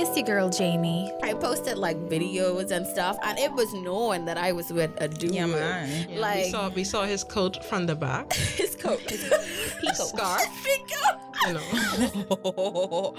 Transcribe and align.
It's 0.00 0.16
your 0.16 0.24
girl 0.24 0.48
Jamie. 0.48 1.12
I 1.24 1.34
posted 1.34 1.76
like 1.76 1.96
videos 2.08 2.70
and 2.70 2.86
stuff, 2.86 3.18
and 3.24 3.36
it 3.36 3.52
was 3.52 3.74
known 3.74 4.26
that 4.26 4.38
I 4.38 4.52
was 4.52 4.72
with 4.72 4.92
a 5.00 5.08
dude. 5.08 5.34
Yeah, 5.34 5.46
man. 5.46 6.08
Yeah, 6.08 6.20
Like 6.20 6.44
we 6.44 6.50
saw 6.52 6.68
we 6.68 6.84
saw 6.84 7.02
his 7.02 7.24
coat 7.24 7.64
from 7.64 7.84
the 7.84 7.96
back. 7.96 8.32
his 8.62 8.76
coat, 8.76 9.00
his 9.00 9.24
peacoat. 9.82 9.96
Scarf. 9.96 10.46
Peacoat. 10.64 11.18
You 11.48 11.54
know. 11.54 13.14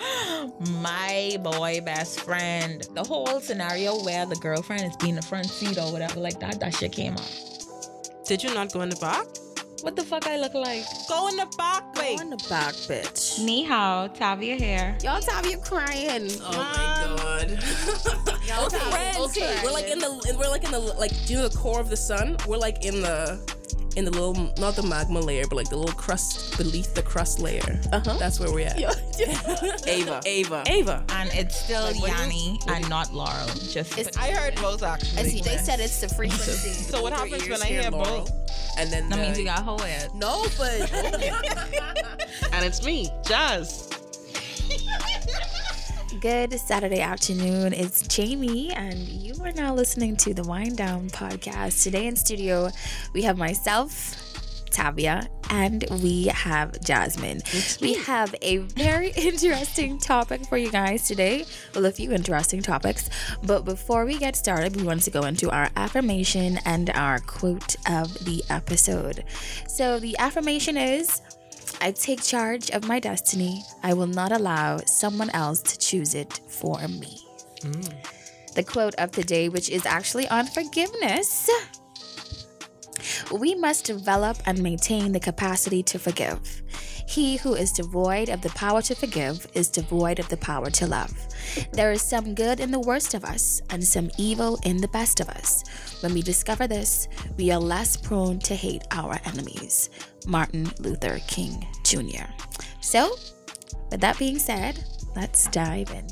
my 0.80 1.38
boy 1.44 1.82
best 1.84 2.22
friend. 2.22 2.88
The 2.94 3.04
whole 3.04 3.42
scenario 3.42 4.02
where 4.06 4.26
the 4.26 4.38
girlfriend 4.38 4.84
is 4.84 4.96
being 4.96 5.16
the 5.16 5.22
front 5.22 5.48
seat 5.48 5.78
or 5.78 5.92
whatever 5.92 6.22
like 6.22 6.40
that, 6.40 6.62
that 6.62 6.74
shit 6.76 6.94
came 6.94 7.16
up. 7.16 7.28
Did 8.26 8.42
you 8.42 8.54
not 8.54 8.72
go 8.72 8.80
in 8.84 8.90
the 8.90 8.96
back? 8.96 9.26
What 9.82 9.96
the 9.96 10.04
fuck 10.04 10.28
I 10.28 10.38
look 10.38 10.54
like? 10.54 10.84
Go 11.08 11.28
in 11.30 11.38
the 11.38 11.48
back, 11.58 11.96
wait. 11.96 12.20
in 12.20 12.30
the 12.30 12.46
back, 12.50 12.74
bitch. 12.74 13.44
Ni 13.44 13.64
hao, 13.64 14.08
Tavia 14.08 14.56
here. 14.56 14.98
Y'all 15.04 15.22
Tavia 15.22 15.58
crying. 15.58 16.30
Oh 16.42 16.52
my 16.52 17.16
god. 17.18 17.50
Y'all 18.48 18.66
okay, 18.66 18.78
Tavia's 18.78 19.18
okay. 19.18 19.42
crying. 19.42 19.60
We're 19.64 19.72
like 19.72 19.88
in 19.88 20.00
the 20.00 20.36
we're 20.38 20.50
like 20.50 20.64
in 20.64 20.72
the 20.72 20.80
like 20.80 21.12
do 21.26 21.34
you 21.34 21.40
know 21.40 21.48
the 21.48 21.58
core 21.58 21.80
of 21.80 21.90
the 21.90 21.98
sun? 21.98 22.36
We're 22.48 22.58
like 22.58 22.84
in 22.84 23.02
the 23.02 23.40
in 23.96 24.06
the 24.06 24.12
little 24.12 24.34
not 24.58 24.76
the 24.76 24.84
magma 24.84 25.20
layer, 25.20 25.46
but 25.50 25.56
like 25.56 25.70
the 25.70 25.76
little 25.78 25.96
crust 25.96 26.58
beneath 26.58 26.94
the 26.96 27.02
crust 27.02 27.40
layer. 27.40 27.80
Uh-huh. 27.92 28.18
That's 28.18 28.40
where 28.40 28.52
we're 28.52 28.68
at. 28.68 28.80
Yeah. 28.80 28.94
Ava. 29.88 30.22
Ava. 30.26 30.64
Ava. 30.68 31.04
And 31.10 31.30
it's 31.34 31.56
still 31.60 31.84
Like, 31.84 32.00
what 32.00 32.16
do 32.18 32.24
you- 32.36 32.58
Yanny 32.58 32.68
and 32.72 32.90
not 32.90 33.14
Laurel. 33.14 33.48
Just 33.70 33.98
It's- 33.98 34.16
I 34.18 34.32
heard 34.32 34.56
both 34.56 34.84
actually. 34.84 35.42
They 35.42 35.58
said 35.58 35.80
it's 35.80 36.00
the 36.02 36.10
frequency. 36.10 36.70
So 36.90 37.02
what 37.04 37.14
happens 37.14 37.48
when 37.48 37.62
I 37.62 37.66
hear 37.66 37.90
Laurel. 37.92 38.22
both? 38.26 38.32
And 38.78 38.92
then 38.92 39.10
that 39.10 39.18
the, 39.18 39.22
means 39.24 39.38
you 39.40 39.46
got 39.46 39.64
whole 39.64 39.80
head. 39.80 40.10
no, 40.16 40.46
but 40.58 40.92
And 42.54 42.66
it's 42.66 42.84
me, 42.84 43.10
Jaz. 43.24 43.99
Good 46.22 46.60
Saturday 46.60 47.00
afternoon. 47.00 47.72
It's 47.72 48.06
Jamie, 48.06 48.72
and 48.74 48.98
you 48.98 49.34
are 49.42 49.54
now 49.54 49.74
listening 49.74 50.18
to 50.18 50.34
the 50.34 50.44
Wine 50.44 50.76
Down 50.76 51.10
podcast. 51.10 51.82
Today 51.82 52.08
in 52.08 52.18
studio, 52.18 52.72
we 53.14 53.22
have 53.22 53.38
myself, 53.38 54.18
Tavia, 54.70 55.30
and 55.50 55.86
we 56.02 56.26
have 56.26 56.82
Jasmine. 56.82 57.42
We 57.80 57.94
have 57.94 58.36
a 58.42 58.58
very 58.58 59.12
interesting 59.16 59.98
topic 59.98 60.46
for 60.48 60.58
you 60.58 60.70
guys 60.70 61.08
today. 61.08 61.46
Well, 61.74 61.86
a 61.86 61.92
few 61.92 62.12
interesting 62.12 62.62
topics. 62.62 63.10
But 63.44 63.64
before 63.64 64.04
we 64.06 64.18
get 64.18 64.36
started, 64.36 64.76
we 64.76 64.84
want 64.84 65.04
to 65.04 65.12
go 65.12 65.22
into 65.22 65.50
our 65.50 65.70
affirmation 65.78 66.60
and 66.66 66.90
our 66.90 67.20
quote 67.20 67.76
of 67.90 68.26
the 68.26 68.44
episode. 68.50 69.24
So, 69.68 70.00
the 70.00 70.18
affirmation 70.18 70.76
is. 70.76 71.22
I 71.82 71.92
take 71.92 72.22
charge 72.22 72.70
of 72.72 72.88
my 72.88 73.00
destiny. 73.00 73.64
I 73.84 73.94
will 73.94 74.08
not 74.08 74.32
allow 74.32 74.80
someone 74.86 75.30
else 75.30 75.62
to 75.62 75.78
choose 75.78 76.14
it 76.14 76.42
for 76.48 76.80
me. 76.88 77.20
The 78.56 78.64
quote 78.64 78.96
of 78.96 79.12
the 79.14 79.24
day, 79.24 79.48
which 79.50 79.70
is 79.70 79.86
actually 79.86 80.28
on 80.28 80.46
forgiveness. 80.48 81.50
We 83.32 83.56
must 83.56 83.86
develop 83.86 84.38
and 84.46 84.62
maintain 84.62 85.14
the 85.14 85.20
capacity 85.20 85.84
to 85.84 86.00
forgive. 86.00 86.62
He 87.10 87.38
who 87.38 87.56
is 87.56 87.72
devoid 87.72 88.30
of 88.30 88.42
the 88.42 88.50
power 88.50 88.84
to 88.84 88.94
forgive 88.94 89.48
is 89.56 89.72
devoid 89.72 90.20
of 90.20 90.30
the 90.30 90.38
power 90.38 90.70
to 90.70 90.86
love. 90.86 91.12
There 91.72 91.92
is 91.92 92.04
some 92.04 92.36
good 92.36 92.60
in 92.60 92.70
the 92.70 92.80
worst 92.80 93.16
of 93.16 93.26
us 93.26 93.64
and 93.72 93.84
some 93.84 94.12
evil 94.20 94.60
in 94.64 94.78
the 94.78 94.90
best 94.90 95.20
of 95.20 95.28
us. 95.28 95.64
When 96.02 96.14
we 96.14 96.22
discover 96.22 96.68
this, 96.68 97.08
we 97.36 97.50
are 97.50 97.60
less 97.60 97.98
prone 97.98 98.38
to 98.42 98.54
hate 98.56 98.84
our 98.92 99.20
enemies. 99.26 99.90
Martin 100.28 100.72
Luther 100.82 101.20
King 101.26 101.66
Jr. 101.84 102.30
So, 102.80 103.16
with 103.90 104.02
that 104.02 104.20
being 104.20 104.38
said, 104.38 104.84
let's 105.16 105.48
dive 105.48 105.90
in. 105.90 106.08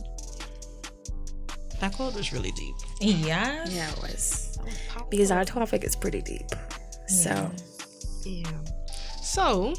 That 1.79 1.93
quote 1.93 2.15
was 2.15 2.33
really 2.33 2.51
deep. 2.53 2.75
Yeah. 3.01 3.65
Yeah, 3.69 3.91
it 3.91 4.01
was. 4.01 4.57
Because 5.11 5.29
our 5.29 5.45
topic 5.45 5.83
is 5.83 5.95
pretty 5.95 6.23
deep. 6.23 6.49
So, 7.07 7.51
Yeah. 8.25 8.49
So 9.21 9.75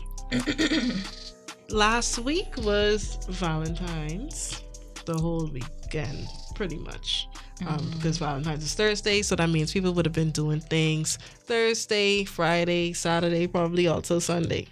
last 1.70 2.18
week 2.18 2.56
was 2.58 3.18
Valentine's, 3.28 4.62
the 5.04 5.14
whole 5.14 5.46
weekend, 5.46 6.28
pretty 6.54 6.76
much. 6.76 7.28
Um, 7.66 7.90
because 7.96 8.18
Valentine's 8.18 8.62
is 8.62 8.74
Thursday, 8.74 9.22
so 9.22 9.34
that 9.34 9.48
means 9.50 9.72
people 9.72 9.92
would 9.92 10.06
have 10.06 10.14
been 10.14 10.30
doing 10.30 10.60
things 10.60 11.18
Thursday, 11.46 12.24
Friday, 12.24 12.92
Saturday, 12.92 13.46
probably 13.46 13.88
also 13.88 14.20
Sunday. 14.20 14.68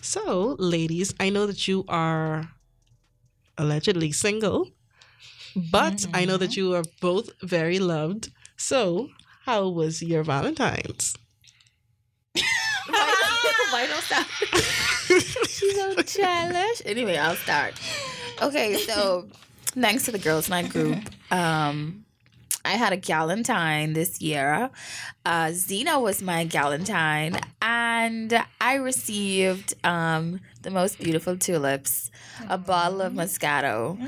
So, 0.00 0.56
ladies, 0.58 1.14
I 1.20 1.30
know 1.30 1.46
that 1.46 1.68
you 1.68 1.84
are 1.88 2.50
allegedly 3.56 4.12
single, 4.12 4.70
but 5.70 6.06
I 6.12 6.24
know 6.24 6.36
that 6.36 6.56
you 6.56 6.74
are 6.74 6.84
both 7.00 7.30
very 7.42 7.78
loved. 7.78 8.30
So, 8.56 9.10
how 9.44 9.68
was 9.68 10.02
your 10.02 10.24
Valentine's? 10.24 11.14
don't 12.88 14.02
stop? 14.02 14.26
She's 15.48 15.74
so 15.74 16.02
childish. 16.02 16.82
Anyway, 16.84 17.16
I'll 17.16 17.36
start. 17.36 17.74
Okay, 18.42 18.76
so 18.78 19.26
thanks 19.80 20.04
to 20.04 20.12
the 20.12 20.18
girls' 20.18 20.48
night 20.48 20.68
group, 20.70 20.98
um, 21.30 22.04
I 22.68 22.72
had 22.72 22.92
a 22.92 22.98
galentine 22.98 23.94
this 23.94 24.20
year. 24.20 24.68
Uh, 25.24 25.52
Zena 25.52 25.98
was 25.98 26.20
my 26.20 26.44
galentine, 26.44 27.42
and 27.62 28.44
I 28.60 28.74
received 28.74 29.72
um, 29.84 30.40
the 30.60 30.70
most 30.70 30.98
beautiful 30.98 31.38
tulips, 31.38 32.10
a 32.46 32.58
bottle 32.58 33.00
of 33.00 33.14
Moscato. 33.14 33.98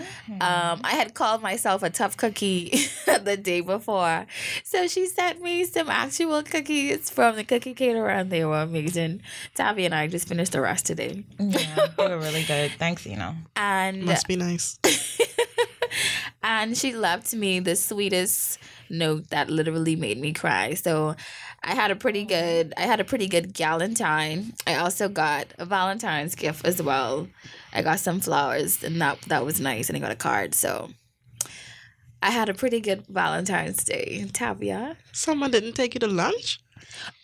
Um, 0.43 0.81
I 0.85 0.91
had 0.93 1.15
called 1.15 1.41
myself 1.41 1.83
a 1.83 1.89
tough 1.89 2.19
cookie 2.19 2.69
the 3.07 3.39
day 3.39 3.63
before, 3.63 4.27
so 4.63 4.87
she 4.87 5.07
sent 5.07 5.41
me 5.41 5.65
some 5.65 5.89
actual 5.89 6.43
cookies 6.43 7.09
from 7.09 7.37
the 7.37 7.45
cookie 7.45 7.73
caterer, 7.73 8.11
and 8.11 8.31
they 8.31 8.45
were 8.45 8.61
amazing. 8.61 9.23
Tavi 9.55 9.87
and 9.87 9.95
I 9.95 10.07
just 10.07 10.29
finished 10.29 10.53
the 10.53 10.61
rest 10.61 10.85
today, 10.85 11.25
Yeah, 11.39 11.87
they 11.97 12.09
were 12.09 12.19
really 12.19 12.45
good. 12.45 12.73
Thanks, 12.79 13.07
you 13.07 13.17
know. 13.17 13.35
and 13.57 14.05
Must 14.05 14.29
be 14.29 14.37
nice. 14.37 14.79
and 16.43 16.77
she 16.77 16.95
left 16.95 17.35
me 17.35 17.61
the 17.61 17.77
sweetest 17.77 18.59
note 18.89 19.29
that 19.31 19.51
literally 19.51 19.97
made 19.97 20.19
me 20.19 20.33
cry. 20.33 20.75
So 20.75 21.15
I 21.63 21.75
had 21.75 21.91
a 21.91 21.97
pretty 21.97 22.25
good 22.25 22.73
I 22.77 22.83
had 22.83 23.01
a 23.01 23.05
pretty 23.05 23.29
good 23.29 23.55
galentine. 23.55 24.53
I 24.67 24.77
also 24.77 25.09
got 25.09 25.47
a 25.59 25.65
Valentine's 25.65 26.35
gift 26.35 26.65
as 26.65 26.83
well. 26.83 27.29
I 27.73 27.83
got 27.83 28.01
some 28.01 28.21
flowers 28.21 28.83
and 28.83 29.01
that 29.01 29.21
that 29.23 29.45
was 29.45 29.61
nice 29.61 29.89
and 29.89 29.97
I 29.97 30.01
got 30.01 30.13
a 30.13 30.17
card. 30.17 30.55
So 30.55 30.91
I 32.23 32.31
had 32.31 32.49
a 32.49 32.55
pretty 32.55 32.81
good 32.81 33.07
Valentine's 33.09 33.85
Day. 33.85 34.27
Tavia. 34.33 34.97
Someone 35.13 35.51
didn't 35.51 35.75
take 35.75 35.95
you 35.95 36.01
to 36.01 36.07
lunch? 36.07 36.61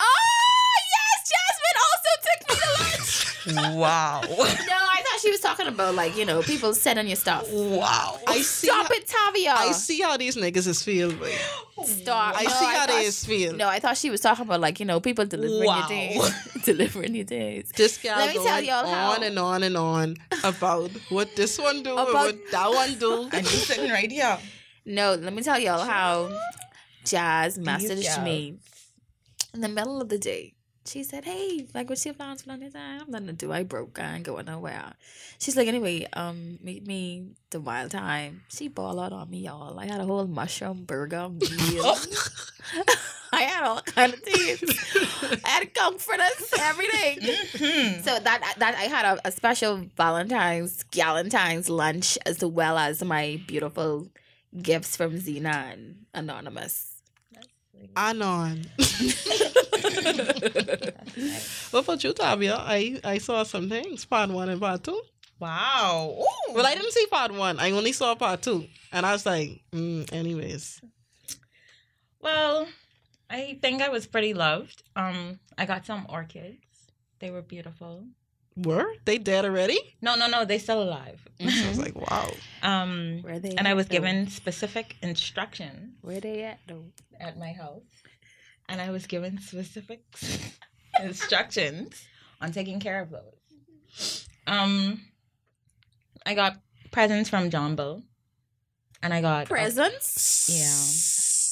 Oh 0.01 0.75
yes, 0.95 1.33
Jasmine 1.33 1.79
also 1.87 2.13
took 2.27 2.41
me 2.49 2.57
to 2.57 2.83
lunch. 2.83 3.23
Wow. 3.77 4.23
no, 4.29 4.86
I 5.17 5.19
thought 5.19 5.23
she 5.23 5.31
was 5.31 5.41
talking 5.41 5.67
about 5.67 5.95
like, 5.95 6.17
you 6.17 6.25
know, 6.27 6.43
people 6.43 6.75
sending 6.75 7.07
you 7.09 7.17
stuff. 7.17 7.51
wow. 7.51 8.19
I 8.27 8.41
see. 8.43 8.67
Stop 8.67 8.89
how, 8.89 8.95
it, 8.95 9.07
Tavia. 9.07 9.55
I 9.55 9.73
see 9.73 10.01
how 10.01 10.17
these 10.19 10.37
niggas 10.37 10.67
is 10.67 10.83
feel. 10.83 11.11
boy. 11.13 11.33
Stop. 11.85 12.35
I 12.39 12.43
No, 12.43 12.49
see 12.51 12.65
how 12.65 12.73
thought 12.81 12.89
they 12.89 13.01
she- 13.01 13.07
is 13.07 13.25
feel. 13.25 13.53
No, 13.55 13.69
I 13.69 13.79
thought 13.81 13.97
she 13.97 14.11
was 14.11 14.21
talking 14.21 14.45
about 14.45 14.61
like 14.61 14.79
you 14.81 14.85
know 14.87 15.01
people 15.01 15.25
delivering 15.25 15.65
Wow. 15.67 15.79
your 15.79 15.89
days, 15.89 16.31
delivering 16.65 17.15
your 17.15 17.25
days. 17.25 17.71
This 17.77 17.97
girl 17.99 18.17
Let 18.17 18.29
me 18.29 18.35
going 18.35 18.47
tell 18.47 18.61
y'all 18.63 18.87
how- 18.87 19.13
on 19.13 19.23
and 19.23 19.39
on 19.39 19.63
and 19.63 19.77
on 19.77 20.17
about 20.45 20.91
what 21.09 21.35
this 21.37 21.59
one 21.59 21.83
do, 21.83 21.91
and 21.97 22.09
About- 22.09 22.15
what 22.15 22.37
that 22.51 22.71
one 22.71 22.95
do. 22.99 23.29
And 23.33 23.43
you 23.51 23.59
sitting 23.59 23.91
right 23.91 24.11
here. 24.11 24.39
No, 24.85 25.15
let 25.15 25.33
me 25.33 25.43
tell 25.43 25.59
y'all 25.59 25.85
how 25.85 26.31
Jaz 27.05 27.57
These 27.57 27.65
messaged 27.67 28.23
me 28.25 28.59
in 29.55 29.61
the 29.61 29.69
middle 29.69 30.01
of 30.01 30.09
the 30.09 30.19
day. 30.19 30.53
She 30.87 31.03
said, 31.03 31.25
"Hey, 31.25 31.67
like, 31.75 31.89
what's 31.89 32.05
your 32.05 32.15
plans 32.15 32.43
for 32.43 32.51
time? 32.51 33.01
I'm 33.01 33.11
gonna 33.11 33.33
do. 33.33 33.53
I 33.53 33.63
broke. 33.65 33.99
Ain't 34.01 34.25
going 34.25 34.47
nowhere." 34.47 34.93
She's 35.39 35.57
like, 35.57 35.69
"Anyway, 35.69 36.07
um, 36.13 36.59
meet 36.63 36.87
me 36.87 37.33
the 37.51 37.61
wild 37.61 37.91
time." 37.91 38.43
She 38.49 38.69
ball 38.69 39.01
out 39.01 39.13
on 39.13 39.29
me, 39.31 39.39
y'all. 39.41 39.79
I 39.79 39.87
had 39.87 40.01
a 40.01 40.05
whole 40.05 40.27
mushroom 40.27 40.85
burger 40.85 41.29
meal. 41.29 41.97
I 43.33 43.43
had 43.43 43.65
all 43.65 43.83
kind 43.83 44.15
of 44.15 44.21
things. 44.21 44.63
I 45.45 45.49
had 45.49 45.75
comforters, 45.75 46.53
everything. 46.59 47.19
Mhm. 47.21 48.05
So 48.05 48.19
that 48.19 48.55
that 48.59 48.75
I 48.77 48.85
had 48.85 49.05
a, 49.05 49.29
a 49.29 49.33
special 49.33 49.85
Valentine's 49.97 50.85
Galentine's 50.85 51.69
lunch 51.69 52.17
as 52.25 52.45
well 52.45 52.79
as 52.79 53.03
my 53.05 53.41
beautiful 53.47 54.09
gifts 54.63 54.97
from 54.97 55.17
and 55.27 56.07
Anonymous. 56.15 56.96
Anon. 57.97 58.65
what 61.71 61.85
about 61.85 62.05
you, 62.05 62.13
Tavia? 62.13 62.57
I, 62.57 63.01
I 63.05 63.19
saw 63.19 63.43
some 63.43 63.69
things, 63.69 64.05
part 64.05 64.31
one 64.31 64.49
and 64.49 64.61
part 64.61 64.85
two. 64.85 65.01
Wow. 65.39 66.17
Ooh. 66.21 66.55
Well, 66.55 66.67
I 66.67 66.75
didn't 66.75 66.93
see 66.93 67.07
part 67.07 67.33
one. 67.33 67.59
I 67.59 67.73
only 67.73 67.93
saw 67.93 68.15
part 68.15 68.43
two. 68.43 68.67
And 68.93 69.05
I 69.05 69.13
was 69.13 69.27
like, 69.27 69.61
mm, 69.73 70.11
anyways. 70.13 70.81
Well, 72.21 72.67
I 73.29 73.59
think 73.61 73.83
I 73.83 73.89
was 73.89 74.07
pretty 74.07 74.35
loved. 74.35 74.83
Um, 74.95 75.41
I 75.59 75.67
got 75.67 75.85
some 75.85 76.07
orchids. 76.09 76.57
They 77.19 77.31
were 77.31 77.43
beautiful. 77.43 78.05
Were 78.57 78.87
they 79.05 79.19
dead 79.19 79.45
already? 79.45 79.79
No, 80.01 80.15
no, 80.17 80.27
no. 80.29 80.45
They 80.45 80.59
still 80.59 80.83
alive. 80.83 81.21
So 81.41 81.47
I 81.47 81.69
was 81.69 81.79
like, 81.79 81.95
wow. 81.95 82.31
Um, 82.63 83.19
Where 83.23 83.39
they 83.39 83.51
and 83.51 83.69
I 83.69 83.75
was 83.75 83.87
though? 83.87 83.93
given 83.97 84.29
specific 84.29 84.97
instructions 85.03 85.97
Where 86.01 86.21
they 86.21 86.43
at 86.45 86.61
though? 86.67 86.85
at 87.21 87.39
my 87.39 87.53
house, 87.53 87.83
and 88.69 88.81
I 88.81 88.91
was 88.91 89.07
given 89.07 89.39
specific 89.39 90.01
instructions 91.03 92.05
on 92.41 92.53
taking 92.53 92.81
care 92.81 93.01
of 93.03 93.11
those. 93.11 94.27
Um, 94.47 95.03
I 96.25 96.35
got 96.35 96.57
presents 96.91 97.29
from 97.29 97.51
John 97.51 97.77
Bull, 97.77 98.03
and 99.03 99.13
I 99.13 99.21
got 99.21 99.47
Presents. 99.47 100.49
Yeah. 100.51 100.65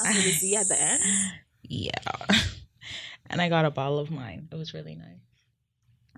That's 0.09 0.17
what 0.17 0.25
we 0.25 0.33
see 0.33 0.57
at 0.57 0.69
the 0.69 0.81
end. 0.81 1.03
Yeah, 1.67 1.93
and 3.31 3.41
I 3.41 3.49
got 3.49 3.65
a 3.65 3.71
bottle 3.71 3.99
of 3.99 4.11
wine. 4.11 4.49
It 4.53 4.55
was 4.57 4.75
really 4.75 4.95
nice. 4.97 5.17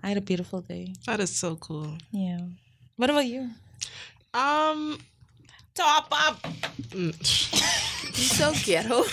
I 0.03 0.09
had 0.09 0.17
a 0.17 0.21
beautiful 0.21 0.61
day. 0.61 0.93
That 1.05 1.19
is 1.19 1.35
so 1.35 1.55
cool. 1.55 1.97
Yeah. 2.11 2.39
What 2.95 3.09
about 3.09 3.25
you? 3.25 3.49
Um, 4.33 4.99
Top 5.73 6.07
up. 6.11 6.41
mm, 6.89 7.13
You 8.17 8.23
so 8.23 8.51
ghetto. 8.63 9.03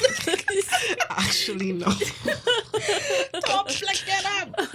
actually 1.11 1.73
no. 1.73 1.85
Top 3.45 3.71
flick 3.71 4.03
that 4.07 4.25
up. 4.41 4.71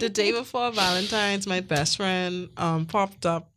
the 0.00 0.10
day 0.12 0.32
before 0.32 0.70
Valentine's, 0.70 1.46
my 1.46 1.60
best 1.60 1.96
friend 1.96 2.50
um 2.58 2.84
popped 2.84 3.24
up 3.24 3.48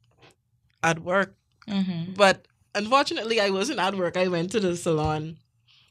at 0.81 0.99
work, 0.99 1.35
mm-hmm. 1.67 2.13
but 2.13 2.47
unfortunately, 2.73 3.41
I 3.41 3.49
wasn't 3.49 3.79
at 3.79 3.95
work. 3.95 4.15
I 4.15 4.27
went 4.29 4.51
to 4.51 4.59
the 4.61 4.77
salon 4.77 5.37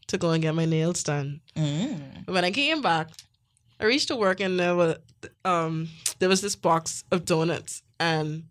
to 0.06 0.16
go 0.16 0.30
and 0.30 0.40
get 0.40 0.54
my 0.54 0.64
nails 0.64 1.02
done. 1.02 1.40
Mm. 1.56 2.28
When 2.28 2.44
I 2.44 2.52
came 2.52 2.80
back, 2.80 3.08
I 3.80 3.84
reached 3.84 4.08
to 4.08 4.16
work 4.16 4.40
and 4.40 4.58
there 4.58 4.74
was 4.74 4.96
um 5.44 5.88
there 6.18 6.28
was 6.28 6.40
this 6.40 6.56
box 6.56 7.04
of 7.10 7.24
donuts 7.24 7.82
and 7.98 8.44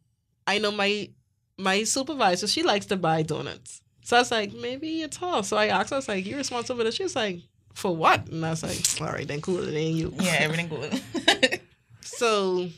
I 0.47 0.59
know 0.59 0.71
my 0.71 1.09
my 1.57 1.83
supervisor 1.83 2.47
she 2.47 2.63
likes 2.63 2.85
to 2.87 2.97
buy 2.97 3.21
donuts. 3.21 3.81
So 4.05 4.17
I 4.17 4.19
was 4.19 4.31
like, 4.31 4.53
maybe 4.53 5.01
it's 5.01 5.15
her. 5.17 5.43
So 5.43 5.55
I 5.55 5.67
asked 5.67 5.91
her, 5.91 5.95
I 5.95 5.99
was 5.99 6.09
like, 6.09 6.25
you 6.25 6.35
responsible 6.35 6.79
for 6.79 6.83
this? 6.83 6.95
She 6.95 7.03
was 7.03 7.15
like, 7.15 7.39
for 7.73 7.95
what? 7.95 8.27
And 8.27 8.45
I 8.45 8.49
was 8.49 8.61
like, 8.61 8.77
all 9.01 9.13
right, 9.13 9.25
then 9.25 9.39
cool, 9.39 9.65
it 9.65 9.73
ain't 9.73 9.95
you. 9.95 10.13
Yeah, 10.19 10.31
everything 10.39 10.69
cool. 10.69 10.89
So 12.01 12.69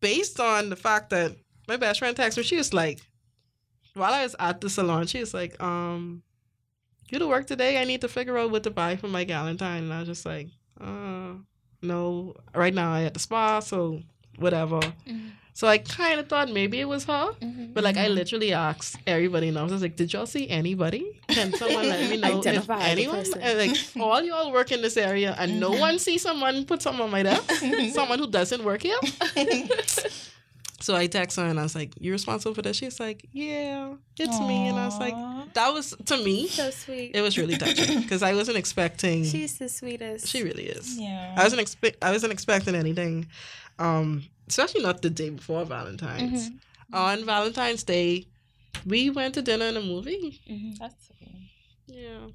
based 0.00 0.40
on 0.40 0.70
the 0.70 0.76
fact 0.76 1.10
that 1.10 1.36
my 1.68 1.76
best 1.76 1.98
friend 1.98 2.16
texted 2.16 2.38
me, 2.38 2.42
she 2.44 2.56
was 2.56 2.72
like, 2.72 3.00
while 3.94 4.12
I 4.12 4.22
was 4.22 4.34
at 4.38 4.60
the 4.60 4.70
salon, 4.70 5.06
she 5.06 5.20
was 5.20 5.34
like, 5.34 5.60
um, 5.62 6.22
you 7.10 7.18
to 7.18 7.26
work 7.28 7.46
today? 7.46 7.80
I 7.80 7.84
need 7.84 8.00
to 8.00 8.08
figure 8.08 8.38
out 8.38 8.50
what 8.50 8.62
to 8.64 8.70
buy 8.70 8.96
for 8.96 9.08
my 9.08 9.24
Valentine. 9.24 9.84
And 9.84 9.92
I 9.92 10.00
was 10.00 10.08
just 10.08 10.24
like, 10.24 10.48
uh, 10.80 11.34
no, 11.82 12.34
right 12.54 12.74
now 12.74 12.92
I 12.92 13.04
at 13.04 13.14
the 13.14 13.20
spa, 13.20 13.60
so 13.60 14.02
whatever. 14.38 14.80
Mhm. 15.08 15.30
So 15.52 15.66
I 15.66 15.76
kind 15.78 16.18
of 16.18 16.26
thought 16.28 16.48
maybe 16.50 16.80
it 16.80 16.86
was 16.88 17.04
her, 17.04 17.32
Mhm. 17.42 17.74
but 17.74 17.84
like 17.84 17.96
I 17.98 18.08
literally 18.08 18.52
asked 18.54 18.96
everybody 19.06 19.48
else. 19.50 19.70
I 19.70 19.74
was 19.74 19.82
like, 19.82 19.96
"Did 19.96 20.12
y'all 20.12 20.24
see 20.26 20.48
anybody? 20.48 21.20
Can 21.28 21.52
someone 21.60 21.86
let 21.88 22.08
me 22.08 22.16
know 22.16 22.38
Identify 22.38 22.78
if 22.80 22.86
anyone?" 22.92 23.24
And 23.42 23.58
like 23.58 23.76
all 24.00 24.22
y'all 24.22 24.52
work 24.52 24.72
in 24.72 24.80
this 24.80 24.96
area, 24.96 25.34
and 25.38 25.60
no 25.60 25.70
one 25.72 25.98
see 25.98 26.16
someone 26.18 26.64
put 26.64 26.80
on 26.86 27.10
my 27.10 27.22
desk. 27.22 27.50
someone 27.92 28.18
who 28.18 28.28
doesn't 28.30 28.64
work 28.64 28.82
here. 28.82 28.98
So 30.80 30.96
I 30.96 31.06
text 31.08 31.36
her 31.36 31.44
and 31.44 31.60
I 31.60 31.62
was 31.62 31.74
like, 31.74 31.92
"You 32.00 32.12
responsible 32.12 32.54
for 32.54 32.62
this?" 32.62 32.76
She's 32.78 32.98
like, 32.98 33.26
"Yeah, 33.32 33.94
it's 34.18 34.40
me." 34.40 34.68
And 34.68 34.78
I 34.78 34.86
was 34.86 34.98
like, 34.98 35.14
"That 35.54 35.72
was 35.74 35.94
to 36.06 36.16
me. 36.16 36.48
So 36.48 36.70
sweet. 36.70 37.12
It 37.14 37.20
was 37.20 37.36
really 37.36 37.56
touching 37.58 38.00
because 38.02 38.22
I 38.22 38.34
wasn't 38.34 38.56
expecting. 38.56 39.24
She's 39.24 39.58
the 39.58 39.68
sweetest. 39.68 40.26
she 40.26 40.42
really 40.42 40.64
is. 40.66 40.98
yeah. 40.98 41.34
I 41.36 41.44
wasn't 41.44 41.60
expect. 41.60 42.02
I 42.02 42.10
wasn't 42.12 42.32
expecting 42.32 42.74
anything, 42.74 43.26
um, 43.78 44.24
especially 44.48 44.82
not 44.82 45.02
the 45.02 45.10
day 45.10 45.30
before 45.30 45.64
Valentine's. 45.64 46.50
On 46.92 47.24
Valentine's 47.24 47.84
Day, 47.84 48.26
we 48.86 49.10
went 49.10 49.34
to 49.34 49.42
dinner 49.42 49.66
and 49.66 49.76
a 49.76 49.82
movie. 49.82 50.40
Mhm. 50.50 50.78
That's 50.78 51.06
sweet. 51.06 51.50
Yeah, 51.86 52.28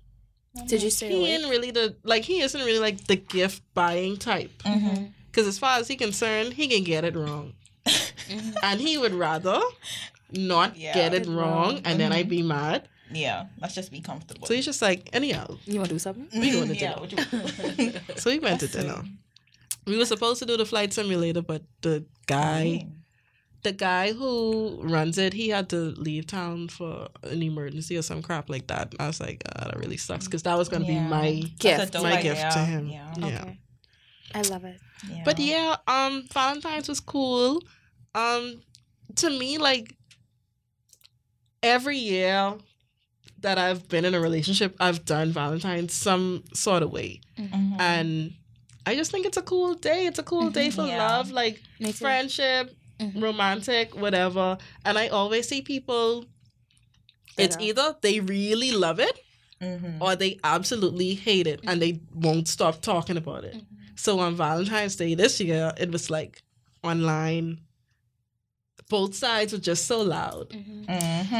Did 0.68 0.83
you 0.83 0.89
stay 0.91 1.09
he 1.09 1.15
awake? 1.18 1.30
ain't 1.41 1.50
really 1.50 1.71
the 1.71 1.95
like. 2.03 2.24
He 2.25 2.41
isn't 2.41 2.62
really 2.62 2.80
like 2.80 3.06
the 3.07 3.15
gift 3.15 3.63
buying 3.74 4.18
type. 4.18 4.51
Mm-hmm. 4.63 5.06
Because 5.31 5.48
as 5.48 5.57
far 5.57 5.80
as 5.80 5.88
he 5.88 5.95
concerned, 5.95 6.53
he 6.53 6.68
can 6.68 6.83
get 6.83 7.03
it 7.03 7.15
wrong, 7.15 7.53
Mhm. 7.85 8.55
and 8.63 8.81
he 8.81 8.97
would 8.97 9.13
rather 9.13 9.61
not 10.31 10.77
Yeah. 10.77 10.93
get 10.93 11.13
it 11.13 11.19
Get 11.23 11.27
it 11.27 11.31
wrong, 11.31 11.73
wrong. 11.75 11.81
and 11.85 11.99
then 11.99 12.11
I'd 12.11 12.29
be 12.29 12.41
mad. 12.41 12.87
Yeah, 13.11 13.45
let's 13.61 13.75
just 13.75 13.91
be 13.91 14.01
comfortable. 14.01 14.47
So 14.47 14.53
he's 14.55 14.65
just 14.65 14.81
like, 14.81 15.09
anyhow. 15.13 15.57
You 15.65 15.77
want 15.77 15.89
to 15.89 15.95
do 15.95 15.99
something? 15.99 16.27
We're 16.33 16.53
going 16.53 16.69
to 16.69 16.75
yeah, 16.75 16.95
dinner. 16.95 17.01
what 17.01 17.77
you- 17.77 17.93
So 18.17 18.31
we 18.31 18.39
went 18.39 18.59
to 18.61 18.67
That's 18.67 18.83
dinner. 18.85 19.03
We 19.85 19.97
were 19.97 20.05
supposed 20.05 20.39
to 20.39 20.45
do 20.47 20.57
the 20.57 20.65
flight 20.65 20.91
simulator, 20.93 21.43
but 21.43 21.61
the 21.81 22.03
guy, 22.25 22.87
the 23.61 23.71
guy 23.71 24.13
who 24.13 24.79
runs 24.81 25.19
it, 25.19 25.33
he 25.33 25.49
had 25.49 25.69
to 25.69 25.93
leave 25.97 26.25
town 26.25 26.67
for 26.69 27.07
an 27.21 27.43
emergency 27.43 27.95
or 27.95 28.01
some 28.01 28.23
crap 28.23 28.49
like 28.49 28.65
that. 28.67 28.91
And 28.93 29.01
I 29.01 29.05
was 29.07 29.19
like, 29.21 29.43
ah, 29.55 29.65
that 29.65 29.77
really 29.79 29.97
sucks 29.97 30.25
because 30.25 30.41
that 30.43 30.57
was 30.57 30.67
gonna 30.69 30.85
Yeah. 30.85 31.03
be 31.03 31.07
my 31.07 31.31
Gift. 31.59 31.61
That's 31.61 31.89
a 31.89 31.93
dope 31.93 32.03
my 32.03 32.17
idea. 32.17 32.33
gift 32.33 32.51
to 32.53 32.59
him. 32.65 32.88
Yeah. 32.89 33.13
Yeah. 33.19 33.25
Okay. 33.27 33.59
I 34.33 34.41
love 34.41 34.65
it. 34.65 34.81
Yeah. 35.09 35.21
But 35.25 35.39
yeah, 35.39 35.75
um, 35.88 36.24
Valentine's 36.31 36.88
was 36.89 37.00
cool. 37.00 37.62
Um, 38.13 38.62
to 39.15 39.30
me, 39.30 39.57
like 39.57 39.95
every 41.63 41.97
year 41.97 42.53
that 43.39 43.57
I've 43.57 43.88
been 43.88 44.06
in 44.06 44.13
a 44.15 44.19
relationship, 44.19 44.75
I've 44.80 45.06
done 45.06 45.31
Valentine's 45.31 45.94
some 45.94 46.44
sort 46.53 46.83
of 46.83 46.92
way, 46.92 47.21
Mhm. 47.38 47.80
and 47.80 48.33
I 48.86 48.95
just 48.95 49.12
think 49.12 49.25
it's 49.25 49.38
a 49.38 49.42
cool 49.42 49.74
day. 49.74 50.06
It's 50.06 50.19
a 50.19 50.24
cool 50.24 50.50
day 50.50 50.69
for 50.69 50.86
Yeah. 50.86 50.98
love, 50.98 51.31
like 51.31 51.62
Me 51.80 51.88
too. 51.88 51.94
friendship, 51.94 52.75
Mhm. 53.00 53.21
romantic, 53.21 53.95
whatever. 53.95 54.57
And 54.86 54.98
I 54.98 55.07
always 55.07 55.48
see 55.48 55.62
people. 55.62 56.25
It's 57.38 57.57
either 57.59 57.98
they 58.01 58.19
really 58.21 58.71
love 58.71 59.00
it 59.00 59.19
Mhm. 59.62 60.00
or 60.00 60.15
they 60.15 60.39
absolutely 60.44 61.15
hate 61.15 61.48
it 61.48 61.59
and 61.65 61.81
they 61.81 62.00
won't 62.13 62.48
stop 62.48 62.81
talking 62.81 63.18
about 63.18 63.44
it. 63.44 63.62
So 63.95 64.19
on 64.19 64.36
Valentine's 64.36 64.95
Day 64.95 65.15
this 65.15 65.39
year, 65.39 65.71
it 65.77 65.92
was 65.92 66.09
like 66.09 66.44
online. 66.83 67.59
Both 68.88 69.15
sides 69.15 69.51
were 69.51 69.57
just 69.57 69.86
so 69.88 70.01
loud. 70.01 70.50
Mhm. 70.51 70.81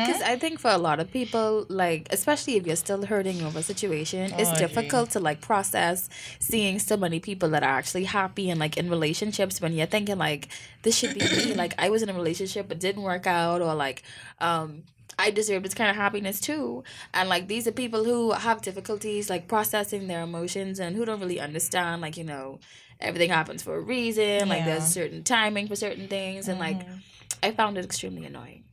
Because 0.07 0.22
I 0.24 0.36
think 0.36 0.60
for 0.60 0.72
a 0.72 0.80
lot 0.80 1.00
of 1.00 1.12
people, 1.12 1.68
like 1.69 2.07
especially 2.10 2.56
if 2.56 2.66
you're 2.66 2.75
still 2.75 3.06
hurting 3.06 3.44
over 3.44 3.60
a 3.60 3.63
situation, 3.63 4.34
it's 4.40 4.50
Oh, 4.50 4.56
difficult 4.56 5.12
to 5.12 5.19
like 5.19 5.42
process 5.42 6.10
seeing 6.40 6.80
so 6.80 6.98
many 6.98 7.19
people 7.19 7.50
that 7.50 7.62
are 7.62 7.78
actually 7.78 8.06
happy 8.06 8.50
and 8.50 8.60
like 8.60 8.78
in 8.78 8.90
relationships 8.90 9.62
when 9.62 9.74
you're 9.74 9.86
thinking 9.86 10.18
like 10.18 10.48
this 10.81 10.98
should 10.98 11.13
be 11.13 11.19
me. 11.19 11.54
Like 11.54 11.75
I 11.78 11.90
was 11.90 12.01
in 12.01 12.10
a 12.10 12.13
relationship 12.13 12.68
but 12.68 12.80
didn't 12.80 13.04
work 13.04 13.28
out, 13.28 13.62
or 13.62 13.75
like 13.75 14.01
um 14.40 14.84
I 15.17 15.31
deserve 15.31 15.63
this 15.63 15.73
kind 15.73 15.89
of 15.89 15.95
happiness 15.95 16.39
too. 16.39 16.83
And 17.13 17.29
like 17.29 17.47
these 17.47 17.67
are 17.67 17.71
people 17.71 18.03
who 18.03 18.31
have 18.31 18.62
difficulties 18.62 19.29
like 19.29 19.48
processing 19.48 20.07
their 20.07 20.22
emotions 20.22 20.79
and 20.79 20.95
who 20.95 21.05
don't 21.05 21.19
really 21.19 21.39
understand 21.39 22.01
like 22.01 22.17
you 22.17 22.24
know 22.24 22.60
everything 23.00 23.29
happens 23.29 23.63
for 23.63 23.75
a 23.77 23.81
reason. 23.81 24.50
Like 24.50 24.65
there's 24.65 24.84
Yeah. 24.84 25.03
certain 25.03 25.24
timing 25.24 25.67
for 25.67 25.75
certain 25.75 26.07
things, 26.07 26.48
and 26.48 26.60
like 26.60 26.77
Mhm. 26.86 27.01
I 27.43 27.51
found 27.51 27.77
it 27.77 27.86
extremely 27.86 28.25
annoying. 28.25 28.63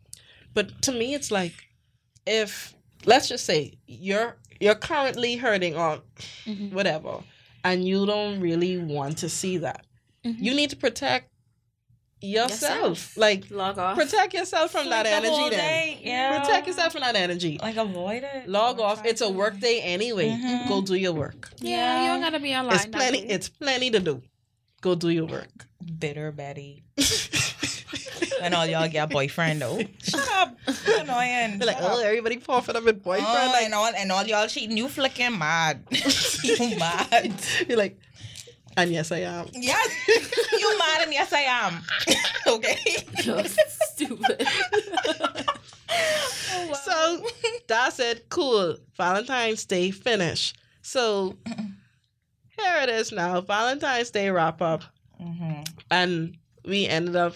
But 0.55 0.83
to 0.83 0.93
me, 0.93 1.15
it's 1.15 1.31
like 1.31 1.55
if 2.27 2.75
let's 3.05 3.29
just 3.29 3.45
say 3.45 3.79
you're 3.87 4.37
you're 4.61 4.77
currently 4.77 5.37
hurting 5.37 5.75
or 5.77 6.03
Mhm. 6.47 6.73
whatever, 6.73 7.25
and 7.65 7.85
you 7.87 8.07
don't 8.07 8.39
really 8.41 8.79
want 8.79 9.19
to 9.19 9.29
see 9.29 9.59
that. 9.59 9.85
Mhm. 10.25 10.37
You 10.39 10.55
need 10.55 10.71
to 10.71 10.77
protect 10.77 11.32
yourself. 12.23 12.61
Yourself. 12.81 13.17
Like 13.17 13.51
Log 13.51 13.79
off. 13.79 13.97
protect 13.97 14.33
yourself 14.35 14.71
from 14.71 14.89
that 14.91 15.07
Sleep 15.07 15.23
the 15.23 15.29
energy. 15.29 15.57
Then 15.57 15.99
yeah. 16.03 16.41
protect 16.41 16.67
yourself 16.69 16.93
from 16.93 17.03
that 17.03 17.17
energy. 17.17 17.59
Like 17.61 17.77
avoid 17.77 18.23
it. 18.23 18.49
Log 18.49 18.81
off. 18.81 19.05
It's 19.05 19.21
a 19.21 19.29
work 19.31 19.59
day 19.61 19.81
anyway. 19.83 20.29
Mhm. 20.31 20.69
Go 20.69 20.81
do 20.81 20.95
your 20.95 21.13
work. 21.13 21.51
Yeah, 21.59 22.03
you 22.03 22.09
don't 22.09 22.21
gotta 22.21 22.41
be 22.41 22.55
online. 22.55 22.77
It's 22.77 22.87
plenty. 22.87 23.21
that. 23.23 23.35
It's 23.35 23.49
plenty 23.49 23.91
to 23.91 24.01
do. 24.01 24.23
Go 24.81 24.95
do 24.95 25.11
your 25.11 25.27
work. 25.27 25.67
Bitter 25.99 26.33
Betty. 26.33 26.83
and 28.43 28.55
all 28.55 28.67
y'all 28.67 28.89
get 28.89 29.05
a 29.05 29.07
boyfriend 29.07 29.61
though. 29.63 29.81
Shut 30.03 30.29
up. 30.33 30.57
Annoying. 30.67 31.59
They're 31.59 31.67
like, 31.67 31.77
Shut 31.79 31.85
up. 31.85 31.93
oh, 31.99 32.01
everybody 32.03 32.39
fall 32.39 32.61
for 32.61 32.73
them 32.73 32.85
with 32.85 33.03
boyfriend. 33.03 33.27
Oh, 33.29 33.51
like, 33.53 33.65
and 33.65 33.75
all 33.75 33.87
and 33.87 34.13
all 34.13 34.25
y'all 34.25 34.47
cheating. 34.49 34.77
You 34.77 34.89
flicking 34.89 35.39
mad. 35.39 35.85
you 36.43 36.77
mad. 36.79 37.35
you're 37.69 37.79
like, 37.79 37.99
and 38.77 38.91
yes, 38.91 39.13
I 39.13 39.19
am. 39.19 39.47
Yes. 39.53 39.89
You 40.59 40.79
mad 40.79 41.03
and 41.03 41.13
yes 41.13 41.33
I 41.33 41.41
am. 41.41 41.83
okay. 42.47 42.79
You're 43.25 43.45
stupid. 43.45 44.47
So 46.85 47.27
that's 47.69 47.97
said, 47.97 48.23
Cool. 48.29 48.77
Valentine's 48.97 49.65
Day 49.65 49.91
finish. 49.91 50.55
So 50.83 51.37
here 51.47 52.77
it 52.83 52.89
is 52.89 53.13
now. 53.13 53.41
Valentine's 53.41 54.11
Day 54.11 54.31
wrap 54.31 54.63
up, 54.63 54.83
Mhm. 55.21 55.67
and 55.91 56.37
we 56.65 56.87
ended 56.87 57.17
up 57.17 57.35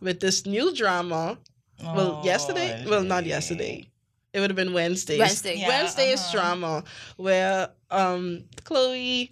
with 0.00 0.20
this 0.20 0.46
new 0.46 0.74
drama. 0.74 1.38
Well, 1.82 2.20
Oh, 2.20 2.24
yesterday. 2.24 2.84
Well, 2.86 3.02
not 3.02 3.26
yesterday. 3.26 3.88
It 4.32 4.40
would 4.40 4.50
have 4.50 4.56
been 4.56 4.72
Wednesdays. 4.72 5.18
Wednesday. 5.18 5.56
Yeah, 5.56 5.68
Wednesday's 5.68 6.20
uh-huh. 6.20 6.32
drama 6.32 6.84
where 7.16 7.70
um 7.90 8.44
Chloe, 8.64 9.30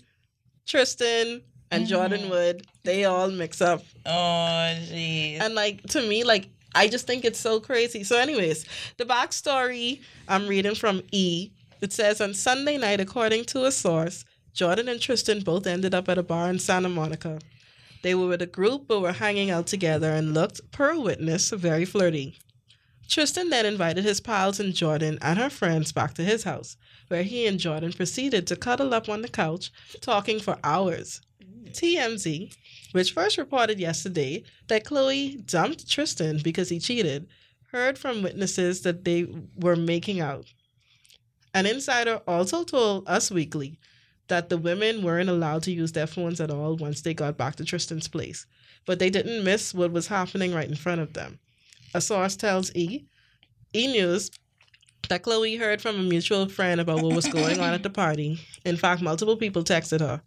Tristan, 0.67 1.43
and 1.73 1.87
Jordan 1.87 2.23
mm-hmm. 2.23 2.31
Wood, 2.31 2.67
they 2.85 3.05
all 3.05 3.31
mix 3.31 3.61
up. 3.61 3.83
Oh, 4.05 4.11
jeez. 4.11 5.41
And 5.41 5.55
like 5.55 5.83
to 5.89 6.07
me, 6.07 6.23
like 6.23 6.51
I 6.75 6.89
just 6.89 7.07
think 7.07 7.25
it's 7.25 7.41
so 7.41 7.61
crazy. 7.61 8.05
So, 8.05 8.19
anyways, 8.19 8.67
the 8.99 9.05
backstory 9.05 10.01
I'm 10.29 10.47
reading 10.47 10.75
from 10.75 11.03
E. 11.11 11.51
It 11.81 11.93
says 11.93 12.21
on 12.21 12.33
Sunday 12.33 12.79
night, 12.79 13.01
according 13.01 13.45
to 13.47 13.65
a 13.65 13.73
source, 13.73 14.25
Jordan 14.55 14.89
and 14.89 15.01
Tristan 15.01 15.41
both 15.41 15.67
ended 15.67 15.95
up 15.95 16.09
at 16.09 16.19
a 16.19 16.23
bar 16.23 16.49
in 16.49 16.61
Santa 16.61 16.89
Monica. 16.89 17.41
They 18.03 18.15
were 18.15 18.29
with 18.29 18.43
a 18.43 18.47
group 18.47 18.87
but 18.87 19.01
were 19.01 19.13
hanging 19.13 19.51
out 19.51 19.67
together 19.67 20.11
and 20.11 20.35
looked, 20.35 20.61
per 20.71 20.97
witness, 20.99 21.51
very 21.51 21.85
flirty. 21.85 22.39
Tristan 23.09 23.51
then 23.51 23.67
invited 23.67 24.05
his 24.05 24.21
pals 24.21 24.61
and 24.61 24.75
Jordan 24.75 25.19
and 25.21 25.39
her 25.39 25.51
friends 25.51 25.93
back 25.93 26.15
to 26.15 26.23
his 26.23 26.45
house, 26.45 26.77
where 27.13 27.23
he 27.23 27.47
and 27.47 27.61
Jordan 27.61 27.93
proceeded 27.93 28.47
to 28.47 28.57
cuddle 28.57 28.95
up 28.95 29.11
on 29.11 29.21
the 29.21 29.29
couch, 29.29 29.71
talking 30.01 30.41
for 30.41 30.59
hours. 30.65 31.21
TMZ, 31.73 32.57
which 32.93 33.13
first 33.13 33.37
reported 33.37 33.79
yesterday 33.79 34.43
that 34.69 34.85
Chloe 34.85 35.37
dumped 35.45 35.87
Tristan 35.87 36.41
because 36.43 36.71
he 36.71 36.79
cheated, 36.79 37.29
heard 37.71 37.99
from 37.99 38.23
witnesses 38.23 38.81
that 38.81 39.05
they 39.05 39.27
were 39.57 39.77
making 39.77 40.21
out. 40.21 40.47
An 41.53 41.67
insider 41.67 42.23
also 42.27 42.65
told 42.65 43.07
Us 43.07 43.31
Weekly 43.31 43.79
that 44.29 44.49
the 44.49 44.57
women 44.57 45.03
weren't 45.03 45.29
allowed 45.29 45.63
to 45.65 45.71
use 45.73 45.93
their 45.93 46.07
phones 46.07 46.41
at 46.41 46.51
all 46.51 46.77
once 46.77 47.03
they 47.03 47.13
got 47.13 47.37
back 47.37 47.57
to 47.57 47.65
Tristan's 47.65 48.09
place, 48.09 48.47
but 48.87 48.99
they 48.99 49.11
didn't 49.11 49.45
miss 49.45 49.75
what 49.75 49.93
was 49.93 50.07
happening 50.07 50.55
right 50.55 50.69
in 50.69 50.77
front 50.77 51.03
of 51.03 51.13
them. 51.13 51.39
A 51.93 52.01
source 52.01 52.37
tells 52.37 52.75
E, 52.75 53.05
E 53.75 53.87
News, 53.87 54.31
that 55.09 55.23
Chloe 55.23 55.57
heard 55.57 55.83
from 55.83 55.97
a 55.99 56.03
mutual 56.03 56.49
friend 56.49 56.81
about 56.81 57.03
what 57.03 57.15
was 57.15 57.27
going 57.27 57.61
on 57.61 57.73
at 57.75 57.83
the 57.83 57.91
party. 57.91 58.41
In 58.65 58.77
fact, 58.77 59.03
multiple 59.03 59.37
people 59.37 59.63
texted 59.65 60.01
her. 60.01 60.23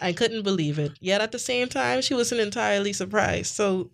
I 0.00 0.12
couldn't 0.12 0.42
believe 0.42 0.78
it. 0.78 0.92
Yet 1.00 1.20
at 1.20 1.30
the 1.32 1.38
same 1.38 1.68
time, 1.68 2.02
she 2.02 2.14
wasn't 2.14 2.40
entirely 2.40 2.92
surprised. 2.92 3.54
So, 3.54 3.90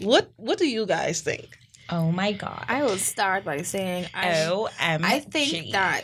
what 0.00 0.30
what 0.36 0.58
do 0.58 0.66
you 0.68 0.86
guys 0.86 1.20
think? 1.20 1.56
oh 1.92 2.10
my 2.12 2.32
god. 2.32 2.64
I 2.68 2.82
will 2.84 2.96
start 2.98 3.44
by 3.44 3.62
saying 3.62 4.06
I, 4.14 4.44
O 4.46 4.68
M. 4.78 5.04
I 5.04 5.20
think 5.20 5.72
that 5.72 6.02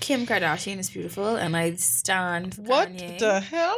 Kim 0.00 0.26
Kardashian 0.26 0.78
is 0.78 0.90
beautiful, 0.90 1.36
and 1.36 1.56
I 1.56 1.74
stand 1.74 2.54
What 2.54 2.88
Kanye, 2.90 3.18
the 3.18 3.40
hell? 3.40 3.76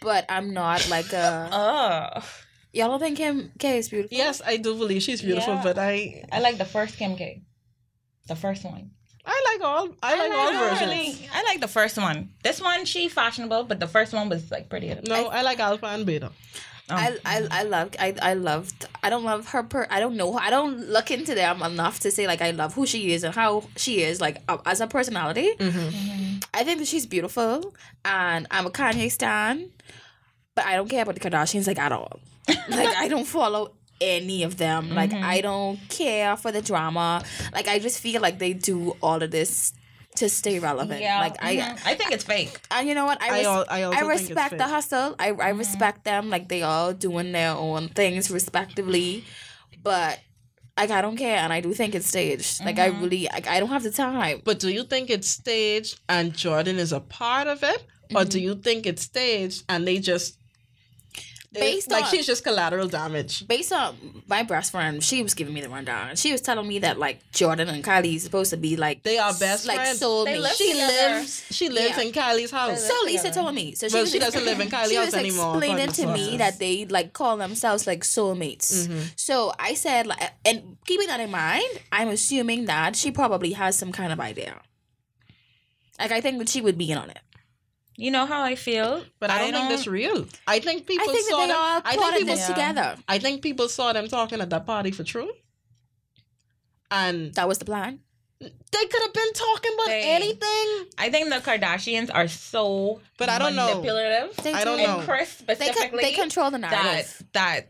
but 0.00 0.24
I'm 0.28 0.52
not 0.54 0.88
like 0.88 1.12
a. 1.12 1.48
Oh, 1.52 2.24
Y'all 2.72 2.88
don't 2.88 3.00
think 3.00 3.16
Kim 3.16 3.50
K 3.58 3.78
is 3.78 3.88
beautiful? 3.88 4.16
Yes, 4.16 4.40
I 4.46 4.56
do 4.56 4.76
believe 4.76 5.02
she's 5.02 5.22
beautiful, 5.22 5.54
Yeah. 5.54 5.62
but 5.64 5.76
I 5.78 6.24
I 6.32 6.38
like 6.40 6.56
the 6.58 6.64
first 6.64 6.96
Kim 6.96 7.16
K. 7.16 7.42
The 8.30 8.36
first 8.36 8.62
one. 8.64 8.90
I 9.26 9.36
like 9.50 9.60
all 9.68 9.88
I 10.02 10.12
like 10.16 10.32
all 10.38 10.52
versions. 10.52 10.80
really- 10.80 11.28
I 11.34 11.42
like 11.42 11.60
the 11.60 11.68
first 11.78 11.96
one. 11.98 12.18
This 12.44 12.60
one, 12.60 12.84
she 12.84 13.08
fashionable, 13.08 13.64
but 13.64 13.78
the 13.80 13.86
first 13.96 14.12
one 14.12 14.28
was 14.28 14.50
like 14.54 14.68
pretty. 14.70 14.88
No, 15.06 15.26
I, 15.28 15.42
like 15.42 15.58
alpha 15.58 15.86
and 15.86 16.06
beta. 16.06 16.30
Oh. 16.88 16.94
I, 16.94 17.18
I 17.24 17.36
I 17.60 17.62
love 17.64 17.88
I 17.98 18.14
I 18.30 18.34
loved 18.34 18.86
I 19.02 19.10
don't 19.10 19.24
love 19.24 19.48
her 19.52 19.62
per 19.72 19.86
I 19.90 19.98
don't 20.00 20.16
know 20.16 20.30
I 20.38 20.50
don't 20.50 20.76
look 20.96 21.10
into 21.10 21.34
them 21.34 21.60
enough 21.62 22.00
to 22.04 22.10
say 22.10 22.26
like 22.32 22.40
I 22.48 22.50
love 22.52 22.74
who 22.74 22.86
she 22.86 23.12
is 23.14 23.22
and 23.24 23.34
how 23.34 23.64
she 23.76 24.02
is 24.02 24.20
like 24.20 24.36
uh, 24.48 24.58
as 24.64 24.80
a 24.80 24.86
personality. 24.86 25.48
I 26.58 26.62
think 26.64 26.78
that 26.80 26.88
she's 26.92 27.06
beautiful 27.06 27.74
and 28.04 28.46
I'm 28.50 28.66
a 28.66 28.70
Kanye 28.70 29.10
stan, 29.10 29.70
but 30.56 30.64
I 30.66 30.76
don't 30.76 30.88
care 30.88 31.02
about 31.02 31.14
the 31.18 31.20
Kardashians 31.26 31.66
like 31.66 31.78
at 31.78 31.92
all. 31.92 32.20
like 32.48 32.94
I 33.04 33.06
don't 33.08 33.26
follow 33.26 33.72
any 34.00 34.42
of 34.42 34.56
them. 34.56 34.90
Like 34.90 35.10
mm-hmm. 35.10 35.24
I 35.24 35.40
don't 35.40 35.78
care 35.88 36.36
for 36.36 36.52
the 36.52 36.62
drama. 36.62 37.22
Like 37.52 37.68
I 37.68 37.78
just 37.78 38.00
feel 38.00 38.20
like 38.20 38.38
they 38.38 38.52
do 38.52 38.96
all 39.02 39.22
of 39.22 39.30
this 39.30 39.72
to 40.16 40.28
stay 40.28 40.58
relevant. 40.58 41.00
Yeah, 41.00 41.20
Like 41.20 41.36
I 41.42 41.56
mhm. 41.56 41.86
I 41.86 41.94
think 41.94 42.12
it's 42.12 42.24
fake. 42.24 42.60
and 42.70 42.88
you 42.88 42.94
know 42.94 43.06
what? 43.06 43.22
I 43.22 43.28
I 43.28 43.32
res- 43.38 43.46
al- 43.46 43.66
I 43.68 43.82
also 43.82 43.96
I 43.96 44.00
think 44.00 44.12
it's 44.12 44.28
respect 44.28 44.50
the 44.52 44.64
fake. 44.64 44.68
hustle. 44.68 45.16
I 45.18 45.28
I 45.28 45.32
mm-hmm. 45.32 45.58
respect 45.58 46.04
them. 46.04 46.30
Like 46.30 46.48
they 46.48 46.62
all 46.62 46.92
doing 46.92 47.32
their 47.32 47.52
own 47.52 47.88
things 47.88 48.30
respectively, 48.30 49.24
but 49.82 50.18
like 50.76 50.90
I 50.90 51.02
don't 51.02 51.16
care, 51.16 51.36
and 51.36 51.52
I 51.52 51.60
do 51.60 51.72
think 51.74 51.94
it's 51.94 52.06
staged. 52.06 52.64
Like 52.64 52.78
I 52.78 52.90
mm-hmm. 52.90 53.02
really, 53.02 53.28
like 53.32 53.46
I 53.46 53.60
don't 53.60 53.68
have 53.68 53.82
the 53.82 53.90
time. 53.90 54.40
But 54.44 54.58
do 54.58 54.70
you 54.70 54.84
think 54.84 55.10
it's 55.10 55.28
staged 55.28 56.00
and 56.08 56.34
Jordan 56.34 56.78
is 56.78 56.92
a 56.92 57.00
part 57.00 57.46
of 57.46 57.62
it? 57.62 57.84
Or 58.14 58.24
do 58.24 58.40
you 58.40 58.56
think 58.56 58.86
it's 58.86 59.02
staged 59.02 59.64
and 59.68 59.86
they 59.86 59.98
just 59.98 60.39
Based 61.52 61.90
like 61.90 62.04
on- 62.04 62.10
she's 62.10 62.26
just 62.26 62.44
collateral 62.44 62.86
damage? 62.86 63.46
Based 63.48 63.72
on 63.72 64.22
my 64.28 64.44
best 64.44 64.70
friend, 64.70 65.02
she 65.02 65.20
was 65.22 65.34
giving 65.34 65.52
me 65.52 65.60
the 65.60 65.68
rundown. 65.68 66.14
She 66.14 66.30
was 66.30 66.40
telling 66.40 66.68
me 66.68 66.78
that 66.78 66.96
like 66.98 67.18
Jordan 67.32 67.68
and 67.68 67.82
Kylie 67.82 68.14
is 68.14 68.22
supposed 68.22 68.50
to 68.50 68.56
be 68.56 68.76
like 68.76 69.02
They 69.02 69.18
are 69.18 69.32
best 69.34 69.66
like 69.66 69.76
friends. 69.76 70.00
soulmates. 70.00 70.24
They 70.26 70.38
live 70.38 70.52
She 70.52 70.70
together. 70.72 70.92
lives 71.18 71.44
she 71.50 71.68
lives 71.68 71.96
Yeah. 71.96 72.02
in 72.04 72.12
Kylie's 72.12 72.52
house. 72.52 72.84
So 72.86 72.94
Lisa 73.04 73.32
told 73.32 73.52
me. 73.54 73.74
So 73.74 73.88
she 73.88 73.94
Well, 73.94 74.02
was 74.04 74.12
she 74.12 74.20
doesn't 74.20 74.44
live 74.44 74.60
in 74.60 74.68
Kylie's 74.68 74.88
she 74.90 74.94
house 74.96 75.06
was 75.06 75.14
anymore, 75.14 75.56
explaining 75.56 75.88
according 75.88 75.94
to 75.94 76.02
to 76.22 76.30
me 76.30 76.36
that 76.36 76.60
they 76.60 76.86
like 76.86 77.12
call 77.14 77.36
themselves 77.36 77.84
like 77.84 78.04
soulmates. 78.04 78.86
Mm-hmm. 78.86 79.00
So 79.16 79.52
I 79.58 79.74
said 79.74 80.06
like, 80.06 80.22
and 80.44 80.76
keeping 80.86 81.08
that 81.08 81.18
in 81.18 81.32
mind, 81.32 81.64
I'm 81.90 82.08
assuming 82.10 82.66
that 82.66 82.94
she 82.94 83.10
probably 83.10 83.52
has 83.54 83.76
some 83.76 83.90
kind 83.90 84.12
of 84.12 84.20
idea. 84.20 84.60
Like 85.98 86.12
I 86.12 86.20
think 86.20 86.38
that 86.38 86.48
she 86.48 86.60
would 86.60 86.78
be 86.78 86.92
in 86.92 86.98
on 86.98 87.10
it. 87.10 87.18
You 88.00 88.10
know 88.10 88.24
how 88.24 88.42
I 88.42 88.54
feel, 88.54 89.04
But 89.18 89.28
I 89.30 89.38
don't, 89.38 89.52
think 89.52 89.68
that's 89.68 89.86
real. 89.86 90.26
I 90.46 90.58
think 90.58 90.86
people 90.86 91.08
I 91.10 91.12
think 91.12 91.28
saw 91.28 91.36
that 91.36 91.42
they 91.42 91.52
them. 91.52 91.56
all 91.56 91.80
I 91.84 91.90
think 91.90 92.00
plotted 92.00 92.18
people 92.20 92.34
this 92.34 92.48
Yeah. 92.48 92.54
together. 92.54 92.96
I 93.08 93.18
think 93.18 93.42
people 93.42 93.68
saw 93.68 93.92
them 93.92 94.08
talking 94.08 94.40
at 94.40 94.48
that 94.48 94.64
party 94.64 94.90
for 94.90 95.04
true. 95.04 95.30
And 96.90 97.34
That 97.34 97.46
was 97.46 97.58
the 97.58 97.64
plan. 97.66 98.00
they 98.40 98.86
could 98.86 99.02
have 99.02 99.12
been 99.12 99.32
talking 99.34 99.72
about 99.74 99.86
They- 99.88 100.02
anything. 100.02 100.86
I 100.96 101.10
think 101.10 101.28
the 101.28 101.40
Kardashians 101.40 102.10
are 102.12 102.26
so 102.26 103.00
But 103.18 103.28
I 103.28 103.38
don't 103.38 103.54
know. 103.54 103.68
manipulative. 103.68 104.34
They 104.36 104.54
I 104.54 104.64
don't 104.64 104.78
do. 104.78 104.86
know. 104.86 104.98
And 105.00 105.06
Chris 105.08 105.34
They 105.34 105.54
specifically, 105.54 105.88
con- 105.90 105.98
they 106.00 106.12
control 106.12 106.50
the 106.50 106.58
that 106.58 106.70
narrative. 106.70 107.22
that 107.32 107.68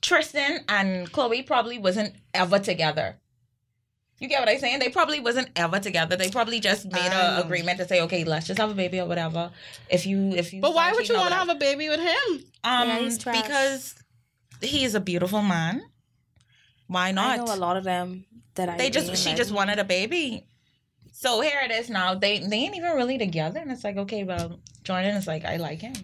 Tristan 0.00 0.64
and 0.68 1.10
Chloe 1.10 1.42
probably 1.42 1.78
wasn't 1.78 2.14
ever 2.32 2.60
together. 2.60 3.18
You 4.22 4.28
get 4.28 4.38
what 4.40 4.48
I'm 4.48 4.58
saying? 4.60 4.78
They 4.78 4.88
probably 4.88 5.18
wasn't 5.18 5.48
ever 5.56 5.80
together. 5.80 6.14
They 6.16 6.30
probably 6.30 6.60
just 6.60 6.86
made 6.92 7.08
Um, 7.12 7.38
an 7.38 7.42
agreement 7.44 7.78
to 7.80 7.88
say, 7.88 8.00
okay, 8.02 8.22
let's 8.22 8.46
just 8.46 8.58
have 8.60 8.70
a 8.70 8.74
baby 8.74 9.00
or 9.00 9.06
whatever. 9.06 9.50
If 9.90 10.06
you 10.06 10.30
if 10.30 10.52
you 10.52 10.60
But 10.60 10.74
why 10.74 10.92
would 10.92 11.08
you 11.08 11.16
want 11.16 11.30
to 11.30 11.34
have 11.34 11.48
a 11.48 11.56
baby 11.56 11.88
with 11.88 11.98
him? 12.00 12.44
um 12.62 12.88
Yeah, 12.88 12.98
he's 13.00 13.18
trash. 13.18 13.42
because 13.42 13.94
he 14.60 14.84
is 14.84 14.94
a 14.94 15.00
beautiful 15.00 15.42
man. 15.42 15.82
Why 16.86 17.08
I 17.08 17.12
not? 17.12 17.38
know 17.38 17.54
a 17.54 17.56
lot 17.56 17.76
of 17.76 17.84
them 17.84 18.24
that 18.54 18.68
I 18.68 18.76
they 18.76 18.90
just 18.90 19.16
she 19.16 19.30
like- 19.30 19.36
just 19.38 19.50
wanted 19.50 19.78
a 19.80 19.84
baby. 19.84 20.46
So 21.10 21.40
here 21.40 21.60
it 21.64 21.72
is 21.72 21.90
now. 21.90 22.14
They 22.14 22.38
they 22.38 22.56
ain't 22.58 22.76
even 22.76 22.92
really 22.92 23.18
together, 23.18 23.58
and 23.58 23.70
it's 23.72 23.82
like 23.84 23.96
okay, 23.96 24.22
well, 24.24 24.60
Jordan 24.84 25.16
is 25.16 25.26
like 25.26 25.44
I 25.44 25.56
like 25.56 25.80
him, 25.80 25.94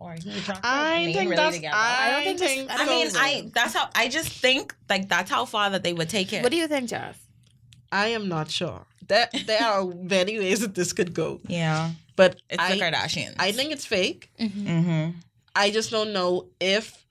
or 0.00 0.14
he 0.14 0.30
attractive. 0.38 0.64
I 0.64 0.94
and 0.94 0.96
they 0.96 1.08
ain't 1.10 1.16
think 1.18 1.30
really 1.30 1.36
that's. 1.42 1.56
together. 1.56 1.76
I, 1.76 2.10
don't 2.10 2.24
think 2.24 2.38
think. 2.40 2.68
this- 2.68 2.80
I 2.80 2.84
so. 2.84 2.90
mean, 2.90 3.08
I 3.16 3.50
that's 3.54 3.74
how 3.74 3.88
I 3.94 4.08
just 4.08 4.28
think 4.28 4.74
like 4.90 5.08
that's 5.08 5.30
how 5.30 5.44
far 5.44 5.70
that 5.70 5.82
they 5.84 5.92
would 5.92 6.08
take 6.08 6.32
it. 6.32 6.42
What 6.42 6.50
do 6.50 6.56
you 6.58 6.66
think, 6.68 6.88
Jeff? 6.90 7.18
I 7.92 8.08
am 8.08 8.28
not 8.28 8.50
sure. 8.50 8.84
There, 9.06 9.28
there 9.46 9.62
are 9.62 9.84
many 9.86 10.38
ways 10.38 10.60
that 10.60 10.74
this 10.74 10.92
could 10.92 11.14
go, 11.14 11.40
yeah, 11.46 11.92
but 12.16 12.36
it's 12.50 12.62
the 12.68 12.74
I, 12.74 12.78
Kardashians. 12.78 13.34
I 13.38 13.52
think 13.52 13.72
it's 13.72 13.86
fake. 13.86 14.30
Mm-hmm. 14.38 15.12
I 15.56 15.70
just 15.70 15.90
don't 15.90 16.12
know 16.12 16.46
if 16.60 17.04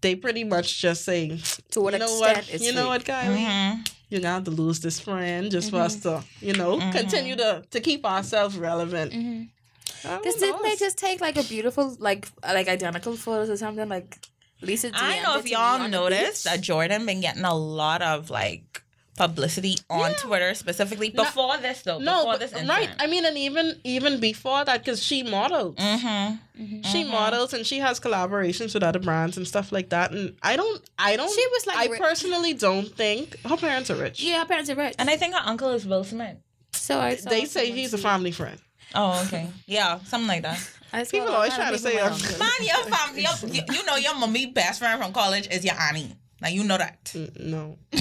they 0.00 0.14
pretty 0.16 0.44
much 0.44 0.80
just 0.80 1.04
say, 1.04 1.40
To 1.72 1.80
what 1.80 1.92
you 1.92 1.98
know 2.00 2.06
extent 2.06 2.36
what, 2.38 2.54
it's 2.54 2.64
you 2.64 2.72
know 2.72 2.90
fake? 2.90 3.06
what, 3.08 3.24
Kylie, 3.24 3.46
Mm-hmm. 3.46 3.80
you're 4.10 4.20
gonna 4.20 4.34
have 4.34 4.44
to 4.44 4.50
lose 4.50 4.80
this 4.80 4.98
friend 5.00 5.50
just 5.50 5.70
for 5.70 5.76
us 5.80 5.96
to, 6.02 6.22
you 6.40 6.54
know, 6.54 6.78
Mhm. 6.78 6.92
continue 6.92 7.36
to 7.36 7.62
to 7.70 7.80
keep 7.80 8.04
ourselves 8.04 8.56
relevant. 8.56 9.12
Mm-hmm. 9.12 10.22
This 10.22 10.36
didn't 10.36 10.62
they 10.62 10.76
just 10.76 10.96
take 10.98 11.20
like 11.20 11.36
a 11.36 11.42
beautiful 11.44 11.96
like 12.00 12.28
like 12.42 12.68
identical 12.68 13.16
photos 13.16 13.50
or 13.50 13.56
something 13.56 13.88
like 13.88 14.18
Lisa? 14.62 14.90
I 14.94 15.14
DM'd 15.18 15.22
know 15.24 15.38
if 15.38 15.48
y'all 15.48 15.88
noticed 15.88 16.44
that 16.44 16.60
Jordan 16.60 17.06
been 17.06 17.20
getting 17.20 17.44
a 17.44 17.54
lot 17.54 18.02
of 18.02 18.30
like 18.30 18.82
publicity 19.18 19.74
on 19.90 20.12
Twitter 20.14 20.54
specifically 20.54 21.10
No- 21.14 21.24
before 21.24 21.56
this 21.58 21.82
though. 21.82 21.98
no, 21.98 22.18
before 22.20 22.32
but- 22.34 22.40
this 22.40 22.52
right? 22.68 22.88
I 22.98 23.06
mean, 23.12 23.24
and 23.24 23.36
even 23.36 23.66
even 23.84 24.20
before 24.20 24.64
that, 24.64 24.78
because 24.84 25.02
she 25.02 25.22
models. 25.22 25.74
Mm-hmm. 25.76 26.82
She 26.92 27.04
models 27.04 27.52
and 27.54 27.66
she 27.66 27.78
has 27.86 28.00
collaborations 28.00 28.74
with 28.74 28.82
other 28.82 28.98
brands 28.98 29.36
and 29.36 29.46
stuff 29.46 29.70
like 29.72 29.90
that. 29.90 30.10
And 30.12 30.36
I 30.42 30.56
don't, 30.56 30.80
I 30.98 31.16
don't. 31.16 31.32
She 31.32 31.46
was, 31.54 31.66
like, 31.66 31.76
I 31.76 31.86
ri- 31.92 31.98
personally 31.98 32.52
don't 32.54 32.88
think 33.02 33.38
her 33.46 33.56
parents 33.56 33.90
are 33.90 33.96
rich. 33.96 34.22
Yeah, 34.22 34.40
her 34.40 34.46
parents 34.46 34.68
are 34.70 34.74
rich. 34.74 34.94
And 34.98 35.08
I 35.10 35.16
think 35.16 35.34
her 35.34 35.42
uncle 35.44 35.70
is 35.70 35.86
Will 35.86 36.02
Smith. 36.04 36.36
so 36.72 36.98
I 36.98 37.14
saw 37.16 37.30
They 37.30 37.44
say 37.44 37.66
someone 37.66 37.78
he's 37.78 37.94
a 37.94 37.98
family 37.98 38.32
friend. 38.32 38.58
Oh, 38.94 39.22
okay. 39.26 39.48
Yeah, 39.66 39.98
something 40.10 40.26
like 40.28 40.42
that. 40.42 40.58
People 41.10 41.28
always 41.28 41.54
try 41.54 41.70
to 41.70 41.78
say 41.78 41.98
around 41.98 42.12
I'm- 42.12 42.20
her. 42.20 42.38
Man, 42.38 42.50
your 42.62 42.82
family, 42.96 43.22
your, 43.22 43.36
you, 43.54 43.62
you 43.76 43.84
know 43.84 43.96
your 43.96 44.14
mommy 44.16 44.46
best 44.46 44.78
friend 44.80 45.00
from 45.00 45.12
college 45.12 45.46
is 45.50 45.64
your 45.64 45.74
auntie. 45.78 46.12
Now 46.40 46.48
you 46.48 46.62
know 46.64 46.78
that. 46.78 47.04
Mm, 47.14 47.40
No. 47.40 47.78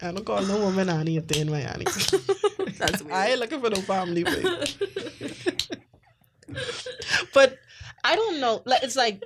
I 0.00 0.12
don't 0.12 0.24
call 0.24 0.42
no 0.42 0.58
woman 0.58 0.88
Annie 0.88 1.16
if 1.16 1.26
they 1.26 1.40
in 1.40 1.50
my 1.50 1.60
Annie. 1.60 1.84
That's 2.78 3.02
weird. 3.02 3.12
I 3.14 3.28
ain't 3.30 3.40
looking 3.40 3.60
for 3.60 3.70
no 3.70 3.80
family, 3.82 4.22
babe. 4.24 4.46
but 7.34 7.58
I 8.04 8.16
don't 8.16 8.40
know. 8.40 8.62
Like 8.64 8.82
it's 8.82 8.96
like 8.96 9.22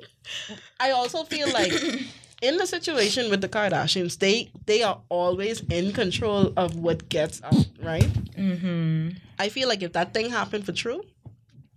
I 0.81 0.91
also 0.91 1.25
feel 1.25 1.51
like 1.53 1.73
in 2.43 2.57
the 2.57 2.67
situation 2.67 3.31
with 3.31 3.41
the 3.41 3.49
Kardashians, 3.49 4.19
they 4.19 4.51
they 4.67 4.83
are 4.83 5.01
always 5.09 5.61
in 5.71 5.93
control 5.93 6.53
of 6.57 6.77
what 6.77 7.09
gets 7.09 7.43
out, 7.43 7.67
right? 7.83 8.03
Mm-hmm. 8.37 9.11
I 9.39 9.49
feel 9.49 9.69
like 9.69 9.83
if 9.83 9.93
that 9.93 10.15
thing 10.15 10.31
happened 10.31 10.65
for 10.67 10.73
true, 10.73 11.03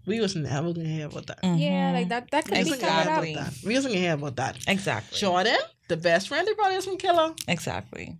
we 0.06 0.20
was 0.20 0.36
never 0.36 0.74
gonna 0.74 0.88
hear 0.90 1.08
about 1.08 1.28
that. 1.28 1.40
Yeah, 1.44 1.92
Mhm. 1.92 1.94
like 1.94 2.10
that. 2.10 2.32
That 2.32 2.46
could 2.46 2.58
We 2.58 2.64
be 2.64 2.70
wasn't 2.72 2.90
covered 2.90 3.12
up. 3.12 3.24
About 3.24 3.36
that. 3.36 3.54
We 3.66 3.74
wasn't 3.76 3.94
gonna 3.94 4.06
hear 4.06 4.14
about 4.14 4.36
that. 4.38 4.58
Exactly. 4.68 5.18
Jordan, 5.20 5.58
the 5.88 5.98
best 5.98 6.28
friend, 6.28 6.48
they 6.48 6.54
probably 6.54 6.76
was 6.76 6.86
gonna 6.86 6.98
kill 6.98 7.18
her. 7.18 7.34
Exactly. 7.48 8.18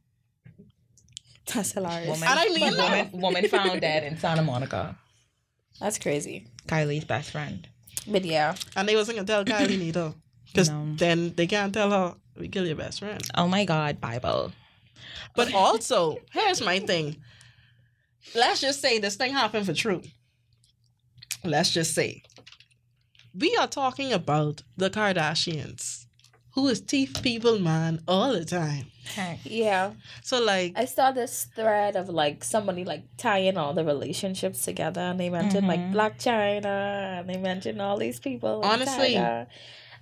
That's 1.54 1.72
hilarious. 1.72 2.10
Woman, 2.10 2.28
And 2.30 2.40
I 2.40 2.46
mean 2.50 2.78
woman, 2.78 3.22
woman 3.22 3.48
found 3.48 3.82
dead 3.82 4.04
in 4.04 4.18
Santa 4.18 4.42
Monica. 4.42 4.98
That's 5.80 5.98
crazy. 5.98 6.48
Kylie's 6.68 7.06
best 7.06 7.32
friend. 7.32 7.68
But 8.08 8.26
yeah, 8.26 8.56
And 8.76 8.88
they 8.88 8.96
wasn't 8.96 9.18
gonna 9.18 9.28
tell 9.28 9.46
Kylie 9.46 9.80
neither. 9.86 10.14
Because 10.48 10.70
No. 10.70 10.94
then 10.96 11.34
they 11.36 11.48
can't 11.48 11.74
tell 11.74 11.92
her 11.92 12.16
we 12.38 12.48
kill 12.50 12.66
your 12.66 12.76
best 12.76 13.00
friend. 13.00 13.22
Oh 13.36 13.48
my 13.48 13.64
God, 13.66 14.00
Bible. 14.02 14.52
But 15.36 15.54
also, 15.54 16.18
here's 16.32 16.62
my 16.62 16.80
thing. 16.80 17.18
Let's 18.36 18.60
just 18.60 18.82
say 18.82 19.00
this 19.00 19.16
thing 19.16 19.32
happened 19.34 19.66
for 19.66 19.74
true. 19.74 20.02
Let's 21.44 21.72
just 21.72 21.94
say. 21.94 22.24
We 23.38 23.56
are 23.58 23.68
talking 23.68 24.12
about 24.12 24.64
the 24.78 24.90
Kardashians, 24.90 26.07
who 26.58 26.68
is 26.70 26.82
teeth 26.82 27.20
people 27.22 27.60
man 27.60 28.02
all 28.08 28.34
the 28.34 28.44
time. 28.44 28.88
Heck. 29.16 29.40
yeah. 29.44 29.92
So 30.24 30.42
like 30.44 30.74
I 30.76 30.86
saw 30.86 31.12
this 31.12 31.46
thread 31.56 31.96
of 31.96 32.10
like 32.10 32.44
somebody 32.44 32.84
like 32.84 33.04
tying 33.18 33.58
all 33.58 33.74
the 33.76 33.86
relationships 33.86 34.66
together, 34.66 35.02
and 35.02 35.20
they 35.20 35.30
mentioned 35.30 35.68
like 35.68 35.80
Mhm. 35.80 35.94
Blac 35.94 36.18
Chyna, 36.18 37.20
and 37.20 37.30
they 37.30 37.38
mentioned 37.38 37.80
all 37.80 37.98
these 37.98 38.20
people. 38.20 38.62
Honestly- 38.64 39.14
Chyna. 39.14 39.46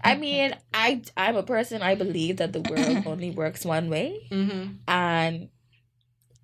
I 0.01 0.15
mean, 0.15 0.55
I 0.73 1.01
I'm 1.17 1.35
a 1.35 1.43
person. 1.43 1.81
I 1.81 1.95
believe 1.95 2.37
that 2.37 2.53
the 2.53 2.61
world 2.61 3.03
only 3.05 3.31
works 3.31 3.65
one 3.65 3.89
way, 3.89 4.27
mhm. 4.31 4.77
and 4.87 5.49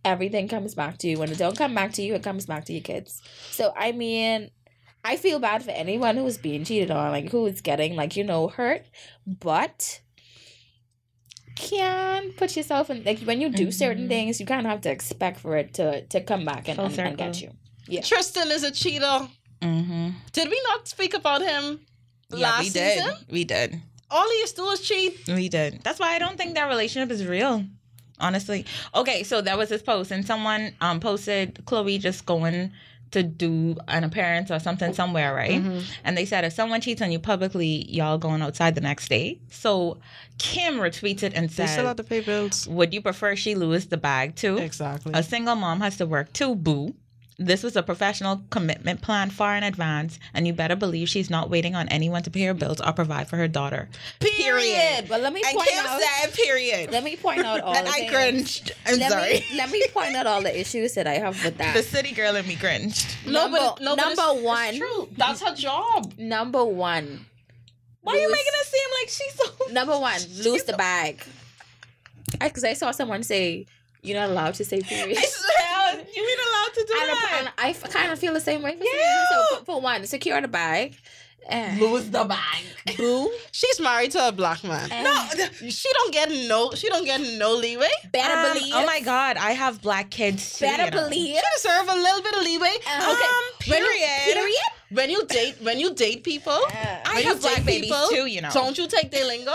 everything 0.04 0.48
comes 0.50 0.76
back 0.76 0.98
to 1.00 1.08
you. 1.08 1.20
When 1.20 1.32
it 1.32 1.38
don't 1.38 1.58
come 1.58 1.74
back 1.74 1.94
to 1.94 2.02
you, 2.02 2.16
it 2.16 2.24
comes 2.24 2.46
back 2.46 2.66
to 2.66 2.74
your 2.74 2.82
kids. 2.82 3.22
So 3.52 3.74
I 3.78 3.92
mean, 3.94 4.50
I 5.06 5.16
feel 5.18 5.40
bad 5.40 5.64
for 5.64 5.72
anyone 5.72 6.16
who 6.18 6.26
is 6.26 6.38
being 6.38 6.64
cheated 6.64 6.92
on, 6.92 7.12
like 7.12 7.30
who 7.32 7.46
is 7.46 7.62
getting 7.62 7.96
like 7.96 8.16
you 8.18 8.24
know 8.24 8.48
hurt, 8.50 8.84
but 9.26 10.01
can 11.70 12.32
put 12.40 12.50
yourself 12.58 12.90
in 12.92 13.04
like 13.10 13.20
when 13.30 13.40
you 13.44 13.50
do 13.50 13.72
certain 13.72 14.06
Mhm. 14.06 14.14
things, 14.16 14.40
you 14.40 14.46
kind 14.54 14.66
of 14.66 14.72
have 14.74 14.82
to 14.88 14.92
expect 14.98 15.38
for 15.44 15.54
it 15.62 15.68
to 15.78 15.86
to 16.14 16.18
come 16.32 16.44
back 16.52 16.68
and, 16.68 16.76
Full 16.78 16.86
and, 16.86 17.00
and 17.00 17.18
get 17.18 17.42
you. 17.44 17.50
Yeah. 17.94 18.02
Tristan 18.02 18.50
is 18.58 18.64
a 18.64 18.72
cheater. 18.82 19.18
Mm-hmm. 19.62 20.08
Did 20.38 20.48
we 20.50 20.60
not 20.70 20.88
speak 20.88 21.14
about 21.22 21.42
him 21.52 21.64
Yeah, 22.32 22.38
last 22.48 22.64
we 22.64 22.70
did. 22.70 22.98
season? 22.98 23.16
We 23.38 23.44
did. 23.56 23.70
All 24.10 24.28
he 24.34 24.38
used 24.46 24.56
to 24.58 24.62
do 24.64 24.68
was 24.74 24.82
cheat. 24.82 25.14
We 25.28 25.48
did. 25.50 25.72
That's 25.84 26.00
why 26.00 26.10
I 26.16 26.20
don't 26.20 26.38
think 26.38 26.56
that 26.56 26.68
relationship 26.76 27.12
is 27.12 27.26
real. 27.38 27.64
Honestly. 28.20 28.66
Okay, 29.02 29.24
so 29.24 29.42
that 29.42 29.58
was 29.58 29.70
his 29.70 29.82
post 29.82 30.12
and 30.12 30.26
someone 30.26 30.64
um 30.82 31.00
posted 31.00 31.48
Chloe 31.66 31.98
just 31.98 32.26
going 32.26 32.72
to 33.12 33.24
do 33.24 33.76
an 33.88 34.04
appearance 34.04 34.50
or 34.52 34.60
something 34.60 34.94
somewhere, 34.94 35.34
right? 35.34 35.62
Mm-hmm. 35.62 35.80
And 36.04 36.18
they 36.18 36.26
said 36.26 36.44
if 36.46 36.54
someone 36.54 36.82
cheats 36.82 37.02
on 37.02 37.12
you 37.12 37.20
publicly, 37.20 37.86
y'all 37.90 38.18
going 38.18 38.42
outside 38.42 38.76
the 38.76 38.82
next 38.82 39.10
day. 39.10 39.40
So 39.50 40.00
Kim 40.38 40.76
retweeted 40.76 41.34
and 41.36 41.50
They 41.50 41.68
still 41.68 41.86
have 41.86 41.98
said, 41.98 41.98
to 41.98 42.04
pay 42.04 42.22
bills. 42.22 42.68
Would 42.68 42.94
you 42.94 43.02
prefer 43.02 43.36
she 43.36 43.56
lose 43.56 43.88
the 43.88 43.98
bag 43.98 44.36
too? 44.36 44.58
Exactly. 44.58 45.12
A 45.14 45.24
single 45.24 45.56
mom 45.56 45.82
has 45.82 45.98
to 45.98 46.06
work 46.06 46.34
too, 46.34 46.56
boo. 46.56 46.96
This 47.44 47.64
was 47.64 47.76
a 47.76 47.82
professional 47.84 48.42
commitment 48.52 49.02
planned 49.02 49.34
far 49.34 49.56
in 49.58 49.64
advance, 49.64 50.20
and 50.34 50.46
you 50.46 50.54
better 50.54 50.76
believe 50.76 51.10
she's 51.10 51.30
not 51.30 51.50
waiting 51.50 51.74
on 51.76 51.88
anyone 51.90 52.22
to 52.24 52.30
pay 52.30 52.44
her 52.46 52.54
bills 52.54 52.80
or 52.80 52.94
provide 52.94 53.28
for 53.28 53.38
her 53.38 53.48
daughter. 53.48 53.90
Period. 54.20 55.06
But 55.10 55.22
let 55.22 55.34
me 55.34 55.42
And 55.46 55.56
point 55.58 55.70
Kim 55.70 55.86
out. 55.86 56.00
said, 56.02 56.34
period. 56.34 56.92
Let 56.92 57.04
me 57.04 57.16
point 57.16 57.40
out 57.44 57.62
all 57.62 57.76
and 57.76 57.88
the 57.88 57.92
I 57.92 57.94
things. 58.00 58.12
cringed. 58.12 58.72
I'm 58.86 59.00
let 59.00 59.12
sorry. 59.12 59.34
Me, 59.34 59.46
let 59.56 59.72
me 59.72 59.84
point 59.94 60.16
out 60.16 60.28
all 60.28 60.42
the 60.42 60.58
issues 60.60 60.94
that 60.94 61.08
I 61.08 61.14
have 61.16 61.44
with 61.44 61.58
that. 61.58 61.76
the 61.76 61.84
city 61.84 62.14
girl 62.14 62.36
in 62.36 62.48
me 62.48 62.56
cringed. 62.56 63.16
no, 63.26 63.50
but, 63.50 63.82
number- 63.82 64.02
but 64.02 64.12
it's- 64.12 64.18
number 64.18 64.34
it's 64.40 64.46
one. 64.46 64.76
true. 64.78 65.10
That's 65.18 65.42
her 65.42 65.56
job. 65.56 66.14
Number 66.18 66.64
one. 66.64 67.26
Why 68.04 68.14
are 68.14 68.18
you 68.18 68.32
making 68.32 68.46
it 68.48 68.66
seem 68.66 68.90
like 69.00 69.10
she's 69.10 69.34
so. 69.36 69.72
Number 69.74 70.00
one, 70.00 70.20
lose 70.44 70.64
the 70.64 70.74
bag. 70.74 71.22
Because 72.40 72.64
I, 72.64 72.74
saw 72.74 72.92
someone 72.92 73.22
say 73.24 73.68
you're 74.02 74.20
not 74.20 74.30
allowed 74.30 74.56
to 74.56 74.66
say 74.66 74.82
period. 74.82 75.18
I 75.20 75.22
swear, 75.22 75.54
you 76.16 76.24
ain't 76.30 76.42
allowed 76.48 76.74
to 76.74 76.86
do 76.88 76.94
and, 77.00 77.10
that. 77.10 77.36
and 77.40 77.50
I 77.58 77.74
kind 77.90 78.12
of 78.12 78.20
feel 78.20 78.34
the 78.34 78.40
same 78.42 78.62
way. 78.62 78.78
For 78.78 78.84
Yeah. 78.84 79.26
So 79.32 79.58
for, 79.58 79.66
for 79.66 79.82
one, 79.82 80.06
secure 80.06 80.40
the 80.42 80.48
bag. 80.48 80.98
Lose 81.80 82.10
the 82.12 82.24
bag. 82.24 82.96
boo. 82.98 83.30
She's 83.52 83.80
married 83.80 84.12
to 84.12 84.28
a 84.28 84.32
black 84.32 84.64
man. 84.64 84.88
No. 85.04 85.28
She 85.70 85.90
don't 85.94 86.14
get 86.14 86.30
no. 86.48 86.72
She 86.76 86.88
don't 86.88 87.04
get 87.04 87.20
no 87.40 87.56
leeway. 87.56 87.90
better 88.12 88.34
Um, 88.48 88.54
believe. 88.54 88.74
Oh 88.76 88.86
my 88.86 89.02
god, 89.02 89.38
I 89.38 89.52
have 89.52 89.82
black 89.82 90.12
kids 90.12 90.60
too. 90.60 90.66
better 90.66 90.86
you 90.86 90.92
know. 90.92 91.04
believe. 91.10 91.36
She 91.36 91.42
deserve 91.58 91.90
a 91.90 91.96
little 91.96 92.22
bit 92.22 92.36
of 92.36 92.44
leeway. 92.44 92.76
Uh, 92.88 93.12
okay. 93.12 93.28
Um, 93.28 93.44
When 93.68 93.80
you- 93.82 93.88
period. 93.90 94.34
Period. 94.34 94.56
When 94.92 95.10
you 95.10 95.26
date, 95.26 95.56
when 95.62 95.80
you 95.80 95.94
date 95.94 96.24
people, 96.24 96.60
I 96.74 97.22
have 97.24 97.36
you 97.38 97.42
black 97.42 97.64
babies 97.66 97.90
people, 97.90 98.08
too, 98.10 98.26
you 98.28 98.42
know. 98.42 98.50
Don't 98.52 98.78
you 98.78 98.88
take 98.88 99.10
their 99.10 99.26
lingo? 99.26 99.54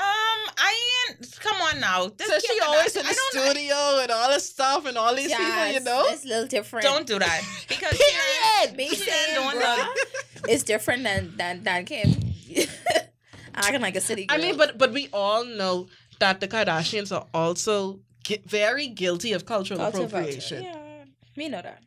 Um, 0.00 0.40
I 0.58 0.74
ain't. 1.10 1.38
Come 1.40 1.56
on 1.60 1.80
now. 1.80 2.08
This 2.16 2.28
So 2.28 2.38
she 2.38 2.60
always 2.60 2.96
in 2.96 3.02
the 3.02 3.08
I 3.10 3.12
don't- 3.12 3.44
studio 3.44 3.76
and 4.02 4.10
all 4.10 4.28
this 4.30 4.48
stuff 4.48 4.86
and 4.86 4.96
all 4.96 5.14
these 5.14 5.28
people, 5.34 5.66
you 5.66 5.80
know. 5.80 6.04
It's 6.08 6.24
a 6.24 6.28
little 6.28 6.46
different. 6.46 6.84
Don't 6.84 7.06
do 7.06 7.18
that 7.18 7.42
because 7.68 7.98
Period. 7.98 8.76
be 8.76 8.88
She 8.88 8.96
saying, 8.96 9.34
done 9.34 9.52
doing 9.54 9.86
it's 10.48 10.62
different 10.64 11.02
than 11.04 11.36
than 11.36 11.62
than 11.64 11.84
Kim. 11.84 12.08
Acting 13.54 13.80
like 13.80 13.96
a 13.96 14.00
city 14.00 14.26
girl. 14.26 14.38
I 14.38 14.40
mean, 14.40 14.56
but 14.56 14.78
but 14.78 14.92
we 14.92 15.08
all 15.12 15.44
know 15.44 15.88
that 16.20 16.40
the 16.40 16.48
Kardashians 16.48 17.14
are 17.14 17.26
also 17.34 18.00
gu- 18.26 18.38
very 18.46 18.86
guilty 18.86 19.32
of 19.32 19.44
cultural 19.44 19.78
Culture, 19.80 20.04
appropriation. 20.04 20.62
culture. 20.64 20.78
Yeah, 20.78 21.04
me 21.36 21.48
know 21.48 21.60
that. 21.62 21.82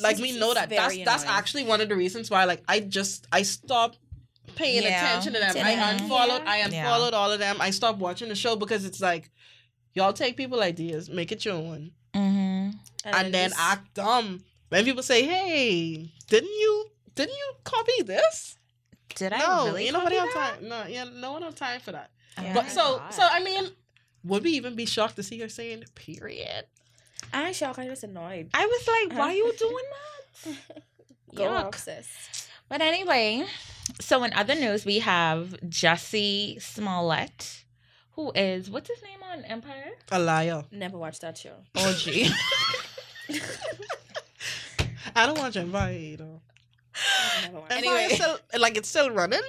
Like 0.00 0.18
It's- 0.18 0.20
we 0.20 0.38
know 0.38 0.52
that. 0.52 0.68
That's 0.68 0.92
very 0.94 1.04
that's 1.04 1.24
actually 1.24 1.64
one 1.64 1.80
of 1.80 1.88
the 1.88 1.96
reasons 1.96 2.30
why 2.30 2.44
like 2.44 2.62
I 2.68 2.80
just 2.80 3.26
I 3.32 3.42
stopped 3.42 3.98
paying 4.60 4.82
Yeah. 4.82 4.88
attention 5.08 5.32
to 5.34 5.38
them. 5.40 5.52
To 5.54 5.60
I 5.60 5.76
them, 5.76 6.00
unfollowed 6.00 6.42
yeah. 6.44 6.50
I 6.50 6.56
Yeah. 6.58 6.66
unfollowed 6.66 7.14
all 7.14 7.30
of 7.32 7.38
them. 7.38 7.56
I 7.60 7.70
stopped 7.70 7.98
watching 7.98 8.28
the 8.28 8.34
show 8.44 8.56
because 8.56 8.84
it's 8.84 9.00
like 9.00 9.30
y'all 9.94 10.12
take 10.12 10.36
people 10.36 10.60
ideas, 10.62 11.08
make 11.08 11.30
it 11.32 11.44
your 11.44 11.54
own, 11.54 11.92
Mhm. 12.14 12.74
and 13.04 13.34
then 13.34 13.46
it's- 13.50 13.58
act 13.58 13.94
dumb. 13.94 14.44
When 14.68 14.84
people 14.84 15.02
say, 15.02 15.26
"Hey, 15.26 16.12
didn't 16.28 16.50
you 16.64 16.90
didn't 17.16 17.36
you 17.36 17.52
copy 17.64 18.02
this?" 18.02 18.56
Did 19.16 19.32
I 19.32 19.38
no, 19.38 19.66
really? 19.66 19.86
you 19.86 19.92
nobody 19.92 20.16
copy 20.16 20.28
have 20.32 20.34
that? 20.34 20.60
time. 20.60 20.68
No, 20.68 20.86
yeah, 20.86 21.04
no 21.04 21.32
one 21.32 21.42
have 21.42 21.56
time 21.56 21.80
for 21.80 21.92
that. 21.92 22.10
Oh 22.38 22.44
But 22.54 22.70
so 22.70 22.98
God. 22.98 23.14
so 23.14 23.22
I 23.22 23.40
mean, 23.42 23.64
would 24.24 24.44
we 24.44 24.52
even 24.52 24.74
be 24.76 24.86
shocked 24.86 25.16
to 25.16 25.22
see 25.24 25.38
her 25.40 25.48
saying 25.48 25.84
period? 25.96 26.66
I 27.32 27.48
ain't 27.48 27.56
shocked. 27.56 27.78
I'm 27.80 27.88
just 27.88 28.04
annoyed. 28.04 28.50
I 28.54 28.64
was 28.66 28.86
like, 28.94 29.18
why 29.18 29.26
are 29.30 29.34
you 29.34 29.52
doing 29.58 29.84
that? 29.92 30.82
Go 31.34 31.44
Yuck. 31.44 31.64
off, 31.66 31.78
sis. 31.78 32.06
But 32.68 32.80
anyway, 32.80 33.44
so 33.98 34.22
in 34.24 34.32
other 34.34 34.54
news, 34.54 34.84
we 34.84 34.98
have 35.00 35.54
Jussie 35.66 36.60
Smollett, 36.60 37.64
who 38.12 38.32
is 38.34 38.70
what's 38.70 38.88
his 38.88 39.02
name 39.02 39.22
on 39.22 39.44
Empire? 39.44 39.92
A 40.12 40.18
liar. 40.18 40.64
Never 40.70 40.98
watched 40.98 41.22
that 41.22 41.38
show. 41.38 41.54
Oh, 41.76 41.92
gee. 41.98 42.30
I 45.16 45.26
don't 45.26 45.38
watch 45.38 45.56
Empire 45.56 46.16
though. 46.18 46.40
Never 47.42 47.60
watched. 47.60 47.72
Empire 47.72 47.96
Anyway. 47.96 48.14
still 48.14 48.38
like 48.58 48.76
it's 48.76 48.88
still 48.88 49.10
running. 49.10 49.40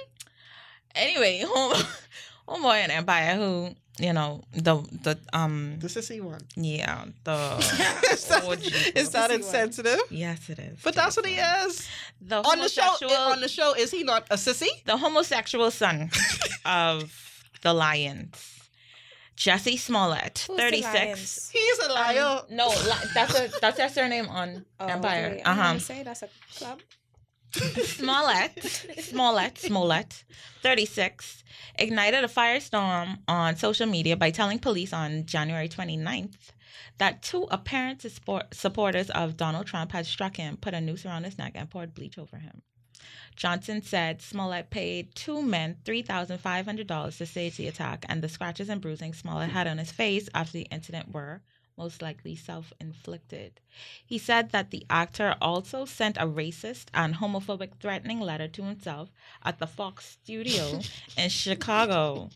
anyway, 0.94 1.44
home, 1.46 1.74
homeboy 2.48 2.84
in 2.84 2.90
Empire, 2.90 3.36
who 3.36 3.74
you 4.06 4.12
know 4.12 4.30
the 4.68 4.74
the 5.06 5.14
um 5.32 5.78
This 5.78 5.96
is 5.96 6.06
C 6.08 6.20
one. 6.20 6.40
yeah 6.56 7.04
the 7.24 7.38
is 8.12 8.24
that, 8.26 8.42
Jesus. 8.60 8.86
is 9.02 9.08
that 9.16 9.30
C1. 9.30 9.34
insensitive? 9.38 10.00
yes 10.10 10.40
it 10.52 10.58
is. 10.58 10.76
But 10.86 10.94
that's 10.98 11.16
what 11.16 11.26
he 11.26 11.36
is. 11.36 11.88
The 12.30 12.38
On 12.50 12.58
the 12.58 12.68
show, 12.68 12.92
on 13.32 13.40
the 13.40 13.48
show, 13.48 13.70
is 13.82 13.90
he 13.96 14.02
not 14.12 14.22
a 14.30 14.36
sissy? 14.36 14.72
the 14.90 14.96
homosexual 14.96 15.70
son 15.70 16.10
of 16.66 16.98
the 17.62 17.72
Lyons. 17.72 18.38
Jussie 19.36 19.78
Smollett, 19.78 20.44
Who's 20.46 20.56
the 20.56 20.62
36. 20.62 20.94
Lions? 20.94 21.50
He's 21.52 21.78
a 21.86 21.88
liar. 21.92 22.40
Um, 22.40 22.56
no, 22.60 22.68
li- 22.68 23.08
that's 23.14 23.34
a 23.38 23.50
that's 23.62 23.76
their 23.78 23.88
surname 23.88 24.28
on 24.28 24.64
Oh, 24.78 24.86
Empire. 24.86 25.26
okay. 25.32 25.42
Uh 25.42 25.54
huh. 25.54 25.62
gonna 25.72 25.80
say 25.80 26.02
that's 26.02 26.22
a 26.22 26.28
club. 26.58 26.78
Smollett, 27.54 28.62
Smollett, 28.98 29.58
Smollett, 29.58 30.24
36, 30.62 31.44
ignited 31.78 32.24
a 32.24 32.28
firestorm 32.28 33.18
on 33.28 33.56
social 33.56 33.86
media 33.86 34.16
by 34.16 34.30
telling 34.30 34.58
police 34.58 34.92
on 34.92 35.26
January 35.26 35.68
29th 35.68 36.52
that 36.98 37.22
two 37.22 37.46
apparent 37.50 38.00
support- 38.02 38.54
supporters 38.54 39.10
of 39.10 39.36
Donald 39.36 39.66
Trump 39.66 39.92
had 39.92 40.06
struck 40.06 40.36
him, 40.36 40.56
put 40.56 40.74
a 40.74 40.80
noose 40.80 41.04
around 41.04 41.24
his 41.24 41.38
neck, 41.38 41.52
and 41.54 41.70
poured 41.70 41.94
bleach 41.94 42.18
over 42.18 42.38
him. 42.38 42.62
Johnson 43.36 43.82
said 43.82 44.22
Smollett 44.22 44.70
paid 44.70 45.14
two 45.14 45.42
men 45.42 45.76
$3,500 45.84 47.18
to 47.18 47.26
stage 47.26 47.56
the 47.56 47.68
attack, 47.68 48.04
and 48.08 48.22
the 48.22 48.28
scratches 48.28 48.68
and 48.68 48.80
bruising 48.80 49.12
Smollett 49.12 49.50
had 49.50 49.66
on 49.66 49.78
his 49.78 49.92
face 49.92 50.28
after 50.34 50.52
the 50.52 50.68
incident 50.70 51.12
were 51.12 51.42
most 51.76 52.02
likely 52.02 52.36
self 52.36 52.72
inflicted. 52.80 53.60
He 54.04 54.18
said 54.18 54.50
that 54.50 54.70
the 54.70 54.84
actor 54.90 55.34
also 55.40 55.84
sent 55.84 56.16
a 56.16 56.26
racist 56.26 56.86
and 56.94 57.14
homophobic 57.16 57.78
threatening 57.80 58.20
letter 58.20 58.48
to 58.48 58.62
himself 58.62 59.10
at 59.44 59.58
the 59.58 59.66
Fox 59.66 60.18
studio 60.22 60.80
in 61.16 61.28
Chicago, 61.30 62.30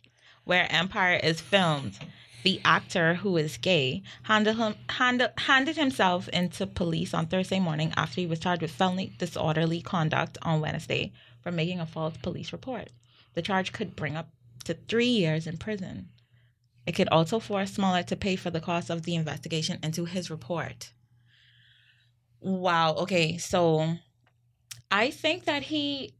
where 0.45 0.67
Empire 0.71 1.21
is 1.23 1.41
filmed. 1.41 1.99
the 2.43 2.61
actor 2.65 3.15
who 3.15 3.37
is 3.37 3.57
gay 3.57 4.03
handed, 4.23 4.57
him, 4.57 4.75
handed, 4.91 5.31
handed 5.39 5.77
himself 5.77 6.29
into 6.29 6.65
police 6.67 7.13
on 7.13 7.27
Thursday 7.27 7.59
morning 7.59 7.93
after 7.97 8.21
he 8.21 8.27
was 8.27 8.39
charged 8.39 8.63
with 8.63 8.71
felony 8.71 9.13
disorderly 9.19 9.81
conduct 9.83 10.39
on 10.43 10.61
Wednesday 10.61 11.13
for 11.43 11.51
making 11.51 11.81
a 11.81 11.87
false 11.87 12.17
police 12.19 12.53
report. 12.53 12.89
The 13.35 13.43
charge 13.43 13.73
could 13.73 13.97
bring 13.97 14.17
up 14.17 14.29
to 14.65 14.75
three 14.75 15.09
years 15.09 15.47
in 15.47 15.57
prison. 15.57 16.09
It 16.87 16.93
could 16.95 17.09
also 17.09 17.41
force 17.41 17.73
Smollett 17.73 18.07
to 18.09 18.17
pay 18.17 18.37
for 18.37 18.51
the 18.51 18.61
cost 18.61 18.91
of 18.91 19.03
the 19.03 19.15
investigation 19.17 19.79
into 19.83 20.05
his 20.05 20.31
report. 20.31 20.93
Wow. 22.41 22.95
Okay. 22.95 23.39
So 23.39 23.95
I 24.91 25.11
think 25.11 25.45
that 25.47 25.65
he 25.65 26.15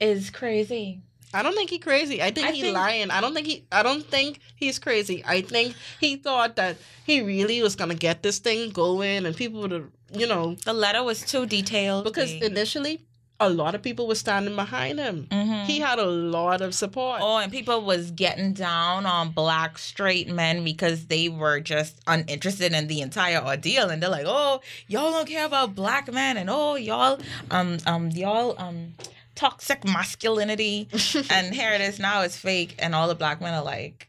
is 0.00 0.30
crazy. 0.30 1.00
I 1.34 1.42
don't 1.42 1.54
think 1.54 1.70
he 1.70 1.78
crazy. 1.78 2.22
I 2.22 2.30
think 2.30 2.48
I 2.48 2.52
he 2.52 2.62
think- 2.62 2.74
lying. 2.74 3.10
I 3.10 3.20
don't 3.20 3.34
think 3.34 3.46
he. 3.46 3.66
I 3.72 3.82
don't 3.82 4.04
think 4.06 4.40
he's 4.54 4.78
crazy. 4.78 5.24
I 5.26 5.40
think 5.42 5.74
he 6.00 6.16
thought 6.16 6.56
that 6.56 6.76
he 7.04 7.20
really 7.22 7.62
was 7.62 7.74
gonna 7.74 7.94
get 7.94 8.22
this 8.22 8.38
thing 8.38 8.70
going, 8.70 9.26
and 9.26 9.34
people 9.36 9.60
would 9.62 9.72
have, 9.72 9.90
you 10.12 10.26
know, 10.26 10.54
The 10.64 10.72
letter 10.72 11.02
was 11.02 11.22
too 11.22 11.46
detailed. 11.46 12.04
because 12.04 12.30
initially 12.30 13.05
a 13.38 13.50
lot 13.50 13.74
of 13.74 13.82
people 13.82 14.08
were 14.08 14.14
standing 14.14 14.56
behind 14.56 14.98
him. 14.98 15.26
Mhm. 15.30 15.66
He 15.66 15.78
had 15.80 15.98
a 15.98 16.06
lot 16.06 16.60
of 16.62 16.74
support. 16.74 17.20
Oh, 17.22 17.36
and 17.36 17.52
people 17.52 17.82
was 17.82 18.10
getting 18.10 18.54
down 18.54 19.04
on 19.04 19.30
black 19.32 19.76
straight 19.78 20.28
men 20.28 20.64
because 20.64 21.06
they 21.06 21.28
were 21.28 21.60
just 21.60 22.00
uninterested 22.06 22.72
in 22.72 22.86
the 22.86 23.00
entire 23.02 23.44
ordeal, 23.44 23.90
and 23.90 24.02
they're 24.02 24.08
like, 24.10 24.24
"Oh, 24.26 24.62
y'all 24.88 25.10
don't 25.10 25.28
care 25.28 25.44
about 25.44 25.74
black 25.74 26.10
men, 26.12 26.36
and 26.38 26.48
oh, 26.48 26.76
y'all, 26.76 27.20
um, 27.50 27.76
um, 27.86 28.10
y'all, 28.10 28.54
um, 28.58 28.94
toxic 29.34 29.84
masculinity." 29.84 30.88
and 31.30 31.54
here 31.54 31.72
it 31.72 31.82
is 31.82 31.98
now, 31.98 32.22
it's 32.22 32.38
fake, 32.38 32.74
and 32.78 32.94
all 32.94 33.06
the 33.06 33.14
black 33.14 33.40
men 33.40 33.52
are 33.54 33.64
like, 33.64 34.08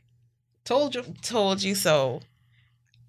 Told 0.63 0.95
you. 0.95 1.03
"Told 1.21 1.63
you 1.63 1.75
so," 1.75 2.21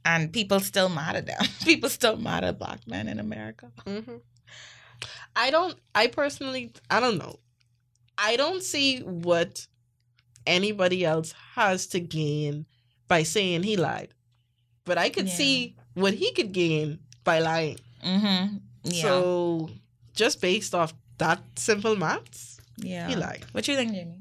and 0.04 0.32
people 0.32 0.58
still 0.60 0.88
mad 0.88 1.14
at 1.16 1.26
them. 1.26 1.44
people 1.64 1.88
still 1.90 2.16
mad 2.16 2.42
at 2.44 2.58
black 2.58 2.86
men 2.88 3.06
in 3.08 3.18
America. 3.20 3.70
hmm 3.86 4.16
I 5.38 5.50
don't. 5.50 5.76
I 5.94 6.08
personally, 6.08 6.72
I 6.90 7.00
don't 7.00 7.16
know. 7.18 7.38
I 8.18 8.36
don't 8.36 8.62
see 8.62 9.00
what 9.00 9.66
anybody 10.46 11.04
else 11.04 11.32
has 11.54 11.86
to 11.88 12.00
gain 12.00 12.66
by 13.06 13.22
saying 13.22 13.62
he 13.62 13.76
lied, 13.76 14.12
but 14.84 14.98
I 14.98 15.08
could 15.08 15.28
Yeah. 15.28 15.34
see 15.34 15.76
what 15.94 16.14
he 16.14 16.32
could 16.32 16.52
gain 16.52 16.98
by 17.24 17.38
lying. 17.38 17.78
Mm-hmm. 18.04 18.56
Yeah. 18.84 19.02
So, 19.02 19.70
just 20.14 20.40
based 20.40 20.74
off 20.74 20.92
that 21.18 21.40
simple 21.56 21.94
maths, 21.96 22.58
yeah. 22.78 23.06
he 23.08 23.14
lied. 23.16 23.44
What 23.52 23.68
you 23.68 23.76
think, 23.76 23.92
Jamie? 23.94 24.18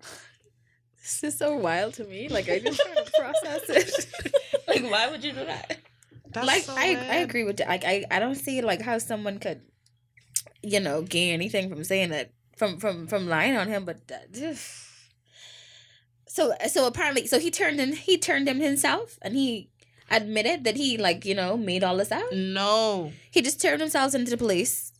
This 1.00 1.22
is 1.22 1.38
so 1.38 1.56
wild 1.56 1.94
to 1.94 2.04
me. 2.04 2.28
Like 2.28 2.48
I 2.48 2.58
just 2.58 2.80
trying 2.80 2.96
to 3.04 3.10
process 3.16 3.62
it. 3.70 4.34
like, 4.68 4.82
why 4.90 5.08
would 5.10 5.22
you 5.22 5.32
do 5.32 5.44
that? 5.44 5.78
That's 6.32 6.46
like 6.46 6.62
so 6.64 6.74
I, 6.76 6.88
I 7.10 7.16
agree 7.22 7.44
with 7.44 7.58
that. 7.58 7.68
Like 7.68 7.84
I, 7.84 8.04
I 8.10 8.18
don't 8.18 8.34
see 8.34 8.60
like 8.60 8.82
how 8.82 8.98
someone 8.98 9.38
could, 9.38 9.60
you 10.66 10.80
know, 10.80 11.02
gain 11.02 11.32
anything 11.32 11.68
from 11.68 11.84
saying 11.84 12.10
that 12.10 12.32
from 12.56 12.78
from 12.78 13.06
from 13.06 13.28
lying 13.28 13.56
on 13.56 13.68
him. 13.68 13.84
But 13.84 14.08
that, 14.08 14.34
so 16.28 16.54
so 16.68 16.86
apparently, 16.86 17.26
so 17.26 17.38
he 17.38 17.50
turned 17.50 17.80
in 17.80 17.92
he 17.92 18.18
turned 18.18 18.48
him 18.48 18.60
himself, 18.60 19.18
and 19.22 19.34
he 19.34 19.70
admitted 20.10 20.64
that 20.64 20.76
he 20.76 20.96
like 20.98 21.24
you 21.24 21.34
know 21.34 21.56
made 21.56 21.82
all 21.84 21.96
this 21.96 22.12
out. 22.12 22.32
No. 22.32 23.12
He 23.30 23.42
just 23.42 23.60
turned 23.60 23.80
himself 23.80 24.14
into 24.14 24.30
the 24.30 24.36
police 24.36 24.92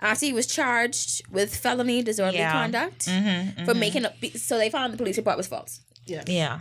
after 0.00 0.26
he 0.26 0.32
was 0.32 0.46
charged 0.46 1.22
with 1.30 1.54
felony 1.54 2.02
disorderly 2.02 2.38
Yeah. 2.38 2.52
conduct 2.52 3.06
Mm-hmm, 3.06 3.64
for 3.64 3.74
making 3.74 4.04
up. 4.04 4.14
So 4.36 4.58
they 4.58 4.68
found 4.70 4.92
the 4.92 4.98
police 4.98 5.16
report 5.16 5.36
was 5.36 5.46
false. 5.46 5.80
Yeah. 6.06 6.60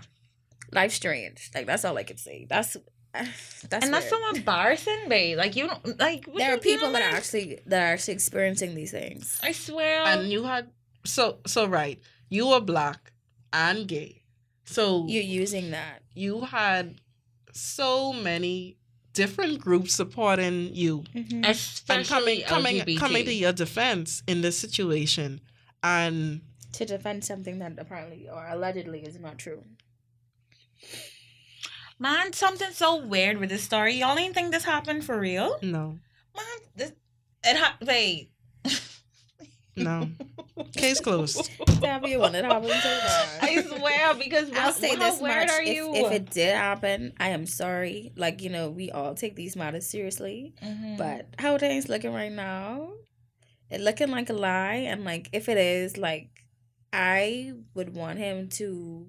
Life 0.71 0.93
strange. 0.93 1.49
Like 1.53 1.65
that's 1.65 1.83
all 1.83 1.97
I 1.97 2.03
could 2.03 2.19
say. 2.19 2.45
That's 2.49 2.77
that's 3.69 3.85
and 3.85 3.93
that's 3.93 4.09
so 4.09 4.17
embarrassing, 4.35 5.09
babe. 5.09 5.37
Like 5.37 5.55
you 5.55 5.67
don't 5.67 5.99
like. 5.99 6.31
there 6.33 6.53
are 6.53 6.57
people 6.57 6.87
doing, 6.87 6.93
that 6.93 7.13
are 7.13 7.17
actually 7.17 7.59
that 7.65 7.81
are 7.81 7.93
actually 7.93 8.13
experiencing 8.13 8.75
these 8.75 8.91
things. 8.91 9.39
I 9.43 9.51
swear. 9.51 10.03
And 10.03 10.29
you 10.29 10.43
had 10.43 10.69
so 11.05 11.39
so 11.45 11.65
right. 11.65 11.99
You 12.29 12.47
were 12.47 12.61
black 12.61 13.11
and 13.51 13.87
gay. 13.87 14.23
So 14.65 15.05
You're 15.07 15.23
using 15.23 15.71
that. 15.71 16.01
you 16.15 16.41
had 16.41 17.01
so 17.51 18.13
many 18.13 18.77
different 19.13 19.59
groups 19.59 19.93
supporting 19.93 20.73
you 20.73 21.03
mm-hmm. 21.13 21.35
and 21.35 21.45
Especially 21.47 22.43
coming 22.43 22.75
coming 22.75 22.75
LGBT. 22.77 22.97
coming 22.97 23.25
to 23.25 23.33
your 23.33 23.51
defense 23.51 24.23
in 24.27 24.39
this 24.41 24.57
situation 24.57 25.41
and 25.83 26.41
to 26.71 26.85
defend 26.85 27.25
something 27.25 27.59
that 27.59 27.73
apparently 27.77 28.29
or 28.29 28.47
allegedly 28.47 29.01
is 29.01 29.19
not 29.19 29.37
true. 29.37 29.63
Man, 32.01 32.33
something 32.33 32.71
so 32.71 32.95
weird 33.05 33.37
with 33.37 33.49
this 33.49 33.61
story. 33.63 33.93
Y'all 33.93 34.17
ain't 34.17 34.33
think 34.33 34.51
this 34.51 34.63
happened 34.63 35.05
for 35.05 35.19
real? 35.19 35.57
no 35.61 35.99
Man, 36.35 36.45
this 36.75 36.91
it 37.43 37.57
ha- 37.57 37.77
wait. 37.85 38.31
no 39.75 40.09
case 40.75 40.99
closed 40.99 41.49
That'd 41.79 42.03
be 42.03 42.17
one 42.17 42.31
that 42.33 42.43
happened 42.45 42.71
so 42.71 42.89
bad. 42.89 43.39
I 43.41 43.61
swear 43.61 44.13
because 44.15 44.49
I'll 44.51 44.59
how, 44.61 44.71
say 44.71 44.95
how 44.95 45.11
this 45.11 45.21
weird 45.21 45.47
much: 45.47 45.49
are 45.51 45.61
if, 45.61 45.75
you? 45.75 45.93
if 45.95 46.11
it 46.11 46.29
did 46.31 46.55
happen, 46.55 47.13
I 47.19 47.29
am 47.29 47.45
sorry. 47.45 48.11
Like 48.15 48.41
you 48.41 48.49
know, 48.49 48.69
we 48.69 48.91
all 48.91 49.13
take 49.15 49.35
these 49.35 49.55
matters 49.55 49.87
seriously, 49.87 50.53
Mhm. 50.63 50.97
but 50.97 51.27
how 51.39 51.57
things 51.57 51.87
looking 51.89 52.13
right 52.13 52.31
now, 52.31 52.91
it 53.69 53.79
looking 53.81 54.09
like 54.11 54.29
a 54.29 54.33
lie. 54.33 54.85
And 54.89 55.03
like, 55.05 55.29
if 55.33 55.47
it 55.49 55.57
is, 55.57 55.97
like, 55.97 56.29
I 56.91 57.53
would 57.73 57.95
want 57.95 58.19
him 58.19 58.49
to 58.59 59.07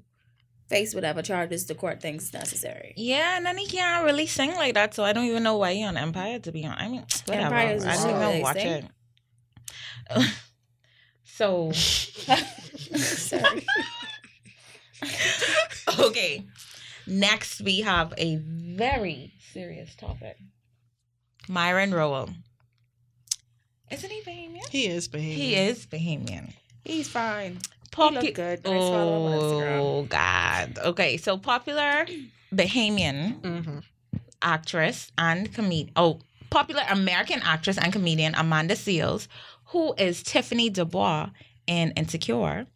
face 0.72 0.94
whatever 0.94 1.22
charges 1.22 1.66
the 1.66 1.74
court 1.74 2.00
thinks 2.00 2.32
necessary. 2.32 2.94
Yeah, 2.96 3.36
and 3.36 3.44
then 3.46 3.58
he 3.58 3.66
can't 3.66 4.04
really 4.04 4.26
sing 4.26 4.54
like 4.54 4.74
that, 4.74 4.94
so 4.94 5.04
I 5.04 5.12
don't 5.12 5.26
even 5.26 5.42
know 5.42 5.56
why 5.58 5.74
he 5.74 5.84
on 5.84 5.96
Empire. 5.96 6.38
To 6.40 6.50
be 6.52 6.64
honest, 6.64 6.80
I 6.82 6.88
mean, 6.88 7.04
whatever. 7.26 7.54
Empire 7.54 7.74
is 7.74 7.84
I 7.84 7.92
just 7.92 8.06
didn't 8.06 8.20
so 8.22 8.28
even 8.30 8.42
watch 8.42 8.56
amazing. 8.56 8.88
it. 10.10 10.34
so 11.24 11.72
sorry. 11.72 13.66
okay, 15.98 16.44
next 17.06 17.60
we 17.60 17.80
have 17.80 18.14
a 18.16 18.36
very 18.36 19.32
serious 19.52 19.94
topic. 19.94 20.36
Myron 21.48 21.92
Rolle. 21.92 22.30
Isn't 23.90 24.10
he 24.10 24.22
Bahamian? 24.22 24.68
he 24.70 24.86
is 24.86 25.06
behaving 25.08 25.36
He 25.36 25.54
is 25.54 25.84
Bahamian. 25.86 26.54
He's 26.84 27.08
fine. 27.08 27.58
He 27.94 28.02
Popu- 28.02 28.34
good. 28.34 28.60
I 28.60 28.78
follow 28.78 29.26
him 29.26 29.32
on 29.32 29.40
Instagram. 29.40 29.80
oh 29.80 30.02
God. 30.04 30.78
Okay, 30.84 31.16
so 31.16 31.36
popular 31.38 32.06
Bahamian 32.52 33.44
hmm 33.44 33.78
actress 34.40 35.12
and 35.16 35.52
comedian. 35.54 35.92
Oh, 35.94 36.18
popular 36.50 36.82
American 36.90 37.40
actress 37.44 37.78
and 37.78 37.92
comedian 37.92 38.34
Amanda 38.34 38.74
Seales, 38.74 39.28
who 39.66 39.94
is 39.96 40.22
Tiffany 40.22 40.68
Dubois 40.68 41.30
in 41.68 41.92
Insecure, 41.92 42.66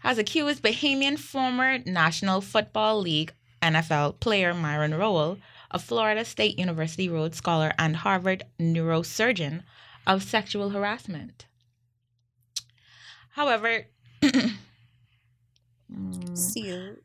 has 0.00 0.16
accused 0.18 0.62
Bahamian 0.62 1.18
former 1.18 1.78
National 1.78 2.40
Football 2.40 3.00
League 3.00 3.32
NFL 3.60 4.20
player 4.20 4.54
Myron 4.54 4.94
Rolle, 4.94 5.38
a 5.72 5.78
Florida 5.80 6.24
State 6.24 6.56
University 6.56 7.08
Rhodes 7.08 7.36
Scholar 7.36 7.72
and 7.78 7.96
Harvard 7.96 8.44
neurosurgeon, 8.60 9.64
of 10.06 10.22
sexual 10.22 10.70
harassment. 10.70 11.46
However, 13.30 13.86
Mm. 14.22 14.56
See 16.36 16.66
you. 16.68 16.98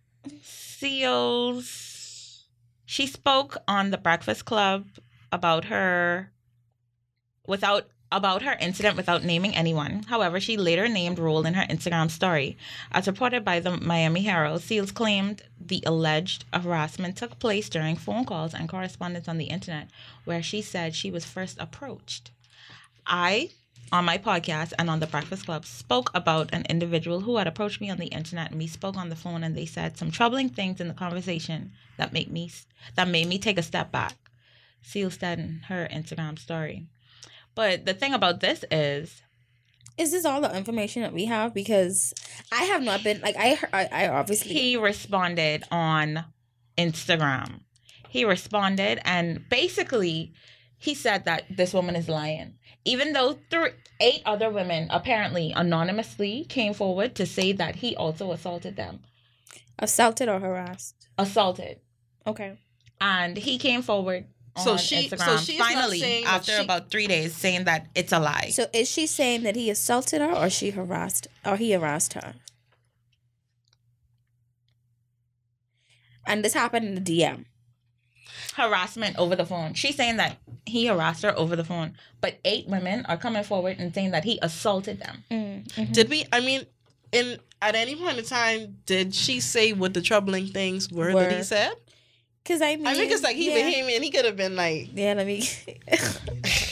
Seales. 0.43 2.41
She 2.85 3.07
spoke 3.07 3.57
on 3.67 3.91
the 3.91 3.97
Breakfast 3.97 4.45
Club 4.45 4.87
about 5.31 5.65
her 5.65 6.31
without 7.47 7.87
about 8.11 8.43
her 8.43 8.55
incident 8.59 8.95
without 8.95 9.23
naming 9.23 9.55
anyone. 9.55 10.03
However, 10.03 10.39
she 10.39 10.55
later 10.55 10.87
named 10.87 11.17
Rolle 11.17 11.47
in 11.47 11.55
her 11.55 11.65
Instagram 11.65 12.11
story. 12.11 12.57
As 12.91 13.07
reported 13.07 13.43
by 13.43 13.59
the 13.59 13.75
Miami 13.77 14.21
Herald, 14.21 14.61
Seales 14.61 14.93
claimed 14.93 15.41
the 15.59 15.81
alleged 15.85 16.45
harassment 16.53 17.17
took 17.17 17.39
place 17.39 17.69
during 17.69 17.95
phone 17.95 18.23
calls 18.23 18.53
and 18.53 18.69
correspondence 18.69 19.27
on 19.27 19.39
the 19.39 19.45
internet, 19.45 19.89
where 20.25 20.43
she 20.43 20.61
said 20.61 20.93
she 20.93 21.09
was 21.09 21.25
first 21.25 21.57
approached. 21.59 22.29
I, 23.07 23.49
on 23.91 24.05
my 24.05 24.17
podcast 24.17 24.73
and 24.79 24.89
on 24.89 24.99
the 24.99 25.07
Breakfast 25.07 25.45
Club, 25.45 25.65
spoke 25.65 26.09
about 26.15 26.53
an 26.53 26.65
individual 26.69 27.21
who 27.21 27.37
had 27.37 27.47
approached 27.47 27.81
me 27.81 27.89
on 27.89 27.97
the 27.97 28.07
internet, 28.07 28.49
and 28.51 28.59
we 28.59 28.67
spoke 28.67 28.97
on 28.97 29.09
the 29.09 29.15
phone, 29.15 29.43
and 29.43 29.55
they 29.55 29.65
said 29.65 29.97
some 29.97 30.09
troubling 30.11 30.49
things 30.49 30.81
in 30.81 30.87
the 30.87 30.93
conversation 30.93 31.71
that 31.97 32.13
make 32.13 32.31
me 32.31 32.51
that 32.95 33.07
made 33.07 33.27
me 33.27 33.37
take 33.37 33.57
a 33.59 33.63
step 33.63 33.91
back. 33.91 34.15
Seal 34.81 35.11
said 35.11 35.39
in 35.39 35.61
her 35.67 35.87
Instagram 35.91 36.37
story. 36.39 36.87
But 37.55 37.85
the 37.85 37.93
thing 37.93 38.13
about 38.13 38.39
this 38.39 38.65
is, 38.71 39.21
Is 39.97 40.11
this 40.11 40.25
all 40.25 40.41
the 40.41 40.55
information 40.57 41.03
that 41.03 41.13
we 41.13 41.25
have? 41.25 41.53
Because 41.53 42.13
I 42.51 42.63
have 42.63 42.81
not 42.81 43.03
been 43.03 43.21
like 43.21 43.35
I. 43.37 43.59
I, 43.71 43.89
I 43.91 44.07
obviously 44.07 44.53
he 44.53 44.75
responded 44.75 45.63
on 45.71 46.25
Instagram. 46.77 47.61
He 48.09 48.25
responded, 48.25 48.99
and 49.05 49.47
basically, 49.49 50.33
he 50.83 50.93
said 50.93 51.23
that 51.23 51.43
this 51.49 51.73
woman 51.73 51.95
is 51.95 52.09
lying. 52.09 52.55
Even 52.83 53.13
though 53.13 53.37
three, 53.49 53.69
eight 54.01 54.21
other 54.25 54.49
women 54.49 54.87
apparently 54.89 55.53
anonymously 55.55 56.43
came 56.49 56.73
forward 56.73 57.15
to 57.15 57.25
say 57.25 57.53
that 57.53 57.77
he 57.77 57.95
also 57.95 58.33
assaulted 58.33 58.75
them. 58.75 58.99
assaulted 59.79 60.27
or 60.29 60.39
harassed. 60.39 60.95
assaulted, 61.17 61.79
Okay. 62.27 62.57
and 62.99 63.37
he 63.37 63.57
came 63.57 63.81
forward. 63.81 64.25
So 64.57 64.73
on 64.73 64.77
she- 64.77 65.07
so 65.07 65.15
Instagram 65.15 65.45
she's 65.45 65.57
finally 65.57 65.99
saying 65.99 66.25
after 66.25 66.57
she- 66.57 66.63
about 66.63 66.91
three 66.91 67.07
days 67.07 67.33
saying 67.35 67.63
that 67.63 67.87
it's 67.95 68.11
a 68.11 68.19
lie. 68.19 68.49
So 68.51 68.67
is 68.73 68.91
she 68.91 69.07
saying 69.07 69.43
that 69.43 69.55
he 69.55 69.69
assaulted 69.69 70.19
her 70.21 70.31
or 70.31 70.49
she 70.49 70.69
harassed 70.71 71.27
or 71.45 71.55
he 71.57 71.71
harassed 71.71 72.13
her? 72.13 72.35
And 76.27 76.43
this 76.45 76.53
happened 76.53 76.85
in 76.85 76.95
the 76.95 77.01
DM. 77.01 77.45
Harassment 78.55 79.17
over 79.17 79.35
the 79.35 79.45
phone. 79.45 79.73
She's 79.73 79.95
saying 79.95 80.17
that 80.17 80.37
he 80.65 80.85
harassed 80.87 81.23
her 81.23 81.37
over 81.37 81.55
the 81.55 81.63
phone, 81.63 81.93
but 82.21 82.39
eight 82.45 82.67
women 82.67 83.05
are 83.07 83.17
coming 83.17 83.43
forward 83.43 83.77
and 83.79 83.93
saying 83.93 84.11
that 84.11 84.23
he 84.23 84.39
assaulted 84.41 84.99
them. 84.99 85.23
Mm-hmm. 85.29 85.91
Did 85.91 86.09
we? 86.09 86.25
I 86.31 86.39
mean, 86.39 86.65
in 87.11 87.39
at 87.61 87.75
any 87.75 87.95
point 87.95 88.17
in 88.17 88.25
time, 88.25 88.77
did 88.85 89.15
she 89.15 89.39
say 89.39 89.73
what 89.73 89.93
the 89.93 90.01
troubling 90.01 90.47
things 90.47 90.91
were, 90.91 91.13
that 91.13 91.31
he 91.31 91.43
said? 91.43 91.73
Cause 92.45 92.61
I 92.61 92.75
mean, 92.75 92.85
I 92.87 92.93
think 92.93 93.09
it's 93.09 93.23
like 93.23 93.37
he 93.37 93.49
yeah. 93.49 93.65
became 93.65 93.85
and 93.85 94.03
he 94.03 94.11
could 94.11 94.25
have 94.25 94.35
been 94.35 94.57
like, 94.57 94.89
Yeah, 94.93 95.13
let 95.13 95.25
me. 95.25 95.47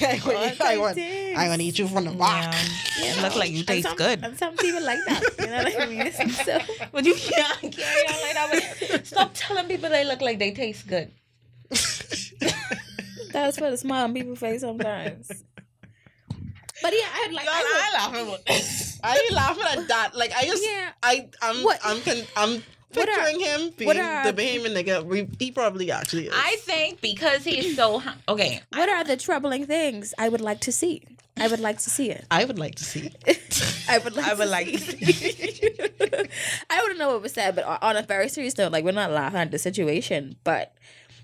I 0.01 0.19
want, 0.25 0.61
I 0.61 0.77
want. 0.77 0.97
I 0.99 1.47
want 1.47 1.61
to 1.61 1.65
eat 1.65 1.79
you 1.79 1.87
from 1.87 2.03
the 2.05 2.11
rock. 2.11 2.53
Yeah, 2.99 3.13
it 3.15 3.21
looks 3.21 3.37
like 3.37 3.51
you 3.51 3.63
taste 3.63 3.87
some- 3.87 3.95
good. 3.95 4.21
And 4.21 4.37
some 4.37 4.57
people 4.57 4.83
like 4.83 4.99
that. 5.07 5.23
You 5.39 5.45
know 5.45 5.63
what 5.63 5.81
I 5.81 5.85
mean? 5.85 6.11
So, 6.45 6.59
But 6.91 7.05
you 7.05 7.15
can't 7.15 7.61
carry 7.71 8.05
on 8.07 8.21
like 8.21 8.33
that. 8.33 8.87
But 8.91 9.07
stop 9.07 9.31
telling 9.33 9.67
people 9.67 9.89
they 9.89 10.03
look 10.03 10.19
like 10.19 10.39
they 10.39 10.51
taste 10.51 10.87
good. 10.87 11.09
That's 13.31 13.59
what 13.59 13.73
a 13.73 13.77
smile 13.77 14.03
on 14.05 14.13
people's 14.13 14.39
face 14.39 14.61
sometimes. 14.61 15.27
But 16.83 16.93
yeah, 16.93 17.05
I'd 17.13 17.31
like. 17.33 17.47
I 17.49 17.61
would- 17.63 17.93
laughing 18.15 18.27
about 18.27 18.45
this. 18.45 18.99
I 19.03 19.15
ain't 19.17 19.31
laughing 19.33 19.63
at 19.81 19.87
that. 19.87 20.15
Like 20.15 20.31
I 20.35 20.45
just, 20.45 20.65
yeah. 20.65 20.89
I, 21.03 21.29
I'm, 21.41 21.63
What- 21.63 21.79
I'm, 21.83 22.01
con- 22.01 22.23
I'm 22.35 22.63
What 22.93 23.07
are- 23.09 23.15
picturing 23.15 23.39
him 23.39 23.69
being 23.77 23.99
are- 23.99 24.31
the 24.31 24.33
Bahamian 24.33 24.75
nigga. 24.75 25.03
We, 25.05 25.27
he 25.37 25.51
probably 25.51 25.91
actually 25.91 26.27
is. 26.27 26.33
I 26.35 26.55
think 26.61 26.99
because 27.01 27.43
he's 27.43 27.75
so 27.75 28.01
okay. 28.27 28.61
What 28.73 28.89
are 28.89 29.03
the 29.03 29.15
troubling 29.17 29.65
things 29.67 30.13
I 30.17 30.29
would 30.29 30.41
like 30.41 30.59
to 30.61 30.71
see? 30.71 31.03
I 31.37 31.47
would 31.47 31.59
like 31.59 31.77
to 31.79 31.89
see 31.89 32.09
it. 32.11 32.25
I 32.29 32.43
would 32.45 32.59
like 32.59 32.75
to 32.75 32.83
see. 32.83 33.11
I 33.89 33.99
would 33.99 34.15
like. 34.15 34.25
I 34.27 34.33
would 34.33 34.49
like. 34.49 34.65
to 34.67 34.71
like 34.73 34.79
see 34.79 34.97
it. 34.99 36.29
I 36.69 36.81
wouldn't 36.81 36.99
know 36.99 37.09
what 37.13 37.21
was 37.21 37.33
said, 37.33 37.55
but 37.55 37.65
on 37.83 37.95
a 37.95 38.01
very 38.03 38.27
serious 38.27 38.57
note, 38.57 38.71
like 38.71 38.83
we're 38.83 38.91
not 38.91 39.11
laughing 39.11 39.39
at 39.39 39.51
the 39.51 39.59
situation, 39.59 40.35
but 40.43 40.73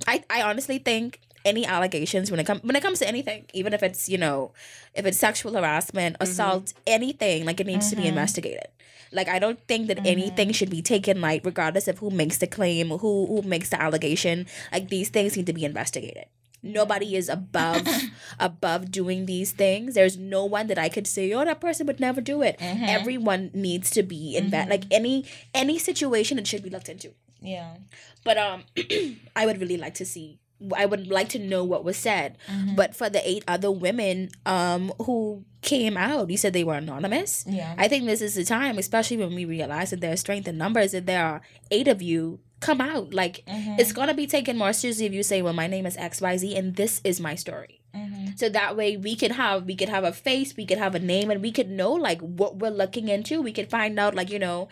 I, 0.05 0.23
I 0.29 0.41
honestly 0.43 0.77
think 0.77 1.19
any 1.45 1.65
allegations 1.65 2.29
when 2.29 2.39
it 2.39 2.45
comes 2.45 2.62
when 2.63 2.75
it 2.75 2.83
comes 2.83 2.99
to 2.99 3.07
anything, 3.07 3.45
even 3.53 3.73
if 3.73 3.81
it's 3.81 4.10
you 4.10 4.17
know, 4.17 4.51
if 4.93 5.05
it's 5.05 5.17
sexual 5.17 5.53
harassment, 5.53 6.17
assault, 6.19 6.73
anything, 6.86 7.45
like 7.45 7.60
it 7.60 7.67
needs 7.67 7.89
to 7.89 7.95
be 7.95 8.03
Mhm. 8.03 8.10
investigated. 8.10 8.67
Like 9.13 9.29
I 9.29 9.39
don't 9.39 9.60
think 9.67 9.88
that 9.88 10.05
anything 10.05 10.51
should 10.51 10.69
be 10.69 10.81
taken 10.81 11.21
light, 11.21 11.41
regardless 11.45 11.88
of 11.88 11.99
who 11.99 12.10
makes 12.10 12.38
the 12.38 12.47
claim, 12.47 12.89
who 12.89 13.25
who 13.27 13.41
makes 13.43 13.69
the 13.69 13.81
allegation. 13.81 14.45
Like 14.73 14.89
these 14.89 15.07
things 15.10 15.38
need 15.38 15.45
to 15.45 15.53
be 15.53 15.63
investigated. 15.63 16.25
Nobody 16.62 17.15
is 17.15 17.29
above 17.29 17.88
above 18.39 18.91
doing 18.91 19.25
these 19.25 19.51
things. 19.53 19.93
There's 19.95 20.17
no 20.17 20.43
one 20.43 20.67
that 20.67 20.77
I 20.77 20.89
could 20.89 21.07
say, 21.07 21.31
oh, 21.31 21.45
that 21.45 21.62
person 21.62 21.88
would 21.88 21.99
never 22.01 22.19
do 22.19 22.41
it. 22.41 22.57
Mhm. 22.60 22.88
Everyone 22.89 23.51
needs 23.53 23.89
to 23.91 24.03
be 24.03 24.36
in 24.36 24.49
that. 24.49 24.67
Like 24.67 24.83
any 24.91 25.23
any 25.53 25.79
situation, 25.79 26.38
it 26.39 26.47
should 26.47 26.63
be 26.63 26.69
looked 26.69 26.89
into. 26.89 27.13
Yeah. 27.41 27.76
But 28.23 28.38
um, 28.38 28.63
I 29.36 29.45
would 29.45 29.60
really 29.60 29.78
like 29.78 29.93
to 29.95 30.06
see. 30.06 30.39
I 30.76 30.88
would 30.88 31.06
like 31.08 31.30
to 31.30 31.39
know 31.39 31.63
what 31.63 31.84
was 31.84 31.97
said. 31.97 32.38
Mhm. 32.50 32.76
But 32.76 32.95
for 32.95 33.10
the 33.12 33.21
eight 33.28 33.43
other 33.47 33.69
women 33.69 34.30
um 34.45 34.91
who 35.04 35.45
came 35.62 35.97
out, 35.97 36.30
you 36.32 36.38
said 36.38 36.54
they 36.54 36.63
were 36.63 36.76
anonymous. 36.76 37.45
yeah. 37.47 37.76
I 37.78 37.88
think 37.88 38.06
this 38.06 38.21
is 38.21 38.34
the 38.36 38.43
time, 38.43 38.78
especially 38.80 39.17
when 39.17 39.36
we 39.36 39.45
realize 39.45 39.91
that 39.91 40.02
there's 40.02 40.19
strength 40.21 40.47
in 40.47 40.58
numbers, 40.58 40.93
that 40.93 41.06
there 41.06 41.23
are 41.23 41.41
eight 41.69 41.88
of 41.88 42.02
you 42.02 42.39
come 42.60 42.82
out. 42.82 43.13
Like 43.13 43.43
Mhm. 43.47 43.80
it's 43.80 43.91
gonna 43.93 44.15
be 44.15 44.26
taken 44.26 44.58
more 44.58 44.73
seriously 44.73 45.06
if 45.06 45.13
you 45.13 45.21
say, 45.21 45.43
"Well, 45.43 45.54
my 45.54 45.67
name 45.67 45.86
is 45.86 45.95
X 45.97 46.21
Y 46.21 46.38
Z, 46.38 46.56
and 46.56 46.76
this 46.76 47.02
is 47.04 47.19
my 47.19 47.36
story." 47.36 47.82
Mhm. 47.95 48.39
So 48.39 48.50
that 48.50 48.76
way 48.76 48.97
we 48.97 49.15
could 49.15 49.34
have 49.34 49.65
we 49.65 49.76
could 49.76 49.89
have 49.89 50.04
a 50.04 50.12
face, 50.13 50.56
we 50.58 50.65
could 50.65 50.80
have 50.80 50.95
a 50.95 51.00
name, 51.00 51.30
and 51.30 51.39
we 51.41 51.52
could 51.52 51.69
know 51.69 51.91
like 51.93 52.19
what 52.21 52.58
we're 52.58 52.71
looking 52.71 53.10
into. 53.10 53.43
We 53.43 53.52
could 53.52 53.69
find 53.69 54.00
out 54.00 54.15
like 54.15 54.32
you 54.32 54.39
know, 54.39 54.69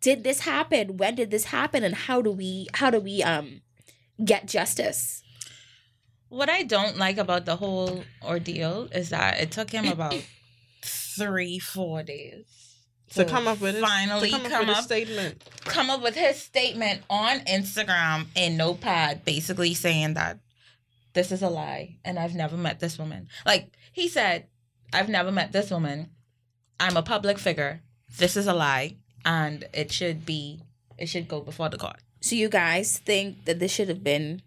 did 0.00 0.24
this 0.24 0.40
happen? 0.40 0.96
When 0.96 1.14
did 1.14 1.30
this 1.30 1.44
happen? 1.44 1.84
And 1.84 1.94
how 1.94 2.22
do 2.22 2.30
we 2.30 2.66
how 2.74 2.90
do 2.90 3.00
we 3.00 3.22
um 3.22 3.62
get 4.24 4.46
justice? 4.46 5.22
What 6.28 6.50
I 6.50 6.62
don't 6.62 6.98
like 6.98 7.16
about 7.16 7.46
the 7.46 7.56
whole 7.56 8.04
ordeal 8.22 8.88
is 8.92 9.10
that 9.10 9.40
it 9.40 9.50
took 9.50 9.70
him 9.70 9.88
about 9.88 10.22
three, 10.84 11.58
four 11.58 12.02
days 12.02 12.58
to 13.14 13.24
come 13.24 13.48
up 13.48 13.60
with 13.60 13.76
it. 13.76 13.80
finally 13.80 14.30
to 14.30 14.38
come, 14.38 14.50
come 14.50 14.52
up 14.52 14.66
with 14.68 14.68
a 14.68 14.78
up 14.78 14.84
statement. 14.84 15.50
come 15.64 15.90
up 15.90 16.02
with 16.02 16.14
his 16.14 16.36
statement 16.36 17.02
on 17.08 17.40
Instagram 17.40 18.26
in 18.34 18.56
Notepad, 18.56 19.24
basically 19.24 19.72
saying 19.74 20.14
that 20.14 20.38
this 21.14 21.32
is 21.32 21.42
a 21.42 21.48
lie 21.48 21.96
and 22.04 22.18
I've 22.18 22.34
never 22.34 22.56
met 22.56 22.80
this 22.80 22.98
woman. 22.98 23.28
Like 23.46 23.72
he 23.92 24.08
said, 24.08 24.46
I've 24.92 25.08
never 25.08 25.32
met 25.32 25.52
this 25.52 25.70
woman. 25.70 26.10
I'm 26.78 26.96
a 26.96 27.02
public 27.02 27.38
figure. 27.38 27.82
This 28.18 28.36
is 28.36 28.46
a 28.46 28.54
lie, 28.54 28.96
and 29.28 29.66
it 29.74 29.92
should 29.92 30.24
be 30.24 30.62
it 30.96 31.06
should 31.08 31.28
go 31.28 31.40
before 31.40 31.68
the 31.68 31.76
court. 31.76 31.98
So 32.20 32.34
you 32.34 32.48
guys 32.48 32.98
think 32.98 33.44
that 33.44 33.60
this 33.60 33.70
should 33.70 33.88
have 33.88 34.02
been 34.02 34.42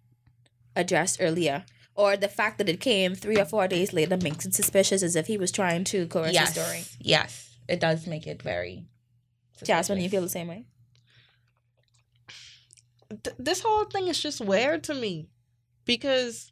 addressed 0.76 1.20
earlier? 1.22 1.64
Or 1.96 2.18
the 2.18 2.28
fact 2.28 2.58
that 2.58 2.68
it 2.68 2.82
came 2.82 3.14
three 3.16 3.38
or 3.38 3.46
four 3.46 3.68
days 3.68 3.94
later 3.94 4.18
makes 4.18 4.46
it 4.46 4.54
suspicious 4.54 5.04
as 5.04 5.16
if 5.16 5.28
he 5.28 5.38
was 5.38 5.52
trying 5.52 5.84
to 5.86 6.08
coerce 6.08 6.34
yes, 6.34 6.56
the 6.56 6.62
story. 6.62 6.84
yes, 7.00 7.58
it 7.70 7.80
does 7.80 8.08
make 8.08 8.26
it 8.26 8.42
very. 8.42 8.86
Jasmine, 9.64 10.00
you 10.00 10.10
feel 10.10 10.24
the 10.24 10.30
same 10.30 10.48
way? 10.48 10.66
Th- 13.24 13.36
this 13.38 13.62
whole 13.62 13.86
thing 13.86 14.08
is 14.08 14.20
just 14.20 14.42
weird 14.42 14.84
to 14.86 14.96
me 14.96 15.30
because 15.86 16.52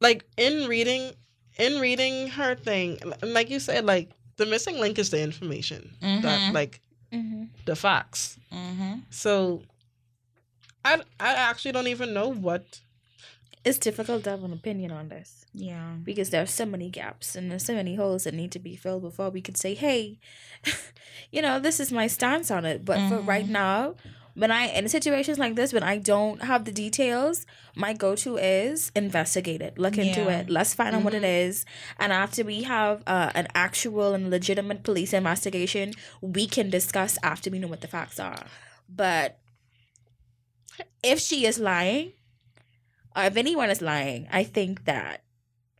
like 0.00 0.24
in 0.36 0.68
reading 0.68 1.12
in 1.58 1.80
reading 1.80 2.28
her 2.28 2.54
thing 2.54 2.98
like 3.22 3.50
you 3.50 3.58
said 3.58 3.84
like 3.84 4.10
the 4.42 4.46
missing 4.54 4.76
link 4.84 4.96
is 4.98 5.08
the 5.14 5.20
information 5.30 5.80
that 6.00 6.38
Mhm. 6.40 6.52
like 6.60 6.74
Mm-hmm. 7.16 7.44
the 7.68 7.76
facts 7.86 8.22
Mm-hmm. 8.60 8.94
so 9.10 9.32
i 10.84 10.94
i 11.20 11.32
actually 11.50 11.72
don't 11.76 11.88
even 11.96 12.12
know 12.18 12.28
what 12.48 12.64
It's 13.64 13.78
difficult 13.78 14.24
to 14.24 14.30
have 14.30 14.42
an 14.48 14.52
opinion 14.52 14.90
on 14.90 15.08
this. 15.08 15.30
Yeah. 15.54 15.90
because 16.08 16.30
there 16.30 16.42
are 16.42 16.50
so 16.60 16.66
many 16.66 16.88
gaps 16.90 17.36
and 17.36 17.44
there's 17.48 17.64
so 17.70 17.74
many 17.82 17.94
holes 18.02 18.24
that 18.24 18.34
need 18.34 18.50
to 18.52 18.58
be 18.68 18.74
filled 18.74 19.02
before 19.02 19.30
we 19.30 19.40
could 19.46 19.56
say, 19.64 19.72
hey, 19.74 20.18
you 21.34 21.40
know, 21.46 21.60
this 21.66 21.78
is 21.78 21.92
my 22.00 22.08
stance 22.08 22.50
on 22.50 22.64
it. 22.72 22.78
But 22.84 22.98
for 23.08 23.18
right 23.34 23.46
Mhm. 23.46 23.50
now, 23.64 23.94
when 24.34 24.50
I 24.50 24.66
in 24.68 24.88
situations 24.88 25.38
like 25.38 25.54
this, 25.56 25.72
when 25.72 25.82
I 25.82 25.98
don't 25.98 26.42
have 26.42 26.64
the 26.64 26.72
details, 26.72 27.44
my 27.76 27.92
go 27.92 28.14
to 28.16 28.36
is 28.38 28.90
investigate 28.96 29.60
it, 29.60 29.78
look 29.78 29.98
into 29.98 30.22
Yeah. 30.22 30.40
it, 30.40 30.50
let's 30.50 30.74
find 30.74 30.94
out 30.96 31.02
what 31.02 31.14
it 31.14 31.24
is, 31.24 31.64
and 31.98 32.12
after 32.12 32.42
we 32.44 32.62
have 32.62 33.02
uh, 33.06 33.30
an 33.34 33.48
actual 33.54 34.14
and 34.14 34.30
legitimate 34.30 34.82
police 34.84 35.12
investigation, 35.12 35.92
we 36.20 36.46
can 36.46 36.70
discuss 36.70 37.18
after 37.22 37.50
we 37.50 37.58
know 37.58 37.68
what 37.68 37.80
the 37.82 37.88
facts 37.88 38.18
are. 38.18 38.44
But 38.88 39.38
if 41.02 41.18
she 41.20 41.46
is 41.46 41.58
lying, 41.58 42.12
or 43.16 43.24
if 43.24 43.36
anyone 43.36 43.70
is 43.70 43.82
lying, 43.82 44.28
I 44.32 44.44
think 44.44 44.84
that 44.86 45.22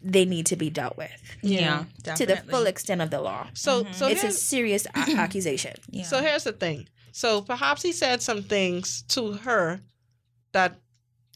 they 0.04 0.24
need 0.24 0.46
to 0.46 0.56
be 0.56 0.68
dealt 0.68 0.96
with 0.96 1.12
Yeah. 1.42 1.84
to 2.16 2.26
the 2.26 2.36
full 2.36 2.66
extent 2.66 3.00
of 3.00 3.10
the 3.10 3.20
law. 3.20 3.46
so 3.54 3.84
Mhm. 3.84 3.94
so 3.94 4.08
it's 4.08 4.24
a 4.24 4.32
serious 4.32 4.84
a- 4.86 5.14
accusation. 5.16 5.74
Yeah. 5.88 6.02
so 6.04 6.20
here's 6.20 6.44
the 6.44 6.52
thing 6.52 6.88
so 7.12 7.40
perhaps 7.42 7.82
he 7.82 7.92
said 7.92 8.20
some 8.22 8.42
things 8.42 9.02
to 9.02 9.32
her 9.32 9.80
that 10.52 10.80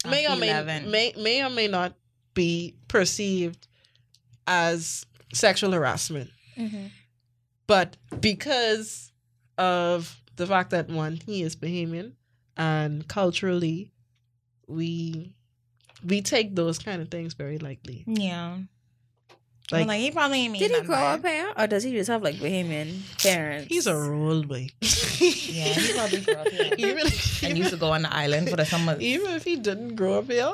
may 0.08 0.26
or 0.26 0.30
may, 0.36 0.48
may 0.90 1.12
may 1.16 1.42
or 1.44 1.50
may 1.50 1.68
not 1.68 1.94
be 2.34 2.74
perceived 2.88 3.66
as 4.46 5.04
sexual 5.32 5.72
harassment 5.72 6.30
Mm-hmm. 6.58 6.86
but 7.66 7.96
because 8.20 9.12
of 9.58 10.20
the 10.36 10.46
fact 10.46 10.70
that 10.70 10.88
one 10.88 11.20
he 11.26 11.42
is 11.42 11.54
Bahamian 11.56 12.12
and 12.56 13.06
culturally 13.08 13.92
we 14.66 15.34
we 16.04 16.22
take 16.22 16.54
those 16.54 16.78
kind 16.78 17.02
of 17.02 17.10
things 17.10 17.34
very 17.34 17.58
lightly 17.58 18.04
Yeah. 18.06 18.58
Like, 19.72 19.80
Like, 19.80 19.88
like 19.88 20.00
he 20.00 20.10
probably 20.10 20.38
ain't 20.42 20.52
mean 20.52 20.62
Did 20.62 20.70
he 20.70 20.80
grow 20.82 20.96
up 20.96 21.24
here, 21.26 21.52
or 21.56 21.66
does 21.66 21.82
he 21.82 21.92
just 21.92 22.08
have 22.08 22.22
like 22.22 22.36
Bahamian 22.36 23.00
parents? 23.22 23.68
he's 23.68 23.86
a 23.86 23.94
roll 23.96 24.42
boy 24.42 24.68
Yeah, 24.82 25.72
he 25.74 25.92
probably 25.92 26.20
grew 26.20 26.34
up 26.34 26.48
here. 26.48 26.72
even, 26.78 27.06
and 27.42 27.42
even, 27.42 27.56
used 27.56 27.70
to 27.70 27.76
go 27.76 27.90
on 27.92 28.02
the 28.02 28.12
island 28.14 28.48
for 28.48 28.56
the 28.56 28.64
summer. 28.64 28.96
even 29.00 29.32
if 29.32 29.44
he 29.44 29.56
didn't 29.56 29.96
grow 29.96 30.18
up 30.18 30.26
here 30.30 30.52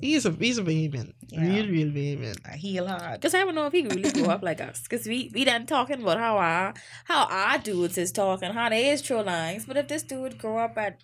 he's 0.00 0.26
a 0.26 0.30
he's 0.32 0.58
a 0.58 0.62
Bahamian 0.62 1.12
Yeah. 1.28 1.40
real 1.46 1.66
real 1.68 1.88
Bahamian 1.88 2.38
Heel 2.56 2.86
hard. 2.88 3.20
Because 3.20 3.34
I 3.34 3.44
don't 3.44 3.54
know 3.54 3.66
if 3.66 3.72
he 3.72 3.82
really 3.86 4.10
grew 4.10 4.26
up 4.26 4.42
like 4.42 4.60
us. 4.60 4.82
Because 4.82 5.06
we 5.06 5.30
we 5.34 5.44
done 5.44 5.64
talking 5.66 6.02
about 6.02 6.18
how 6.18 6.36
our 6.38 6.74
how 7.04 7.24
our 7.26 7.58
dudes 7.58 7.96
is 7.98 8.10
talking, 8.12 8.52
how 8.52 8.68
they 8.68 8.90
is 8.90 9.00
troll 9.02 9.24
lines. 9.24 9.64
But 9.66 9.76
if 9.76 9.88
this 9.88 10.02
dude 10.02 10.38
grew 10.38 10.56
up 10.56 10.76
at, 10.76 10.98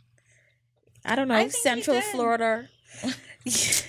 I 1.05 1.15
don't 1.17 1.29
know, 1.29 1.35
I 1.35 1.49
Central. 1.49 2.01
Florida, 2.01 2.69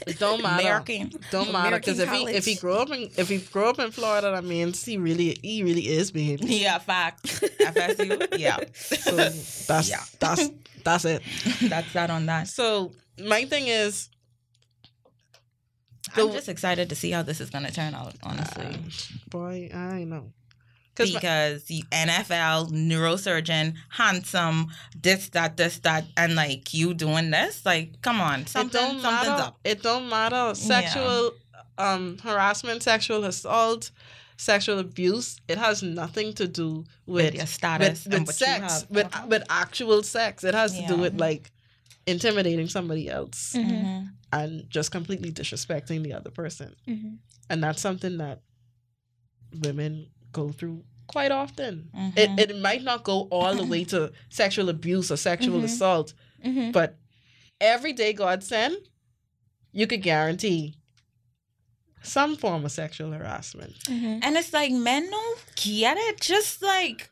It 0.08 0.20
don't 0.20 0.42
matter. 0.42 0.62
American. 0.62 1.12
Don't 1.32 1.52
matter 1.52 1.78
because 1.78 2.00
if 2.00 2.10
he 2.12 2.24
if 2.28 2.46
he 2.46 2.56
grew 2.56 2.74
up 2.74 2.90
in 2.92 3.10
if 3.18 3.30
he 3.30 3.38
grew 3.40 3.66
up 3.66 3.80
in 3.80 3.92
Florida, 3.92 4.32
that 4.32 4.44
means 4.44 4.84
he 4.84 4.98
really 4.98 5.38
he 5.42 5.64
really 5.64 5.88
is 5.88 6.12
babe. 6.12 6.40
Yeah, 6.44 6.78
fact. 6.80 7.24
FSU. 7.26 8.38
Yeah. 8.40 8.58
So 8.74 9.16
that's 9.16 9.90
Yeah. 9.90 10.04
that's 10.20 10.50
that's 10.84 11.06
it. 11.06 11.22
That's 11.70 11.92
that 11.94 12.10
on 12.10 12.26
that. 12.28 12.48
So 12.48 12.94
my 13.22 13.44
thing 13.46 13.68
is, 13.68 14.10
I'm 16.16 16.28
The- 16.28 16.34
just 16.34 16.50
excited 16.50 16.90
to 16.90 16.96
see 16.96 17.12
how 17.12 17.22
this 17.22 17.42
is 17.42 17.50
gonna 17.50 17.72
turn 17.72 17.94
out, 17.94 18.16
honestly. 18.24 18.66
uh, 18.66 18.78
boy, 19.30 19.70
I 19.74 20.06
know. 20.06 20.32
Because 21.06 21.64
the 21.66 21.84
NFL 21.92 22.72
neurosurgeon, 22.72 23.76
handsome, 23.90 24.68
this, 25.02 25.30
that, 25.30 25.58
this, 25.58 25.80
that, 25.80 26.06
and 26.18 26.36
like 26.36 26.74
you 26.74 26.94
doing 26.94 27.32
this, 27.32 27.66
like, 27.66 28.02
come 28.02 28.20
on, 28.22 28.42
it 28.42 28.54
don't 28.54 28.72
something's 28.72 29.04
matter. 29.04 29.30
up. 29.32 29.60
It 29.64 29.82
don't 29.84 30.10
matter. 30.10 30.54
Sexual 30.56 31.32
um 31.78 32.18
harassment, 32.20 32.84
sexual 32.84 33.24
assault, 33.26 33.92
sexual 34.38 34.80
abuse. 34.80 35.40
It 35.48 35.58
has 35.58 35.82
nothing 35.82 36.34
to 36.34 36.48
do 36.48 36.84
With 37.06 37.26
with 37.26 37.36
your 37.36 37.46
status 37.46 38.06
with, 38.06 38.28
with 38.28 38.36
sex, 38.36 38.86
with 38.90 39.08
with 39.28 39.44
actual 39.50 40.04
sex. 40.04 40.44
It 40.44 40.54
has 40.54 40.78
to 40.78 40.86
do 40.88 40.98
with 40.98 41.20
like 41.20 41.52
intimidating 42.08 42.68
somebody 42.68 43.08
else 43.10 43.54
Mhm. 43.56 43.70
Mhm. 43.70 44.10
and 44.34 44.70
just 44.70 44.92
completely 44.92 45.32
disrespecting 45.32 46.04
the 46.04 46.14
other 46.14 46.32
person. 46.32 46.76
Mhm. 46.88 47.18
And 47.52 47.64
that's 47.64 47.82
something 47.82 48.18
that 48.18 48.42
women 49.62 50.08
go 50.32 50.52
through 50.52 50.84
quite 51.16 51.32
often. 51.32 51.90
Mhm. 51.96 52.18
It 52.24 52.30
it 52.44 52.56
might 52.68 52.84
not 52.90 53.04
go 53.04 53.18
all 53.32 53.54
the 53.56 53.66
way 53.74 53.84
to 53.86 54.00
sexual 54.42 54.70
abuse 54.70 55.12
or 55.12 55.18
sexual 55.18 55.60
Mhm. 55.62 55.66
assault, 55.70 56.14
Mhm. 56.46 56.72
but 56.72 56.90
every 57.60 57.94
day 58.02 58.12
God 58.14 58.44
send, 58.44 58.76
you 59.80 59.86
could 59.88 60.04
guarantee 60.04 60.76
some 62.02 62.38
form 62.38 62.64
of 62.66 62.72
sexual 62.72 63.12
harassment. 63.12 63.76
Mhm. 63.96 64.20
And 64.24 64.38
it's 64.38 64.54
like 64.54 64.72
men 64.72 65.10
don't 65.10 65.40
get 65.56 65.98
it. 65.98 66.22
Just 66.22 66.62
like 66.62 67.10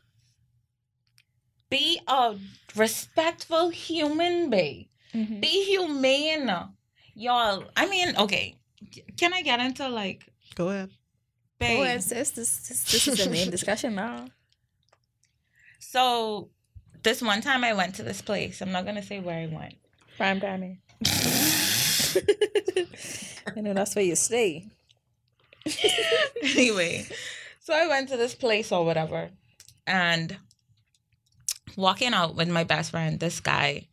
be 1.70 2.00
a 2.08 2.36
respectful 2.74 3.68
human 3.70 4.48
being. 4.50 4.88
Mhm. 5.12 5.40
Be 5.40 5.54
humane. 5.66 6.50
Y'all. 7.14 7.64
I 7.76 7.86
mean, 7.88 8.16
okay. 8.16 8.54
Can 9.20 9.34
I 9.34 9.42
get 9.42 9.60
into 9.60 9.88
like 9.88 10.20
Go 10.54 10.68
ahead. 10.70 10.90
Oh, 11.60 11.66
babe? 11.66 11.80
Oh, 11.80 11.82
it's, 11.82 12.06
this, 12.06 12.30
this, 12.30 12.68
this, 12.68 12.84
this 12.84 13.08
is 13.08 13.24
the 13.24 13.30
main 13.30 13.50
discussion 13.56 13.94
now. 13.94 14.26
So 15.80 16.50
this 17.02 17.22
one 17.22 17.40
time 17.40 17.64
I 17.64 17.72
went 17.72 17.96
to 17.96 18.02
this 18.02 18.22
place. 18.22 18.60
I'm 18.60 18.72
not 18.72 18.84
gonna 18.84 19.02
say 19.02 19.20
where 19.20 19.38
I 19.38 19.46
went. 19.46 19.74
Prime 20.16 20.40
timing. 20.40 20.78
I 23.56 23.60
know 23.60 23.74
that's 23.74 23.94
where 23.96 24.04
you 24.04 24.16
stay. 24.16 24.66
anyway, 26.42 27.06
so 27.60 27.74
I 27.74 27.86
went 27.88 28.08
to 28.10 28.16
this 28.16 28.34
place 28.34 28.72
or 28.72 28.84
whatever, 28.84 29.30
and 29.86 30.36
walking 31.76 32.14
out 32.14 32.34
with 32.34 32.48
my 32.48 32.64
best 32.64 32.90
friend, 32.90 33.20
this 33.20 33.40
guy 33.40 33.88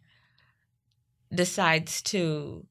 decides 1.33 2.01
to 2.03 2.65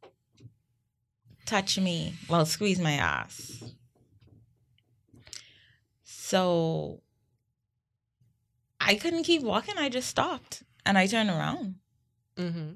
touch 1.47 1.79
me, 1.79 2.15
well, 2.29 2.47
squeeze 2.47 2.81
my 2.81 2.93
ass. 2.93 3.63
So 6.35 7.01
I 8.81 8.97
couldn't 8.97 9.23
keep 9.23 9.43
walking. 9.43 9.79
I 9.79 9.89
just 9.89 10.09
stopped 10.09 10.65
and 10.85 10.99
I 10.99 11.07
turned 11.07 11.31
around. 11.31 11.77
Mm-hmm. 12.37 12.73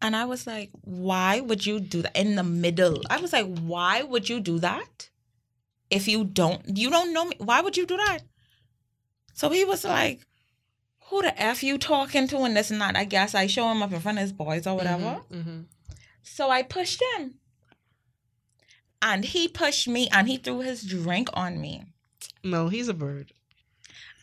And 0.00 0.14
I 0.14 0.26
was 0.26 0.46
like, 0.46 0.70
why 0.82 1.40
would 1.40 1.66
you 1.66 1.80
do 1.80 2.02
that 2.02 2.16
in 2.16 2.36
the 2.36 2.44
middle? 2.44 3.02
I 3.10 3.20
was 3.20 3.32
like, 3.32 3.58
why 3.58 4.04
would 4.04 4.28
you 4.28 4.38
do 4.38 4.60
that? 4.60 5.10
If 5.90 6.06
you 6.06 6.22
don't, 6.22 6.62
you 6.78 6.88
don't 6.88 7.12
know 7.12 7.24
me. 7.24 7.34
Why 7.38 7.60
would 7.60 7.76
you 7.76 7.84
do 7.84 7.96
that? 7.96 8.20
So 9.34 9.50
he 9.50 9.64
was 9.64 9.82
like, 9.82 10.20
who 11.06 11.22
the 11.22 11.36
F 11.42 11.64
you 11.64 11.78
talking 11.78 12.28
to 12.28 12.44
and 12.44 12.56
this 12.56 12.70
and 12.70 12.80
that? 12.80 12.94
I 12.94 13.06
guess 13.06 13.34
I 13.34 13.48
show 13.48 13.68
him 13.72 13.82
up 13.82 13.92
in 13.92 13.98
front 13.98 14.18
of 14.18 14.22
his 14.22 14.32
boys 14.32 14.68
or 14.68 14.76
whatever. 14.76 15.20
Mm-hmm. 15.32 15.62
So 16.22 16.48
I 16.48 16.62
pushed 16.62 17.02
him. 17.16 17.40
And 19.02 19.24
he 19.24 19.48
pushed 19.48 19.86
me 19.88 20.08
and 20.10 20.26
he 20.28 20.36
threw 20.38 20.60
his 20.60 20.82
drink 20.82 21.28
on 21.34 21.60
me. 21.60 21.84
No, 22.42 22.68
he's 22.68 22.88
a 22.88 22.94
bird. 22.94 23.32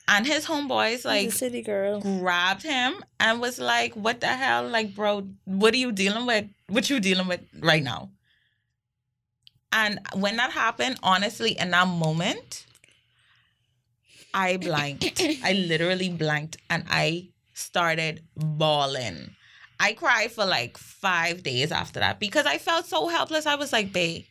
And 0.08 0.28
his 0.28 0.46
homeboys 0.46 1.06
Like 1.06 1.26
like 1.26 1.28
a 1.30 1.32
city 1.32 1.62
girl. 1.62 2.02
grabbed 2.02 2.64
him 2.64 3.02
and 3.22 3.40
was 3.40 3.58
like, 3.58 3.94
"What 3.96 4.20
the 4.20 4.28
hell? 4.28 4.68
Like, 4.68 4.94
bro, 4.96 5.28
what 5.46 5.74
are 5.74 5.78
you 5.78 5.94
dealing 5.94 6.26
with? 6.26 6.46
What 6.68 6.90
you 6.90 7.00
dealing 7.00 7.28
with 7.28 7.40
right 7.60 7.82
now?" 7.84 8.10
And 9.72 10.00
when 10.14 10.36
that 10.38 10.52
happened, 10.52 10.98
honestly, 11.02 11.58
in 11.58 11.72
that 11.72 11.88
moment, 11.88 12.66
I 14.34 14.58
blanked. 14.58 15.22
I 15.44 15.54
literally 15.54 16.10
blanked 16.10 16.58
and 16.70 16.84
I 16.90 17.30
started 17.54 18.24
bawling. 18.36 19.36
I 19.80 19.94
cried 19.94 20.32
for 20.32 20.46
like 20.46 20.78
five 20.78 21.44
days 21.44 21.72
after 21.72 22.00
that 22.02 22.20
because 22.20 22.46
I 22.46 22.58
felt 22.58 22.86
so 22.86 23.08
helpless. 23.08 23.46
I 23.46 23.56
was 23.56 23.72
like, 23.74 23.94
babe, 23.94 24.26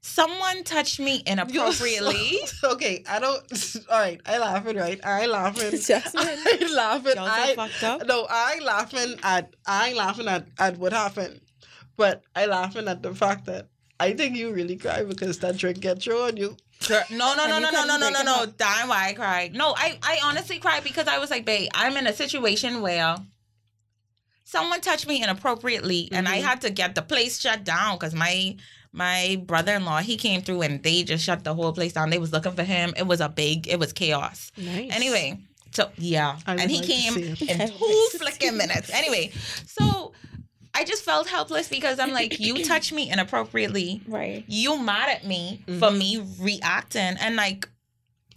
someone 0.00 0.64
touched 0.64 1.00
me 1.00 1.22
inappropriately. 1.26 2.38
okay, 2.64 3.04
I 3.08 3.18
don't. 3.18 3.42
All 3.90 3.98
right, 3.98 4.20
I 4.26 4.38
laughing. 4.38 4.76
Right, 4.76 5.00
I 5.04 5.26
laughing. 5.26 5.70
Jasmine. 5.80 6.24
I 6.26 6.70
laughing. 6.74 7.12
Y'all 7.16 7.26
so 7.26 7.32
I 7.32 7.54
fucked 7.54 7.82
up. 7.84 8.06
no, 8.06 8.26
I 8.28 8.58
laughing 8.62 9.16
at. 9.22 9.54
I 9.66 9.92
laughing 9.94 10.28
at 10.28 10.46
at 10.58 10.78
what 10.78 10.92
happened, 10.92 11.40
but 11.96 12.22
I 12.34 12.46
laughing 12.46 12.88
at 12.88 13.02
the 13.02 13.14
fact 13.14 13.46
that 13.46 13.68
I 14.00 14.12
think 14.12 14.36
you 14.36 14.52
really 14.52 14.76
cried 14.76 15.08
because 15.08 15.38
that 15.40 15.56
drink 15.56 15.80
get 15.80 16.02
thrown 16.02 16.22
on 16.28 16.36
you. 16.36 16.56
No, 16.88 17.02
no, 17.10 17.34
no, 17.34 17.58
no, 17.58 17.70
no, 17.70 17.84
no, 17.84 17.96
no, 17.98 18.10
no, 18.10 18.22
no. 18.22 18.46
Damn 18.56 18.88
why 18.88 19.08
I 19.08 19.12
cried. 19.12 19.52
No, 19.52 19.74
I, 19.76 19.98
I 20.00 20.20
honestly 20.22 20.60
cried 20.60 20.84
because 20.84 21.08
I 21.08 21.18
was 21.18 21.28
like, 21.28 21.44
babe, 21.44 21.68
I'm 21.74 21.96
in 21.96 22.06
a 22.06 22.12
situation 22.12 22.80
where 22.82 23.16
someone 24.44 24.80
touched 24.80 25.06
me 25.08 25.22
inappropriately 25.22 26.08
and 26.12 26.28
I 26.28 26.38
Mhm. 26.38 26.42
had 26.44 26.60
to 26.62 26.70
get 26.70 26.94
the 26.94 27.02
place 27.02 27.40
shut 27.40 27.64
down 27.64 27.96
because 27.96 28.14
my 28.14 28.56
my 28.98 29.42
brother-in-law, 29.46 30.00
he 30.00 30.16
came 30.16 30.42
through 30.42 30.62
and 30.62 30.82
they 30.82 31.04
just 31.04 31.24
shut 31.24 31.44
the 31.44 31.54
whole 31.54 31.72
place 31.72 31.92
down. 31.94 32.10
They 32.10 32.18
was 32.18 32.32
looking 32.32 32.52
for 32.52 32.64
him. 32.64 32.92
It 32.96 33.06
was 33.06 33.20
a 33.20 33.28
big, 33.28 33.68
it 33.68 33.78
was 33.78 33.92
chaos. 33.92 34.52
Nice. 34.56 34.90
Anyway, 34.92 35.38
so 35.70 35.90
yeah. 35.96 36.36
I 36.46 36.56
and 36.56 36.70
he 36.70 36.78
like 36.78 36.86
came 36.86 37.16
in 37.16 37.36
two 37.36 38.08
flicking 38.18 38.56
minutes. 38.56 38.90
Anyway, 38.92 39.30
so 39.64 40.12
I 40.74 40.84
just 40.84 41.04
felt 41.04 41.28
helpless 41.28 41.68
because 41.68 41.98
I'm 41.98 42.12
like, 42.12 42.40
you 42.40 42.64
touch 42.64 42.92
me 42.92 43.10
inappropriately 43.10 44.02
Right. 44.06 44.44
you 44.48 44.78
mad 44.78 45.08
at 45.08 45.24
me 45.24 45.62
for 45.66 45.88
mm-hmm. 45.88 45.98
me 45.98 46.24
reacting 46.40 47.16
and 47.20 47.36
like 47.36 47.68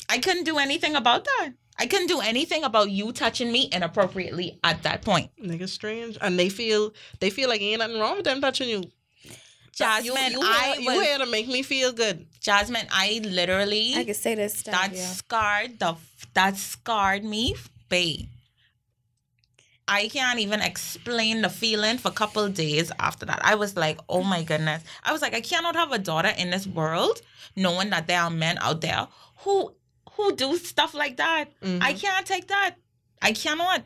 I 0.09 0.19
couldn't 0.19 0.43
do 0.43 0.57
anything 0.57 0.95
about 0.95 1.25
that. 1.25 1.53
I 1.79 1.87
couldn't 1.87 2.07
do 2.07 2.19
anything 2.19 2.63
about 2.63 2.91
you 2.91 3.11
touching 3.11 3.51
me 3.51 3.69
inappropriately 3.71 4.59
at 4.63 4.83
that 4.83 5.01
point. 5.01 5.31
Niggas 5.41 5.69
strange, 5.69 6.17
and 6.21 6.37
they 6.37 6.49
feel 6.49 6.93
they 7.19 7.31
feel 7.31 7.49
like 7.49 7.61
ain't 7.61 7.79
nothing 7.79 7.99
wrong 7.99 8.17
with 8.17 8.25
them 8.25 8.41
touching 8.41 8.69
you. 8.69 8.83
Jasmine, 9.73 10.33
you, 10.33 10.39
you 10.39 10.43
I 10.43 10.75
you 10.79 10.85
was 10.85 11.05
here 11.05 11.17
to 11.19 11.25
make 11.25 11.47
me 11.47 11.63
feel 11.63 11.93
good. 11.93 12.27
Jasmine, 12.39 12.87
I 12.91 13.21
literally 13.23 13.95
I 13.95 14.03
could 14.03 14.15
say 14.15 14.35
this. 14.35 14.63
that 14.63 14.91
yeah. 14.93 15.05
scarred 15.05 15.79
the 15.79 15.95
that 16.33 16.57
scarred 16.57 17.23
me, 17.23 17.55
babe. 17.89 18.27
I 19.87 20.07
can't 20.07 20.39
even 20.39 20.61
explain 20.61 21.41
the 21.41 21.49
feeling 21.49 21.97
for 21.97 22.09
a 22.09 22.13
couple 22.13 22.47
days 22.47 22.91
after 22.99 23.25
that. 23.25 23.41
I 23.43 23.55
was 23.55 23.75
like, 23.75 23.99
oh 24.07 24.23
my 24.23 24.43
goodness. 24.43 24.83
I 25.03 25.11
was 25.11 25.21
like, 25.21 25.33
I 25.33 25.41
cannot 25.41 25.75
have 25.75 25.91
a 25.91 25.99
daughter 25.99 26.31
in 26.37 26.49
this 26.49 26.65
world 26.65 27.21
knowing 27.57 27.89
that 27.89 28.07
there 28.07 28.21
are 28.21 28.29
men 28.29 28.57
out 28.59 28.81
there 28.81 29.07
who 29.39 29.73
who 30.13 30.35
do 30.35 30.57
stuff 30.57 30.93
like 30.93 31.17
that. 31.17 31.45
Mhm. 31.61 31.81
I 31.81 31.93
can't 31.93 32.25
take 32.25 32.47
that. 32.47 32.75
I 33.21 33.33
cannot. 33.33 33.83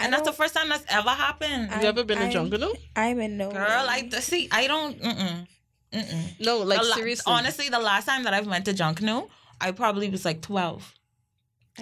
I 0.00 0.04
And 0.04 0.12
that's 0.12 0.26
the 0.26 0.32
first 0.32 0.54
time 0.54 0.68
that's 0.68 0.84
ever 0.88 1.10
happened. 1.10 1.70
Have 1.70 1.82
you 1.82 1.88
ever 1.88 2.04
been 2.04 2.18
in 2.18 2.24
I'm- 2.24 2.32
jungle? 2.32 2.58
No, 2.58 2.74
I'm 2.96 3.20
in 3.20 3.36
no. 3.36 3.50
Girl, 3.50 3.86
I 3.88 4.08
see. 4.20 4.48
I 4.50 4.66
don't. 4.66 5.00
Mm-mm, 5.00 5.46
mm-mm. 5.92 6.40
no, 6.40 6.58
like 6.58 6.80
The 6.80 6.86
la- 6.88 6.96
seriously. 6.96 7.32
honestly, 7.32 7.68
the 7.68 7.78
last 7.80 8.06
time 8.06 8.24
that 8.24 8.34
I've 8.34 8.46
went 8.46 8.64
to 8.66 8.72
Junkanoo, 8.72 9.28
I 9.60 9.72
probably 9.72 10.08
was 10.10 10.24
like 10.24 10.40
twelve. 10.40 10.94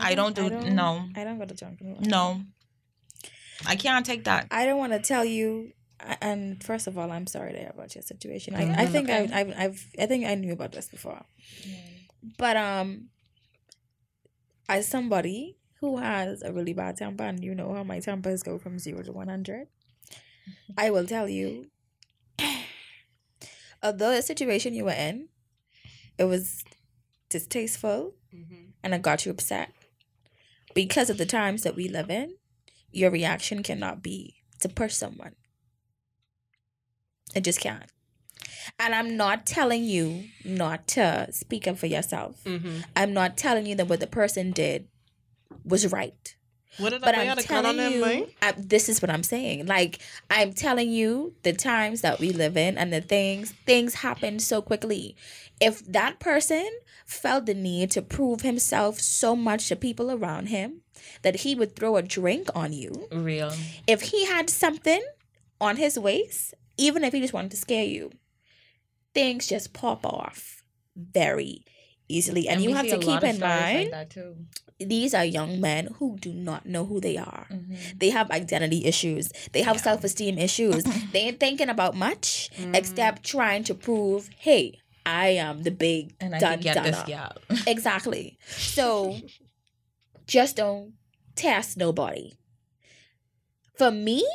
I 0.00 0.14
don't 0.14 0.34
do- 0.36 0.50
no. 0.50 1.08
I 1.16 1.24
don't 1.24 1.38
go 1.38 1.44
to 1.46 1.54
junk. 1.54 1.78
food. 1.78 2.06
No, 2.06 2.42
I 3.66 3.76
can't 3.76 4.04
take 4.06 4.24
that. 4.24 4.46
I 4.50 4.66
don't 4.66 4.78
want 4.78 4.92
to 4.92 5.00
tell 5.00 5.24
you. 5.24 5.72
And 6.20 6.62
first 6.62 6.86
of 6.86 6.96
all, 6.96 7.10
I'm 7.10 7.26
sorry 7.26 7.52
to 7.54 7.58
hear 7.58 7.72
about 7.74 7.92
your 7.96 8.02
situation. 8.02 8.54
I, 8.54 8.82
I 8.82 8.86
think 8.86 9.08
Okay. 9.10 9.28
I, 9.32 9.40
I've, 9.40 9.52
I've, 9.58 9.86
I 9.98 10.06
think 10.06 10.26
I 10.26 10.36
knew 10.36 10.52
about 10.52 10.70
this 10.70 10.88
before. 10.88 11.22
But 12.38 12.56
um, 12.56 13.08
as 14.68 14.86
somebody 14.86 15.57
who 15.80 15.98
has 15.98 16.42
a 16.42 16.52
really 16.52 16.72
bad 16.72 16.96
temper, 16.96 17.24
and 17.24 17.42
you 17.42 17.54
know 17.54 17.72
how 17.74 17.84
my 17.84 18.00
tempers 18.00 18.42
go 18.42 18.58
from 18.58 18.78
zero 18.78 19.02
to 19.02 19.12
one 19.12 19.28
hundred, 19.28 19.68
I 20.76 20.90
will 20.90 21.06
tell 21.06 21.28
you. 21.28 21.66
Although 23.82 24.10
the 24.14 24.22
situation 24.22 24.74
you 24.74 24.84
were 24.84 24.90
in, 24.90 25.28
it 26.18 26.24
was 26.24 26.64
distasteful 27.28 28.14
Mhm. 28.34 28.72
and 28.82 28.92
it 28.94 29.02
got 29.02 29.24
you 29.24 29.30
upset 29.30 29.72
because 30.74 31.10
of 31.10 31.18
the 31.18 31.26
times 31.26 31.62
that 31.62 31.76
we 31.76 31.88
live 31.88 32.10
in. 32.10 32.36
Your 32.90 33.10
reaction 33.10 33.62
cannot 33.62 34.02
be 34.02 34.42
to 34.60 34.68
push 34.68 34.94
someone. 34.94 35.36
It 37.34 37.42
just 37.44 37.60
can't. 37.60 37.92
And 38.80 38.94
I'm 38.94 39.16
not 39.16 39.46
telling 39.46 39.84
you 39.84 40.24
not 40.44 40.88
to 40.88 41.28
speak 41.30 41.68
up 41.68 41.78
for 41.78 41.86
yourself. 41.86 42.42
Mm-hmm. 42.44 42.80
I'm 42.96 43.12
not 43.12 43.36
telling 43.36 43.66
you 43.66 43.74
that 43.76 43.86
what 43.88 44.00
the 44.00 44.06
person 44.06 44.50
did 44.50 44.88
was 45.68 45.90
right. 45.92 46.34
What 46.78 46.90
did 46.90 47.02
But 47.02 47.16
I 47.16 47.26
I'm 47.26 47.38
a 47.38 47.42
cut 47.42 47.64
on 47.64 47.76
telling 47.76 47.92
you. 47.92 48.28
I, 48.40 48.52
this 48.56 48.88
is 48.88 49.02
what 49.02 49.10
I'm 49.10 49.22
saying. 49.22 49.66
Like 49.66 49.98
I'm 50.30 50.52
telling 50.52 50.90
you, 50.90 51.34
the 51.42 51.52
times 51.52 52.02
that 52.02 52.20
we 52.20 52.30
live 52.30 52.56
in 52.56 52.78
and 52.78 52.92
the 52.92 53.00
things 53.00 53.52
things 53.66 53.94
happen 53.94 54.38
so 54.38 54.62
quickly. 54.62 55.16
If 55.60 55.84
that 55.86 56.20
person 56.20 56.68
felt 57.04 57.46
the 57.46 57.54
need 57.54 57.90
to 57.92 58.02
prove 58.02 58.42
himself 58.42 59.00
so 59.00 59.34
much 59.34 59.68
to 59.68 59.76
people 59.76 60.10
around 60.10 60.46
him 60.46 60.82
that 61.22 61.36
he 61.36 61.54
would 61.54 61.74
throw 61.74 61.96
a 61.96 62.02
drink 62.02 62.48
on 62.54 62.72
you, 62.72 63.08
Real. 63.10 63.52
if 63.86 64.02
he 64.02 64.26
had 64.26 64.48
something 64.48 65.02
on 65.60 65.76
his 65.76 65.98
waist, 65.98 66.54
even 66.76 67.02
if 67.02 67.12
he 67.12 67.20
just 67.20 67.32
wanted 67.32 67.50
to 67.50 67.56
scare 67.56 67.84
you, 67.84 68.12
things 69.14 69.48
just 69.48 69.72
pop 69.72 70.06
off 70.06 70.62
very 70.94 71.64
easily. 72.08 72.48
And, 72.48 72.62
you 72.62 72.74
have 72.74 72.88
to 72.88 72.98
keep 72.98 73.22
in 73.22 73.38
like 73.38 73.40
mind 73.40 73.92
that 73.92 74.10
too. 74.10 74.36
these 74.80 75.12
are 75.14 75.24
young 75.24 75.60
men 75.60 75.88
who 75.98 76.16
do 76.18 76.32
not 76.32 76.64
know 76.66 76.84
who 76.84 77.00
they 77.00 77.16
are. 77.16 77.46
Mhm. 77.50 77.98
They 77.98 78.10
have 78.10 78.30
identity 78.30 78.84
issues. 78.84 79.30
They 79.52 79.62
have 79.62 79.80
self 79.80 80.04
esteem 80.04 80.38
issues. 80.38 80.84
they 81.12 81.20
ain't 81.20 81.40
thinking 81.40 81.68
about 81.68 81.94
much 81.96 82.50
except 82.74 83.24
trying 83.24 83.64
to 83.64 83.74
prove, 83.74 84.30
hey, 84.38 84.78
I 85.04 85.28
am 85.30 85.62
the 85.62 85.70
big 85.70 86.14
And 86.20 86.34
I 86.34 86.38
dun 86.38 86.60
can 86.60 86.74
get 86.74 86.82
this. 86.84 87.02
Exactly. 87.66 88.38
So 88.46 89.16
just 90.26 90.56
don't 90.56 90.92
test 91.34 91.76
nobody. 91.76 92.32
For 93.76 93.90
me, 93.90 94.26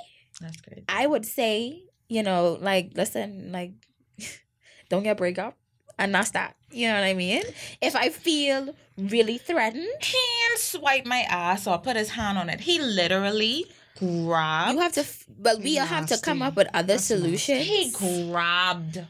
That's 0.42 0.58
great. 0.62 0.84
I 0.90 1.06
would 1.06 1.26
say, 1.26 1.84
you 2.10 2.24
know, 2.24 2.58
like, 2.60 2.92
listen, 2.96 3.52
like, 3.52 3.72
don't 4.90 5.04
get 5.04 5.18
break 5.18 5.38
up. 5.38 5.58
And 5.98 6.14
that's 6.14 6.32
that. 6.32 6.56
You 6.72 6.88
know 6.88 6.96
what 6.96 7.04
I 7.04 7.14
mean? 7.14 7.44
If 7.82 7.96
I 7.96 8.10
feel 8.10 8.74
really 8.98 9.38
threatened, 9.38 9.84
Hand 10.02 10.58
swipe 10.58 11.06
my 11.06 11.22
ass 11.30 11.68
or 11.68 11.78
put 11.78 11.96
his 11.96 12.10
hand 12.10 12.38
on 12.38 12.50
it. 12.50 12.62
He 12.62 12.80
literally 12.80 13.66
grabbed. 13.98 14.74
you 14.74 14.80
have 14.80 14.94
to, 14.94 15.02
f- 15.02 15.26
but 15.40 15.60
we 15.60 15.78
all 15.78 15.86
have 15.86 16.08
to 16.08 16.18
come 16.20 16.42
up 16.42 16.56
with 16.56 16.68
other 16.74 16.88
That's 16.94 17.10
nasty. 17.10 17.16
solutions. 17.38 17.68
he 17.68 17.92
grabbed 18.32 19.06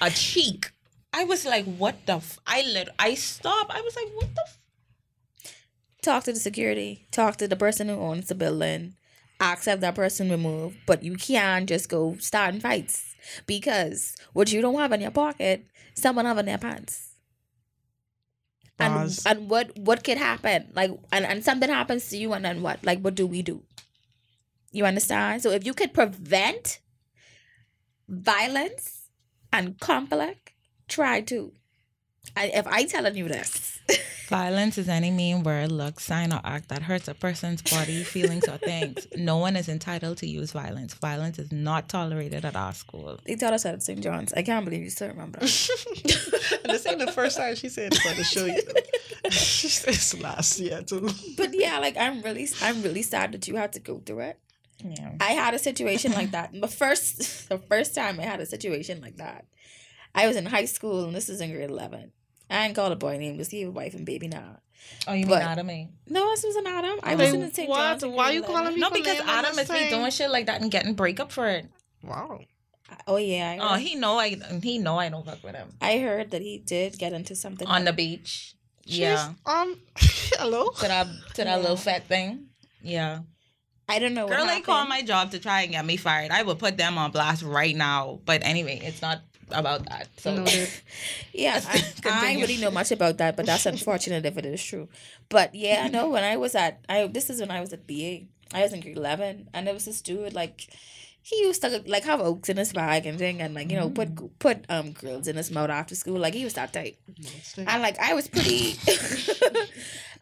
a 0.00 0.10
cheek. 0.10 0.70
I 1.12 1.24
was 1.24 1.46
like, 1.46 1.64
what 1.64 2.04
the? 2.06 2.16
F-? 2.16 2.38
I 2.46 2.62
lit. 2.62 2.90
I 2.98 3.14
stopped. 3.14 3.72
I 3.74 3.80
was 3.80 3.96
like, 3.96 4.08
what 4.14 4.34
the? 4.34 4.42
F-? 4.46 4.58
talk 6.02 6.24
to 6.24 6.32
the 6.32 6.38
security, 6.38 7.06
talk 7.10 7.36
to 7.36 7.48
the 7.48 7.56
person 7.56 7.88
who 7.88 7.94
owns 7.96 8.28
the 8.28 8.34
building, 8.34 8.94
Ask 9.40 9.58
accept 9.58 9.80
that 9.82 9.94
person 9.94 10.30
removed, 10.30 10.78
but 10.86 11.02
you 11.04 11.14
can't 11.16 11.68
just 11.68 11.88
go 11.88 12.16
starting 12.18 12.60
fights 12.60 13.14
because 13.46 14.16
what 14.32 14.50
you 14.52 14.60
don't 14.60 14.78
have 14.78 14.90
in 14.92 15.00
your 15.00 15.10
pocket, 15.12 15.64
someone 15.98 16.24
have 16.26 16.38
in 16.38 16.46
their 16.46 16.58
pants. 16.58 17.10
And 18.78 18.92
and 19.26 19.50
what 19.50 19.76
what 19.78 20.04
could 20.04 20.18
happen? 20.18 20.70
Like 20.74 20.92
and, 21.12 21.24
and 21.26 21.44
something 21.44 21.68
happens 21.68 22.08
to 22.10 22.16
you 22.16 22.32
and 22.32 22.44
then 22.44 22.62
what? 22.62 22.84
Like 22.84 23.00
what 23.00 23.14
do 23.14 23.26
we 23.26 23.42
do? 23.42 23.62
You 24.72 24.84
understand? 24.86 25.42
So 25.42 25.50
if 25.50 25.66
you 25.66 25.74
could 25.74 25.92
prevent 25.92 26.80
violence 28.08 29.08
and 29.52 29.78
conflict, 29.80 30.52
try 30.88 31.20
to. 31.22 31.52
I, 32.38 32.50
if 32.54 32.66
I 32.66 32.84
telling 32.84 33.16
you 33.16 33.28
this, 33.28 33.80
Violence 34.28 34.76
is 34.76 34.90
any 34.90 35.10
mean 35.10 35.42
word, 35.42 35.72
look, 35.72 35.98
sign, 35.98 36.34
or 36.34 36.40
act 36.44 36.68
that 36.68 36.82
hurts 36.82 37.08
a 37.08 37.14
person's 37.14 37.62
body, 37.62 38.04
feelings, 38.04 38.46
or 38.46 38.58
things. 38.58 39.06
No 39.16 39.38
one 39.38 39.56
is 39.56 39.70
entitled 39.70 40.18
to 40.18 40.26
use 40.26 40.52
violence. 40.52 40.92
Violence 40.92 41.38
is 41.38 41.50
not 41.50 41.88
tolerated 41.88 42.44
at 42.44 42.54
our 42.54 42.74
school. 42.74 43.18
they 43.24 43.36
taught 43.36 43.54
us 43.54 43.62
that 43.62 43.74
at 43.74 43.82
St. 43.82 44.00
John's. 44.02 44.34
I 44.34 44.42
can't 44.42 44.66
believe 44.66 44.82
you 44.82 44.90
still 44.90 45.08
remember 45.08 45.38
and 45.40 45.48
this 45.48 46.86
ain't 46.86 46.98
the 46.98 47.12
first 47.14 47.38
time 47.38 47.54
she 47.56 47.70
said 47.70 47.92
it's 47.92 48.04
going 48.04 48.16
to 48.16 48.24
show 48.24 48.44
you. 48.44 48.60
it's 49.24 50.20
last 50.20 50.60
year 50.60 50.82
too. 50.82 51.08
but 51.38 51.54
yeah, 51.54 51.78
like 51.78 51.96
I'm 51.96 52.20
really, 52.20 52.46
I'm 52.60 52.82
really 52.82 53.02
sad 53.02 53.32
that 53.32 53.48
you 53.48 53.56
had 53.56 53.72
to 53.72 53.80
go 53.80 53.98
through 54.04 54.20
it. 54.20 54.38
Yeah. 54.84 55.14
I 55.20 55.32
had 55.32 55.54
a 55.54 55.58
situation 55.58 56.12
like 56.12 56.32
that. 56.32 56.50
The 56.52 56.68
first, 56.68 57.48
the 57.48 57.58
first 57.58 57.94
time 57.94 58.20
I 58.20 58.24
had 58.24 58.40
a 58.40 58.46
situation 58.46 59.00
like 59.00 59.16
that, 59.16 59.46
I 60.14 60.26
was 60.26 60.36
in 60.36 60.46
high 60.46 60.66
school, 60.66 61.04
and 61.04 61.16
this 61.16 61.30
is 61.30 61.40
in 61.40 61.50
grade 61.50 61.70
eleven. 61.70 62.12
I 62.50 62.66
ain't 62.66 62.74
called 62.74 62.92
a 62.92 62.96
boy 62.96 63.18
named 63.18 63.36
because 63.36 63.50
he 63.50 63.60
have 63.60 63.68
a 63.70 63.72
wife 63.72 63.94
and 63.94 64.06
baby 64.06 64.28
now. 64.28 64.58
Oh, 65.06 65.12
you 65.12 65.20
mean 65.26 65.28
But- 65.30 65.42
Adam? 65.42 65.68
eh? 65.70 65.86
No, 66.08 66.30
this 66.30 66.44
was 66.44 66.56
an 66.56 66.66
Adam. 66.66 66.98
I 67.02 67.14
was 67.14 67.32
in 67.34 67.52
St. 67.52 67.68
what? 67.68 68.02
Why 68.02 68.26
grade 68.26 68.34
you 68.36 68.42
calling 68.42 68.74
me? 68.74 68.80
No, 68.80 68.90
because 68.90 69.18
name 69.18 69.28
Adam 69.28 69.58
is 69.58 69.68
be 69.68 69.88
doing 69.90 70.10
shit 70.10 70.30
like 70.30 70.46
that 70.46 70.60
and 70.62 70.70
getting 70.70 70.94
breakup 70.94 71.30
for 71.32 71.46
it. 71.48 71.66
Wow. 72.02 72.40
Oh 73.06 73.16
yeah. 73.16 73.58
I 73.60 73.74
Oh, 73.74 73.76
he 73.76 73.96
know 73.96 74.18
I 74.18 74.36
he 74.62 74.78
know 74.78 74.98
I 74.98 75.10
don't 75.10 75.26
fuck 75.26 75.42
with 75.44 75.54
him 75.54 75.68
I 75.82 75.98
heard 75.98 76.30
that 76.30 76.40
he 76.40 76.56
did 76.58 76.98
get 76.98 77.12
into 77.12 77.34
something 77.34 77.66
on 77.68 77.84
the 77.84 77.92
beach. 77.92 78.54
Yeah, 78.84 79.28
She's, 79.28 79.34
um. 79.44 79.78
hello. 80.38 80.70
to 80.70 80.88
that 80.88 81.06
to 81.34 81.44
that 81.44 81.46
Yeah. 81.46 81.56
little 81.56 81.76
fat 81.76 82.06
thing. 82.06 82.46
Yeah, 82.80 83.20
I 83.86 83.98
don't 83.98 84.14
know. 84.14 84.24
What 84.26 84.36
girl, 84.38 84.46
they 84.46 84.62
call 84.62 84.86
my 84.86 85.02
job 85.02 85.32
to 85.32 85.38
try 85.38 85.62
and 85.62 85.72
get 85.72 85.84
me 85.84 85.98
fired. 85.98 86.30
I 86.30 86.42
would 86.42 86.58
put 86.58 86.78
them 86.78 86.96
on 86.96 87.10
blast 87.10 87.42
right 87.42 87.76
now. 87.76 88.20
But 88.24 88.42
anyway, 88.44 88.80
it's 88.82 89.02
not 89.02 89.20
about 89.52 89.88
that. 89.88 90.08
So 90.18 90.34
Noted. 90.34 90.68
Yeah, 91.32 91.60
I, 91.66 91.84
I 92.04 92.34
really 92.40 92.56
know 92.56 92.70
much 92.70 92.90
about 92.90 93.18
that, 93.18 93.36
but 93.36 93.46
that's 93.46 93.66
unfortunate 93.66 94.26
if 94.26 94.36
it 94.36 94.46
is 94.46 94.62
true. 94.62 94.88
But 95.28 95.54
yeah, 95.54 95.82
I 95.84 95.88
know 95.88 96.10
when 96.10 96.24
I 96.24 96.36
was 96.36 96.54
at 96.54 96.80
I 96.88 97.06
this 97.06 97.30
is 97.30 97.40
when 97.40 97.50
I 97.50 97.60
was 97.60 97.72
at 97.72 97.86
BA. 97.86 98.26
I 98.54 98.62
was 98.62 98.72
in 98.72 98.80
grade 98.80 98.96
eleven, 98.96 99.48
and 99.52 99.66
there 99.66 99.74
was 99.74 99.84
this 99.84 100.00
dude 100.00 100.32
like 100.32 100.68
he 101.22 101.36
used 101.40 101.60
to 101.62 101.82
like 101.86 102.04
have 102.04 102.20
oaks 102.20 102.48
in 102.48 102.56
his 102.56 102.72
bag 102.72 103.04
and 103.04 103.18
thing, 103.18 103.42
and 103.42 103.54
like 103.54 103.70
you 103.70 103.78
know 103.78 103.90
put 103.90 104.38
put 104.38 104.64
um 104.70 104.92
grills 104.92 105.28
in 105.28 105.36
his 105.36 105.50
mouth 105.50 105.70
after 105.70 105.94
school. 105.94 106.18
Like 106.18 106.34
he 106.34 106.44
was 106.44 106.54
that 106.54 106.72
type, 106.72 106.96
and 107.56 107.82
like 107.82 107.98
I 107.98 108.14
was 108.14 108.28
pretty. 108.28 108.76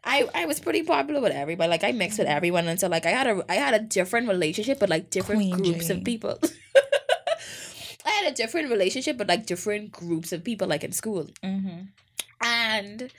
I, 0.09 0.29
I 0.37 0.47
was 0.47 0.61
pretty 0.61 0.85
popular 0.85 1.21
with 1.21 1.33
everybody. 1.33 1.69
Like 1.69 1.83
I 1.83 1.91
mixed 1.91 2.19
with 2.19 2.29
everyone, 2.29 2.69
and 2.69 2.79
so 2.79 2.87
like 2.89 3.07
I 3.07 3.11
had 3.11 3.27
a 3.27 3.45
I 3.49 3.55
had 3.55 3.75
a 3.75 3.81
different 3.81 4.29
relationship, 4.29 4.79
but 4.79 4.89
like 4.89 5.11
different 5.11 5.41
Queen 5.41 5.57
groups 5.57 5.89
Jane. 5.89 5.99
of 5.99 6.05
people. 6.05 6.39
I 8.07 8.11
had 8.11 8.33
a 8.33 8.35
different 8.37 8.71
relationship, 8.71 9.19
but 9.19 9.27
like 9.29 9.47
different 9.47 9.91
groups 9.93 10.33
of 10.33 10.45
people, 10.45 10.67
like 10.69 10.85
in 10.85 10.93
school 10.93 11.29
hmm 11.43 11.81
and 12.43 13.11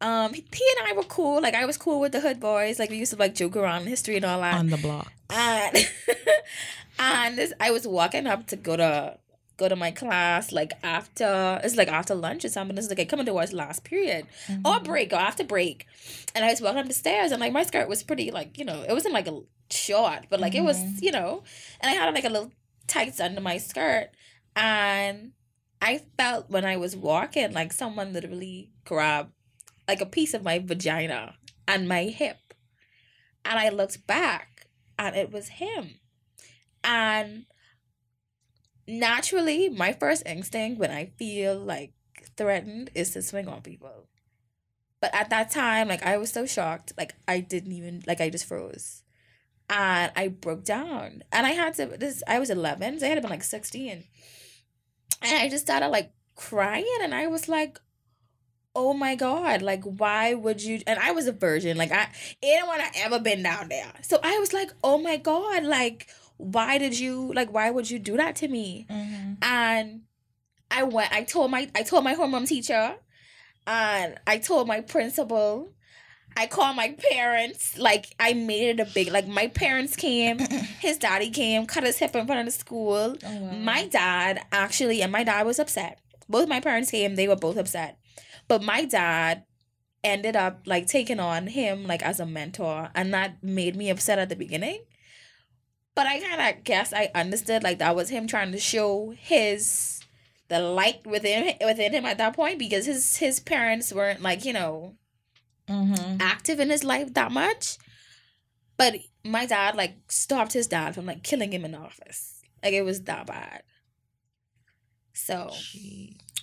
um 0.00 0.32
he 0.32 0.42
and 0.78 0.88
I 0.88 0.92
were 0.96 1.04
cool. 1.04 1.40
Like 1.42 1.54
I 1.54 1.64
was 1.66 1.76
cool 1.76 2.00
with 2.00 2.12
the 2.12 2.20
hood 2.20 2.40
boys. 2.40 2.78
Like 2.78 2.90
we 2.90 2.96
used 2.98 3.12
to 3.12 3.18
like 3.18 3.34
joke 3.34 3.56
around 3.56 3.86
history 3.86 4.16
and 4.16 4.24
all 4.24 4.40
that. 4.40 4.54
on 4.54 4.68
the 4.70 4.76
block. 4.78 5.12
and 5.30 5.76
and 6.98 7.38
this, 7.38 7.52
I 7.60 7.70
was 7.70 7.86
walking 7.86 8.26
up 8.26 8.46
to 8.48 8.56
go 8.56 8.76
to 8.76 9.18
go 9.56 9.68
to 9.68 9.76
my 9.76 9.90
class 9.90 10.52
like 10.52 10.72
after 10.82 11.60
it's 11.62 11.76
like 11.76 11.88
after 11.88 12.14
lunch 12.14 12.44
or 12.44 12.48
something. 12.48 12.76
It's 12.78 12.88
like 12.88 13.00
I 13.00 13.04
coming 13.04 13.26
towards 13.26 13.52
last 13.52 13.84
period 13.84 14.26
or 14.64 14.80
break 14.80 15.12
or 15.12 15.16
after 15.16 15.44
break, 15.44 15.86
and 16.34 16.44
I 16.44 16.50
was 16.50 16.60
walking 16.62 16.78
up 16.80 16.86
the 16.88 16.94
stairs 16.94 17.30
and 17.32 17.40
like 17.40 17.52
my 17.52 17.62
skirt 17.64 17.88
was 17.88 18.02
pretty 18.02 18.30
like 18.30 18.58
you 18.58 18.64
know 18.64 18.82
it 18.88 18.92
wasn't 18.92 19.14
like 19.14 19.28
a 19.28 19.38
short 19.70 20.24
but 20.30 20.40
like 20.40 20.54
it 20.56 20.62
was 20.64 20.78
Mhm. 20.78 21.02
you 21.02 21.12
know 21.12 21.42
and 21.80 21.90
I 21.90 21.92
had 21.94 22.12
like 22.14 22.24
a 22.24 22.28
little 22.28 22.50
tights 22.90 23.20
under 23.20 23.40
my 23.40 23.56
skirt 23.56 24.10
and 24.56 25.32
I 25.80 26.02
felt 26.18 26.50
when 26.50 26.64
I 26.64 26.76
was 26.76 26.94
walking 26.94 27.52
like 27.52 27.72
someone 27.72 28.12
literally 28.12 28.70
grabbed 28.84 29.32
like 29.88 30.00
a 30.00 30.06
piece 30.06 30.34
of 30.34 30.44
my 30.44 30.58
vagina 30.58 31.34
and 31.66 31.88
my 31.88 32.04
hip. 32.04 32.54
And 33.44 33.58
I 33.58 33.70
looked 33.70 34.06
back 34.06 34.66
and 34.98 35.16
it 35.16 35.32
was 35.32 35.48
him. 35.48 35.98
And 36.84 37.46
naturally, 38.86 39.68
my 39.68 39.92
first 39.92 40.22
instinct 40.26 40.78
when 40.78 40.90
I 40.90 41.06
feel 41.18 41.58
like 41.58 41.94
threatened 42.36 42.90
is 42.94 43.10
to 43.12 43.22
swing 43.22 43.48
on 43.48 43.62
people. 43.62 44.06
But 45.00 45.14
at 45.14 45.30
that 45.30 45.50
time, 45.50 45.88
like 45.88 46.04
I 46.04 46.18
was 46.18 46.30
so 46.30 46.44
shocked, 46.44 46.92
like 46.98 47.14
I 47.26 47.40
didn't 47.40 47.72
even 47.72 48.02
like 48.06 48.20
I 48.20 48.28
just 48.28 48.46
froze. 48.46 48.99
And 49.70 50.10
I 50.16 50.28
broke 50.28 50.64
down. 50.64 51.22
And 51.32 51.46
I 51.46 51.50
had 51.50 51.74
to 51.74 51.86
this 51.86 52.22
I 52.26 52.38
was 52.38 52.50
11, 52.50 52.98
so 52.98 53.06
I 53.06 53.08
had 53.08 53.14
to 53.14 53.20
been 53.20 53.30
like 53.30 53.44
16. 53.44 54.04
And 55.22 55.38
I 55.38 55.48
just 55.48 55.64
started 55.64 55.88
like 55.88 56.12
crying 56.34 56.98
and 57.02 57.14
I 57.14 57.26
was 57.28 57.48
like, 57.48 57.78
oh 58.74 58.94
my 58.94 59.14
god, 59.14 59.62
like 59.62 59.84
why 59.84 60.34
would 60.34 60.62
you 60.62 60.80
and 60.86 60.98
I 60.98 61.12
was 61.12 61.26
a 61.26 61.32
virgin. 61.32 61.76
Like 61.76 61.92
I 61.92 62.08
anyone 62.42 62.80
I 62.80 62.90
ever 62.96 63.20
been 63.20 63.42
down 63.42 63.68
there. 63.68 63.92
So 64.02 64.18
I 64.22 64.38
was 64.38 64.52
like, 64.52 64.70
oh 64.82 64.98
my 64.98 65.16
god, 65.16 65.64
like 65.64 66.08
why 66.36 66.78
did 66.78 66.98
you 66.98 67.32
like 67.34 67.52
why 67.52 67.70
would 67.70 67.90
you 67.90 67.98
do 67.98 68.16
that 68.16 68.36
to 68.36 68.48
me? 68.48 68.86
hmm 68.90 69.34
And 69.42 70.02
I 70.70 70.84
went 70.84 71.12
I 71.12 71.24
told 71.24 71.50
my 71.50 71.70
I 71.74 71.82
told 71.82 72.04
my 72.04 72.14
homeroom 72.14 72.46
teacher 72.48 72.96
and 73.66 74.18
I 74.26 74.38
told 74.38 74.66
my 74.66 74.80
principal. 74.80 75.72
I 76.36 76.46
called 76.46 76.76
my 76.76 76.96
parents. 77.10 77.76
Like 77.78 78.14
I 78.18 78.32
made 78.32 78.68
it 78.68 78.80
a 78.80 78.84
big 78.84 79.10
like 79.10 79.26
my 79.26 79.48
parents 79.48 79.96
came, 79.96 80.38
his 80.80 80.98
daddy 80.98 81.30
came, 81.30 81.66
cut 81.66 81.84
his 81.84 81.98
hip 81.98 82.14
in 82.16 82.26
front 82.26 82.40
of 82.40 82.46
the 82.46 82.58
school. 82.58 83.16
Oh, 83.24 83.38
wow. 83.38 83.52
My 83.52 83.86
dad 83.86 84.40
actually, 84.52 85.02
and 85.02 85.12
my 85.12 85.24
dad 85.24 85.46
was 85.46 85.58
upset. 85.58 86.00
Both 86.28 86.48
my 86.48 86.60
parents 86.60 86.90
came, 86.90 87.16
they 87.16 87.28
were 87.28 87.36
both 87.36 87.56
upset. 87.56 87.98
But 88.48 88.62
my 88.62 88.84
dad 88.84 89.44
ended 90.02 90.36
up 90.36 90.62
like 90.66 90.86
taking 90.86 91.20
on 91.20 91.48
him 91.48 91.86
like 91.86 92.02
as 92.02 92.20
a 92.20 92.26
mentor, 92.26 92.90
and 92.94 93.12
that 93.14 93.42
made 93.42 93.76
me 93.76 93.90
upset 93.90 94.18
at 94.18 94.28
the 94.28 94.36
beginning. 94.36 94.84
But 95.94 96.06
I 96.06 96.20
kind 96.20 96.56
of 96.56 96.64
guess 96.64 96.92
I 96.92 97.10
understood 97.14 97.62
like 97.62 97.78
that 97.78 97.96
was 97.96 98.08
him 98.08 98.26
trying 98.26 98.52
to 98.52 98.58
show 98.58 99.12
his 99.16 100.00
the 100.48 100.60
light 100.60 101.06
within 101.06 101.54
within 101.64 101.92
him 101.92 102.04
at 102.04 102.18
that 102.18 102.34
point 102.34 102.58
because 102.58 102.86
his 102.86 103.16
his 103.16 103.40
parents 103.40 103.92
weren't 103.92 104.20
like 104.22 104.44
you 104.44 104.52
know 104.52 104.96
Mm-hmm. 105.70 106.16
active 106.20 106.58
in 106.58 106.70
his 106.70 106.82
life 106.82 107.14
that 107.14 107.30
much. 107.30 107.78
But 108.76 108.96
my 109.24 109.46
dad 109.46 109.76
like 109.76 109.96
stopped 110.08 110.52
his 110.52 110.66
dad 110.66 110.94
from 110.94 111.06
like 111.06 111.22
killing 111.22 111.52
him 111.52 111.64
in 111.64 111.72
the 111.72 111.78
office. 111.78 112.42
Like 112.62 112.72
it 112.72 112.82
was 112.82 113.02
that 113.02 113.26
bad. 113.26 113.62
So 115.12 115.52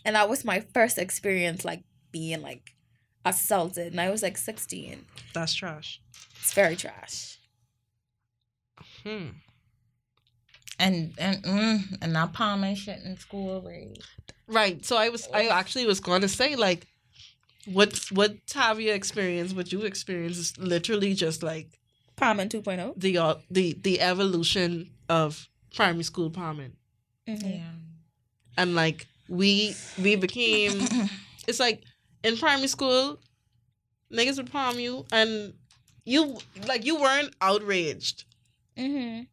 and 0.05 0.15
that 0.15 0.29
was 0.29 0.45
my 0.45 0.61
first 0.73 0.97
experience 0.97 1.65
like 1.65 1.83
being 2.11 2.41
like 2.41 2.71
assaulted 3.25 3.91
and 3.91 3.99
I 3.99 4.09
was 4.09 4.23
like 4.23 4.37
16. 4.37 5.05
That's 5.33 5.53
trash. 5.53 6.01
It's 6.39 6.53
very 6.53 6.75
trash. 6.75 7.37
Hmm. 9.03 9.29
And 10.79 11.13
and 11.17 11.43
mm, 11.43 11.97
and 12.01 12.13
not 12.13 12.33
palming 12.33 12.75
shit 12.75 12.99
in 13.03 13.17
school, 13.17 13.61
right? 13.61 13.97
Right. 14.47 14.85
So 14.85 14.95
I 14.95 15.09
was 15.09 15.27
I 15.33 15.47
actually 15.47 15.85
was 15.87 15.99
going 15.99 16.21
to 16.21 16.29
say 16.29 16.55
like 16.55 16.87
what 17.73 17.97
what 18.11 18.45
Tavia 18.47 18.93
experienced, 18.95 19.55
what 19.55 19.71
you 19.71 19.81
experienced 19.81 20.39
is 20.39 20.57
literally 20.57 21.13
just 21.13 21.43
like 21.43 21.67
Palmer 22.15 22.45
2.0. 22.45 22.93
the 22.97 23.17
uh, 23.17 23.35
the 23.51 23.73
the 23.81 23.99
evolution 24.01 24.89
of 25.09 25.47
primary 25.75 26.03
school 26.03 26.29
palming. 26.29 26.73
Mhm. 27.27 27.61
And 28.57 28.75
like 28.75 29.05
we 29.29 29.75
we 30.01 30.15
became 30.15 30.81
it's 31.47 31.59
like 31.59 31.83
in 32.23 32.37
primary 32.37 32.67
school 32.67 33.19
niggas 34.11 34.37
would 34.37 34.51
palm 34.51 34.79
you 34.79 35.05
and 35.11 35.53
you 36.05 36.37
like 36.65 36.85
you 36.85 36.95
weren't 36.99 37.33
outraged. 37.41 38.23
Mm-hmm. 38.77 39.23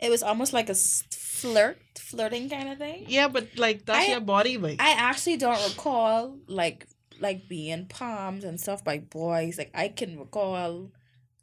It 0.00 0.10
was 0.10 0.22
almost 0.22 0.52
like 0.52 0.68
a 0.70 0.74
flirt, 0.74 1.78
flirting 1.96 2.48
kind 2.48 2.68
of 2.70 2.78
thing. 2.78 3.04
Yeah, 3.08 3.28
but 3.28 3.46
like 3.56 3.84
that's 3.84 4.08
I- 4.08 4.12
your 4.12 4.20
body 4.20 4.56
weight. 4.56 4.80
I 4.80 4.92
actually 4.92 5.36
don't 5.36 5.62
recall 5.68 6.38
like 6.48 6.86
like 7.20 7.48
being 7.48 7.86
palmed 7.86 8.44
and 8.44 8.60
stuff 8.60 8.84
by 8.84 8.98
boys. 8.98 9.58
Like 9.58 9.70
I 9.74 9.88
can 9.88 10.18
recall 10.18 10.90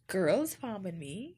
girls 0.08 0.56
palming 0.56 0.98
me, 0.98 1.36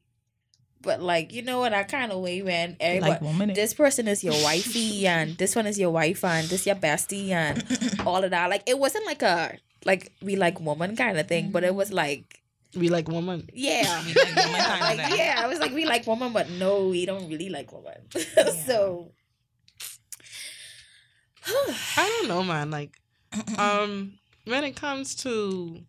but 0.80 1.00
like 1.00 1.32
you 1.32 1.42
know 1.42 1.64
in 1.64 1.72
that 1.72 1.88
kind 1.88 2.12
of 2.12 2.20
way 2.20 2.42
when 2.42 2.76
everybody. 2.80 3.24
woman. 3.24 3.52
this 3.54 3.74
person 3.74 4.08
is 4.08 4.24
your 4.24 4.34
wifey 4.44 5.06
and 5.14 5.36
this 5.38 5.54
one 5.56 5.66
is 5.66 5.78
your 5.78 5.90
wife 5.90 6.24
and 6.24 6.48
this 6.48 6.66
your 6.66 6.76
bestie 6.76 7.30
and 7.30 7.64
all 8.06 8.22
of 8.22 8.30
that. 8.30 8.50
Like 8.50 8.62
it 8.66 8.78
wasn't 8.78 9.06
like 9.06 9.22
a 9.22 9.58
like 9.84 10.12
we 10.22 10.36
like 10.36 10.60
woman 10.60 10.96
kind 10.96 11.18
of 11.18 11.28
thing, 11.28 11.50
but 11.50 11.64
it 11.64 11.74
was 11.74 11.92
like 11.92 12.40
we 12.74 12.88
like 12.88 13.08
woman. 13.08 13.48
yeah. 13.52 14.02
We 14.06 14.14
like 14.14 14.36
woman 14.36 14.60
kind 14.60 14.98
like 14.98 15.18
yeah, 15.18 15.40
I 15.42 15.46
was 15.46 15.58
like 15.58 15.72
we 15.72 15.84
like 15.84 16.06
woman, 16.06 16.32
but 16.32 16.48
no, 16.50 16.88
we 16.88 17.06
don't 17.06 17.28
really 17.28 17.50
like 17.50 17.72
woman. 17.72 18.00
so 18.66 19.12
I 21.44 22.18
don't 22.18 22.28
know, 22.28 22.42
man. 22.42 22.70
Like, 22.70 22.98
um, 23.58 24.18
when 24.44 24.64
it 24.64 24.76
comes 24.76 25.14
to 25.16 25.82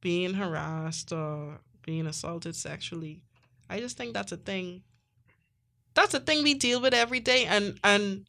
being 0.00 0.34
harassed 0.34 1.12
or 1.12 1.60
being 1.84 2.06
assaulted 2.06 2.54
sexually, 2.56 3.22
I 3.70 3.80
just 3.80 3.96
think 3.96 4.14
that's 4.14 4.32
a 4.32 4.36
thing. 4.36 4.82
That's 5.94 6.14
a 6.14 6.20
thing 6.20 6.42
we 6.42 6.54
deal 6.54 6.80
with 6.80 6.94
every 6.94 7.20
day, 7.20 7.46
and 7.46 7.78
and 7.82 8.26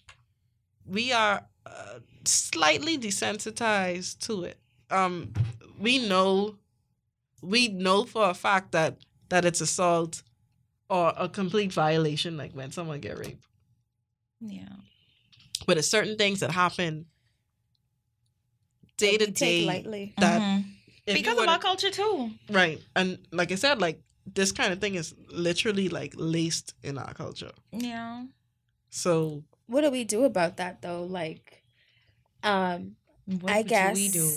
we 0.85 1.11
are 1.11 1.45
uh, 1.65 1.99
slightly 2.25 2.97
desensitized 2.97 4.19
to 4.27 4.43
it. 4.45 4.57
Um, 4.89 5.33
we 5.79 5.99
know, 6.07 6.55
we 7.41 7.67
know 7.67 8.05
for 8.05 8.29
a 8.29 8.33
fact 8.33 8.71
that 8.71 8.97
that 9.29 9.43
it's 9.43 9.59
assault 9.61 10.23
or 10.89 11.11
a 11.17 11.27
complete 11.27 11.73
violation, 11.73 12.37
like 12.37 12.53
when 12.53 12.71
someone 12.71 13.01
get 13.01 13.17
raped 13.19 13.43
Yeah. 14.39 14.69
but 15.65 15.73
there's 15.73 15.89
certain 15.89 16.15
things 16.17 16.39
that 16.39 16.51
happen 16.51 17.07
day 18.97 19.17
to 19.17 19.31
day 19.31 19.65
lightly. 19.65 20.13
that 20.17 20.41
Mhm. 20.41 20.65
if 21.05 21.15
you 21.17 21.23
because 21.23 21.37
of 21.37 21.45
to- 21.45 21.49
our 21.51 21.59
culture 21.59 21.89
too. 21.91 22.31
right 22.49 22.81
and 22.95 23.19
like 23.31 23.51
i 23.51 23.55
said 23.55 23.79
like 23.79 24.01
this 24.33 24.51
kind 24.51 24.73
of 24.73 24.81
thing 24.81 24.95
is 24.95 25.13
literally 25.29 25.87
like 25.89 26.13
laced 26.17 26.73
in 26.83 26.97
our 26.97 27.13
culture 27.13 27.51
Yeah. 27.71 28.25
so 28.89 29.43
What 29.67 29.81
do 29.81 29.91
we 29.91 30.03
do 30.05 30.23
about 30.23 30.55
that 30.57 30.81
though? 30.81 31.03
Like, 31.03 31.61
um, 32.41 32.95
What 33.25 33.51
I 33.51 33.61
guess 33.63 33.93
we 33.95 34.07
do. 34.07 34.29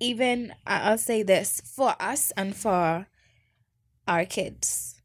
even 0.00 0.52
I'll 0.66 0.98
say 0.98 1.22
this 1.22 1.60
for 1.64 1.94
us 2.00 2.32
and 2.36 2.56
for 2.56 3.06
our 4.08 4.24
kids. 4.24 5.00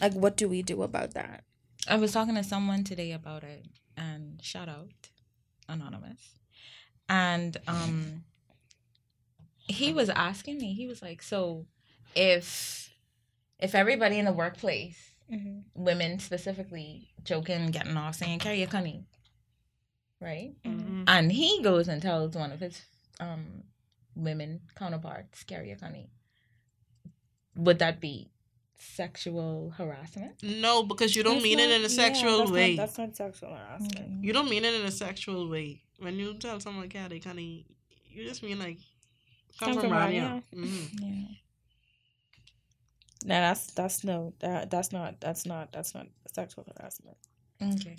Like, 0.00 0.14
what 0.14 0.36
do 0.36 0.48
we 0.48 0.62
do 0.62 0.82
about 0.82 1.14
that? 1.14 1.44
I 1.86 1.94
was 1.96 2.10
talking 2.12 2.34
to 2.34 2.42
someone 2.42 2.82
today 2.84 3.12
about 3.12 3.44
it, 3.44 3.66
and 3.96 4.42
shout 4.42 4.68
out, 4.68 5.10
anonymous, 5.68 6.34
and 7.08 7.56
um, 7.66 8.24
he 9.66 9.92
was 9.92 10.08
asking 10.08 10.58
me. 10.58 10.74
He 10.74 10.86
was 10.86 11.02
like, 11.02 11.22
"So, 11.22 11.66
if 12.14 12.90
if 13.58 13.74
everybody 13.74 14.18
in 14.18 14.24
the 14.24 14.32
workplace, 14.32 15.04
Mm-hmm. 15.30 15.58
women 15.74 16.18
specifically, 16.20 17.08
joking, 17.22 17.66
getting 17.66 17.96
off, 17.98 18.14
saying 18.14 18.38
carry 18.38 18.60
your 18.60 18.68
cunny, 18.68 19.04
right?" 20.20 20.52
Mm-hmm. 20.64 21.04
And 21.06 21.30
he 21.32 21.62
goes 21.62 21.86
and 21.88 22.00
tells 22.00 22.34
one 22.34 22.50
of 22.52 22.60
his 22.60 22.80
um 23.20 23.64
women 24.14 24.60
counterparts, 24.74 25.44
carry 25.44 25.68
your 25.68 25.76
cunny. 25.76 26.08
Would 27.56 27.78
that 27.80 28.00
be 28.00 28.30
sexual 28.78 29.74
harassment? 29.76 30.40
no 30.42 30.82
because 30.84 31.16
you 31.16 31.22
don't 31.24 31.42
mean 31.42 31.58
it 31.58 31.68
in 31.70 31.84
a 31.84 31.88
sexual 31.88 32.50
way 32.50 32.76
that's 32.76 32.96
not 32.96 33.14
sexual 33.16 33.50
harassment. 33.52 34.22
you 34.22 34.32
don't 34.32 34.48
mean 34.48 34.64
it 34.64 34.72
in 34.72 34.86
a 34.86 34.90
sexual 34.90 35.48
way 35.48 35.82
when 35.98 36.16
you 36.18 36.34
tell 36.34 36.60
someone 36.60 36.90
yeah 36.94 37.08
they 37.08 37.18
kind 37.18 37.38
of 37.38 37.44
you 37.44 38.24
just 38.28 38.42
mean 38.42 38.58
like 38.58 38.78
come, 39.58 39.74
Come 39.74 39.74
from 39.74 39.82
from 39.82 39.92
around 39.92 40.14
around 40.14 40.42
here 40.52 40.60
Mhm. 40.60 40.88
Yeah. 41.02 41.34
No, 43.24 43.34
that's 43.40 43.72
that's 43.72 44.04
no 44.04 44.32
that 44.40 44.70
that's 44.70 44.92
not 44.92 45.20
that's 45.20 45.44
not 45.44 45.72
that's 45.72 45.94
not 45.94 46.06
sexual 46.32 46.64
harassment. 46.76 47.16
Okay. 47.62 47.96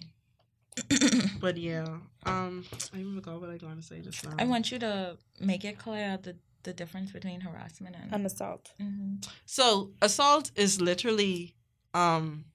but 1.41 1.58
yeah 1.58 1.86
um 2.26 2.64
i 2.93 3.00
even 3.00 3.16
forgot 3.16 3.41
what 3.41 3.50
i 3.50 3.58
going 3.58 3.76
to 3.76 3.82
say 3.82 4.00
just 4.00 4.24
now 4.24 4.32
I 4.39 4.45
want 4.45 4.72
you 4.72 4.80
to 4.80 5.18
make 5.39 5.66
it 5.66 5.78
clear 5.78 6.18
the 6.22 6.36
the 6.64 6.74
difference 6.74 7.12
between 7.12 7.41
harassment 7.41 7.95
and. 8.02 8.14
An 8.14 8.26
assault. 8.26 8.74
Mhm. 8.80 9.28
So 9.45 9.91
assault 10.02 10.52
is 10.56 10.80
literally 10.80 11.56
um 11.93 12.45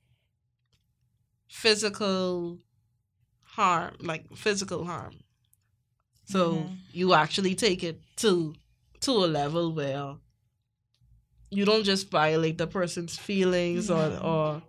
physical 1.48 2.58
harm, 3.42 3.96
like 4.00 4.24
physical 4.36 4.84
harm. 4.84 5.14
So 6.24 6.52
Mhm. 6.54 6.76
you 6.92 7.14
actually 7.14 7.54
take 7.54 7.82
it 7.84 8.00
to 8.16 8.54
to 9.00 9.10
a 9.12 9.26
level 9.26 9.72
where 9.72 10.16
you 11.50 11.64
don't 11.64 11.84
just 11.84 12.10
violate 12.10 12.58
the 12.58 12.66
person's 12.66 13.18
feelings 13.18 13.88
Yeah. 13.88 13.96
or 13.96 14.26
or 14.32 14.62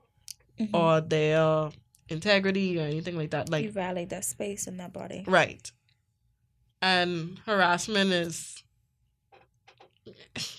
Mhm. 0.59 0.73
or 0.73 1.01
their 1.01 1.71
integrity 2.09 2.77
or 2.79 2.83
anything 2.83 3.17
like 3.17 3.31
that. 3.31 3.49
Like 3.49 3.63
you 3.63 3.71
violate 3.71 4.09
that 4.09 4.25
space 4.25 4.67
in 4.67 4.77
that 4.77 4.93
body. 4.93 5.23
right. 5.27 5.71
And 6.81 7.39
harassment 7.45 8.11
is 8.11 8.61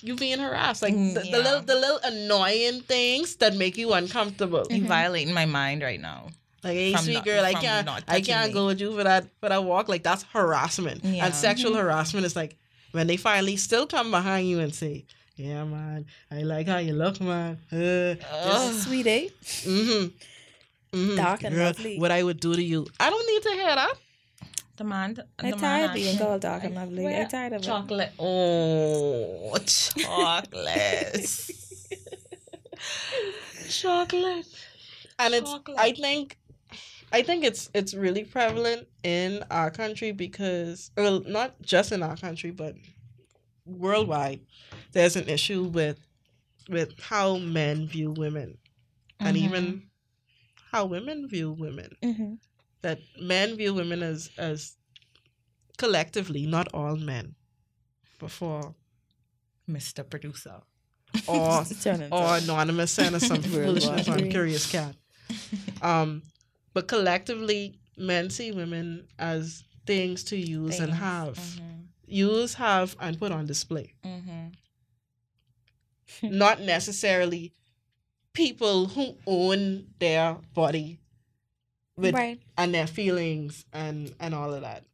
you 0.01 0.17
being 0.17 0.39
harassed, 0.41 0.83
like 0.83 0.95
Mm, 0.95 1.15
the, 1.15 1.21
the 1.21 1.39
little 1.39 1.61
the 1.63 1.75
little 1.75 2.01
annoying 2.03 2.81
things 2.83 3.37
that 3.37 3.55
make 3.55 3.77
you 3.77 3.93
uncomfortable. 3.93 4.67
You 4.71 4.83
Mhm. 4.85 4.89
violating 4.89 5.35
my 5.35 5.47
mind 5.47 5.83
right 5.83 6.01
now. 6.01 6.31
Like, 6.65 6.75
hey, 6.75 6.93
From 6.93 7.05
sweet 7.05 7.15
not- 7.15 7.25
girl, 7.25 7.45
I 7.45 7.53
can't, 7.55 7.89
I 8.09 8.21
can't 8.21 8.49
me. 8.49 8.55
go 8.55 8.67
with 8.67 8.81
you 8.81 8.97
for 8.97 9.05
that 9.05 9.27
for 9.41 9.49
that 9.49 9.63
walk. 9.63 9.89
Like 9.89 10.03
that's 10.03 10.25
harassment. 10.33 11.05
Yeah. 11.05 11.27
And 11.27 11.35
sexual 11.35 11.75
harassment 11.75 12.27
is 12.27 12.35
like 12.35 12.57
when 12.93 13.07
they 13.07 13.17
finally 13.17 13.57
still 13.57 13.87
come 13.87 14.11
behind 14.11 14.49
you 14.49 14.59
and 14.61 14.75
say, 14.75 15.05
"Yeah, 15.37 15.65
man, 15.65 16.07
I 16.31 16.43
like 16.43 16.67
how 16.67 16.79
you 16.79 16.95
look, 16.95 17.21
man." 17.21 17.59
Uh, 17.71 18.17
Ugh. 18.33 18.75
Sweet 18.75 19.07
eh? 19.07 19.29
mm-hmm. 19.43 20.09
Mm-hmm. 20.97 21.17
Dark 21.17 21.45
and 21.45 21.55
Girl, 21.55 21.67
lovely. 21.67 21.99
What 21.99 22.11
I 22.11 22.23
would 22.23 22.41
do 22.41 22.55
to 22.55 22.63
you, 22.63 22.87
I 22.99 23.11
don't 23.11 23.27
need 23.27 23.43
to 23.43 23.51
hear 23.51 23.75
that. 23.77 23.95
The 24.77 24.85
man. 24.85 25.15
The 25.15 25.27
I'm 25.39 25.51
man 25.51 25.59
tired 25.61 25.89
of 25.91 25.95
being 25.95 26.09
asked 26.09 26.19
called 26.19 26.41
dark 26.41 26.65
and 26.65 26.75
lovely. 26.75 27.07
I'm 27.07 27.29
tired 27.29 27.53
of 27.53 27.63
it. 27.63 27.65
chocolate. 27.65 28.13
Oh, 28.19 29.57
chocolate. 29.67 31.27
chocolate. 33.69 34.47
And 35.19 35.35
it's, 35.35 35.51
Chocolate. 35.51 35.79
I 35.79 35.93
think, 35.93 36.37
I 37.13 37.23
think 37.23 37.45
it's 37.45 37.71
it's 37.75 37.95
really 37.95 38.25
prevalent 38.25 38.89
in 39.03 39.45
our 39.51 39.71
country 39.71 40.13
because, 40.13 40.91
well, 40.97 41.21
not 41.27 41.61
just 41.63 41.93
in 41.93 42.03
our 42.03 42.17
country, 42.17 42.51
but 42.51 42.75
worldwide. 43.65 44.41
There's 44.93 45.17
an 45.17 45.29
issue 45.29 45.65
with 45.65 45.99
with 46.69 46.99
how 47.01 47.37
men 47.39 47.87
view 47.87 48.11
women. 48.11 48.59
and 49.19 49.35
Mhm. 49.37 49.41
even 49.41 49.83
how 50.73 50.85
women 50.85 51.27
view 51.27 51.51
women. 51.51 51.97
Mm-hmm. 52.03 52.35
That 52.83 52.99
men 53.19 53.57
view 53.57 53.73
women 53.73 54.03
as 54.03 54.29
as 54.37 54.77
collectively, 55.79 56.45
not 56.47 56.69
all 56.75 56.97
men, 56.97 57.35
before 58.19 58.75
Mr. 59.69 60.09
Producer. 60.09 60.61
or 61.29 61.65
or 62.11 62.37
anonymous 62.37 62.91
sending 62.91 63.21
some 63.21 63.41
foolishness 63.55 64.09
on 64.09 64.29
Curious 64.31 64.71
Cat. 64.71 64.95
Um, 65.83 66.23
but 66.77 66.89
collectively, 66.89 67.79
men 67.97 68.29
see 68.29 68.53
women 68.53 69.09
as 69.19 69.65
things 69.87 70.23
to 70.25 70.37
use 70.37 70.79
and 70.79 70.89
Things. 70.91 70.99
have, 70.99 71.39
Mhm. 71.39 71.87
use, 72.07 72.53
have, 72.53 72.95
and 73.01 73.19
put 73.19 73.33
on 73.33 73.47
display. 73.47 73.95
Mhm. 74.05 74.53
Not 76.23 76.61
necessarily 76.61 77.55
people 78.35 78.89
who 78.89 79.17
own 79.27 79.87
their 80.01 80.35
body 80.53 80.99
with 81.97 82.15
right. 82.15 82.43
and 82.59 82.75
their 82.75 82.87
feelings 82.87 83.65
and 83.73 84.15
and 84.21 84.35
all 84.35 84.53
of 84.53 84.61
that. 84.61 84.85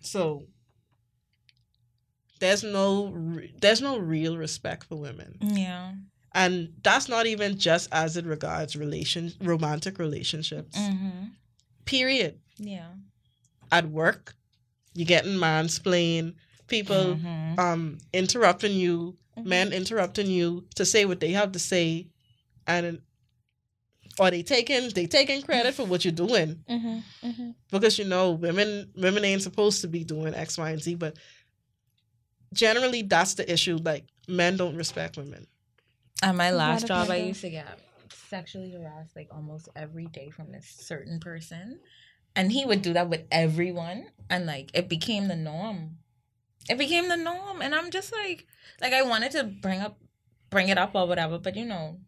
So 0.00 0.46
there's 2.38 2.62
no 2.62 3.16
there's 3.62 3.80
no 3.80 3.96
real 3.96 4.36
respect 4.36 4.84
for 4.84 4.96
women. 4.96 5.38
Yeah. 5.40 5.94
And 6.32 6.72
that's 6.82 7.08
not 7.08 7.26
even 7.26 7.58
just 7.58 7.88
as 7.92 8.16
it 8.16 8.24
regards 8.24 8.76
relation 8.76 9.32
romantic 9.40 9.98
relationships 9.98 10.76
Mhm. 10.78 11.30
period 11.84 12.38
Yeah. 12.58 12.90
at 13.72 13.86
work 13.90 14.34
you're 14.94 15.06
getting 15.06 15.34
mansplained 15.34 16.34
people 16.68 17.16
Mhm. 17.16 17.58
um 17.58 17.98
interrupting 18.12 18.74
you 18.74 19.16
Mhm. 19.36 19.44
men 19.46 19.72
interrupting 19.72 20.28
you 20.30 20.66
to 20.76 20.84
say 20.84 21.04
what 21.04 21.20
they 21.20 21.32
have 21.32 21.52
to 21.52 21.58
say 21.58 22.06
and 22.66 23.00
or 24.18 24.30
they 24.30 24.42
taking 24.42 24.90
they 24.90 25.06
taking 25.06 25.40
credit 25.42 25.74
for 25.74 25.84
what 25.86 26.04
you're 26.04 26.12
doing 26.12 26.62
Mhm, 26.68 27.02
mhm. 27.22 27.54
because 27.70 27.98
you 27.98 28.04
know 28.04 28.32
women 28.32 28.90
women 28.94 29.24
ain't 29.24 29.42
supposed 29.42 29.80
to 29.80 29.88
be 29.88 30.04
doing 30.04 30.34
x 30.34 30.58
y 30.58 30.70
and 30.70 30.82
z 30.82 30.94
but 30.94 31.16
generally 32.52 33.02
that's 33.02 33.34
the 33.34 33.50
issue 33.50 33.76
like 33.84 34.04
men 34.28 34.56
don't 34.56 34.76
respect 34.76 35.16
women 35.16 35.46
At 36.22 36.34
my 36.34 36.50
last 36.50 36.86
job, 36.86 37.10
I 37.10 37.16
used 37.16 37.40
to 37.42 37.50
get 37.50 37.66
sexually 38.28 38.72
harassed 38.72 39.16
like 39.16 39.28
almost 39.32 39.68
every 39.74 40.06
day 40.06 40.30
from 40.30 40.52
this 40.52 40.66
certain 40.66 41.18
person. 41.20 41.80
And 42.36 42.52
he 42.52 42.64
would 42.64 42.82
do 42.82 42.92
that 42.92 43.08
with 43.08 43.22
everyone. 43.30 44.06
And 44.28 44.46
like 44.46 44.70
it 44.74 44.88
became 44.88 45.28
the 45.28 45.36
norm. 45.36 45.98
It 46.68 46.78
became 46.78 47.08
the 47.08 47.16
norm. 47.16 47.62
And 47.62 47.74
I'm 47.74 47.90
just 47.90 48.12
like, 48.12 48.46
like 48.80 48.92
I 48.92 49.02
wanted 49.02 49.32
to 49.32 49.44
bring 49.44 49.80
up, 49.80 49.98
bring 50.50 50.68
it 50.68 50.78
up 50.78 50.92
or 50.94 51.06
whatever, 51.06 51.38
but 51.38 51.56
you 51.56 51.64
know, 51.64 51.98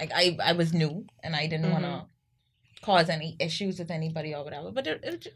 like 0.00 0.10
I, 0.14 0.36
I 0.42 0.52
was 0.52 0.72
new 0.72 1.06
and 1.22 1.36
I 1.36 1.46
didn't 1.46 1.70
want 1.70 1.84
to 1.84 1.90
mm-hmm. 1.90 2.84
cause 2.84 3.08
any 3.08 3.36
issues 3.38 3.78
with 3.78 3.90
anybody 3.90 4.34
or 4.34 4.42
whatever. 4.42 4.70
But 4.70 4.86
it, 4.86 5.00
it, 5.04 5.20
ju- 5.20 5.30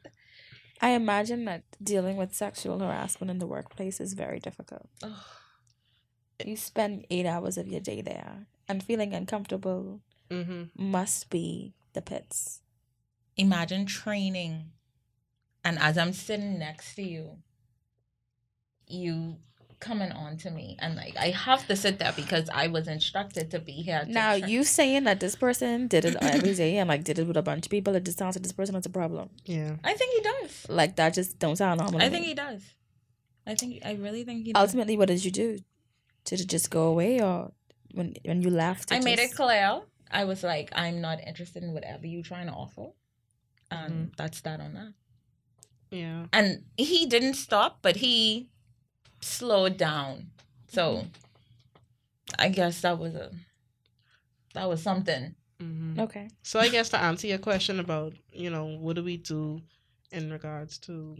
I 0.80 0.90
imagine 0.90 1.44
that 1.44 1.64
dealing 1.82 2.16
with 2.16 2.34
sexual 2.34 2.78
harassment 2.78 3.30
in 3.30 3.38
the 3.38 3.46
workplace 3.46 4.00
is 4.00 4.14
very 4.14 4.40
difficult. 4.40 4.88
You 6.46 6.56
spend 6.56 7.06
eight 7.10 7.26
hours 7.26 7.56
of 7.58 7.68
your 7.68 7.80
day 7.80 8.00
there, 8.02 8.46
and 8.68 8.82
feeling 8.82 9.12
uncomfortable 9.14 10.00
mm-hmm. 10.30 10.64
must 10.76 11.30
be 11.30 11.74
the 11.92 12.02
pits. 12.02 12.60
imagine 13.36 13.84
training 13.86 14.70
and 15.64 15.78
as 15.78 15.96
i'm 15.98 16.12
sitting 16.12 16.58
next 16.58 16.94
to 16.94 17.02
you 17.02 17.38
you 18.86 19.36
coming 19.80 20.12
on 20.12 20.36
to 20.36 20.50
me 20.50 20.76
and 20.78 20.94
like 20.94 21.16
i 21.16 21.28
have 21.30 21.66
to 21.66 21.74
sit 21.74 21.98
there 21.98 22.12
because 22.14 22.50
i 22.52 22.66
was 22.66 22.86
instructed 22.86 23.50
to 23.50 23.58
be 23.58 23.72
here 23.72 24.04
to 24.04 24.10
Now, 24.12 24.36
tra- 24.38 24.48
you 24.48 24.62
saying 24.62 25.04
that 25.04 25.20
this 25.20 25.34
person 25.34 25.88
did 25.88 26.04
it 26.04 26.16
every 26.20 26.54
day 26.54 26.76
and 26.76 26.88
like 26.88 27.02
did 27.04 27.18
it 27.18 27.26
with 27.26 27.36
a 27.36 27.42
bunch 27.42 27.66
of 27.66 27.70
people, 27.70 27.94
it 27.96 28.04
just 28.04 28.18
sounds 28.18 28.36
like 28.36 28.42
this 28.42 28.52
person 28.52 28.74
has 28.74 28.84
a 28.86 28.90
problem. 28.90 29.30
yeah 29.46 29.76
i 29.82 29.94
think 29.94 30.14
he 30.16 30.22
does 30.22 30.66
Like 30.68 30.96
that 30.96 31.14
just 31.14 31.38
don't 31.38 31.56
sound 31.56 31.80
normal. 31.80 32.02
i 32.02 32.08
think 32.10 32.26
he 32.26 32.34
does 32.34 32.62
i 33.46 33.54
think 33.54 33.80
i 33.84 33.92
really 33.94 34.22
think 34.24 34.44
he 34.46 34.52
does 34.52 34.60
ultimately 34.62 34.96
what 34.98 35.08
did 35.08 35.24
you 35.24 35.30
do 35.30 35.58
did 36.24 36.40
it 36.40 36.48
just 36.48 36.70
go 36.70 36.84
away 36.88 37.20
or 37.20 37.52
when 37.94 38.14
when 38.24 38.42
you 38.42 38.50
left 38.50 38.92
i 38.92 39.00
made 39.00 39.18
it 39.18 39.34
clear 39.34 39.80
i 40.10 40.24
was 40.24 40.42
like 40.42 40.70
i'm 40.74 41.00
not 41.00 41.18
interested 41.26 41.62
in 41.62 41.72
whatever 41.72 42.06
you're 42.06 42.22
trying 42.22 42.46
to 42.46 42.52
offer 42.52 42.86
and 43.70 43.92
Mm-hmm. 43.92 44.04
that's 44.16 44.40
that 44.42 44.60
on 44.60 44.74
that 44.74 44.92
yeah 45.90 46.26
and 46.32 46.64
he 46.76 47.06
didn't 47.06 47.34
stop 47.34 47.78
but 47.82 47.96
he 47.96 48.48
slowed 49.20 49.76
down 49.76 50.30
so 50.68 50.84
Mm-hmm. 50.96 51.08
i 52.38 52.48
guess 52.48 52.80
that 52.82 52.98
was 52.98 53.14
a 53.14 53.30
that 54.54 54.68
was 54.68 54.82
something 54.82 55.34
mm-hmm. 55.62 56.00
okay 56.00 56.28
So 56.42 56.58
I 56.58 56.68
guess 56.68 56.88
to 56.90 56.98
answer 57.00 57.26
your 57.28 57.38
question 57.38 57.78
about, 57.78 58.14
you 58.32 58.50
know, 58.50 58.64
what 58.84 58.96
do 58.96 59.04
we 59.04 59.16
do 59.16 59.60
in 60.10 60.30
regards 60.32 60.78
to 60.86 61.16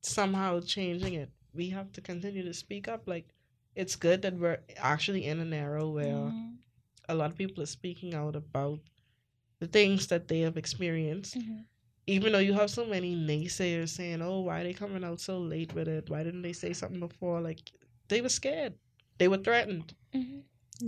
somehow 0.00 0.60
changing 0.60 1.14
it, 1.14 1.30
we 1.52 1.68
have 1.70 1.92
to 1.92 2.00
continue 2.00 2.42
to 2.44 2.54
speak 2.54 2.88
up. 2.88 3.02
Like 3.06 3.26
it's 3.82 3.96
good 4.06 4.22
that 4.22 4.34
we're 4.42 4.60
actually 4.92 5.24
in 5.30 5.38
an 5.46 5.52
era 5.52 5.84
where 5.96 6.22
Mhm. 6.30 6.56
a 7.08 7.14
lot 7.20 7.30
of 7.32 7.36
people 7.42 7.62
are 7.62 7.72
speaking 7.78 8.12
out 8.20 8.34
about 8.36 8.80
the 9.60 9.68
things 9.78 10.06
that 10.12 10.28
they 10.28 10.40
have 10.46 10.56
experienced. 10.56 11.34
Mm-hmm. 11.38 11.60
Even 12.14 12.32
though 12.32 12.44
you 12.48 12.54
have 12.60 12.70
so 12.70 12.84
many 12.96 13.10
naysayers 13.30 13.90
saying, 13.98 14.20
"Oh, 14.22 14.40
why 14.46 14.60
are 14.60 14.64
they 14.64 14.72
coming 14.82 15.04
out 15.08 15.20
so 15.20 15.34
late 15.54 15.72
with 15.78 15.88
it? 15.96 16.10
Why 16.10 16.20
didn't 16.24 16.42
they 16.48 16.54
say 16.64 16.72
something 16.80 17.00
before?" 17.08 17.40
Like 17.48 17.62
they 18.08 18.20
were 18.24 18.34
scared. 18.40 18.74
They 19.18 19.28
were 19.28 19.42
threatened. 19.48 19.88
Mm-hmm. 20.14 20.40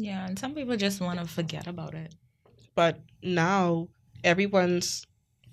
yeah 0.09 0.27
and 0.27 0.39
some 0.43 0.55
people 0.55 0.77
just 0.87 1.01
want 1.07 1.19
to 1.21 1.27
forget 1.39 1.67
about 1.67 1.95
it 2.03 2.15
but 2.81 2.95
now 3.23 3.89
everyone's 4.33 4.89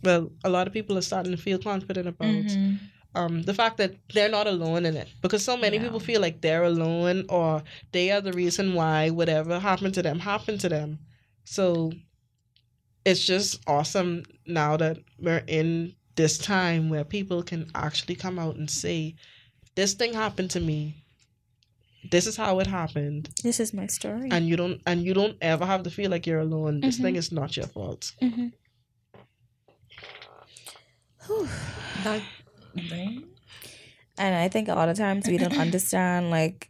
well 0.08 0.24
a 0.44 0.50
lot 0.56 0.68
of 0.68 0.74
people 0.78 0.96
are 0.98 1.02
starting 1.12 1.34
to 1.36 1.42
feel 1.48 1.58
confident 1.72 2.08
about 2.14 2.28
Mm-hmm. 2.46 2.76
Um 3.20 3.44
the 3.50 3.54
fact 3.62 3.76
that 3.82 3.92
they're 4.14 4.30
not 4.38 4.48
alone 4.48 4.86
in 4.90 4.96
it. 5.02 5.08
Because 5.22 5.44
so 5.44 5.56
many 5.58 5.78
Yeah. 5.78 5.84
people 5.86 6.00
feel 6.10 6.22
like 6.22 6.38
they're 6.42 6.64
alone 6.74 7.26
or 7.38 7.64
they 7.92 8.12
are 8.12 8.22
the 8.22 8.34
reason 8.44 8.74
why 8.80 9.10
whatever 9.20 9.60
happened 9.60 9.94
to 9.96 10.04
them 10.08 10.20
happened 10.20 10.60
to 10.66 10.70
them. 10.70 11.00
So 11.58 11.92
it's 13.06 13.26
just 13.26 13.50
awesome 13.68 14.24
now 14.46 14.78
that 14.78 14.98
we're 15.20 15.44
in 15.48 15.96
this 16.16 16.38
time 16.38 16.90
where 16.90 17.04
people 17.06 17.44
can 17.44 17.62
actually 17.76 18.16
come 18.16 18.38
out 18.44 18.56
and 18.56 18.70
say 18.70 19.16
this 19.76 19.94
thing 19.94 20.14
happened 20.14 20.52
to 20.52 20.60
me. 20.60 20.80
This 22.12 22.26
is 22.28 22.38
how 22.38 22.60
it 22.60 22.68
happened. 22.68 23.30
This 23.44 23.60
is 23.60 23.74
my 23.74 23.88
story. 23.88 24.30
And 24.32 24.48
you 24.50 24.56
don't 24.62 24.82
and 24.86 25.04
you 25.08 25.14
don't 25.14 25.38
ever 25.42 25.66
have 25.66 25.84
to 25.84 25.90
feel 25.98 26.10
like 26.12 26.26
you're 26.28 26.46
alone. 26.50 26.82
This 26.82 26.98
Mhm. 26.98 27.02
thing 27.04 27.16
is 27.22 27.32
not 27.32 27.56
your 27.58 27.68
fault. 27.68 28.04
Mm-hmm. 28.22 28.48
that 32.04 32.22
thing 32.78 33.24
and 34.18 34.36
i 34.36 34.48
think 34.48 34.68
a 34.68 34.76
lot 34.76 34.90
of 34.90 34.98
times 34.98 35.28
we 35.28 35.38
don't 35.38 35.58
understand 35.58 36.30
like 36.30 36.70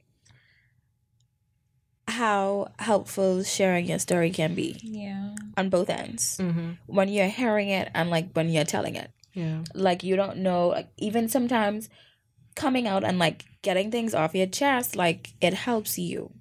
how 2.08 2.72
helpful 2.80 3.44
sharing 3.44 3.86
your 3.86 4.00
story 4.00 4.32
can 4.32 4.56
be 4.56 4.80
yeah. 4.82 5.36
on 5.58 5.70
both 5.70 5.90
ends. 5.90 6.38
Mm-hmm. 6.38 6.72
when 6.88 7.10
you're 7.10 7.28
hearing 7.28 7.70
it 7.70 7.92
and 7.94 8.10
like 8.10 8.32
when 8.34 8.50
you're 8.50 8.64
telling 8.64 8.96
it. 8.96 9.12
Yeah. 9.34 9.64
Like 9.76 10.04
you 10.04 10.16
don't 10.16 10.38
know 10.38 10.70
like 10.70 10.90
even 10.98 11.30
sometimes 11.30 11.90
coming 12.56 12.88
out 12.88 13.04
and 13.04 13.20
like 13.20 13.46
getting 13.62 13.92
things 13.92 14.16
off 14.16 14.34
your 14.34 14.48
chest 14.48 14.96
like 14.96 15.34
it 15.42 15.54
helps 15.54 16.00
you. 16.00 16.32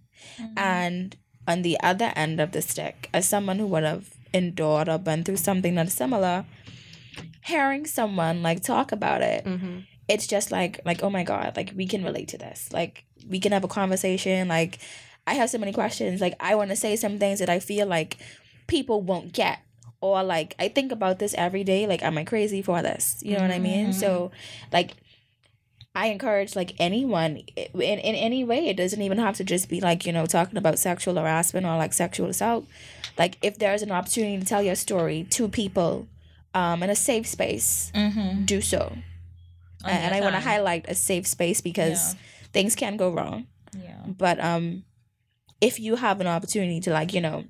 And 0.57 1.17
on 1.47 1.63
the 1.63 1.79
other 1.83 2.13
end 2.17 2.41
of 2.41 2.53
the 2.53 2.63
stick 2.63 3.11
as 3.13 3.29
someone 3.29 3.59
who 3.59 3.67
would 3.67 3.85
have 3.85 4.15
endured 4.33 4.89
or 4.89 4.99
been 4.99 5.25
through 5.25 5.37
something 5.37 5.75
that's 5.75 5.95
similar 5.95 6.45
hearing 7.47 7.87
someone 7.87 8.43
like 8.43 8.61
talk 8.63 8.91
about 8.91 9.23
it 9.23 9.45
mm-hmm. 9.45 9.79
it's 10.09 10.27
just 10.27 10.51
like 10.51 10.81
like 10.85 11.03
oh 11.03 11.11
my 11.11 11.23
god 11.23 11.57
like 11.57 11.73
we 11.77 11.87
can 11.87 12.05
relate 12.05 12.29
to 12.29 12.39
this. 12.39 12.73
Like 12.73 13.05
we 13.29 13.41
can 13.41 13.53
have 13.53 13.65
a 13.65 13.69
conversation. 13.69 14.49
Like 14.49 14.79
i 15.27 15.35
have 15.35 15.51
so 15.51 15.59
many 15.59 15.73
questions. 15.73 16.21
Like 16.21 16.35
i 16.41 16.55
want 16.55 16.71
to 16.71 16.77
say 16.77 16.97
some 16.97 17.19
things 17.19 17.39
that 17.39 17.49
i 17.49 17.59
feel 17.59 17.87
like 17.87 18.19
people 18.67 19.01
won't 19.01 19.33
get 19.33 19.61
or 20.01 20.23
like 20.23 20.55
i 20.59 20.69
think 20.69 20.93
about 20.93 21.19
this 21.19 21.35
every 21.39 21.65
day 21.65 21.87
like 21.87 22.03
am 22.03 22.19
i 22.19 22.25
crazy 22.25 22.63
for 22.63 22.83
this? 22.83 23.21
You 23.23 23.37
know 23.37 23.43
what 23.43 23.51
i 23.53 23.59
mean? 23.59 23.93
So 23.93 24.33
like 24.73 24.93
i 25.95 26.09
encourage 26.09 26.55
like 26.57 26.75
anyone 26.79 27.43
in, 27.57 27.81
in 27.81 28.15
any 28.15 28.45
way 28.45 28.67
it 28.67 28.77
doesn't 28.77 29.01
even 29.01 29.19
have 29.19 29.37
to 29.37 29.45
just 29.45 29.69
be 29.69 29.81
like 29.81 30.05
you 30.05 30.13
know 30.13 30.27
talking 30.27 30.59
about 30.59 30.79
sexual 30.79 31.15
harassment 31.15 31.65
or 31.65 31.77
like 31.77 31.93
sexual 31.93 32.29
assault. 32.29 32.67
Like 33.17 33.39
if 33.41 33.59
there's 33.59 33.83
an 33.83 33.93
opportunity 33.93 34.39
to 34.39 34.45
tell 34.45 34.63
your 34.63 34.75
story 34.75 35.27
to 35.31 35.49
people 35.49 36.09
um 36.57 36.83
in 36.83 36.91
a 36.91 36.97
safe 36.97 37.27
space 37.27 37.93
mm-hmm. 37.95 38.45
do 38.45 38.61
so 38.61 38.83
and, 39.87 40.05
and 40.05 40.15
I 40.15 40.21
want 40.21 40.35
to 40.35 40.41
highlight 40.41 40.87
a 40.89 40.95
safe 40.95 41.27
space 41.27 41.61
because 41.61 42.17
things 42.53 42.75
can 42.75 42.97
go 42.97 43.11
wrong. 43.11 43.47
yeah 43.73 44.03
But 44.07 44.43
um, 44.43 44.85
if 45.61 45.79
you 45.81 45.97
have 45.97 46.21
an 46.21 46.27
opportunity 46.27 46.81
to 46.81 46.91
like 46.91 47.13
you 47.15 47.21
know 47.21 47.45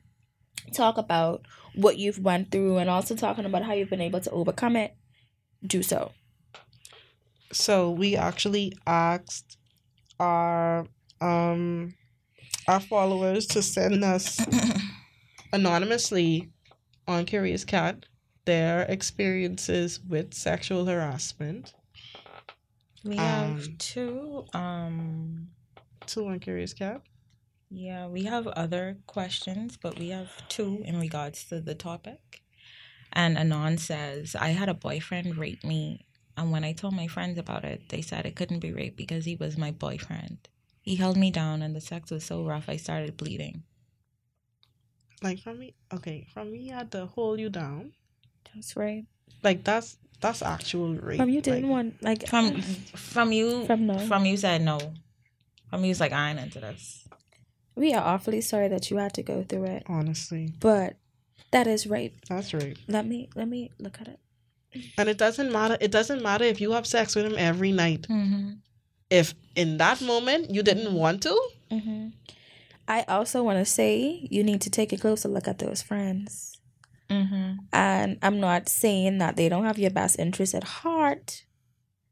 talk 0.72 0.98
about 0.98 1.46
what 1.74 1.98
you've 1.98 2.18
went 2.18 2.50
through 2.50 2.78
and 2.78 2.88
also 2.88 3.14
talking 3.14 3.44
about 3.44 3.62
how 3.62 3.72
you've 3.72 3.90
been 3.90 4.00
able 4.00 4.20
to 4.20 4.30
overcome 4.30 4.76
it, 4.76 4.94
do 5.66 5.82
so. 5.82 6.12
so 7.52 7.90
we 7.90 8.16
actually 8.16 8.72
asked 8.86 9.56
our 10.18 10.86
um 11.20 11.94
our 12.68 12.80
followers 12.80 13.46
to 13.46 13.62
send 13.62 14.02
us 14.02 14.44
anonymously 15.52 16.50
on 17.06 17.24
curious 17.24 17.64
cat 17.64 18.06
their 18.46 18.82
experiences 18.84 20.00
with 20.00 20.34
sexual 20.34 20.86
harassment 20.86 21.74
we 23.04 23.20
have 23.20 23.68
Um, 23.68 23.76
two 23.78 24.46
um 24.54 25.50
to 26.06 26.26
on 26.28 26.40
curious 26.40 26.74
cat 26.74 27.02
Yeah, 27.70 28.06
we 28.08 28.24
have 28.24 28.46
other 28.48 28.98
questions, 29.06 29.76
but 29.76 29.98
we 29.98 30.10
have 30.10 30.46
two 30.48 30.82
in 30.84 30.98
regards 31.00 31.44
to 31.46 31.60
the 31.60 31.74
topic. 31.74 32.42
And 33.12 33.38
Anon 33.38 33.78
says, 33.78 34.36
I 34.36 34.50
had 34.50 34.68
a 34.68 34.74
boyfriend 34.74 35.36
rape 35.38 35.64
me. 35.64 36.06
And 36.36 36.52
when 36.52 36.64
I 36.64 36.72
told 36.72 36.94
my 36.94 37.08
friends 37.08 37.38
about 37.38 37.64
it, 37.64 37.88
they 37.90 38.02
said 38.02 38.26
it 38.26 38.36
couldn't 38.36 38.60
be 38.60 38.72
rape 38.72 38.96
because 38.96 39.24
he 39.26 39.36
was 39.36 39.56
my 39.58 39.72
boyfriend. 39.72 40.48
He 40.82 40.96
held 40.96 41.16
me 41.16 41.30
down 41.30 41.62
and 41.62 41.74
the 41.76 41.80
sex 41.80 42.10
was 42.10 42.24
so 42.24 42.44
rough 42.44 42.68
I 42.68 42.76
started 42.76 43.16
bleeding. 43.16 43.64
Like 45.22 45.40
from 45.40 45.58
me, 45.58 45.74
okay, 45.92 46.26
from 46.32 46.52
me, 46.52 46.72
I 46.72 46.76
had 46.78 46.92
to 46.92 47.06
hold 47.06 47.40
you 47.40 47.50
down. 47.50 47.92
That's 48.54 48.76
right. 48.76 49.04
Like 49.42 49.64
that's 49.64 49.98
that's 50.20 50.42
actual 50.42 50.94
rape. 50.94 51.18
From 51.18 51.28
you 51.28 51.40
didn't 51.40 51.62
like, 51.64 51.70
want 51.70 52.02
like 52.02 52.28
From 52.28 52.60
from 52.62 53.32
you 53.32 53.66
From 53.66 53.86
no. 53.86 53.98
from 53.98 54.24
you 54.24 54.36
said 54.36 54.62
no. 54.62 54.78
From 55.70 55.84
you 55.84 55.88
was 55.90 56.00
like 56.00 56.12
I 56.12 56.30
ain't 56.30 56.38
into 56.38 56.60
this. 56.60 57.06
we 57.74 57.92
are 57.92 58.02
awfully 58.02 58.40
sorry 58.40 58.68
that 58.68 58.90
you 58.90 58.96
had 58.96 59.12
to 59.14 59.22
go 59.22 59.44
through 59.48 59.64
it, 59.64 59.82
honestly, 59.86 60.52
but 60.60 60.96
that 61.50 61.66
is 61.66 61.86
rape. 61.86 62.16
that's 62.28 62.54
rape. 62.54 62.78
Let 62.88 63.06
me 63.06 63.28
let 63.34 63.48
me 63.48 63.70
look 63.78 64.00
at 64.00 64.08
it. 64.08 64.20
And 64.98 65.08
it 65.08 65.18
doesn't 65.18 65.52
matter. 65.52 65.76
It 65.80 65.90
doesn't 65.90 66.22
matter 66.22 66.44
if 66.44 66.60
you 66.60 66.72
have 66.72 66.86
sex 66.86 67.14
with 67.14 67.24
him 67.26 67.34
every 67.38 67.72
night. 67.72 68.02
Mm-hmm. 68.08 68.52
If 69.10 69.34
in 69.54 69.76
that 69.78 70.00
moment 70.02 70.50
you 70.50 70.62
didn't 70.62 70.92
want 70.94 71.22
to, 71.22 71.48
hmm 71.70 72.08
I 72.88 73.02
also 73.08 73.42
want 73.42 73.58
to 73.58 73.64
say 73.64 74.26
you 74.30 74.44
need 74.44 74.60
to 74.62 74.70
take 74.70 74.92
a 74.92 74.96
closer 74.96 75.28
look 75.28 75.48
at 75.48 75.58
those 75.58 75.82
friends. 75.82 76.55
Mm-hmm. 77.10 77.52
And 77.72 78.18
I'm 78.22 78.40
not 78.40 78.68
saying 78.68 79.18
that 79.18 79.36
they 79.36 79.48
don't 79.48 79.64
have 79.64 79.78
your 79.78 79.90
best 79.90 80.18
interest 80.18 80.54
at 80.54 80.64
heart. 80.64 81.44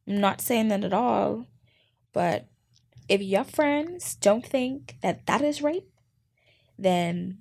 I'm 0.07 0.21
not 0.21 0.41
saying 0.41 0.69
that 0.69 0.85
at 0.85 0.93
all. 0.93 1.47
But 2.13 2.47
if 3.09 3.21
your 3.23 3.45
friends 3.45 4.15
don't 4.15 4.47
think 4.47 4.97
that 5.03 5.27
that 5.27 5.43
is 5.43 5.63
rape, 5.63 5.89
then 6.79 7.39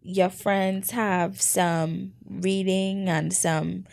your 0.00 0.28
friends 0.30 0.90
have 0.92 1.40
some 1.40 2.12
reading 2.28 3.08
and 3.08 3.32
some 3.32 3.84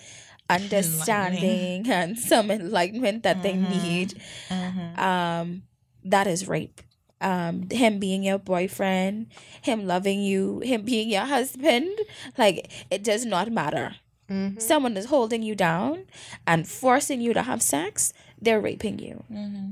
understanding 0.49 1.89
and 1.91 2.17
some 2.17 2.51
enlightenment 2.51 3.23
that 3.23 3.43
they 3.43 3.53
Mhm. 3.53 3.83
need. 3.83 4.21
Mm-hmm. 4.49 4.99
Um, 4.99 5.63
that 6.03 6.27
is 6.27 6.47
rape. 6.47 6.81
Um, 7.21 7.69
him 7.69 7.99
being 7.99 8.23
your 8.23 8.39
boyfriend, 8.39 9.27
him 9.61 9.85
loving 9.85 10.21
you, 10.21 10.59
him 10.61 10.81
being 10.81 11.07
your 11.09 11.25
husband, 11.25 11.89
like 12.37 12.71
it 12.89 13.03
does 13.03 13.25
not 13.25 13.51
matter. 13.51 13.95
Someone 14.59 14.95
is 14.95 15.07
holding 15.07 15.43
you 15.43 15.55
down 15.55 16.05
and 16.47 16.65
forcing 16.65 17.19
you 17.19 17.33
to 17.33 17.41
have 17.41 17.61
sex, 17.61 18.13
they're 18.41 18.61
raping 18.61 18.97
you. 18.97 19.25
Mm-hmm. 19.29 19.71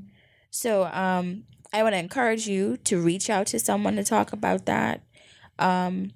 So 0.51 0.83
um 0.91 1.45
I 1.71 1.81
want 1.81 1.95
to 1.95 1.99
encourage 1.99 2.45
you 2.45 2.75
to 2.83 2.99
reach 2.99 3.29
out 3.29 3.47
to 3.47 3.59
someone 3.59 3.95
to 3.95 4.03
talk 4.03 4.33
about 4.33 4.65
that. 4.65 5.01
Um 5.57 6.11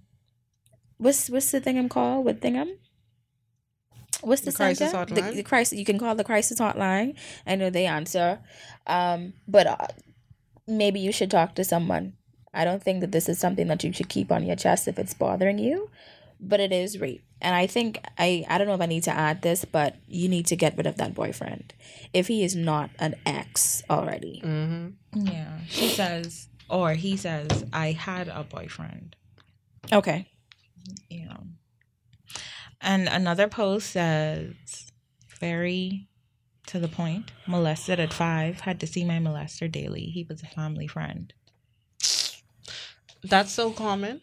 what's 0.98 1.30
what's 1.30 1.52
the 1.52 1.62
thing 1.62 1.78
I'm 1.80 1.88
called? 1.88 2.26
What 2.26 2.42
thing 2.42 2.58
I'm 2.60 2.74
What's 4.22 4.42
the, 4.42 4.52
The 4.52 4.58
crisis 4.58 4.92
center? 4.92 5.14
The, 5.14 5.22
hotline? 5.22 5.36
the 5.36 5.44
crisis. 5.44 5.80
You 5.80 5.86
can 5.86 6.00
call 6.00 6.16
the 6.16 6.24
crisis 6.24 6.60
hotline. 6.60 7.16
I 7.46 7.56
know 7.56 7.70
they 7.70 7.86
answer, 7.86 8.40
um, 8.88 9.34
but 9.48 9.68
uh, 9.68 9.88
maybe 10.68 11.00
you 11.00 11.12
should 11.12 11.32
talk 11.32 11.56
to 11.56 11.64
someone. 11.64 12.14
I 12.54 12.66
don't 12.66 12.84
think 12.84 13.02
that 13.02 13.12
this 13.12 13.28
is 13.28 13.40
something 13.40 13.68
that 13.68 13.84
you 13.84 13.92
should 13.94 14.10
keep 14.10 14.32
on 14.32 14.46
your 14.46 14.56
chest 14.56 14.88
if 14.88 15.00
it's 15.00 15.14
bothering 15.14 15.58
you, 15.58 15.90
but 16.40 16.60
it 16.60 16.72
is 16.72 17.00
rape. 17.00 17.24
And 17.42 17.56
I 17.56 17.68
think 17.68 18.00
I 18.18 18.46
I 18.48 18.58
don't 18.58 18.68
know 18.68 18.76
if 18.76 18.82
I 18.82 18.86
need 18.86 19.04
to 19.04 19.12
add 19.12 19.42
this, 19.42 19.66
but 19.66 19.96
you 20.08 20.30
need 20.30 20.46
to 20.48 20.56
get 20.56 20.78
rid 20.78 20.86
of 20.88 20.98
that 20.98 21.14
boyfriend 21.14 21.74
if 22.14 22.28
he 22.28 22.44
is 22.44 22.56
not 22.56 22.92
an 23.00 23.16
ex 23.26 23.84
already. 23.90 24.42
Mm-hmm. 24.46 25.28
Yeah. 25.28 25.58
She 25.68 25.90
says 25.90 26.48
or 26.70 26.94
he 26.94 27.18
says, 27.18 27.66
I 27.74 27.92
had 27.92 28.28
a 28.28 28.44
boyfriend. 28.44 29.16
Okay. 29.92 30.28
you 31.10 31.26
know. 31.26 31.44
And 32.82 33.08
another 33.08 33.48
post 33.48 33.92
says, 33.92 34.92
very 35.40 36.08
to 36.68 36.80
the 36.80 36.88
point, 36.88 37.32
molested 37.48 38.00
at 38.00 38.14
five, 38.14 38.62
had 38.62 38.80
to 38.80 38.88
see 38.88 39.04
my 39.04 39.20
molester 39.20 39.72
daily. 39.72 40.06
He 40.06 40.26
was 40.28 40.42
a 40.42 40.48
family 40.48 40.88
friend. 40.88 41.34
That's 43.24 43.52
so 43.52 43.72
common. 43.72 44.22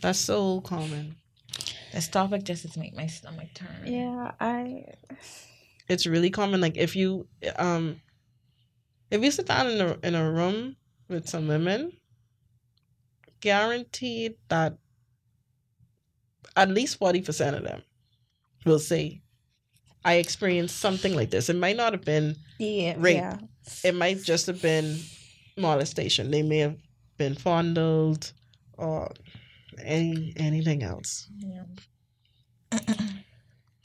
That's 0.00 0.18
so 0.18 0.60
common. 0.60 1.16
This 1.92 2.08
topic 2.08 2.44
just 2.44 2.62
has 2.62 2.76
made 2.76 2.94
my 2.94 3.06
stomach 3.06 3.48
turn. 3.54 3.86
Yeah, 3.86 4.32
I. 4.40 4.84
It's 5.88 6.06
really 6.06 6.30
common. 6.30 6.60
Like 6.60 6.76
if 6.76 6.94
you 6.94 7.26
um, 7.56 8.00
if 9.10 9.22
you 9.22 9.30
sit 9.30 9.46
down 9.46 9.68
in 9.68 9.80
a 9.80 9.98
in 10.02 10.14
a 10.14 10.30
room 10.30 10.76
with 11.08 11.28
some 11.28 11.48
women, 11.48 11.92
guaranteed 13.40 14.34
that 14.48 14.76
at 16.56 16.68
least 16.68 16.98
forty 16.98 17.22
percent 17.22 17.56
of 17.56 17.64
them 17.64 17.82
will 18.64 18.78
say, 18.78 19.22
"I 20.10 20.14
experienced 20.24 20.76
something 20.86 21.14
like 21.18 21.30
this." 21.30 21.48
It 21.48 21.56
might 21.64 21.76
not 21.82 21.92
have 21.96 22.04
been 22.14 22.36
Yeah. 22.58 22.94
Rape. 23.06 23.16
Yeah. 23.16 23.38
it 23.88 23.94
might 24.02 24.18
just 24.32 24.46
have 24.50 24.60
been 24.70 24.86
molestation. 25.56 26.30
They 26.30 26.42
may 26.42 26.58
have 26.66 26.76
been 27.22 27.34
fondled 27.34 28.32
or 28.76 29.12
any 29.96 30.32
anything 30.48 30.80
else. 30.82 31.28
Yeah. 31.38 31.64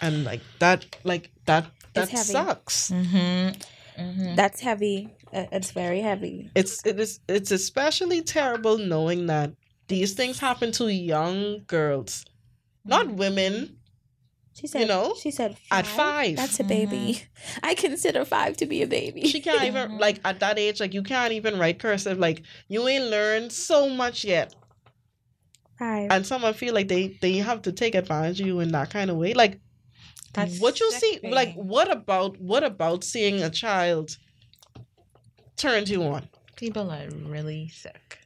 And 0.02 0.24
like 0.26 0.42
that 0.60 0.80
like 1.04 1.32
that 1.46 1.66
that 1.94 2.10
sucks. 2.10 2.92
Mm-hmm. 2.92 4.02
Mm-hmm. 4.02 4.36
That's 4.36 4.60
heavy. 4.60 4.98
Uh, 5.32 5.46
It's 5.52 5.72
very 5.72 6.02
heavy. 6.02 6.50
It's 6.56 6.86
it 6.86 7.00
is 7.00 7.20
it's 7.28 7.52
especially 7.52 8.22
terrible 8.22 8.78
knowing 8.78 9.28
that 9.28 9.50
these 9.88 10.14
things 10.14 10.40
happen 10.40 10.72
to 10.74 10.92
young 10.92 11.64
girls. 11.68 12.26
Not 12.86 13.08
women. 13.14 13.78
She 14.54 14.68
said. 14.68 14.82
you 14.82 14.88
know, 14.88 15.16
She 15.20 15.32
said 15.32 15.58
at 15.72 15.88
five. 15.88 16.36
That's 16.38 16.60
a 16.60 16.64
baby. 16.64 17.24
I 17.64 17.74
consider 17.74 18.24
five 18.24 18.56
to 18.58 18.66
be 18.68 18.84
a 18.84 18.88
baby. 18.88 19.28
She 19.28 19.42
can't 19.42 19.64
even 19.64 19.98
like 19.98 20.20
at 20.24 20.40
that 20.42 20.60
age, 20.60 20.80
like 20.80 20.94
you 20.94 21.04
can't 21.04 21.34
even 21.34 21.58
write 21.60 21.80
cursive. 21.80 22.20
Like 22.20 22.44
you 22.68 22.88
ain't 22.88 23.06
learned 23.06 23.52
so 23.52 23.90
much 23.90 24.24
yet. 24.24 24.54
five. 25.80 26.08
And 26.12 26.26
someone 26.26 26.54
feel 26.54 26.74
like 26.74 26.88
they 26.88 27.18
they 27.22 27.38
have 27.38 27.64
to 27.64 27.72
take 27.72 27.96
advantage 27.96 28.42
of 28.42 28.48
you 28.48 28.60
in 28.60 28.72
that 28.74 28.90
kind 28.92 29.10
of 29.10 29.18
way. 29.18 29.34
Like 29.34 29.60
That's 30.34 30.60
what 30.60 30.80
you 30.80 30.92
see 30.92 31.20
like 31.24 31.54
what 31.56 31.92
about 31.92 32.40
what 32.40 32.64
about 32.64 33.04
seeing 33.04 33.42
a 33.42 33.50
child 33.50 34.18
turn 35.58 35.86
you 35.88 36.04
on 36.04 36.28
People 36.56 36.92
are 36.92 37.10
really 37.26 37.68
sick. 37.70 38.20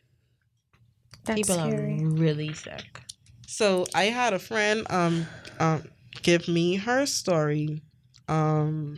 That's 1.25 1.37
People 1.39 1.55
scary. 1.55 2.03
are 2.03 2.09
really 2.09 2.53
sick. 2.53 3.01
so 3.47 3.85
i 3.95 4.05
had 4.05 4.33
a 4.33 4.39
friend 4.39 4.85
um 4.89 5.25
um 5.59 5.83
give 6.23 6.47
me 6.47 6.75
her 6.75 7.05
story 7.05 7.81
um 8.27 8.97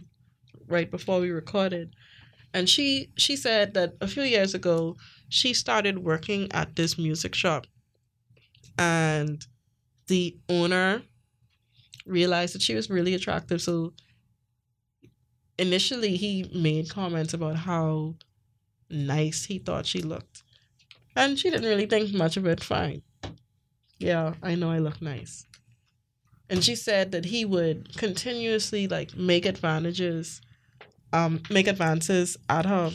right 0.68 0.92
before 0.92 1.20
we 1.20 1.32
recorded. 1.32 1.94
And 2.54 2.70
she 2.70 3.12
she 3.18 3.36
said 3.38 3.74
that 3.76 3.94
a 4.02 4.08
few 4.08 4.24
years 4.24 4.54
ago 4.56 4.98
she 5.30 5.54
started 5.54 6.00
working 6.00 6.52
at 6.54 6.76
this 6.76 6.98
music 6.98 7.36
shop. 7.36 7.68
And 8.80 9.46
the 10.08 10.40
owner 10.50 11.04
realized 12.06 12.56
that 12.56 12.62
she 12.62 12.76
was 12.76 12.90
really 12.90 13.14
attractive. 13.14 13.62
So 13.62 13.94
initially 15.58 16.18
he 16.18 16.50
made 16.54 16.90
comments 16.90 17.34
about 17.34 17.56
how 17.58 18.16
nice 18.90 19.46
he 19.46 19.60
thought 19.60 19.86
she 19.88 20.02
looked. 20.02 20.44
And 21.16 21.40
she 21.40 21.50
didn't 21.52 21.70
really 21.70 21.88
think 21.88 22.14
much 22.14 22.38
of 22.38 22.46
it. 22.48 22.64
Fine. 22.64 23.04
Yeah 24.00 24.36
i 24.44 24.56
know 24.56 24.72
i 24.72 24.80
look 24.80 25.02
nice 25.02 25.46
and 26.50 26.64
she 26.64 26.76
said 26.76 27.12
that 27.12 27.26
he 27.26 27.46
would 27.46 27.96
continuously 27.98 28.88
like 28.88 29.16
make 29.16 29.46
advantages 29.46 30.42
um 31.14 31.42
make 31.50 31.68
advances 31.68 32.38
at 32.50 32.66
her 32.66 32.92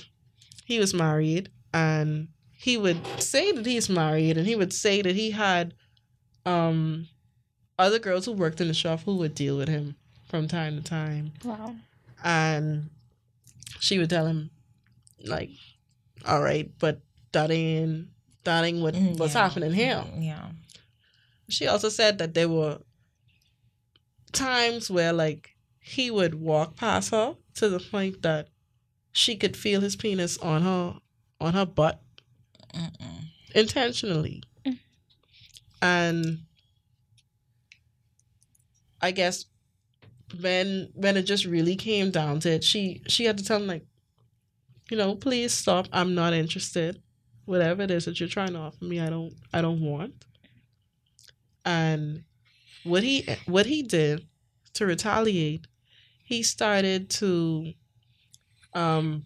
he 0.64 0.78
was 0.78 0.92
married 0.94 1.50
and 1.72 2.28
he 2.56 2.76
would 2.76 2.98
say 3.20 3.52
that 3.52 3.66
he's 3.66 3.88
married 3.88 4.36
and 4.36 4.46
he 4.46 4.56
would 4.56 4.72
say 4.72 5.02
that 5.02 5.14
he 5.16 5.30
had 5.32 5.74
um 6.46 7.06
other 7.78 7.98
girls 7.98 8.24
who 8.24 8.32
worked 8.32 8.60
in 8.60 8.68
the 8.68 8.74
shop 8.74 9.00
who 9.04 9.16
would 9.16 9.34
deal 9.34 9.56
with 9.56 9.68
him 9.68 9.96
from 10.28 10.46
time 10.48 10.76
to 10.76 10.82
time 10.82 11.32
Wow. 11.44 11.74
and 12.22 12.88
she 13.80 13.98
would 13.98 14.10
tell 14.10 14.26
him 14.26 14.50
like 15.26 15.50
all 16.26 16.40
right 16.42 16.70
but 16.78 17.00
that 17.32 17.50
ain't 17.50 18.08
that 18.44 18.64
ain't 18.64 18.80
what 18.82 18.94
Mm, 18.94 19.18
what's 19.18 19.34
yeah. 19.34 19.48
happening 19.48 19.72
here 19.72 20.04
Yeah. 20.18 20.48
she 21.48 21.66
also 21.66 21.88
said 21.88 22.18
that 22.18 22.34
there 22.34 22.48
were 22.48 22.78
times 24.34 24.90
where 24.90 25.12
like 25.12 25.50
he 25.80 26.10
would 26.10 26.34
walk 26.34 26.76
past 26.76 27.10
her 27.10 27.36
to 27.54 27.68
the 27.68 27.80
point 27.80 28.22
that 28.22 28.48
she 29.12 29.36
could 29.36 29.56
feel 29.56 29.80
his 29.80 29.96
penis 29.96 30.38
on 30.38 30.62
her 30.62 30.98
on 31.40 31.54
her 31.54 31.66
butt 31.66 32.02
Mm-mm. 32.74 33.24
intentionally 33.54 34.42
Mm. 34.66 34.78
and 35.82 36.38
i 39.00 39.10
guess 39.10 39.44
when 40.40 40.90
when 40.94 41.16
it 41.16 41.22
just 41.22 41.44
really 41.44 41.76
came 41.76 42.10
down 42.10 42.40
to 42.40 42.50
it 42.50 42.64
she 42.64 43.02
she 43.06 43.24
had 43.24 43.38
to 43.38 43.44
tell 43.44 43.58
him 43.60 43.66
like 43.66 43.84
you 44.90 44.96
know 44.96 45.14
please 45.14 45.52
stop 45.52 45.86
i'm 45.92 46.14
not 46.14 46.32
interested 46.32 47.00
whatever 47.46 47.82
it 47.82 47.90
is 47.90 48.06
that 48.06 48.18
you're 48.18 48.28
trying 48.28 48.54
to 48.54 48.58
offer 48.58 48.82
me, 48.86 48.98
I 49.00 49.10
don't 49.10 49.34
I 49.52 49.60
don't 49.60 49.82
want. 49.82 50.14
And 51.66 52.24
what 52.84 53.02
he 53.02 53.26
what 53.46 53.66
he 53.66 53.82
did 53.82 54.26
to 54.74 54.86
retaliate, 54.86 55.66
he 56.24 56.42
started 56.42 57.10
to 57.10 57.72
um 58.74 59.24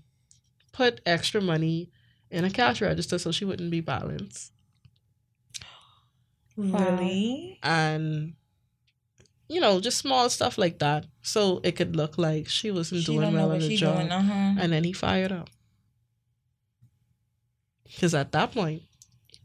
put 0.73 1.01
extra 1.07 1.41
money 1.41 1.91
in 2.31 2.45
a 2.45 2.51
cash 2.51 2.81
register 2.81 3.19
so 3.19 3.33
she 3.33 3.45
wouldn't 3.45 3.71
be 3.71 3.81
balanced. 3.81 4.53
Really? 6.57 7.59
And 7.63 8.35
you 9.49 9.61
know, 9.61 9.81
just 9.81 9.99
small 9.99 10.29
stuff 10.29 10.59
like 10.59 10.79
that. 10.81 11.07
So 11.23 11.61
it 11.65 11.73
could 11.77 11.97
look 11.97 12.19
like 12.19 12.49
she 12.49 12.71
wasn't 12.71 13.03
She 13.03 13.15
doing 13.15 13.33
well 13.33 13.53
in 13.53 13.61
the 13.61 13.77
job. 13.77 13.97
doing. 13.97 14.13
Uh-huh. 14.13 14.55
And 14.61 14.73
then 14.73 14.85
he 14.85 14.93
fired 14.93 15.31
her. 15.31 15.45
Because 17.85 18.15
at 18.15 18.33
that 18.33 18.53
point, 18.53 18.83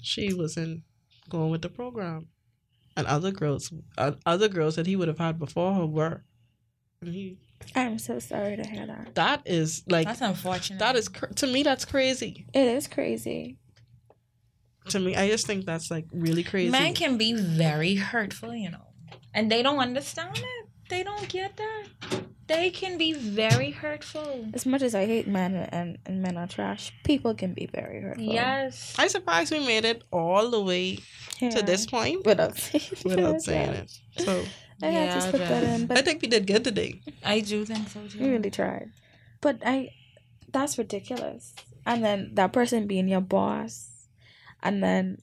she 0.01 0.33
wasn't 0.33 0.83
going 1.29 1.49
with 1.51 1.61
the 1.61 1.69
program. 1.69 2.27
And 2.95 3.07
other 3.07 3.31
girls, 3.31 3.71
uh, 3.97 4.11
other 4.25 4.47
girls 4.47 4.75
that 4.75 4.85
he 4.85 4.95
would 4.95 5.07
have 5.07 5.17
had 5.17 5.39
before 5.39 5.73
her 5.73 5.85
were. 5.85 6.23
And 7.01 7.13
he, 7.13 7.37
I'm 7.75 7.97
so 7.97 8.19
sorry 8.19 8.55
to 8.57 8.67
hear 8.67 8.85
that. 8.85 9.15
that 9.15 9.41
is 9.45 9.83
like, 9.87 10.05
That's 10.07 10.21
unfortunate. 10.21 10.79
that 10.79 10.95
is, 10.95 11.09
cr- 11.09 11.25
to 11.27 11.47
me, 11.47 11.63
that's 11.63 11.85
crazy. 11.85 12.45
It 12.53 12.67
is 12.67 12.87
crazy. 12.87 13.57
To 14.89 14.99
me, 14.99 15.15
I 15.15 15.27
just 15.29 15.47
think 15.47 15.65
that's 15.65 15.89
like 15.89 16.05
really 16.11 16.43
crazy. 16.43 16.69
Men 16.69 16.93
can 16.93 17.17
be 17.17 17.33
very 17.33 17.95
hurtful, 17.95 18.53
you 18.53 18.69
know, 18.69 18.87
and 19.33 19.49
they 19.51 19.63
don't 19.63 19.79
understand 19.79 20.37
it. 20.37 20.69
They 20.89 21.03
don't 21.03 21.27
get 21.29 21.55
that. 21.57 21.83
They 22.53 22.69
can 22.69 22.97
be 22.97 23.13
very 23.13 23.71
hurtful. 23.71 24.45
As 24.53 24.65
much 24.65 24.81
as 24.83 24.93
I 24.95 25.05
hate 25.05 25.27
men 25.27 25.55
and, 25.71 25.97
and 26.05 26.21
men 26.21 26.37
are 26.37 26.47
trash, 26.47 26.93
people 27.03 27.33
can 27.33 27.53
be 27.53 27.65
very 27.65 28.01
hurtful. 28.01 28.23
Yes. 28.23 28.93
I'm 28.97 29.09
surprised 29.09 29.51
we 29.51 29.59
made 29.65 29.85
it 29.85 30.03
all 30.11 30.49
the 30.49 30.61
way 30.61 30.99
Yeah. 31.41 31.49
to 31.49 31.61
this 31.63 31.85
point 31.87 32.25
Without, 32.25 32.53
without 33.05 33.41
saying 33.41 33.73
it. 33.73 33.89
So 34.19 34.43
I 34.83 34.87
had 34.87 35.05
Yeah, 35.09 35.19
to 35.25 35.31
put 35.31 35.39
that 35.39 35.63
in, 35.63 35.87
But 35.87 35.97
I 35.97 36.01
think 36.03 36.21
we 36.21 36.27
did 36.27 36.45
good 36.45 36.63
today. 36.63 37.01
I 37.25 37.39
do 37.39 37.65
think 37.65 37.89
so 37.89 38.05
too. 38.07 38.19
we 38.19 38.29
really 38.29 38.51
tried. 38.51 38.91
But 39.41 39.57
I, 39.65 39.89
that's 40.51 40.77
ridiculous. 40.77 41.53
And 41.85 42.03
then 42.05 42.35
that 42.35 42.53
person 42.53 42.87
being 42.87 43.07
your 43.09 43.21
boss, 43.21 43.89
and 44.61 44.81
then 44.81 45.17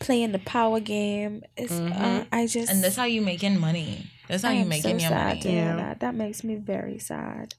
playing 0.00 0.32
the 0.32 0.38
power 0.40 0.80
game 0.80 1.42
is. 1.56 1.70
Uh, 1.70 1.74
Mhm. 1.74 2.26
I 2.32 2.46
just 2.46 2.70
And 2.70 2.82
that's 2.84 2.96
how 2.96 3.04
you 3.04 3.22
making 3.22 3.58
money. 3.58 4.10
That's 4.28 4.42
how 4.42 4.50
I 4.50 4.54
you 4.54 4.60
am 4.62 4.68
making 4.68 4.82
so 4.82 4.88
your 4.90 5.00
sad 5.00 5.28
money. 5.28 5.40
to 5.40 5.48
Yeah. 5.50 5.76
that. 5.76 6.00
That 6.00 6.14
makes 6.14 6.44
me 6.44 6.56
very 6.56 6.98
sad. 6.98 7.54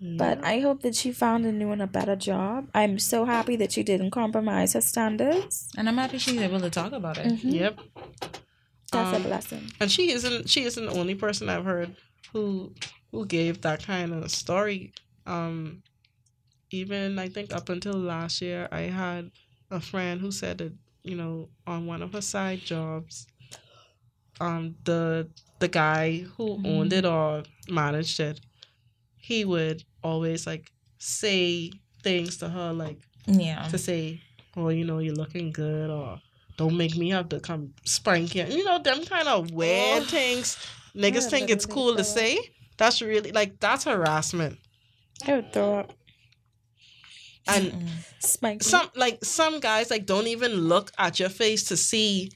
But 0.00 0.44
I 0.44 0.60
hope 0.60 0.82
that 0.82 0.94
she 0.94 1.10
found 1.10 1.44
a 1.44 1.50
new 1.50 1.72
and 1.72 1.82
a 1.82 1.86
better 1.88 2.14
job. 2.14 2.68
I'm 2.72 3.00
so 3.00 3.24
happy 3.24 3.56
that 3.56 3.72
she 3.72 3.82
didn't 3.82 4.12
compromise 4.12 4.74
her 4.74 4.80
standards. 4.80 5.68
And 5.76 5.88
I'm 5.88 5.96
happy 5.96 6.18
she's 6.18 6.40
able 6.40 6.60
to 6.60 6.70
talk 6.70 6.92
about 6.92 7.18
it. 7.18 7.26
Mhm. 7.26 7.52
Yep. 7.52 7.80
That's 8.92 9.14
Um, 9.16 9.22
a 9.22 9.28
blessing. 9.28 9.70
And 9.80 9.90
she 9.90 10.12
isn't 10.12 10.48
she 10.48 10.62
isn't 10.62 10.86
the 10.86 10.92
only 10.92 11.14
person 11.16 11.48
I've 11.48 11.64
heard 11.64 11.96
who 12.32 12.74
who 13.10 13.26
gave 13.26 13.60
that 13.62 13.82
kind 13.84 14.12
of 14.14 14.30
story. 14.30 14.92
Um 15.26 15.82
even 16.70 17.18
I 17.18 17.28
think 17.28 17.52
up 17.52 17.68
until 17.68 17.94
last 17.94 18.40
year 18.40 18.68
I 18.70 18.82
had 18.82 19.30
a 19.70 19.80
friend 19.80 20.20
who 20.20 20.30
said 20.30 20.58
that, 20.58 20.72
you 21.02 21.16
know, 21.16 21.48
on 21.66 21.86
one 21.86 22.02
of 22.02 22.12
her 22.12 22.20
side 22.22 22.60
jobs, 22.60 23.26
um 24.40 24.76
the 24.84 25.28
the 25.58 25.68
guy 25.68 26.18
who 26.36 26.60
owned 26.64 26.92
it 26.92 27.04
or 27.04 27.42
managed 27.68 28.20
it, 28.20 28.40
he 29.16 29.44
would 29.44 29.82
always 30.02 30.46
like 30.46 30.70
say 30.98 31.70
things 32.02 32.36
to 32.38 32.48
her 32.48 32.72
like 32.72 32.98
Yeah. 33.26 33.66
to 33.68 33.78
say, 33.78 34.20
"Oh, 34.56 34.68
you 34.68 34.84
know, 34.84 34.98
you're 35.00 35.14
looking 35.14 35.50
good," 35.52 35.90
or 35.90 36.20
"Don't 36.56 36.76
make 36.76 36.96
me 36.96 37.10
have 37.10 37.28
to 37.30 37.40
come 37.40 37.74
spank 37.84 38.34
you." 38.34 38.44
You 38.46 38.64
know, 38.64 38.78
them 38.82 39.04
kind 39.04 39.28
of 39.28 39.50
weird 39.50 40.02
Oh. 40.04 40.06
things. 40.06 40.56
Niggas 40.94 41.26
I 41.26 41.30
think 41.30 41.50
it's 41.50 41.66
literally 41.66 41.74
cool 41.74 41.96
to 41.96 42.04
throw 42.04 42.14
say. 42.14 42.38
That's 42.76 43.02
really 43.02 43.32
like 43.32 43.58
that's 43.60 43.84
harassment. 43.84 44.58
I 45.26 45.34
would 45.34 45.52
throw 45.52 45.80
up. 45.80 45.92
And 47.46 47.72
Mm-mm. 47.72 48.62
Some 48.62 48.90
like 48.96 49.24
some 49.24 49.60
guys 49.60 49.90
like 49.90 50.06
don't 50.06 50.26
even 50.26 50.52
look 50.52 50.92
at 50.98 51.18
your 51.20 51.28
face 51.28 51.64
to 51.64 51.76
see 51.76 52.30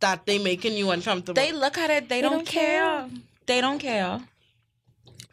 that 0.00 0.26
they 0.26 0.38
making 0.38 0.74
you 0.74 0.90
uncomfortable. 0.90 1.34
They 1.40 1.52
look 1.52 1.78
at 1.78 1.90
it. 1.90 2.08
They, 2.08 2.20
don't, 2.20 2.32
don't 2.32 2.46
care. 2.46 2.80
care. 2.80 3.10
They 3.46 3.60
don't 3.60 3.78
care. 3.78 4.20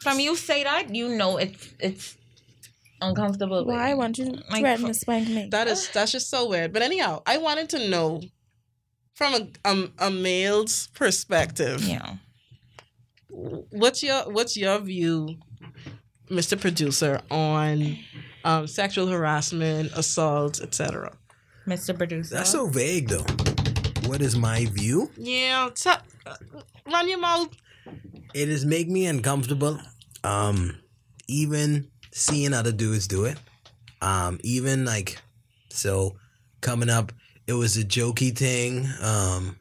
From 0.00 0.20
you 0.20 0.36
say 0.36 0.62
that, 0.64 0.94
you 0.94 1.08
know 1.16 1.38
it's 1.38 1.74
it's 1.80 2.16
uncomfortable. 3.00 3.64
Why 3.64 3.94
won't 3.94 4.18
you 4.18 4.38
Like, 4.50 4.60
threaten 4.60 4.86
to 4.86 4.94
spank 4.94 5.28
me? 5.28 5.48
that 5.50 5.66
is 5.68 5.88
that's 5.90 6.12
just 6.12 6.30
so 6.30 6.48
weird. 6.48 6.72
But 6.72 6.82
anyhow, 6.82 7.22
I 7.26 7.38
wanted 7.38 7.68
to 7.70 7.88
know 7.88 8.22
from 9.14 9.34
a 9.34 9.48
um, 9.68 9.92
a 9.98 10.10
male's 10.10 10.88
perspective. 10.94 11.82
Yeah. 11.82 12.16
what's 13.30 14.02
your 14.02 14.22
what's 14.32 14.56
your 14.56 14.78
view 14.80 15.36
mr 16.30 16.58
producer 16.58 17.20
on 17.30 17.96
um, 18.44 18.66
sexual 18.66 19.06
harassment 19.06 19.92
assault 19.94 20.60
etc 20.60 21.12
Mr. 21.68 21.96
Producer. 21.96 22.34
That's 22.34 22.50
so 22.50 22.66
vague, 22.66 23.08
though. 23.08 23.26
What 24.08 24.20
is 24.22 24.36
my 24.36 24.64
view? 24.66 25.10
yeah 25.16 25.68
t- 25.74 25.90
uh, 26.26 26.36
run 26.92 27.08
your 27.08 27.18
mouth 27.20 27.48
It 28.34 28.48
is 28.48 28.64
make 28.64 28.88
me 28.88 29.06
uncomfortable. 29.06 29.78
Um, 30.24 30.76
even 31.28 31.88
seeing 32.12 32.52
other 32.52 32.72
dudes 32.72 33.06
do 33.06 33.24
it. 33.24 33.38
Um, 34.02 34.38
even 34.42 34.84
like 34.84 35.18
so 35.70 36.16
coming 36.60 36.90
up, 36.90 37.12
it 37.46 37.52
was 37.54 37.76
a 37.76 37.84
jokey 37.84 38.36
thing. 38.36 38.86
Um, 39.02 39.56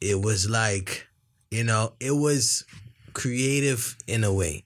it 0.00 0.20
was 0.20 0.48
like 0.50 1.06
you 1.50 1.64
know, 1.64 1.92
it 2.00 2.12
was 2.26 2.64
creative 3.14 3.96
in 4.06 4.24
a 4.24 4.32
way. 4.32 4.64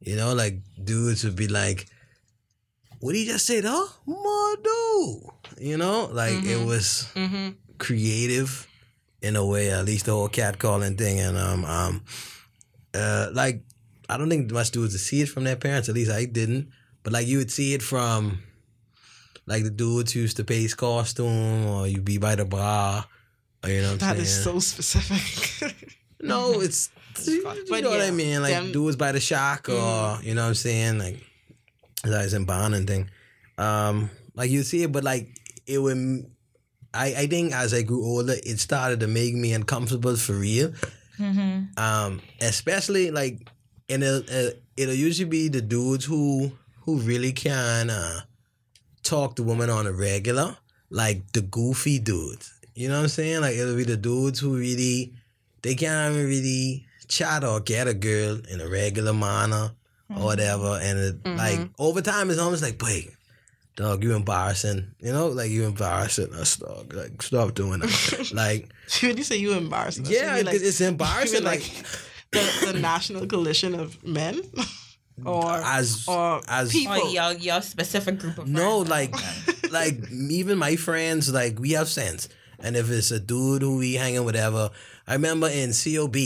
You 0.00 0.16
know, 0.16 0.32
like 0.34 0.60
dudes 0.82 1.24
would 1.24 1.36
be 1.36 1.48
like, 1.48 1.86
"What 3.00 3.12
did 3.12 3.18
he 3.20 3.26
just 3.26 3.46
say, 3.46 3.60
though, 3.60 3.88
Mado?" 4.06 5.32
You 5.58 5.76
know, 5.76 6.08
like 6.12 6.44
it 6.44 6.58
Mhm. 6.58 6.66
was 6.66 7.06
mm-hmm. 7.14 7.48
Creative 7.80 8.68
in 9.22 9.34
a 9.36 9.44
way, 9.44 9.70
at 9.72 9.84
least 9.84 10.06
the 10.06 10.12
whole 10.12 10.28
cat 10.28 10.58
calling 10.58 10.96
thing. 10.96 11.18
And 11.20 11.36
um 11.36 11.64
um 11.64 12.04
uh 12.94 13.28
like 13.32 13.62
I 14.08 14.16
don't 14.16 14.28
think 14.30 14.50
much 14.52 14.70
dudes 14.70 14.92
would 14.94 15.00
see 15.00 15.22
it 15.22 15.28
from 15.28 15.44
their 15.44 15.56
parents, 15.56 15.88
at 15.88 15.94
least 15.96 16.10
I 16.10 16.24
didn't. 16.26 16.68
But 17.02 17.12
like 17.12 17.26
you 17.26 17.38
would 17.38 17.50
see 17.50 17.74
it 17.74 17.82
from 17.82 18.42
like 19.46 19.64
the 19.64 19.70
dudes 19.70 20.12
who 20.12 20.20
used 20.20 20.36
to 20.36 20.44
pace 20.44 20.74
costume 20.74 21.66
or 21.66 21.86
you 21.88 22.00
be 22.00 22.18
by 22.18 22.34
the 22.36 22.44
bar. 22.44 23.06
Or, 23.62 23.68
you 23.70 23.82
know 23.82 23.92
what 23.92 24.02
I'm 24.02 24.16
that 24.16 24.16
saying? 24.16 24.22
is 24.22 24.44
so 24.44 24.58
specific 24.58 25.74
No, 26.20 26.60
it's 26.60 26.90
you 27.26 27.42
But 27.68 27.82
know 27.82 27.90
what 27.90 28.00
I 28.00 28.10
mean? 28.10 28.40
Like 28.42 28.52
them- 28.54 28.72
dudes 28.72 28.96
by 28.96 29.12
the 29.12 29.20
shock, 29.20 29.68
or 29.68 29.72
Mm. 29.72 30.22
you 30.24 30.34
know 30.34 30.42
what 30.42 30.48
I'm 30.48 30.54
saying? 30.54 30.98
Like 30.98 31.18
that 32.04 32.24
is 32.24 32.32
in 32.34 32.44
bond 32.44 32.74
and 32.74 32.86
thing. 32.86 33.10
Um 33.58 34.10
like 34.34 34.50
you 34.50 34.62
see 34.62 34.82
it, 34.84 34.92
but 34.92 35.04
like 35.04 35.28
it 35.66 35.78
would 35.78 36.26
I, 36.92 37.06
I 37.22 37.26
think 37.26 37.52
as 37.52 37.72
I 37.72 37.82
grew 37.82 38.04
older 38.04 38.34
it 38.42 38.58
started 38.60 39.00
to 39.00 39.06
make 39.06 39.34
me 39.34 39.52
uncomfortable 39.52 40.16
for 40.16 40.32
real. 40.34 40.72
Mm-hmm. 41.18 41.78
Um 41.78 42.20
especially 42.40 43.10
like 43.10 43.48
and 43.88 44.02
it'll, 44.02 44.22
uh, 44.30 44.50
it'll 44.76 44.94
usually 44.94 45.28
be 45.28 45.48
the 45.48 45.60
dudes 45.62 46.04
who 46.04 46.52
who 46.84 46.96
really 46.98 47.32
can 47.32 47.90
uh 47.90 48.20
talk 49.02 49.36
to 49.36 49.42
women 49.42 49.70
on 49.70 49.86
a 49.86 49.92
regular, 49.92 50.56
like 50.90 51.32
the 51.32 51.40
goofy 51.42 51.98
dudes. 51.98 52.52
You 52.74 52.88
know 52.88 52.96
what 52.96 53.02
I'm 53.02 53.08
saying? 53.08 53.40
Like 53.40 53.56
it'll 53.56 53.76
be 53.76 53.84
the 53.84 53.96
dudes 53.96 54.38
who 54.40 54.56
really 54.56 55.14
they 55.62 55.74
can't 55.74 56.14
even 56.14 56.26
really 56.26 56.86
chat 57.08 57.44
or 57.44 57.60
get 57.60 57.86
a 57.88 57.94
girl 57.94 58.40
in 58.50 58.60
a 58.60 58.68
regular 58.68 59.12
manner 59.12 59.72
or 60.14 60.24
whatever. 60.24 60.78
And 60.82 60.98
it, 60.98 61.26
like 61.26 61.58
Mhm. 61.58 61.70
over 61.78 62.00
time, 62.00 62.30
it's 62.30 62.38
almost 62.40 62.62
like, 62.62 62.80
wait, 62.82 63.10
dog, 63.76 64.02
you 64.04 64.14
embarrassing. 64.14 64.94
You 65.00 65.12
know, 65.12 65.28
like 65.28 65.50
you 65.50 65.64
embarrassing 65.64 66.32
us, 66.34 66.56
dog. 66.56 66.92
Like 66.94 67.22
stop 67.22 67.54
doing 67.54 67.80
that. 67.80 68.30
like 68.34 68.68
when 69.02 69.16
you 69.16 69.24
say 69.24 69.36
you 69.36 69.52
embarrassing 69.52 70.04
us, 70.06 70.10
yeah, 70.12 70.36
like, 70.44 70.54
it's 70.54 70.80
embarrassing. 70.80 71.42
you 71.42 71.44
mean, 71.44 71.60
Like, 71.60 71.62
the, 72.32 72.72
the 72.72 72.78
national 72.78 73.26
coalition 73.26 73.74
of 73.74 74.02
men 74.04 74.40
or 75.24 75.52
as 75.56 76.06
or 76.08 76.40
as 76.48 76.72
people 76.72 76.94
Or 76.94 77.08
your 77.08 77.32
your 77.32 77.60
specific 77.62 78.18
group 78.18 78.38
of 78.38 78.48
No, 78.48 78.84
friends. 78.84 79.12
like, 79.12 79.70
like 79.72 80.10
even 80.12 80.58
my 80.58 80.76
friends, 80.76 81.32
like 81.32 81.58
we 81.58 81.72
have 81.72 81.88
sense. 81.88 82.28
And 82.62 82.76
if 82.76 82.90
it's 82.90 83.10
a 83.10 83.18
dude 83.20 83.62
who 83.62 83.78
we 83.78 83.94
hanging 83.94 84.24
whatever, 84.24 84.70
I 85.06 85.14
remember 85.14 85.48
in 85.48 85.72
COB, 85.72 86.16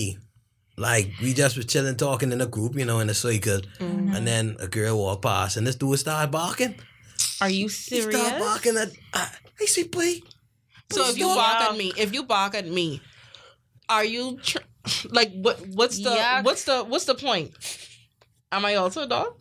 like 0.76 1.12
we 1.22 1.32
just 1.32 1.56
was 1.56 1.64
chilling, 1.66 1.96
talking 1.96 2.32
in 2.32 2.40
a 2.40 2.46
group, 2.46 2.74
you 2.76 2.84
know, 2.84 2.98
in 3.00 3.08
a 3.08 3.14
circle, 3.14 3.60
Mm-hmm. 3.78 4.14
and 4.14 4.26
then 4.26 4.56
a 4.58 4.66
girl 4.66 4.98
walked 4.98 5.22
past, 5.22 5.56
and 5.56 5.64
this 5.66 5.76
dude 5.76 5.98
started 5.98 6.30
barking. 6.32 6.74
Are 7.40 7.50
you 7.50 7.68
serious? 7.68 8.14
started 8.16 8.38
barking 8.38 8.76
at. 8.76 8.90
I, 9.12 9.28
I 9.60 9.64
say, 9.66 9.84
boy. 9.84 10.20
So 10.92 11.08
if 11.08 11.18
you 11.18 11.24
Stop. 11.30 11.36
bark 11.36 11.70
at 11.70 11.76
me, 11.76 11.92
if 11.96 12.12
you 12.14 12.22
bark 12.24 12.54
at 12.54 12.66
me, 12.68 13.00
are 13.88 14.04
you 14.04 14.38
tr- 14.42 14.58
like 15.10 15.32
what? 15.34 15.58
What's 15.68 15.98
the 16.02 16.10
Yuck. 16.10 16.44
what's 16.44 16.64
the 16.64 16.84
what's 16.84 17.04
the 17.06 17.14
point? 17.14 17.52
Am 18.52 18.64
I 18.64 18.76
also 18.76 19.02
a 19.02 19.06
dog? 19.08 19.34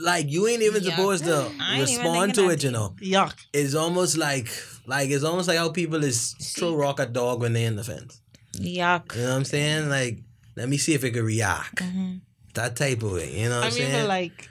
like 0.00 0.28
you 0.28 0.46
ain't 0.46 0.62
even 0.62 0.82
Yeah. 0.84 0.90
supposed 0.90 1.24
to 1.24 1.50
I 1.60 1.80
ain't 1.80 1.88
even 1.90 2.04
respond 2.04 2.34
to 2.34 2.40
thinking 2.48 2.54
it. 2.58 2.64
You 2.64 2.70
know, 2.70 2.94
Yuck. 3.02 3.34
it's 3.52 3.74
almost 3.74 4.16
like 4.16 4.48
like 4.86 5.10
it's 5.10 5.24
almost 5.24 5.48
like 5.48 5.58
how 5.58 5.70
people 5.70 6.04
is 6.04 6.34
throw 6.56 6.74
rock 6.76 7.00
at 7.00 7.12
dog 7.12 7.40
when 7.40 7.52
they 7.52 7.64
in 7.64 7.74
the 7.76 7.82
fence. 7.84 8.20
Yuck. 8.56 9.14
You 9.16 9.22
know 9.22 9.28
what 9.30 9.36
I'm 9.36 9.44
saying? 9.44 9.88
Like, 9.88 10.20
let 10.56 10.68
me 10.68 10.76
see 10.76 10.94
if 10.94 11.02
it 11.04 11.12
can 11.12 11.24
react. 11.24 11.76
Mhm. 11.76 12.20
That 12.54 12.76
type 12.76 13.02
of 13.02 13.12
way. 13.12 13.40
You 13.40 13.48
know 13.48 13.56
what 13.56 13.64
I 13.64 13.68
I'm 13.68 13.74
mean, 13.74 13.82
saying? 13.82 14.02
but 14.02 14.08
like, 14.08 14.48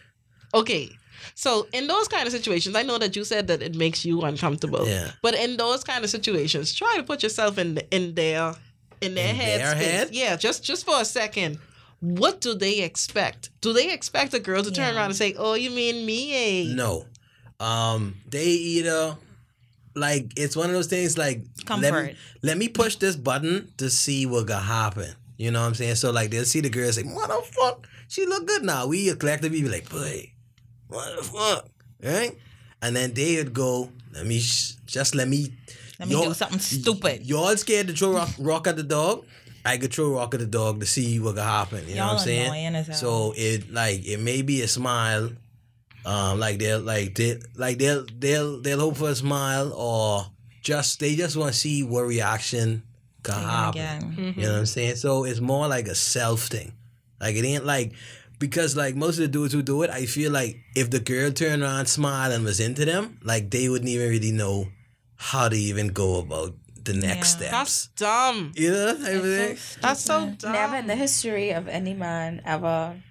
okay. 0.54 0.90
So 1.36 1.68
in 1.74 1.88
those 1.88 2.08
kind 2.08 2.26
of 2.26 2.32
situations, 2.34 2.76
I 2.76 2.84
know 2.84 2.98
that 2.98 3.16
you 3.16 3.24
said 3.24 3.48
that 3.48 3.62
it 3.62 3.76
makes 3.76 4.06
you 4.06 4.22
uncomfortable. 4.22 4.88
Yeah. 4.88 5.12
But 5.22 5.36
in 5.36 5.58
those 5.58 5.84
kind 5.84 6.04
of 6.04 6.10
situations, 6.10 6.74
try 6.74 6.94
to 6.98 7.04
put 7.04 7.24
yourself 7.24 7.58
in 7.58 7.80
in 7.92 8.16
their 8.16 8.56
in 9.02 9.14
their 9.16 9.30
In 9.30 9.36
head. 9.36 9.60
their 9.62 9.76
head? 9.76 10.10
Yeah, 10.12 10.36
just 10.36 10.64
just 10.64 10.86
for 10.86 11.00
a 11.00 11.06
second. 11.06 11.60
What 12.00 12.42
do 12.42 12.54
they 12.54 12.82
expect? 12.82 13.50
Do 13.62 13.74
they 13.74 13.92
expect 13.92 14.34
a 14.34 14.40
girl 14.40 14.62
to 14.64 14.72
turn 14.72 14.94
Yeah. 14.94 14.96
around 15.00 15.06
and 15.12 15.16
say, 15.16 15.34
"Oh, 15.38 15.56
you 15.56 15.72
mean 15.72 16.06
me?" 16.06 16.22
eh?" 16.70 16.74
No. 16.76 17.06
Um, 17.60 18.16
they 18.30 18.46
either 18.46 19.18
like 19.96 20.32
it's 20.36 20.56
one 20.56 20.68
of 20.68 20.74
those 20.74 20.88
things 20.88 21.18
like 21.18 21.42
let 21.68 21.80
me, 21.82 21.88
Comfort. 21.90 22.16
let 22.44 22.58
me 22.58 22.68
push 22.70 22.98
this 22.98 23.16
button 23.16 23.72
to 23.78 23.90
see 23.90 24.26
what 24.28 24.46
gonna 24.46 24.62
happen. 24.62 25.10
You 25.38 25.52
know 25.52 25.62
what 25.62 25.68
I'm 25.68 25.76
saying? 25.76 25.96
So 25.96 26.12
like 26.12 26.30
they'll 26.30 26.46
see 26.46 26.62
the 26.62 26.70
girl 26.70 26.92
say, 26.92 27.04
Motherfucker, 27.04 27.84
she 28.08 28.26
look 28.26 28.46
good 28.48 28.64
now. 28.64 28.88
We 28.88 29.14
collectively 29.16 29.62
be 29.62 29.68
like, 29.70 29.90
boy, 29.90 30.32
what 30.88 31.18
the 31.18 31.24
fuck? 31.24 31.68
Right? 32.04 32.38
And 32.82 32.96
then 32.96 33.14
they 33.14 33.38
would 33.38 33.54
go, 33.54 33.90
let 34.14 34.26
me 34.26 34.40
sh- 34.40 34.74
just 34.86 35.16
let 35.16 35.28
me 35.28 35.54
Let 36.00 36.08
me 36.10 36.16
y'all- 36.16 36.26
do 36.28 36.34
something 36.34 36.60
stupid. 36.60 37.26
Y'all 37.26 37.56
scared 37.58 37.88
to 37.88 37.94
throw 37.94 38.14
rock, 38.14 38.30
rock 38.40 38.68
at 38.68 38.76
the 38.78 38.84
dog? 38.84 39.26
I 39.66 39.78
could 39.78 39.92
throw 39.94 40.14
rock 40.14 40.34
at 40.34 40.40
the 40.40 40.46
dog 40.46 40.80
to 40.80 40.86
see 40.86 41.20
what 41.20 41.36
could 41.36 41.44
happen. 41.44 41.80
You 41.88 41.96
know 41.96 42.02
Y'all 42.06 42.08
what 42.14 42.20
I'm 42.22 42.26
saying? 42.26 42.46
annoying 42.48 42.76
as 42.76 42.88
hell. 42.88 42.96
So 42.96 43.34
it 43.36 43.72
like 43.74 44.06
it 44.06 44.20
may 44.20 44.42
be 44.42 44.62
a 44.62 44.68
smile. 44.68 45.30
Um, 46.06 46.40
like 46.40 46.60
they'll 46.60 46.80
like 46.80 47.16
they 47.16 47.38
like 47.56 47.78
they'll 47.80 48.06
they'll 48.18 48.62
they'll 48.62 48.80
hope 48.80 48.96
for 48.98 49.10
a 49.10 49.16
smile 49.16 49.74
or 49.74 50.26
just 50.62 51.02
they 51.02 51.16
just 51.18 51.36
want 51.36 51.52
to 51.52 51.60
see 51.60 51.84
what 51.84 52.04
reaction 52.06 52.84
can 53.24 53.34
Again, 53.36 53.50
happen. 53.50 54.14
again. 54.14 54.34
You 54.38 54.44
know 54.46 54.52
what 54.54 54.60
I'm 54.60 54.66
saying? 54.68 54.96
So 54.96 55.26
it's 55.26 55.42
more 55.42 55.68
like 55.68 55.88
a 55.90 55.96
self 55.96 56.44
thing. 56.48 56.72
Like 57.20 57.36
it 57.36 57.44
ain't 57.44 57.66
like 57.66 57.92
because 58.40 58.76
like 58.76 58.96
most 58.96 59.16
of 59.16 59.22
the 59.22 59.28
dudes 59.28 59.54
who 59.54 59.62
do 59.62 59.82
it, 59.84 59.90
I 59.90 60.06
feel 60.06 60.32
like 60.32 60.58
if 60.76 60.90
the 60.90 61.00
girl 61.00 61.32
turned 61.32 61.64
around, 61.64 61.88
smiled, 61.88 62.34
and 62.34 62.44
was 62.44 62.60
into 62.60 62.86
them, 62.86 63.20
like 63.24 63.50
they 63.52 63.70
wouldn't 63.70 63.90
even 63.90 64.10
really 64.10 64.32
know 64.32 64.68
how 65.16 65.50
to 65.50 65.56
even 65.56 65.88
go 65.90 66.20
about 66.20 66.54
the 66.84 66.94
next 66.94 67.42
Yeah. 67.42 67.52
That's 67.52 67.72
steps. 67.72 67.90
dumb. 67.96 68.52
You 68.56 68.72
know, 68.72 68.94
that 68.94 69.06
type 69.06 69.16
of 69.16 69.24
thing? 69.24 69.58
That's 69.82 70.02
so 70.02 70.30
dumb. 70.38 70.52
Never 70.54 70.76
in 70.78 70.88
the 70.88 70.96
history 70.96 71.52
of 71.52 71.68
any 71.68 71.94
man 71.94 72.42
ever 72.46 73.02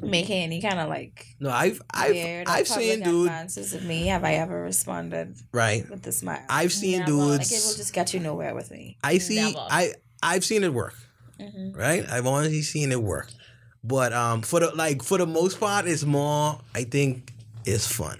making 0.00 0.42
any 0.42 0.60
kind 0.62 0.80
of 0.80 0.88
like 0.88 1.26
No, 1.38 1.50
I've 1.50 1.82
I've 1.92 2.44
I've 2.48 2.66
seen 2.68 3.02
dudes 3.02 3.26
advances 3.26 3.72
with 3.74 3.84
me. 3.84 4.06
Have 4.06 4.24
I 4.24 4.34
ever 4.34 4.62
responded 4.62 5.36
right. 5.52 5.88
with 5.90 6.06
a 6.06 6.12
smile? 6.12 6.42
I've 6.48 6.72
seen 6.72 7.00
Never. 7.00 7.10
dudes- 7.10 7.38
Like 7.38 7.52
it 7.60 7.64
will 7.66 7.76
just 7.76 7.92
get 7.92 8.14
you 8.14 8.20
nowhere 8.20 8.54
with 8.54 8.70
me. 8.70 8.96
I 9.04 9.18
see. 9.18 9.36
Never. 9.36 9.58
I 9.70 9.92
I've 10.22 10.44
seen 10.44 10.64
it 10.64 10.72
work. 10.72 10.94
Mhm. 11.38 11.76
Right. 11.76 12.08
I've 12.08 12.26
honestly 12.26 12.62
seen 12.62 12.90
it 12.90 13.02
work. 13.02 13.28
But 13.84 14.12
um, 14.12 14.42
for 14.42 14.60
the 14.60 14.70
like 14.74 15.02
for 15.02 15.18
the 15.18 15.26
most 15.26 15.58
part, 15.58 15.86
it's 15.86 16.04
more. 16.04 16.60
I 16.74 16.84
think 16.84 17.32
it's 17.64 17.86
fun. 17.90 18.18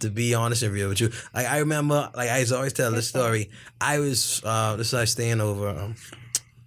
To 0.00 0.10
be 0.10 0.34
honest 0.34 0.62
and 0.62 0.72
real 0.74 0.90
with 0.90 1.00
you, 1.00 1.10
like 1.34 1.46
I 1.46 1.58
remember, 1.58 2.10
like 2.14 2.28
I 2.28 2.44
always 2.54 2.72
tell 2.74 2.90
this 2.92 3.08
story. 3.08 3.50
I 3.80 3.98
was 3.98 4.42
uh, 4.44 4.76
this 4.76 4.92
was 4.92 5.10
staying 5.12 5.40
over. 5.40 5.68
Um, 5.68 5.94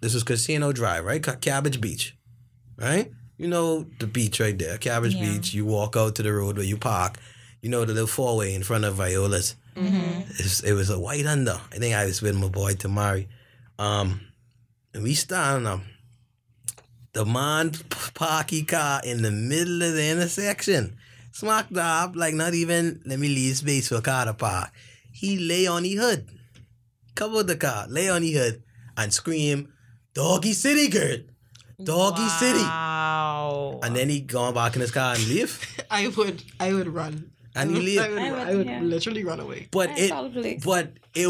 this 0.00 0.14
was 0.14 0.24
Casino 0.24 0.72
Drive, 0.72 1.04
right? 1.04 1.22
Cabbage 1.40 1.80
Beach, 1.80 2.16
right? 2.76 3.10
You 3.38 3.48
know 3.48 3.86
the 3.98 4.06
beach 4.06 4.40
right 4.40 4.58
there, 4.58 4.78
Cabbage 4.78 5.14
Yeah. 5.14 5.32
Beach. 5.32 5.54
You 5.54 5.64
walk 5.64 5.96
out 5.96 6.16
to 6.16 6.22
the 6.22 6.32
road 6.32 6.56
where 6.56 6.66
you 6.66 6.76
park. 6.76 7.18
You 7.62 7.70
know 7.70 7.84
the 7.84 7.92
little 7.92 8.06
four 8.08 8.36
way 8.36 8.54
in 8.54 8.62
front 8.62 8.84
of 8.84 8.94
Viola's. 8.94 9.56
It's, 10.38 10.60
it 10.62 10.72
was 10.74 10.90
a 10.90 10.98
white 10.98 11.24
under. 11.26 11.60
I 11.72 11.76
think 11.76 11.94
I 11.94 12.04
was 12.06 12.20
with 12.20 12.36
my 12.36 12.48
boy 12.48 12.74
Tamari. 12.74 13.28
Um, 13.78 14.20
and 14.92 15.02
we 15.02 15.14
stand 15.14 15.66
um, 15.66 15.82
the 17.12 17.24
man 17.24 17.70
p- 17.72 17.80
park 18.14 18.50
his 18.50 18.64
car 18.64 19.00
in 19.04 19.22
the 19.22 19.30
middle 19.30 19.82
of 19.82 19.94
the 19.94 20.08
intersection. 20.10 20.96
Smack 21.32 21.70
dab, 21.70 22.16
like 22.16 22.34
not 22.34 22.54
even 22.54 23.00
let 23.04 23.18
me 23.18 23.28
leave 23.28 23.56
space 23.56 23.88
for 23.88 23.96
a 23.96 24.02
car 24.02 24.24
to 24.26 24.34
park. 24.34 24.70
He 25.12 25.38
lay 25.38 25.66
on 25.66 25.82
the 25.84 25.94
hood, 25.94 26.28
cover 27.14 27.42
the 27.42 27.56
car, 27.56 27.86
lay 27.88 28.08
on 28.08 28.22
the 28.22 28.32
hood, 28.32 28.62
and 28.96 29.12
scream, 29.12 29.72
"Doggy 30.14 30.52
City, 30.52 30.88
girl, 30.88 31.18
Doggy 31.82 32.28
City!" 32.28 32.62
And 33.82 33.94
then 33.96 34.08
he 34.08 34.20
gone 34.20 34.54
back 34.54 34.74
in 34.74 34.80
his 34.80 34.90
car 34.90 35.14
and 35.14 35.26
leave. 35.28 35.60
I 35.90 36.08
would 36.08 36.42
I 36.58 36.72
would 36.72 36.88
run. 36.88 37.30
And 37.54 37.76
he 37.76 37.98
I 37.98 38.08
would, 38.08 38.18
I 38.18 38.30
would, 38.30 38.40
I 38.40 38.54
would 38.54 38.66
yeah. 38.66 38.80
literally 38.80 39.24
run 39.24 39.40
away. 39.40 39.66
But 39.70 39.90
I 39.90 39.94
it, 39.98 40.10
call 40.10 40.24
the 40.24 40.30
police. 40.30 40.64
but 40.64 40.92
it, 41.14 41.26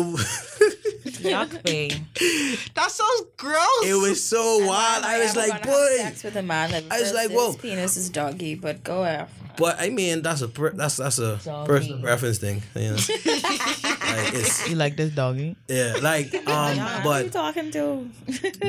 Yuck, 1.21 1.63
babe. 1.65 1.93
That's 2.75 2.95
so 2.95 3.05
gross. 3.37 3.85
it 3.85 3.95
was 4.01 4.23
so 4.23 4.59
wild. 4.67 5.05
I 5.05 5.21
was 5.21 5.35
like, 5.37 5.63
boy. 5.63 5.97
sex 5.97 6.23
with 6.25 6.37
a 6.37 6.43
man 6.43 6.71
that 6.73 6.85
I 6.91 7.01
was 7.01 7.13
like, 7.15 7.31
whoa. 7.31 7.55
penis 7.55 7.97
is 7.97 8.11
doggy, 8.11 8.55
but 8.55 8.85
go 8.85 9.03
off. 9.05 9.31
But 9.57 9.81
I 9.81 9.91
mean, 9.91 10.23
that's 10.23 10.43
a 10.43 10.49
per- 10.49 10.71
that's 10.73 10.97
that's 10.97 11.19
a 11.19 11.37
Doggy. 11.45 11.67
personal 11.69 12.01
preference 12.01 12.39
thing. 12.39 12.63
You 12.75 12.91
know, 12.91 12.95
like 12.97 14.35
it's 14.35 14.69
You 14.69 14.77
like 14.77 14.97
this 14.97 15.13
doggy? 15.15 15.57
yeah, 15.69 15.97
like 16.01 16.35
um, 16.49 16.77
Who 16.79 17.09
are 17.09 17.23
you 17.23 17.31
talking 17.31 17.71
to? 17.73 18.09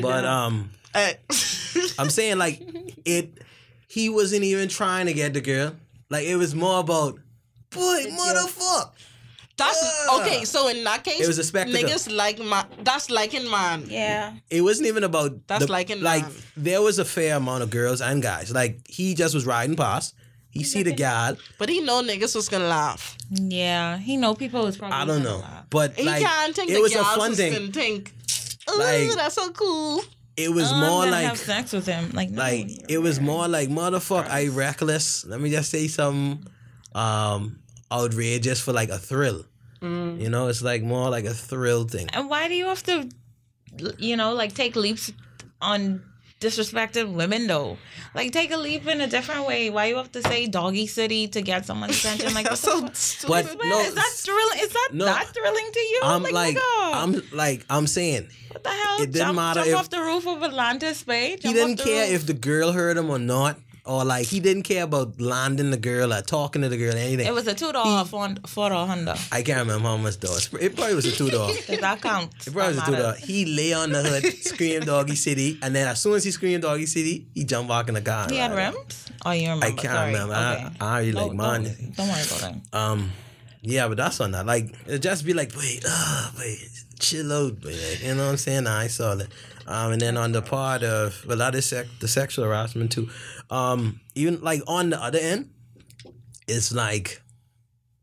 but 0.02 0.26
um, 0.26 0.72
I'm 0.96 2.10
saying 2.10 2.38
like 2.38 2.62
it. 3.06 3.42
He 3.88 4.10
wasn't 4.10 4.44
even 4.44 4.70
trying 4.70 5.06
to 5.08 5.14
get 5.14 5.34
the 5.34 5.42
girl. 5.42 5.76
Like 6.10 6.26
it 6.26 6.36
was 6.36 6.56
more 6.56 6.80
about, 6.80 7.20
boy, 7.72 8.04
motherfucker. 8.12 8.92
that's 9.58 9.82
Yeah. 9.84 10.18
okay. 10.22 10.46
So 10.46 10.68
in 10.70 10.84
that 10.84 11.04
case, 11.04 11.22
It 11.22 11.28
was 11.28 11.38
a 11.38 11.44
spectacle. 11.44 11.82
Niggas 11.90 12.14
like 12.16 12.40
man. 12.40 12.66
That's 12.84 13.10
liking 13.10 13.50
man. 13.50 13.86
yeah. 13.88 14.34
It 14.50 14.62
wasn't 14.62 14.88
even 14.88 15.04
about. 15.04 15.48
That's 15.48 15.66
the- 15.66 15.72
like 15.72 15.90
in 15.90 16.02
like 16.02 16.24
man. 16.24 16.34
there 16.58 16.82
was 16.82 17.00
a 17.00 17.06
fair 17.06 17.36
amount 17.38 17.64
of 17.64 17.70
girls 17.70 18.02
and 18.02 18.22
guys. 18.22 18.52
Like 18.52 18.80
he 18.88 19.14
just 19.14 19.34
was 19.36 19.46
riding 19.46 19.76
past. 19.76 20.16
He 20.50 20.64
see 20.64 20.84
the 20.84 20.92
gal. 20.92 21.38
But 21.58 21.70
he 21.70 21.80
know 21.80 22.02
niggas 22.04 22.36
was 22.36 22.50
gonna 22.50 22.68
laugh. 22.68 23.16
Yeah, 23.32 23.98
he 23.98 24.18
know 24.18 24.36
people 24.36 24.64
was 24.64 24.76
probably. 24.78 24.98
I 24.98 25.06
don't 25.06 25.24
know, 25.24 25.38
laugh. 25.38 25.66
but 25.70 25.94
He 25.94 26.04
like 26.04 26.22
can't 26.24 26.54
think 26.54 26.72
it 26.72 26.74
the 26.74 26.82
was 26.82 26.94
a 26.96 27.04
fun 27.06 27.34
thing. 27.36 27.54
gonna 27.54 27.72
think. 27.72 28.14
Like- 28.78 29.12
that's 29.16 29.36
so 29.36 29.50
cool. 29.52 30.04
It 30.38 30.52
was 30.52 30.70
oh, 30.72 30.76
I'm 30.76 30.80
more 30.82 31.00
gonna 31.04 31.12
like 31.12 31.26
have 31.26 31.38
sex 31.38 31.72
with 31.74 31.86
him. 31.86 32.10
Like, 32.14 32.30
no, 32.32 32.42
like 32.42 32.68
you're 32.90 33.00
it 33.00 33.02
was 33.04 33.20
more 33.20 33.48
like 33.48 33.70
motherfucker 33.70 34.30
I 34.30 34.48
reckless. 34.48 35.26
Let 35.26 35.40
me 35.42 35.52
just 35.52 35.70
say 35.70 35.88
something 35.88 36.46
um 36.94 37.60
outrageous 37.92 38.62
for 38.62 38.74
like 38.74 38.90
a 38.90 38.98
thrill. 38.98 39.46
Mm. 39.82 40.22
You 40.22 40.30
know, 40.30 40.48
it's 40.48 40.62
like 40.62 40.84
more 40.84 41.10
like 41.10 41.26
a 41.26 41.34
thrill 41.34 41.84
thing. 41.86 42.08
And 42.14 42.30
why 42.30 42.48
do 42.48 42.54
you 42.54 42.66
have 42.66 42.84
to, 42.84 43.10
you 43.98 44.16
know, 44.16 44.34
like 44.34 44.54
take 44.54 44.76
leaps 44.76 45.12
on 45.62 46.04
disrespected 46.40 47.12
women 47.14 47.48
though? 47.48 47.78
Like 48.14 48.32
take 48.32 48.52
a 48.52 48.58
leap 48.58 48.88
in 48.88 49.02
a 49.02 49.08
different 49.08 49.48
way. 49.48 49.70
Why 49.70 49.88
you 49.88 49.96
have 49.98 50.12
to 50.12 50.22
say 50.22 50.48
doggy 50.48 50.86
city 50.88 51.28
to 51.30 51.42
get 51.42 51.66
someone's 51.66 51.98
attention? 52.00 52.34
Like, 52.34 52.46
That's 52.50 52.62
so 52.62 52.88
stupid. 52.94 53.58
But 53.58 53.66
no, 53.66 53.80
is 53.80 53.96
that 53.96 54.12
thrilling? 54.14 54.60
Is 54.60 54.70
that 54.70 54.90
no. 54.94 55.06
that 55.06 55.28
thrilling 55.34 55.70
to 55.74 55.80
you? 55.80 56.00
I'm 56.04 56.24
like, 56.24 56.34
like 56.34 56.58
I'm 56.62 57.22
like 57.34 57.66
I'm 57.70 57.88
saying 57.88 58.30
what 58.52 58.64
the 58.64 58.70
hell? 58.70 58.96
it 59.02 59.12
didn't 59.12 59.16
jump, 59.16 59.36
matter 59.38 59.60
jump 59.62 59.70
if- 59.70 59.76
off 59.78 59.90
the 59.90 60.02
roof 60.02 60.28
of 60.28 60.44
Atlantis, 60.44 61.04
babe. 61.04 61.40
he 61.42 61.54
didn't 61.54 61.78
care 61.78 62.14
if 62.14 62.26
the 62.28 62.34
girl 62.34 62.72
heard 62.72 62.98
him 62.98 63.10
or 63.10 63.20
not. 63.20 63.58
Or 63.84 64.06
like 64.06 64.28
he 64.28 64.40
didn't 64.40 64.62
care 64.64 64.84
about 64.84 65.20
landing 65.20 65.72
the 65.72 65.78
girl 65.78 66.14
or 66.14 66.22
talking 66.22 66.62
to 66.62 66.70
the 66.70 66.78
girl 66.78 66.94
or 66.94 66.98
anything. 67.00 67.26
it 67.26 67.34
was 67.34 67.48
a 67.48 67.56
two 67.56 67.72
dollar 67.72 68.06
for 68.06 68.30
for 68.46 68.72
a 68.72 68.86
Honda. 68.86 69.18
I 69.32 69.42
can't 69.42 69.60
remember 69.62 69.88
how 69.88 69.98
much 69.98 70.20
though. 70.20 70.38
It 70.60 70.76
probably 70.76 70.94
was 70.94 71.06
a 71.06 71.12
two 71.12 71.32
dollar. 71.32 71.54
Does 71.54 71.80
that 71.88 72.00
count? 72.00 72.32
It 72.46 72.54
probably 72.54 72.76
was 72.76 72.78
a 72.78 72.86
two 72.86 72.96
dollar. 72.96 73.14
He 73.16 73.46
lay 73.46 73.74
on 73.74 73.92
the 73.92 74.04
hood, 74.04 74.24
screamed 74.44 74.86
doggy 74.86 75.16
city, 75.16 75.58
and 75.64 75.76
then 75.76 75.88
as 75.88 76.00
soon 76.00 76.14
as 76.14 76.24
he 76.24 76.30
screamed 76.30 76.62
doggy 76.62 76.86
city, 76.86 77.26
he 77.34 77.44
jumped 77.44 77.70
back 77.70 77.88
in 77.88 77.96
the 77.96 78.02
car. 78.02 78.28
He 78.30 78.38
had 78.38 78.52
rims. 78.54 79.08
Oh, 79.26 79.32
you 79.32 79.44
remember? 79.50 79.66
I 79.66 79.72
can't 79.72 79.82
Sorry. 79.82 80.14
remember. 80.14 80.34
Okay. 80.36 80.70
I, 80.80 80.96
I 80.98 81.00
really 81.00 81.12
like 81.14 81.26
Don't- 81.28 81.38
mine. 81.38 81.64
Don't, 81.64 81.96
don't 81.98 82.08
worry 82.08 82.22
about 82.22 82.56
it. 82.56 82.62
Um, 82.74 83.12
yeah, 83.64 83.88
but 83.88 83.98
that's 83.98 84.20
on 84.22 84.32
that. 84.32 84.46
Like, 84.46 84.74
it 84.88 85.00
just 85.00 85.26
be 85.26 85.34
like, 85.34 85.54
wait, 85.58 85.84
ah, 85.88 86.32
wait, 86.38 86.60
chill 87.00 87.32
out, 87.34 87.64
wait. 87.64 88.02
You 88.04 88.14
know 88.16 88.26
what 88.26 88.32
I'm 88.32 88.38
saying? 88.38 88.68
I 88.68 88.88
saw 88.88 89.16
that. 89.16 89.28
Um, 89.68 89.92
and 89.94 90.02
then 90.02 90.18
on 90.18 90.32
the 90.32 90.42
part 90.42 90.82
of, 90.84 91.24
well, 91.28 91.38
that 91.38 91.54
is 91.56 91.68
sec- 91.68 91.86
the 92.00 92.08
sexual 92.08 92.46
harassment 92.46 92.92
too. 92.92 93.10
Um, 93.52 94.00
even 94.16 94.42
like 94.42 94.62
on 94.68 94.90
the 94.90 95.04
other 95.04 95.20
end, 95.20 95.50
it's 96.48 96.74
like 96.74 97.22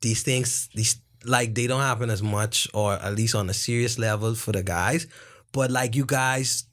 these 0.02 0.22
things, 0.22 0.68
these 0.74 1.00
like 1.24 1.54
they 1.54 1.66
don't 1.66 1.80
happen 1.80 2.10
as 2.10 2.22
much, 2.22 2.68
or 2.74 2.92
at 2.92 3.14
least 3.14 3.34
on 3.34 3.48
a 3.50 3.54
serious 3.54 3.98
level 3.98 4.34
for 4.34 4.52
the 4.52 4.62
guys. 4.62 5.06
But 5.52 5.70
like 5.70 5.96
you 5.96 6.04
guys 6.04 6.64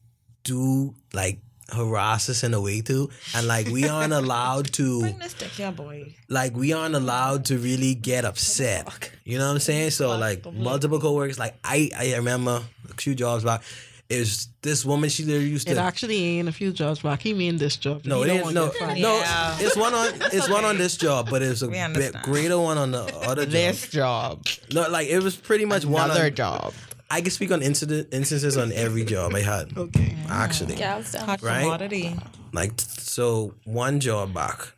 do 0.44 0.94
like 1.14 1.40
harass 1.72 2.30
us 2.30 2.44
in 2.44 2.54
a 2.54 2.62
way 2.62 2.82
too, 2.82 3.10
and 3.34 3.48
like 3.48 3.68
we 3.70 3.88
aren't 3.88 4.14
allowed 4.22 4.72
to 4.74 5.00
Bring 5.02 5.20
this 5.20 5.34
dick 5.34 5.50
here, 5.50 5.72
boy. 5.72 6.14
like 6.30 6.56
we 6.56 6.74
aren't 6.74 6.96
allowed 6.96 7.46
to 7.46 7.58
really 7.58 7.96
get 7.96 8.26
upset. 8.26 8.88
You 9.24 9.38
know 9.40 9.48
what 9.48 9.54
I'm 9.54 9.60
saying? 9.60 9.92
So 9.92 10.18
like 10.18 10.46
multiple 10.54 11.00
coworkers, 11.00 11.40
like 11.40 11.56
I 11.64 11.90
I 11.98 12.16
remember 12.18 12.62
a 12.90 12.94
few 12.96 13.16
jobs 13.16 13.44
back, 13.44 13.64
is 14.10 14.48
this 14.62 14.86
woman 14.86 15.10
she 15.10 15.24
literally 15.24 15.50
used 15.50 15.70
It 15.70 15.76
to 15.76 15.82
actually 15.82 16.24
ain't 16.24 16.48
a 16.48 16.52
few 16.52 16.72
jobs 16.72 17.02
back. 17.02 17.22
He 17.22 17.34
mean 17.34 17.58
this 17.58 17.76
job. 17.76 18.06
no, 18.06 18.24
it 18.24 18.30
ain't, 18.30 18.54
no, 18.54 18.72
no. 18.80 19.18
Yeah. 19.18 19.58
It's 19.60 19.76
one 19.76 19.94
on, 19.94 20.14
it's 20.32 20.50
one 20.50 20.64
on 20.64 20.78
this 20.78 20.96
job, 20.98 21.30
but 21.30 21.42
it's 21.42 21.62
a 21.62 21.68
bit 21.68 22.16
greater 22.22 22.60
one 22.60 22.78
on 22.78 22.92
the 22.92 23.04
other 23.28 23.44
job. 23.44 23.52
This 23.52 23.90
job. 23.90 24.46
No, 24.74 24.88
like 24.90 25.08
it 25.08 25.24
was 25.24 25.36
pretty 25.36 25.66
much 25.66 25.86
one 25.86 26.12
Another 26.12 26.30
job. 26.30 26.74
I 27.10 27.22
can 27.22 27.32
speak 27.32 27.52
on 27.52 27.62
incident 27.62 28.10
instances 28.12 28.58
on 28.58 28.72
every 28.72 29.06
job 29.06 29.34
I 29.36 29.42
had. 29.42 29.76
Okay. 29.78 30.16
Actually, 30.30 30.76
Galveston. 30.76 31.22
Hot 31.22 31.42
Right? 31.42 31.62
commodity. 31.62 32.16
like 32.54 32.74
so, 32.78 33.54
one 33.64 34.00
job 34.00 34.34
back, 34.34 34.74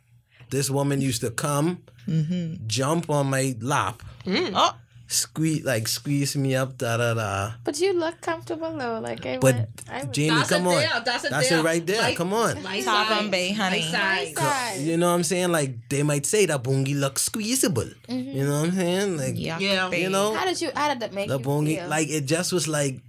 this 0.50 0.70
woman 0.70 1.00
used 1.00 1.20
to 1.22 1.30
come, 1.30 1.82
mm-hmm. 2.06 2.66
jump 2.66 3.10
on 3.10 3.28
my 3.28 3.56
lap, 3.60 4.02
mm. 4.24 4.52
Oh, 4.54 4.74
squeeze 5.08 5.64
like 5.64 5.88
squeeze 5.88 6.36
me 6.36 6.54
up, 6.54 6.76
da 6.78 6.96
da 6.96 7.14
da. 7.14 7.52
But 7.64 7.80
you 7.80 7.92
look 7.98 8.20
comfortable 8.20 8.76
though. 8.76 9.00
Like 9.00 9.24
I 9.26 9.38
But 9.38 9.54
went. 9.56 9.68
I 9.90 10.04
was 10.04 10.14
Jamie, 10.14 10.42
come 10.44 10.68
on, 10.68 10.84
That's 11.04 11.24
a 11.24 11.28
that's 11.28 11.50
it 11.50 11.62
right 11.64 11.84
there. 11.84 12.14
Come 12.14 12.32
on. 12.32 12.56
top 12.84 13.10
and 13.18 13.30
bay, 13.30 13.52
honey. 13.52 13.80
My 13.90 14.32
side. 14.36 14.80
You 14.80 14.96
know 14.96 15.08
what 15.08 15.14
I'm 15.16 15.24
saying? 15.24 15.50
Like 15.50 15.88
they 15.88 16.02
might 16.02 16.26
say 16.26 16.46
that 16.46 16.62
bongi 16.62 16.94
looks 16.94 17.22
squeezable. 17.22 17.90
Mm-hmm. 18.06 18.36
You 18.36 18.44
know 18.46 18.60
what 18.60 18.68
I'm 18.68 18.76
saying? 18.76 19.16
Like 19.16 19.34
Yuck, 19.34 19.60
Yeah. 19.60 19.88
babe. 19.88 20.02
you 20.02 20.10
know, 20.10 20.34
How 20.34 20.44
did 20.44 20.60
you? 20.60 20.70
How 20.76 20.88
did 20.88 21.00
that 21.00 21.12
make 21.12 21.28
the 21.28 21.38
you 21.38 21.44
bongi 21.44 21.76
feel? 21.80 21.88
like 21.88 22.08
it 22.08 22.26
just 22.26 22.52
was 22.52 22.68
like 22.68 23.00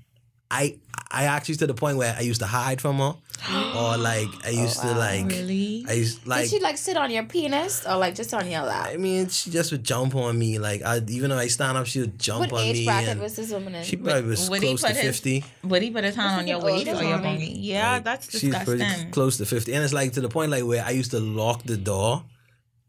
I 0.49 0.79
I 1.11 1.23
actually 1.25 1.55
to 1.55 1.67
the 1.67 1.73
point 1.73 1.97
where 1.97 2.15
I 2.15 2.21
used 2.21 2.39
to 2.41 2.45
hide 2.47 2.79
from 2.81 2.97
her, 2.99 3.15
or 3.75 3.97
like 3.97 4.27
I 4.45 4.49
used 4.49 4.79
to 4.81 4.91
oh, 4.93 4.97
like 4.97 5.25
Really? 5.25 5.85
I 5.89 5.93
used 5.93 6.27
like 6.27 6.41
did 6.43 6.49
she 6.51 6.59
like 6.59 6.77
sit 6.77 6.97
on 6.97 7.09
your 7.09 7.23
penis 7.23 7.83
or 7.87 7.95
like 7.97 8.13
just 8.13 8.31
on 8.33 8.49
your 8.49 8.61
lap? 8.61 8.89
I 8.91 8.97
mean 8.97 9.27
she 9.29 9.49
just 9.49 9.71
would 9.71 9.83
jump 9.83 10.13
on 10.15 10.37
me 10.37 10.59
like 10.59 10.83
I 10.83 10.99
even 11.07 11.31
though 11.31 11.37
I 11.37 11.47
stand 11.47 11.77
up 11.77 11.87
she 11.87 12.01
would 12.01 12.19
jump 12.19 12.51
What 12.51 12.53
on 12.53 12.67
age 12.67 12.77
me 12.77 12.85
bracket 12.85 13.09
and 13.09 13.21
was 13.21 13.35
this 13.37 13.49
woman 13.51 13.73
in? 13.75 13.83
she 13.83 13.95
probably 13.95 14.21
was 14.23 14.49
would 14.49 14.61
close 14.61 14.81
to 14.81 14.89
his- 14.89 15.01
fifty. 15.01 15.45
Would 15.63 15.81
he 15.81 15.89
put 15.89 16.03
his 16.03 16.15
hand 16.15 16.41
on 16.41 16.47
your 16.47 16.61
waist 16.61 16.87
or 16.87 17.01
your 17.03 17.17
mommy. 17.17 17.39
bongy? 17.39 17.55
Yeah, 17.57 17.93
Like, 17.93 18.03
that's 18.03 18.37
she's 18.39 18.55
pretty 18.63 18.85
close 19.11 19.37
to 19.37 19.45
fifty, 19.45 19.73
and 19.73 19.83
it's 19.83 19.93
like 19.93 20.13
to 20.13 20.21
the 20.21 20.29
point 20.29 20.51
like 20.51 20.63
where 20.65 20.83
I 20.83 20.91
used 20.91 21.11
to 21.11 21.19
lock 21.19 21.63
the 21.63 21.77
door. 21.77 22.23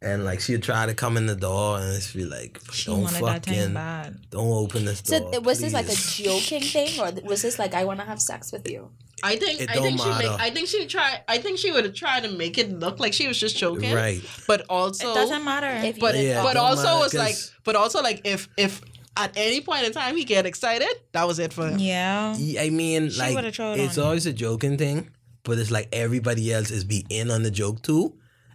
And 0.03 0.25
like 0.25 0.41
she'd 0.41 0.63
try 0.63 0.87
to 0.87 0.95
come 0.95 1.19
in 1.19 1.27
the 1.27 1.37
door 1.37 1.79
and 1.79 1.95
it's 1.95 2.13
be 2.15 2.25
like, 2.25 2.59
She 2.73 2.87
don't 2.91 3.03
wanted 3.03 3.23
that 3.23 3.45
thing 3.45 3.75
fucking, 3.75 4.19
don't 4.31 4.47
open 4.53 4.87
this 4.87 5.03
so 5.05 5.19
door. 5.21 5.31
it- 5.35 5.43
was 5.43 5.61
this 5.61 5.75
like 5.75 5.89
a 5.91 5.95
joking 5.95 6.63
thing 6.63 6.99
or 7.01 7.11
was 7.29 7.43
this 7.43 7.59
like 7.59 7.75
I 7.75 7.85
want 7.85 8.01
to 8.01 8.07
have 8.07 8.21
sex 8.21 8.51
with 8.51 8.67
you? 8.71 8.89
I 9.23 9.37
think 9.37 9.61
It 9.61 9.69
I 9.71 9.75
don't 9.75 9.83
think 9.85 10.01
she 10.01 10.09
make. 10.09 10.41
I 10.41 10.49
think 10.49 10.69
she 10.69 10.87
try 10.87 11.21
I 11.29 11.37
think 11.37 11.59
she 11.59 11.71
would 11.71 11.95
try 11.95 12.21
to 12.21 12.31
make 12.31 12.57
it 12.57 12.71
look 12.73 12.99
like 12.99 13.13
she 13.13 13.29
was 13.29 13.39
just 13.39 13.59
joking. 13.59 13.95
right? 13.95 14.23
But 14.47 14.65
also 14.71 15.11
it 15.11 15.15
doesn't 15.15 15.45
matter. 15.45 15.87
If 15.87 15.99
but 15.99 16.17
Yeah, 16.17 16.43
but 16.43 16.57
also 16.57 16.85
matter, 16.85 16.99
was 16.99 17.13
like 17.15 17.35
'cause- 17.35 17.53
but 17.65 17.77
also 17.77 18.01
like 18.03 18.23
if 18.25 18.49
if 18.57 18.81
at 19.19 19.33
any 19.37 19.61
point 19.61 19.85
in 19.85 19.93
time 19.93 20.17
he 20.17 20.25
get 20.25 20.47
excited, 20.47 20.89
that 21.13 21.27
was 21.27 21.39
it 21.39 21.53
for 21.53 21.69
him. 21.69 21.79
yeah. 21.79 22.35
Yeah, 22.39 22.63
I 22.63 22.71
mean, 22.71 23.11
She 23.11 23.19
like 23.21 23.37
it's 23.45 23.59
on 23.61 23.79
you. 23.79 24.03
always 24.03 24.25
a 24.25 24.33
joking 24.33 24.79
thing, 24.79 25.11
but 25.43 25.59
it's 25.59 25.71
like 25.71 25.89
everybody 25.93 26.51
else 26.55 26.71
is 26.71 26.85
be 26.85 27.05
in 27.11 27.31
on 27.31 27.43
the 27.43 27.51
joke 27.51 27.83
too, 27.83 28.15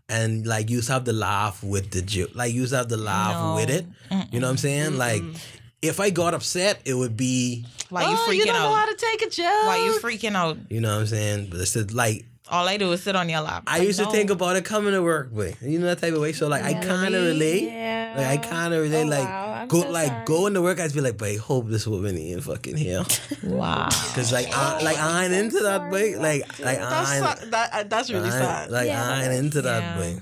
and 0.10 0.46
like 0.46 0.70
you 0.70 0.78
just 0.78 0.90
have 0.90 1.04
to 1.06 1.14
laugh 1.14 1.64
with 1.64 1.92
the 1.92 2.02
joke. 2.02 2.32
Like 2.36 2.54
you 2.54 2.62
just 2.62 2.74
have 2.74 2.88
to 2.90 2.98
laugh 2.98 3.36
No. 3.36 3.56
with 3.56 3.70
it. 3.70 3.86
You 4.32 4.40
know 4.40 4.48
what 4.48 4.52
I'm 4.52 4.58
saying? 4.58 4.98
Like 4.98 5.24
if 5.82 6.00
I 6.00 6.10
got 6.10 6.34
upset, 6.34 6.82
it 6.86 6.94
would 6.94 7.16
be 7.18 7.66
Why 7.90 8.02
you 8.04 8.16
oh, 8.18 8.26
freaking 8.28 8.36
you 8.38 8.46
don't 8.46 8.56
know 8.56 8.68
out? 8.70 8.76
how 8.76 8.86
to 8.86 8.96
take 8.96 9.22
a 9.22 9.30
joke. 9.30 9.46
Why 9.46 9.78
you 9.86 10.00
freaking 10.00 10.36
out? 10.36 10.58
you 10.70 10.82
know 10.82 10.94
what 10.96 11.02
I'm 11.02 11.08
saying. 11.08 11.48
But 11.50 11.60
it's 11.60 11.74
just, 11.74 11.92
like 11.92 12.26
All 12.48 12.68
I 12.68 12.78
do 12.78 12.92
is 12.92 13.02
sit 13.02 13.16
on 13.16 13.28
your 13.28 13.42
lap. 13.42 13.64
I 13.66 13.80
Like, 13.80 13.88
used 13.88 13.98
to 14.00 14.06
no. 14.06 14.12
think 14.12 14.30
about 14.30 14.56
it 14.56 14.64
coming 14.66 14.94
to 14.94 15.02
work 15.02 15.30
way. 15.32 15.56
You 15.62 15.80
know 15.80 15.88
that 15.88 16.00
type 16.00 16.14
of 16.14 16.22
way. 16.22 16.32
So 16.32 16.48
like 16.48 16.62
I 16.64 16.74
kind 16.76 17.16
of 17.16 17.24
relate. 17.26 17.64
Yeah. 17.64 18.14
Like 18.16 18.28
I 18.28 18.38
kind 18.38 18.72
of 18.74 18.84
relate. 18.84 19.04
Oh, 19.06 19.08
like 19.08 19.28
wow. 19.28 19.54
I'm 19.62 19.68
go 19.68 19.82
so 19.82 19.90
like 19.90 20.08
sorry. 20.10 20.26
go 20.26 20.46
into 20.48 20.62
work. 20.62 20.80
I'd 20.80 20.94
be 20.94 21.02
like, 21.02 21.18
but 21.18 21.30
I 21.30 21.38
hope 21.38 21.68
this 21.70 21.88
woman 21.88 22.16
ain't 22.18 22.44
fucking 22.44 22.78
here. 22.78 23.04
Wow. 23.44 23.90
Cause 24.14 24.32
like 24.32 24.48
I 24.56 24.80
like 24.84 24.98
I 25.00 25.26
ain't 25.26 25.34
into 25.34 25.60
that 25.64 25.90
way. 25.92 26.16
Like 26.18 26.42
like 26.60 26.78
That's 26.80 27.10
I 27.10 27.16
ain't- 27.42 27.52
that 27.52 27.70
uh, 27.74 27.84
that's 27.84 28.12
really 28.12 28.30
sad. 28.30 28.70
like 28.70 28.88
Yeah, 28.88 29.10
I 29.10 29.24
ain't 29.24 29.34
into 29.34 29.62
that 29.64 29.82
Yeah. 29.82 30.00
way. 30.00 30.22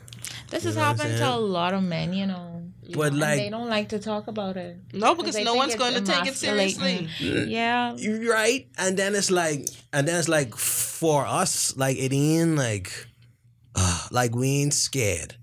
This 0.50 0.64
has 0.64 0.76
know 0.76 0.82
happened 0.84 1.18
to 1.18 1.30
a 1.30 1.36
lot 1.36 1.74
of 1.74 1.84
men, 1.84 2.14
you 2.14 2.28
know. 2.28 2.53
But 2.94 3.12
and 3.14 3.20
like 3.20 3.38
they 3.38 3.50
don't 3.50 3.70
like 3.70 3.90
to 3.90 4.00
talk 4.00 4.28
about 4.28 4.58
it. 4.58 4.78
no, 4.94 5.16
because 5.16 5.38
no 5.38 5.56
one's 5.56 5.76
going 5.76 5.94
to 5.94 6.02
take 6.02 6.26
it 6.28 6.36
seriously. 6.36 7.08
Yeah. 7.20 7.96
Right, 8.30 8.68
and 8.78 8.98
then 8.98 9.16
it's 9.16 9.32
like, 9.32 9.68
and 9.92 10.08
then 10.08 10.18
it's 10.20 10.28
like 10.30 10.56
for 10.56 11.26
us, 11.26 11.76
like 11.78 11.98
it 11.98 12.12
ain't 12.14 12.56
like, 12.56 12.92
uh, 13.76 14.08
like 14.12 14.36
we 14.36 14.62
ain't 14.62 14.74
scared, 14.74 15.36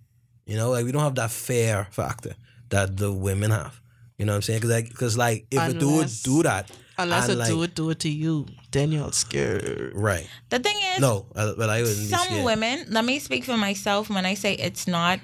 you 0.47 0.57
know, 0.57 0.71
like 0.71 0.85
we 0.85 0.93
don't 0.93 1.03
have 1.03 1.15
that 1.17 1.31
fear 1.31 1.87
factor 1.91 2.35
that 2.71 2.97
the 2.97 3.13
women 3.13 3.51
have. 3.51 3.81
You 4.19 4.27
know 4.27 4.33
what 4.33 4.37
I'm 4.37 4.43
saying? 4.43 4.61
Because 4.61 4.71
like, 4.71 4.95
cause 4.95 5.17
like 5.17 5.47
if 5.51 5.63
a 5.63 5.73
dude 5.73 6.11
do 6.23 6.43
that, 6.43 6.71
Unless 6.99 7.31
and, 7.31 7.37
a 7.37 7.39
like, 7.39 7.49
do 7.49 7.63
it 7.63 7.75
do 7.75 7.89
it 7.89 7.99
to 8.01 8.11
you, 8.11 8.45
then 8.73 8.93
you're 8.93 9.11
scared. 9.13 9.93
right? 9.95 10.29
The 10.51 10.59
thing 10.59 10.77
is, 10.93 11.01
No, 11.01 11.25
I, 11.35 11.55
but 11.57 11.71
I 11.71 11.81
wouldn't 11.81 11.99
be 11.99 12.05
some 12.05 12.27
scared. 12.27 12.45
women, 12.45 12.85
let 12.91 13.07
me 13.07 13.19
speak 13.19 13.45
for 13.45 13.57
myself 13.57 14.11
when 14.11 14.27
I 14.27 14.35
say 14.35 14.53
it's 14.55 14.87
not 14.87 15.21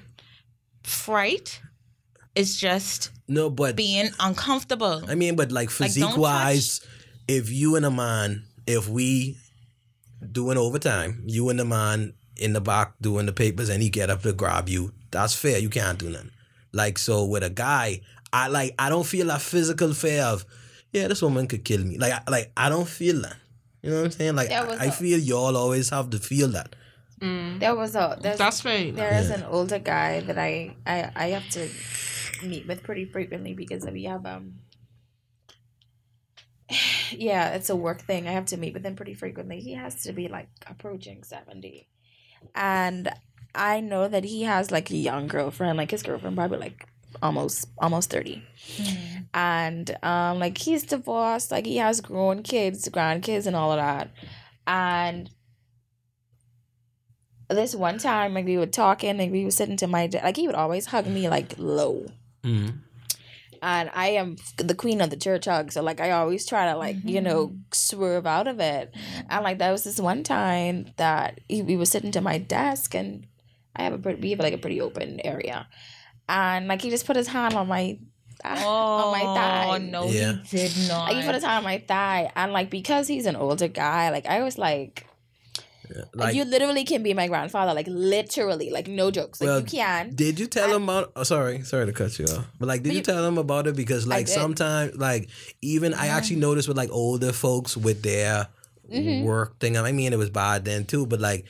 fright, 0.83 1.61
it's 2.37 2.57
just 2.57 3.11
No, 3.29 3.51
but 3.51 3.75
being 3.77 4.11
uncomfortable. 4.21 5.03
I 5.09 5.15
mean, 5.17 5.35
but 5.37 5.51
like 5.51 5.69
Like, 5.69 5.71
physique 5.71 6.05
don't 6.05 6.19
wise, 6.19 6.81
if 7.27 7.51
you 7.51 7.75
and 7.77 7.85
a 7.87 7.91
man, 7.91 8.45
if 8.67 8.89
we 8.89 9.37
doing 10.33 10.59
overtime, 10.59 11.23
you 11.27 11.49
and 11.51 11.59
the 11.59 11.65
man 11.65 12.13
in 12.37 12.53
the 12.53 12.61
back 12.61 12.95
doing 13.01 13.27
the 13.27 13.33
papers, 13.33 13.69
and 13.69 13.83
he 13.83 13.89
get 13.89 14.11
up 14.11 14.23
to 14.23 14.33
grab 14.33 14.69
you, 14.69 14.93
that's 15.11 15.35
fair. 15.35 15.59
You 15.59 15.71
can't 15.71 15.99
do 15.99 16.11
nothing. 16.11 16.31
Like 16.73 16.99
so 16.99 17.25
with 17.25 17.43
a 17.43 17.51
guy, 17.51 18.03
I 18.33 18.49
like 18.49 18.75
I 18.79 18.89
don't 18.91 19.07
feel 19.07 19.27
that 19.29 19.41
physical 19.43 19.93
fear 19.95 20.23
of, 20.23 20.45
yeah, 20.93 21.09
this 21.09 21.23
woman 21.23 21.47
could 21.47 21.65
kill 21.65 21.83
me. 21.85 21.97
Like 21.99 22.13
I, 22.13 22.31
like 22.31 22.53
I 22.57 22.69
don't 22.69 22.89
feel 22.89 23.23
that. 23.23 23.37
You 23.83 23.91
know 23.91 23.97
what 23.99 24.05
I'm 24.07 24.11
saying? 24.11 24.37
Like 24.37 24.49
There 24.51 24.67
was 24.67 24.79
I, 24.79 24.85
I 24.85 24.87
a- 24.87 24.93
feel 24.93 25.19
y'all 25.19 25.57
always 25.57 25.91
have 25.91 26.11
to 26.11 26.19
feel 26.19 26.49
that. 26.49 26.75
Mm. 27.21 27.61
There 27.61 27.75
was 27.75 27.95
a 27.97 28.19
That's 28.21 28.61
fair. 28.61 28.77
enough. 28.77 28.97
there 28.97 29.15
is 29.21 29.31
Yeah. 29.31 29.37
an 29.37 29.43
older 29.45 29.79
guy 29.79 30.21
that 30.21 30.37
I, 30.39 30.77
I 30.87 31.11
I 31.17 31.27
have 31.29 31.49
to 31.51 31.67
meet 32.43 32.67
with 32.67 32.83
pretty 32.83 33.05
frequently 33.05 33.55
because 33.55 33.87
we 33.87 34.05
have 34.05 34.27
um 34.27 34.55
yeah 37.11 37.51
it's 37.51 37.71
a 37.71 37.77
work 37.77 38.03
thing 38.03 38.27
I 38.27 38.33
have 38.33 38.47
to 38.47 38.57
meet 38.57 38.75
with 38.75 38.85
him 38.85 38.97
pretty 38.97 39.15
frequently. 39.15 39.61
He 39.61 39.75
has 39.75 40.03
to 40.03 40.13
be 40.13 40.29
like 40.29 40.49
approaching 40.67 41.23
seventy, 41.23 41.89
and 42.55 43.11
I 43.55 43.81
know 43.81 44.09
that 44.09 44.25
he 44.25 44.43
has 44.43 44.71
like 44.71 44.91
a 44.91 44.97
young 44.97 45.27
girlfriend. 45.27 45.79
Like 45.79 45.91
his 45.91 46.03
girlfriend 46.03 46.37
probably 46.37 46.59
like 46.59 46.87
almost 47.23 47.69
almost 47.79 48.11
thirty. 48.11 48.43
and 49.35 49.97
um 50.03 50.39
like 50.39 50.59
he's 50.59 50.85
divorced 50.85 51.51
like 51.51 51.67
he 51.67 51.77
has 51.77 52.01
grown 52.01 52.43
kids 52.43 52.89
grandkids 52.89 53.47
and 53.47 53.57
all 53.57 53.73
of 53.73 53.79
that 53.79 54.11
and 54.67 55.31
this 57.49 57.75
one 57.75 57.99
time 57.99 58.35
like 58.35 58.45
we 58.45 58.59
were 58.59 58.67
talking 58.67 59.21
and 59.21 59.33
we 59.33 59.45
were 59.45 59.51
sitting 59.51 59.77
to 59.77 59.87
my 59.87 60.09
like 60.23 60.37
he 60.37 60.47
would 60.47 60.57
always 60.57 60.87
hug 60.87 61.07
me 61.07 61.29
like 61.29 61.55
low 61.59 62.07
Mm-hmm. 62.47 62.71
and 63.63 63.91
I 63.95 64.09
am 64.21 64.37
the 64.59 64.75
queen 64.75 65.01
of 65.01 65.11
the 65.11 65.17
church 65.17 65.47
hug 65.47 65.73
so 65.73 65.83
like 65.83 66.01
I 66.01 66.11
always 66.13 66.47
try 66.47 66.71
to 66.71 66.77
like 66.79 66.97
you 67.05 67.21
know 67.21 67.57
swerve 67.73 68.27
out 68.27 68.47
of 68.47 68.61
it 68.61 68.95
and 69.31 69.43
like 69.45 69.59
that 69.59 69.73
was 69.73 69.85
this 69.85 69.99
one 70.01 70.23
time 70.23 70.87
that 70.97 71.41
he, 71.49 71.63
we 71.63 71.77
were 71.77 71.87
sitting 71.87 72.13
to 72.13 72.21
my 72.21 72.39
desk 72.39 72.95
and 72.95 73.27
I 73.75 73.83
have 73.85 73.93
a 73.95 73.99
pretty 73.99 74.21
we 74.23 74.31
have 74.31 74.41
like 74.41 74.55
a 74.55 74.59
pretty 74.59 74.81
open 74.81 75.21
area 75.25 75.67
and 76.29 76.69
like 76.69 76.83
he 76.83 76.91
just 76.91 77.07
put 77.07 77.17
his 77.17 77.29
hand 77.29 77.55
on 77.55 77.69
my 77.69 77.99
on 78.45 79.13
my 79.13 79.21
thigh 79.23 79.67
Oh 79.71 79.79
no, 79.79 80.05
Yeah. 80.07 80.37
he 80.45 80.59
did 80.59 80.89
not. 80.89 81.09
like 81.09 81.17
he 81.17 81.23
put 81.25 81.35
his 81.35 81.43
hand 81.45 81.59
on 81.59 81.65
my 81.65 81.79
thigh, 81.79 82.31
and 82.37 82.53
like 82.53 82.69
because 82.71 83.09
he's 83.09 83.27
an 83.27 83.35
older 83.35 83.67
guy, 83.69 84.11
like 84.11 84.27
I 84.27 84.43
was 84.43 84.59
like, 84.59 85.07
Like 86.15 86.35
you 86.35 86.45
literally 86.45 86.85
can 86.85 87.03
be 87.03 87.15
my 87.15 87.29
grandfather, 87.29 87.75
like 87.75 87.87
literally, 87.89 88.71
like 88.71 88.89
no 88.89 89.11
jokes, 89.11 89.41
like 89.41 89.49
Well, 89.49 89.61
you 89.61 89.67
can. 89.67 90.15
Did 90.15 90.39
you 90.41 90.47
tell 90.47 90.75
him 90.75 90.85
about? 90.85 91.13
Oh, 91.17 91.23
sorry, 91.23 91.63
sorry 91.63 91.87
to 91.87 91.93
cut 91.93 92.19
you 92.19 92.25
off. 92.27 92.47
But 92.59 92.69
like, 92.69 92.83
did 92.83 92.91
But 92.91 92.93
you, 92.93 92.99
you- 92.99 93.05
tell 93.05 93.23
them 93.23 93.39
about 93.39 93.67
it? 93.67 93.77
Because 93.77 94.07
like 94.07 94.29
sometimes, 94.29 94.97
like 94.97 95.29
even 95.63 95.95
I 95.95 96.09
actually 96.09 96.37
noticed 96.37 96.69
with 96.69 96.77
like 96.77 96.91
older 96.91 97.33
folks 97.33 97.77
with 97.77 98.03
their 98.03 98.49
Mhm. 98.93 99.25
work 99.25 99.59
thing. 99.59 99.77
I 99.77 99.93
mean, 99.93 100.13
it 100.13 100.19
was 100.19 100.31
bad 100.31 100.65
then 100.65 100.85
too. 100.85 101.07
But 101.07 101.21
like, 101.21 101.45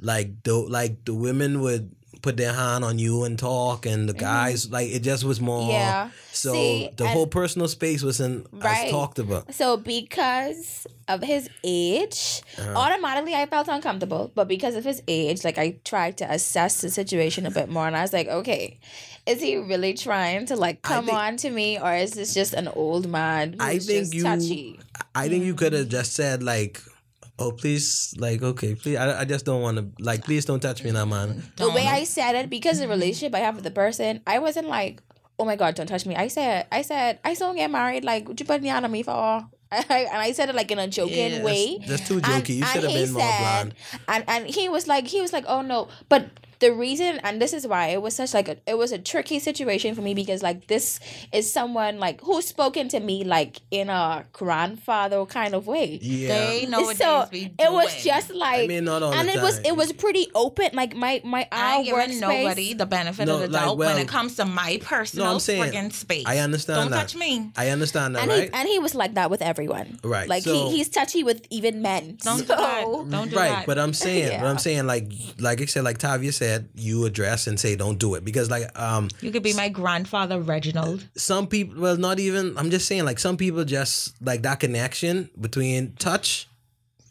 like 0.00 0.42
the 0.42 0.54
like 0.54 1.04
the 1.04 1.14
women 1.14 1.60
would 1.60 1.90
put 2.22 2.36
their 2.36 2.52
hand 2.52 2.84
on 2.84 2.98
you 2.98 3.24
and 3.24 3.38
talk, 3.38 3.84
and 3.84 4.08
the 4.08 4.14
guys 4.14 4.70
like 4.70 4.90
it 4.90 5.00
just 5.00 5.24
was 5.24 5.40
more. 5.40 5.62
Mm-hmm. 5.62 5.70
Yeah. 5.72 6.10
So 6.32 6.52
See, 6.54 6.88
the 6.96 7.06
whole 7.08 7.26
personal 7.26 7.68
space 7.68 8.02
wasn't 8.02 8.46
Right. 8.52 8.86
as 8.86 8.90
talked 8.90 9.18
about. 9.18 9.52
So 9.54 9.76
because 9.76 10.86
of 11.08 11.22
his 11.22 11.50
age, 11.64 12.42
Uh-huh. 12.58 12.74
automatically 12.74 13.34
I 13.34 13.46
felt 13.46 13.68
uncomfortable. 13.68 14.30
But 14.34 14.48
because 14.48 14.74
of 14.76 14.84
his 14.84 15.02
age, 15.08 15.44
like 15.44 15.58
I 15.58 15.76
tried 15.84 16.16
to 16.18 16.30
assess 16.32 16.80
the 16.80 16.90
situation 16.90 17.44
a 17.46 17.50
bit 17.50 17.68
more, 17.68 17.86
and 17.86 17.96
I 17.96 18.02
was 18.02 18.12
like, 18.12 18.28
okay, 18.28 18.78
is 19.26 19.40
he 19.42 19.56
really 19.56 19.94
trying 19.94 20.46
to 20.46 20.56
like 20.56 20.82
come 20.82 21.06
think- 21.06 21.18
on 21.18 21.36
to 21.38 21.50
me, 21.50 21.78
or 21.78 21.92
is 21.94 22.12
this 22.12 22.32
just 22.34 22.54
an 22.54 22.68
old 22.68 23.08
man 23.08 23.52
who's 23.54 23.60
I 23.60 23.78
think 23.78 24.00
just 24.04 24.14
you- 24.14 24.22
touchy? 24.22 24.80
I 25.14 25.28
think 25.28 25.44
you 25.44 25.54
could 25.54 25.72
have 25.72 25.88
just 25.88 26.12
said 26.14 26.42
like. 26.42 26.80
Oh 27.42 27.50
please, 27.50 28.14
like 28.18 28.40
okay, 28.42 28.74
please. 28.76 28.96
I, 28.96 29.20
I 29.20 29.24
just 29.24 29.44
don't 29.44 29.62
want 29.62 29.76
to 29.78 29.84
like. 30.02 30.22
Please 30.24 30.44
don't 30.44 30.60
touch 30.60 30.82
me 30.84 30.90
in 30.90 30.94
that 30.94 31.06
man. 31.06 31.42
The 31.56 31.70
way 31.70 31.86
I 31.86 32.04
said 32.04 32.36
it, 32.36 32.48
because 32.48 32.78
the 32.78 32.86
relationship 32.86 33.34
I 33.34 33.40
have 33.40 33.56
with 33.56 33.64
the 33.64 33.70
person, 33.72 34.20
I 34.26 34.38
wasn't 34.38 34.68
like, 34.68 35.02
oh 35.38 35.44
my 35.44 35.56
god, 35.56 35.74
don't 35.74 35.88
touch 35.88 36.06
me. 36.06 36.14
I 36.14 36.28
said, 36.28 36.66
I 36.70 36.82
said, 36.82 37.18
I 37.24 37.34
still 37.34 37.52
get 37.54 37.70
married. 37.70 38.04
Like, 38.04 38.28
would 38.28 38.38
you 38.38 38.46
put 38.46 38.62
me 38.62 38.68
hand 38.68 38.84
on 38.84 38.92
me 38.92 39.02
for? 39.02 39.12
I, 39.72 40.06
and 40.12 40.20
I 40.20 40.32
said 40.32 40.50
it 40.50 40.54
like 40.54 40.70
in 40.70 40.78
a 40.78 40.86
joking 40.86 41.32
Yeah, 41.32 41.42
way. 41.42 41.78
That's, 41.78 42.06
that's 42.06 42.08
too 42.08 42.20
And- 42.22 42.48
you 42.48 42.62
should 42.64 42.82
have 42.84 42.92
he 42.92 43.04
been 43.04 43.12
more 43.12 43.22
said- 43.22 43.40
blonde. 43.40 43.74
and 44.06 44.24
and 44.28 44.46
he 44.46 44.68
was 44.68 44.86
like 44.86 45.06
he 45.08 45.20
was 45.20 45.32
like 45.32 45.46
oh 45.48 45.62
no 45.62 45.88
but 46.08 46.28
the 46.62 46.72
reason 46.72 47.18
and 47.24 47.42
this 47.42 47.52
is 47.52 47.66
why 47.66 47.88
it 47.88 48.00
was 48.00 48.14
such 48.16 48.32
like 48.38 48.48
a, 48.48 48.56
it 48.66 48.76
was 48.78 48.90
a 48.92 48.98
tricky 48.98 49.38
situation 49.48 49.94
for 49.96 50.00
me 50.00 50.14
because 50.14 50.42
like 50.42 50.66
this 50.68 51.00
is 51.32 51.52
someone 51.58 51.98
like 51.98 52.20
who's 52.22 52.46
spoken 52.46 52.88
to 52.88 53.00
me 53.00 53.24
like 53.24 53.60
in 53.70 53.90
a 53.90 54.24
grandfather 54.32 55.24
kind 55.26 55.54
of 55.54 55.66
way 55.66 55.98
Yeah. 56.00 56.28
They 56.28 56.66
nowadays 56.66 56.98
so 56.98 57.26
be 57.30 57.52
it 57.58 57.72
was 57.72 57.90
just 58.04 58.28
like 58.32 58.64
I 58.64 58.66
mean, 58.68 58.84
not 58.84 59.02
all 59.02 59.12
and 59.12 59.28
the 59.28 59.34
it 59.38 59.42
was 59.42 59.58
it 59.70 59.76
was 59.76 59.92
pretty 59.92 60.28
open 60.34 60.70
like 60.72 60.94
my 60.94 61.20
my 61.24 61.48
I 61.50 61.60
our 61.60 61.72
ain't 61.78 61.84
giving 61.86 62.00
workspace 62.10 62.20
nobody 62.20 62.74
the 62.74 62.86
benefit 62.86 63.26
No, 63.26 63.34
of 63.36 63.40
the 63.42 63.48
like, 63.48 63.62
doubt 63.64 63.76
well- 63.78 63.94
when 63.94 64.02
it 64.04 64.08
comes 64.16 64.36
to 64.36 64.44
my 64.44 64.78
personal 64.82 65.40
saying, 65.40 65.62
friggin' 65.72 65.92
space. 65.92 66.24
I 66.26 66.38
understand 66.46 66.78
Don't 66.80 66.90
that. 66.92 67.08
touch 67.08 67.16
me. 67.16 67.50
I 67.56 67.70
understand 67.70 68.14
that, 68.14 68.22
and 68.22 68.30
right? 68.30 68.48
he 68.48 68.54
and 68.58 68.68
he 68.68 68.78
was 68.78 68.94
like 68.94 69.14
that 69.14 69.28
with 69.32 69.42
everyone 69.42 69.98
Right, 70.04 70.28
like 70.28 70.44
so- 70.44 70.52
he, 70.54 70.76
he's 70.76 70.88
touchy 70.88 71.22
with 71.24 71.40
even 71.50 71.74
men 71.82 72.04
Don't 72.22 72.38
so, 72.38 72.44
do 72.44 72.62
that. 72.66 72.82
Don't 73.16 73.30
do 73.30 73.36
right, 73.42 73.48
that. 73.50 73.66
but 73.66 73.78
I'm 73.78 73.94
saying, 73.94 74.28
but 74.28 74.32
Yeah. 74.44 74.50
I'm 74.50 74.58
saying, 74.66 74.86
like, 74.86 75.06
like 75.38 75.58
I 75.60 75.66
said, 75.66 75.84
like 75.88 75.98
Tavia 75.98 76.32
said, 76.32 76.51
you 76.74 77.04
address 77.04 77.46
and 77.46 77.58
say, 77.58 77.76
don't 77.76 77.98
do 77.98 78.14
it 78.14 78.24
because, 78.24 78.50
like, 78.50 78.64
um, 78.78 79.08
you 79.20 79.30
could 79.30 79.42
be 79.42 79.54
my 79.54 79.68
grandfather 79.68 80.40
Reginald. 80.40 81.06
some 81.16 81.46
people, 81.46 81.80
well, 81.80 81.96
not 81.96 82.18
even. 82.18 82.56
I'm 82.58 82.70
just 82.70 82.86
saying, 82.86 83.04
like, 83.04 83.18
some 83.18 83.36
people 83.36 83.64
just 83.64 84.14
like 84.22 84.42
that 84.42 84.60
connection 84.60 85.30
between 85.40 85.94
touch. 85.96 86.48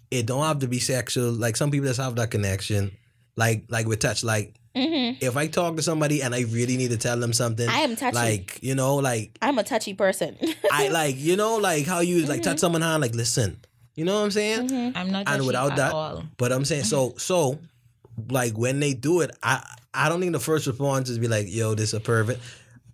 It 0.09 0.25
don't 0.25 0.43
have 0.43 0.59
to 0.59 0.67
be 0.67 0.79
sexual. 0.79 1.31
Like 1.31 1.55
some 1.55 1.71
people 1.71 1.87
just 1.87 1.99
have 2.01 2.15
that 2.17 2.31
connection, 2.31 2.91
like 3.37 3.63
like 3.69 3.87
with 3.87 3.99
touch. 3.99 4.23
Like 4.25 4.55
Mhm. 4.75 5.17
if 5.21 5.37
I 5.37 5.47
talk 5.47 5.77
to 5.77 5.81
somebody 5.81 6.21
and 6.21 6.35
I 6.35 6.41
really 6.41 6.75
need 6.75 6.91
to 6.91 6.97
tell 6.97 7.17
them 7.17 7.31
something, 7.31 7.67
I 7.69 7.79
am 7.79 7.95
touchy. 7.95 8.15
like 8.17 8.59
you 8.61 8.75
know, 8.75 8.95
like 8.97 9.37
i'm 9.41 9.57
a 9.57 9.63
touchy 9.63 9.93
person 9.93 10.37
I 10.71 10.89
like 10.89 11.15
you 11.17 11.37
know, 11.37 11.55
like 11.57 11.85
how 11.85 11.99
you 12.01 12.25
like 12.25 12.41
Mm-hmm. 12.41 12.41
touch 12.41 12.59
someone 12.59 12.81
hand, 12.81 13.01
like 13.01 13.15
listen, 13.15 13.59
you 13.95 14.03
know 14.03 14.15
what 14.15 14.25
I'm 14.25 14.31
saying? 14.31 14.93
I'm 14.95 15.11
not 15.11 15.19
and 15.19 15.27
touchy 15.27 15.47
without 15.47 15.71
at 15.71 15.77
that, 15.77 15.93
all. 15.93 16.23
but 16.37 16.51
I'm 16.51 16.65
saying 16.65 16.83
so 16.85 17.13
so 17.17 17.59
like 18.29 18.57
when 18.57 18.79
they 18.79 18.93
do 18.93 19.21
it, 19.21 19.31
I 19.43 19.65
I 19.93 20.09
don't 20.09 20.19
think 20.19 20.33
the 20.33 20.39
first 20.39 20.67
response 20.67 21.09
is 21.09 21.17
be 21.17 21.27
like, 21.27 21.47
yo, 21.49 21.75
this 21.75 21.93
a 21.93 21.99
pervert. 21.99 22.39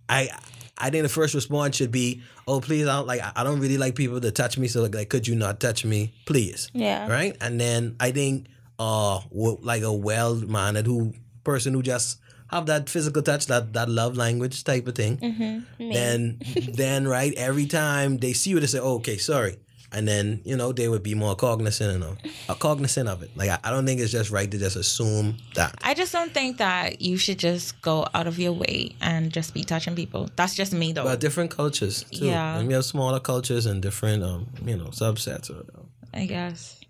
I 0.08 0.28
I 0.76 0.90
think 0.90 1.02
the 1.02 1.08
first 1.08 1.34
response 1.34 1.76
should 1.76 1.90
be, 1.90 2.22
oh 2.46 2.60
please, 2.60 2.86
I 2.86 2.96
don't 2.96 3.06
like 3.06 3.20
I 3.36 3.44
don't 3.44 3.60
really 3.60 3.78
like 3.78 3.94
people 3.94 4.20
to 4.20 4.30
touch 4.30 4.58
me, 4.58 4.68
so 4.68 4.82
like, 4.82 4.94
like 4.94 5.08
could 5.08 5.26
you 5.26 5.34
not 5.34 5.60
touch 5.60 5.84
me, 5.84 6.14
please? 6.26 6.70
yeah 6.72 7.08
Right? 7.08 7.36
And 7.40 7.60
then 7.60 7.96
I 8.00 8.12
think 8.12 8.46
uh 8.78 9.20
w- 9.30 9.58
like 9.60 9.82
a 9.82 9.92
well 9.92 10.36
mannered 10.36 10.86
who 10.86 11.12
person 11.44 11.74
who 11.74 11.82
just 11.82 12.18
have 12.50 12.66
that 12.66 12.88
physical 12.88 13.22
touch, 13.22 13.46
that 13.46 13.72
that 13.74 13.88
love 13.88 14.16
language 14.16 14.64
type 14.64 14.86
of 14.86 14.94
thing 14.94 15.18
mm-hmm. 15.18 15.92
then 15.92 16.40
then 16.72 17.06
right 17.06 17.34
every 17.36 17.66
time 17.66 18.18
they 18.18 18.32
see 18.32 18.50
you 18.50 18.60
they 18.60 18.66
say 18.66 18.78
oh, 18.78 18.94
okay 18.94 19.16
sorry 19.16 19.56
and 19.92 20.06
then 20.06 20.40
you 20.44 20.54
know 20.56 20.70
they 20.72 20.86
would 20.88 21.02
be 21.02 21.14
more 21.14 21.34
cognizant 21.34 22.02
of 22.04 22.18
uh, 22.48 22.54
cognizant 22.54 23.08
of 23.08 23.22
it 23.22 23.30
like 23.36 23.48
I, 23.48 23.58
I 23.64 23.70
don't 23.70 23.86
think 23.86 24.00
it's 24.00 24.12
just 24.12 24.30
right 24.30 24.50
to 24.50 24.58
just 24.58 24.76
assume 24.76 25.36
that 25.54 25.74
I 25.82 25.94
just 25.94 26.12
don't 26.12 26.32
think 26.34 26.58
that 26.58 27.00
you 27.00 27.16
should 27.16 27.38
just 27.38 27.80
go 27.82 28.06
out 28.14 28.26
of 28.26 28.38
your 28.38 28.52
way 28.52 28.94
and 29.00 29.32
just 29.32 29.54
be 29.54 29.64
touching 29.64 29.94
people. 29.94 30.28
That's 30.36 30.54
just 30.54 30.72
me 30.74 30.92
though. 30.92 31.04
but 31.04 31.20
different 31.20 31.50
cultures 31.50 32.04
too 32.12 32.26
Yeah. 32.26 32.58
and 32.58 32.68
we 32.68 32.74
have 32.74 32.84
smaller 32.84 33.20
cultures 33.20 33.64
and 33.66 33.80
different 33.82 34.22
um 34.22 34.46
you 34.64 34.76
know 34.76 34.86
subsets 34.92 35.48
or 35.50 35.54
whatever, 35.54 35.86
I 36.12 36.26
guess. 36.26 36.80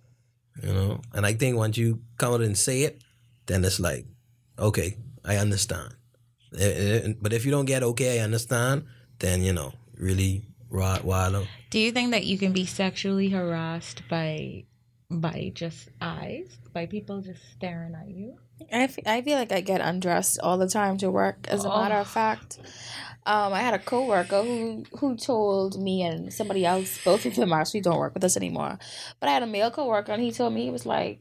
you 0.62 0.72
know 0.72 1.00
and 1.14 1.24
i 1.24 1.32
think 1.34 1.56
once 1.56 1.76
you 1.78 2.00
come 2.16 2.32
out 2.34 2.40
and 2.40 2.58
say 2.58 2.82
it 2.82 3.00
then 3.46 3.64
it's 3.64 3.78
like 3.78 4.06
okay 4.58 4.96
i 5.24 5.36
understand 5.36 5.94
Eh, 6.58 6.64
eh, 6.64 7.12
but 7.20 7.32
if 7.34 7.44
you 7.44 7.50
don't 7.52 7.66
get 7.66 7.82
okay 7.82 8.18
i 8.18 8.24
understand 8.24 8.84
then 9.20 9.42
you 9.42 9.52
know 9.52 9.72
really 9.98 10.42
wild, 10.70 11.04
wild. 11.04 11.48
Do 11.70 11.78
you 11.78 11.92
think 11.92 12.10
that 12.12 12.26
you 12.26 12.38
can 12.38 12.52
be 12.52 12.66
sexually 12.66 13.28
harassed 13.30 14.02
by 14.08 14.64
by 15.10 15.52
just 15.54 15.88
eyes, 16.00 16.58
by 16.74 16.86
people 16.86 17.20
just 17.22 17.40
staring 17.52 17.94
at 17.94 18.08
you? 18.08 18.36
I 18.72 18.86
fe- 18.88 19.02
I 19.06 19.22
feel 19.22 19.38
like 19.38 19.52
I 19.52 19.60
get 19.60 19.80
undressed 19.80 20.38
all 20.42 20.58
the 20.58 20.68
time 20.68 20.98
to 20.98 21.10
work. 21.10 21.46
As 21.48 21.64
a 21.64 21.68
matter 21.68 21.94
of 21.94 22.08
fact, 22.08 22.58
um, 23.24 23.52
I 23.52 23.60
had 23.60 23.74
a 23.74 23.78
coworker 23.78 24.42
who 24.42 24.84
who 24.98 25.16
told 25.16 25.80
me 25.80 26.02
and 26.02 26.32
somebody 26.32 26.64
else, 26.66 26.98
both 27.04 27.24
of 27.24 27.36
them 27.36 27.52
actually 27.52 27.82
don't 27.82 27.98
work 27.98 28.14
with 28.14 28.24
us 28.24 28.36
anymore. 28.36 28.78
But 29.20 29.28
I 29.28 29.32
had 29.32 29.42
a 29.42 29.46
male 29.46 29.70
coworker, 29.70 30.12
and 30.12 30.22
he 30.22 30.32
told 30.32 30.52
me 30.52 30.64
he 30.64 30.70
was 30.70 30.86
like, 30.86 31.20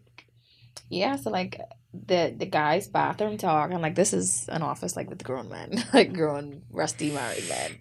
"Yeah, 0.89 1.15
so 1.15 1.29
like 1.29 1.61
the 1.93 2.33
the 2.35 2.45
guy's 2.45 2.87
bathroom 2.87 3.37
talk, 3.37 3.71
and 3.71 3.81
like 3.81 3.95
this 3.95 4.13
is 4.13 4.47
an 4.49 4.63
office 4.63 4.95
like 4.95 5.09
with 5.09 5.23
grown 5.23 5.49
men, 5.49 5.83
like 5.93 6.13
grown 6.13 6.63
rusty 6.71 7.11
married 7.11 7.47
men." 7.49 7.71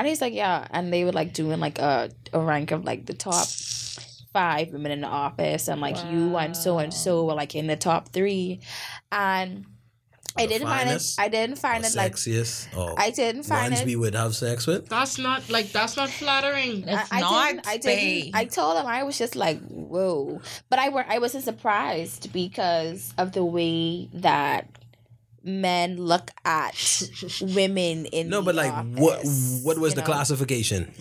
And 0.00 0.08
he's 0.08 0.22
like, 0.22 0.32
"Yeah," 0.32 0.66
and 0.70 0.90
they 0.90 1.04
were 1.04 1.12
like 1.12 1.34
doing 1.34 1.60
like 1.60 1.78
a 1.78 2.08
a 2.32 2.40
rank 2.40 2.70
of 2.70 2.86
like 2.86 3.04
the 3.04 3.12
top 3.12 3.46
five 4.32 4.72
women 4.72 4.92
in 4.92 5.02
the 5.02 5.06
office. 5.06 5.68
And 5.68 5.78
like 5.78 5.98
you 6.10 6.38
and 6.38 6.56
so 6.56 6.78
and 6.78 6.90
so 6.94 7.26
were 7.26 7.34
like 7.34 7.54
in 7.54 7.66
the 7.66 7.76
top 7.76 8.08
three. 8.08 8.60
And 9.12 9.66
I 10.38 10.46
The 10.46 10.52
didn't 10.54 10.68
find 10.68 10.88
it 10.88 11.02
I 11.18 11.28
didn't 11.28 11.56
find 11.56 11.84
or 11.84 11.88
it 11.88 11.94
like 11.96 12.14
sexiest 12.14 12.74
or 12.74 12.98
I 12.98 13.10
didn't 13.10 13.42
find 13.42 13.72
ones 13.72 13.82
it. 13.82 13.86
we 13.86 13.96
would 13.96 14.14
have 14.14 14.34
sex 14.34 14.66
with? 14.66 14.88
That's 14.88 15.18
not 15.18 15.50
like 15.50 15.70
that's 15.70 15.98
not 15.98 16.08
flattering. 16.08 16.88
It's 16.88 17.12
I, 17.12 17.18
I 17.18 17.20
not, 17.20 17.48
didn't, 17.48 17.68
I 17.68 17.76
didn't 17.76 18.34
I 18.34 18.44
told 18.46 18.78
him 18.78 18.86
I 18.86 19.02
was 19.02 19.18
just 19.18 19.36
like 19.36 19.60
whoa. 19.68 20.40
But 20.70 20.78
I 20.78 20.88
were 20.88 21.04
I 21.06 21.18
wasn't 21.18 21.44
surprised 21.44 22.32
because 22.32 23.12
of 23.18 23.32
the 23.32 23.44
way 23.44 24.08
that 24.14 24.66
men 25.42 25.96
look 25.96 26.30
at 26.44 27.02
women 27.40 28.06
in 28.06 28.28
no 28.28 28.40
the 28.40 28.46
but 28.46 28.54
like 28.54 28.72
what 28.96 29.18
office, 29.18 29.60
what 29.62 29.78
was 29.78 29.92
you 29.92 29.96
the 29.96 30.00
know? 30.02 30.06
classification 30.06 30.92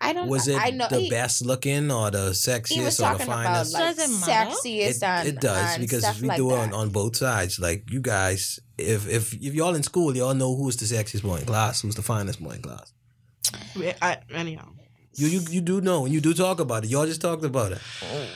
I 0.00 0.12
don't 0.12 0.28
was 0.28 0.46
it 0.46 0.56
I 0.60 0.70
know 0.70 0.88
the 0.90 1.00
he, 1.00 1.10
best 1.10 1.44
looking 1.44 1.90
or 1.90 2.10
the 2.10 2.30
sexiest 2.30 2.76
or 2.78 2.90
the 2.90 2.96
talking 2.96 3.26
about 3.26 3.44
finest 3.44 3.72
like 3.72 3.96
Doesn't 3.96 4.20
matter. 4.20 4.50
sexiest 4.50 4.96
it, 4.96 5.02
and 5.02 5.28
it 5.28 5.40
does 5.40 5.74
and 5.74 5.80
because 5.80 6.02
stuff 6.02 6.20
we 6.20 6.28
like 6.28 6.36
do 6.36 6.50
it 6.50 6.58
on, 6.58 6.72
on 6.74 6.90
both 6.90 7.16
sides. 7.16 7.58
Like 7.58 7.90
you 7.90 8.00
guys, 8.00 8.60
if 8.76 9.08
if 9.08 9.32
if 9.34 9.54
y'all 9.54 9.74
in 9.74 9.82
school, 9.82 10.14
y'all 10.16 10.34
know 10.34 10.54
who's 10.54 10.76
the 10.76 10.84
sexiest 10.84 11.22
boy 11.22 11.36
in 11.36 11.46
class, 11.46 11.80
who's 11.80 11.94
the 11.94 12.02
finest 12.02 12.42
boy 12.42 12.50
in 12.50 12.62
class. 12.62 12.92
I, 14.02 14.18
anyhow, 14.34 14.68
You 15.14 15.28
you 15.28 15.40
you 15.50 15.60
do 15.62 15.80
know, 15.80 16.04
and 16.04 16.12
you 16.12 16.20
do 16.20 16.34
talk 16.34 16.60
about 16.60 16.84
it. 16.84 16.90
Y'all 16.90 17.06
just 17.06 17.22
talked 17.22 17.44
about 17.44 17.72
it. 17.72 17.78
Oh. 18.02 18.26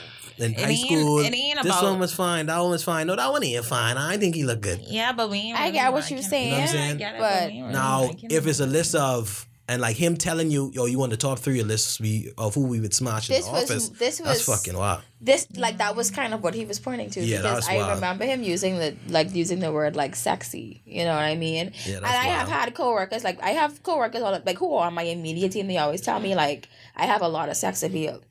In 0.40 0.52
It 0.52 0.60
high 0.60 0.70
ain't- 0.70 0.80
school, 0.86 1.18
it 1.20 1.34
ain't 1.34 1.62
this 1.62 1.72
about- 1.72 1.84
one 1.84 1.98
was 1.98 2.12
fine. 2.12 2.46
That 2.46 2.58
one 2.58 2.70
was 2.70 2.82
fine. 2.82 3.06
No, 3.06 3.16
that 3.16 3.30
one 3.30 3.44
ain't 3.44 3.64
fine. 3.64 3.96
I 3.96 4.16
think 4.16 4.34
he 4.34 4.44
looked 4.44 4.62
good. 4.62 4.80
Yeah, 4.86 5.12
but 5.12 5.30
we 5.30 5.38
ain't 5.38 5.58
I 5.58 5.64
really 5.66 5.72
get 5.72 5.92
what 5.92 6.10
you're 6.10 6.22
saying, 6.22 6.44
You 6.46 6.50
know 6.52 6.56
what 6.58 6.62
I'm 6.62 6.68
saying? 6.74 6.90
I 6.90 6.94
get 6.94 7.14
it, 7.14 7.18
but 7.20 7.42
we 7.48 7.52
ain't 7.54 7.62
really 7.66 7.72
Now, 7.72 8.10
if 8.30 8.46
it's 8.46 8.60
a 8.60 8.66
list 8.66 8.94
of 8.94 9.46
and 9.68 9.80
like 9.80 9.94
him 9.96 10.16
telling 10.16 10.50
you, 10.50 10.72
yo, 10.74 10.86
you 10.86 10.98
want 10.98 11.10
the 11.12 11.16
top 11.16 11.38
three 11.38 11.60
of 11.60 11.66
lists 11.68 12.00
we 12.00 12.32
of 12.36 12.56
who 12.56 12.62
we 12.66 12.80
would 12.80 12.92
smash 12.92 13.28
This 13.28 13.46
in 13.46 13.52
the 13.52 13.60
was- 13.60 13.70
office. 13.70 13.88
this 13.90 14.18
that's 14.18 14.44
was- 14.48 14.58
fucking 14.58 14.76
wild. 14.76 15.02
this 15.20 15.46
like 15.54 15.78
that 15.78 15.94
was 15.94 16.10
kind 16.10 16.34
of 16.34 16.42
what 16.42 16.54
he 16.54 16.64
was 16.64 16.80
pointing 16.80 17.08
to 17.10 17.20
Yeah, 17.20 17.36
that 17.36 17.42
because 17.42 17.56
was 17.56 17.68
I 17.68 17.76
wild. 17.76 17.94
remember 17.96 18.24
him 18.24 18.42
using 18.42 18.78
the 18.80 18.96
like 19.08 19.32
using 19.32 19.60
the 19.60 19.70
word 19.70 19.94
like 19.94 20.16
sexy. 20.16 20.82
You 20.86 21.04
know 21.04 21.14
what 21.14 21.22
I 21.22 21.36
mean? 21.36 21.70
Yeah, 21.86 21.96
and 21.96 22.04
that's 22.04 22.14
I 22.14 22.24
have 22.24 22.48
had 22.48 22.74
coworkers 22.74 23.22
like 23.22 23.40
I 23.44 23.50
have 23.50 23.80
coworkers 23.84 24.22
all 24.22 24.36
like 24.44 24.58
who 24.58 24.74
are 24.74 24.86
on 24.88 24.94
my 24.94 25.02
immediate 25.02 25.52
team. 25.52 25.68
They 25.68 25.78
always 25.78 26.00
tell 26.00 26.18
me 26.18 26.34
like 26.34 26.68
I 26.96 27.06
have 27.06 27.22
a 27.22 27.28
lot 27.28 27.48
of 27.48 27.56
sex 27.56 27.84
appeal. 27.84 28.22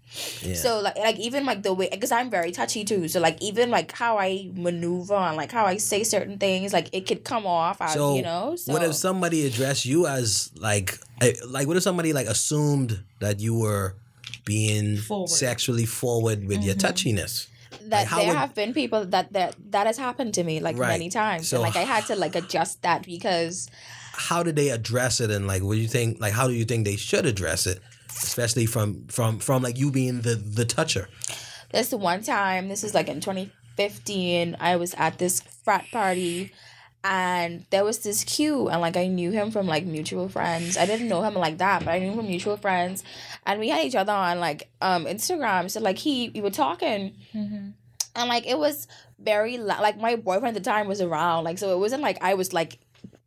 Yeah. 0.41 0.55
So 0.55 0.79
like 0.81 0.97
like 0.97 1.19
even 1.19 1.45
like 1.45 1.61
the 1.63 1.73
way 1.73 1.87
because 1.91 2.11
I'm 2.11 2.29
very 2.29 2.51
touchy 2.51 2.83
too. 2.83 3.07
So 3.07 3.19
like 3.19 3.41
even 3.41 3.69
like 3.69 3.91
how 3.91 4.17
I 4.17 4.49
maneuver 4.53 5.13
and 5.15 5.37
like 5.37 5.51
how 5.51 5.65
I 5.65 5.77
say 5.77 6.03
certain 6.03 6.37
things 6.37 6.73
like 6.73 6.89
it 6.93 7.05
could 7.07 7.23
come 7.23 7.45
off 7.45 7.79
as 7.81 7.93
So, 7.93 8.15
you 8.15 8.23
know. 8.23 8.55
So 8.55 8.73
What 8.73 8.83
if 8.83 8.95
somebody 8.95 9.45
addressed 9.45 9.85
you 9.85 10.07
as 10.07 10.51
like, 10.55 10.97
like 11.47 11.67
what 11.67 11.77
if 11.77 11.83
somebody 11.83 12.11
like 12.13 12.27
assumed 12.27 13.03
that 13.19 13.39
you 13.39 13.53
were 13.57 13.95
being 14.45 14.97
Forward. 14.97 15.29
sexually 15.29 15.85
forward 15.85 16.47
with 16.47 16.63
your 16.63 16.75
mm-hmm. 16.75 16.87
touchiness? 16.87 17.47
that 17.83 18.07
how 18.07 18.17
there 18.17 18.27
would- 18.29 18.37
have 18.37 18.53
been 18.55 18.73
people 18.73 19.05
that 19.05 19.31
that 19.33 19.55
that 19.71 19.87
has 19.87 19.97
happened 19.97 20.33
to 20.33 20.43
me 20.43 20.59
like 20.59 20.77
Right. 20.77 20.89
many 20.89 21.09
times 21.09 21.47
So 21.47 21.57
and 21.57 21.63
like 21.63 21.75
I 21.75 21.83
had 21.85 22.05
to 22.07 22.15
like 22.15 22.35
adjust 22.35 22.81
that 22.81 23.05
because 23.05 23.69
How 24.13 24.43
did 24.43 24.55
they 24.57 24.69
address 24.69 25.21
it, 25.21 25.31
and 25.31 25.47
like, 25.47 25.63
what 25.63 25.75
do 25.75 25.79
you 25.79 25.87
think? 25.87 26.19
Like, 26.19 26.33
how 26.33 26.47
do 26.47 26.53
you 26.53 26.65
think 26.65 26.83
they 26.83 26.97
should 26.97 27.25
address 27.25 27.65
it, 27.65 27.79
especially 28.23 28.65
from 28.65 29.07
from 29.07 29.39
from 29.39 29.63
like 29.63 29.77
you 29.77 29.91
being 29.91 30.21
the 30.21 30.35
the 30.35 30.65
toucher? 30.65 31.07
This 31.71 31.91
one 31.91 32.23
time, 32.23 32.67
this 32.67 32.83
is 32.83 32.93
like 32.95 33.07
in 33.09 33.21
2015, 33.21 34.57
I 34.59 34.75
was 34.75 34.93
at 34.95 35.19
this 35.19 35.41
frat 35.41 35.85
party 35.91 36.51
and 37.03 37.65
there 37.69 37.83
was 37.85 37.99
this 37.99 38.23
Q 38.23 38.67
and 38.69 38.81
like 38.81 38.97
I 38.97 39.07
knew 39.07 39.31
him 39.31 39.51
from 39.51 39.67
like 39.67 39.85
mutual 39.85 40.27
friends. 40.29 40.77
I 40.77 40.85
didn't 40.85 41.07
know 41.07 41.21
him 41.21 41.35
like 41.35 41.59
that, 41.59 41.85
but 41.85 41.91
I 41.91 41.99
knew 41.99 42.09
him 42.11 42.17
from 42.17 42.27
mutual 42.27 42.57
friends. 42.57 43.03
And 43.45 43.59
we 43.59 43.69
had 43.69 43.85
each 43.85 43.95
other 43.95 44.11
on 44.11 44.39
like 44.39 44.69
um 44.81 45.05
Instagram. 45.05 45.69
So 45.71 45.79
like 45.79 45.97
he 45.97 46.29
we 46.33 46.41
were 46.41 46.49
talking 46.49 47.15
Mm-hmm. 47.33 47.69
and 48.15 48.29
like 48.29 48.45
it 48.47 48.57
was 48.57 48.87
very 49.19 49.57
like 49.57 49.97
my 49.99 50.15
boyfriend 50.15 50.57
at 50.57 50.63
the 50.63 50.69
time 50.69 50.87
was 50.87 51.01
around. 51.01 51.43
Like 51.43 51.57
so 51.57 51.71
it 51.73 51.79
wasn't 51.79 52.01
like 52.01 52.17
I 52.21 52.33
was 52.33 52.51
like 52.51 52.79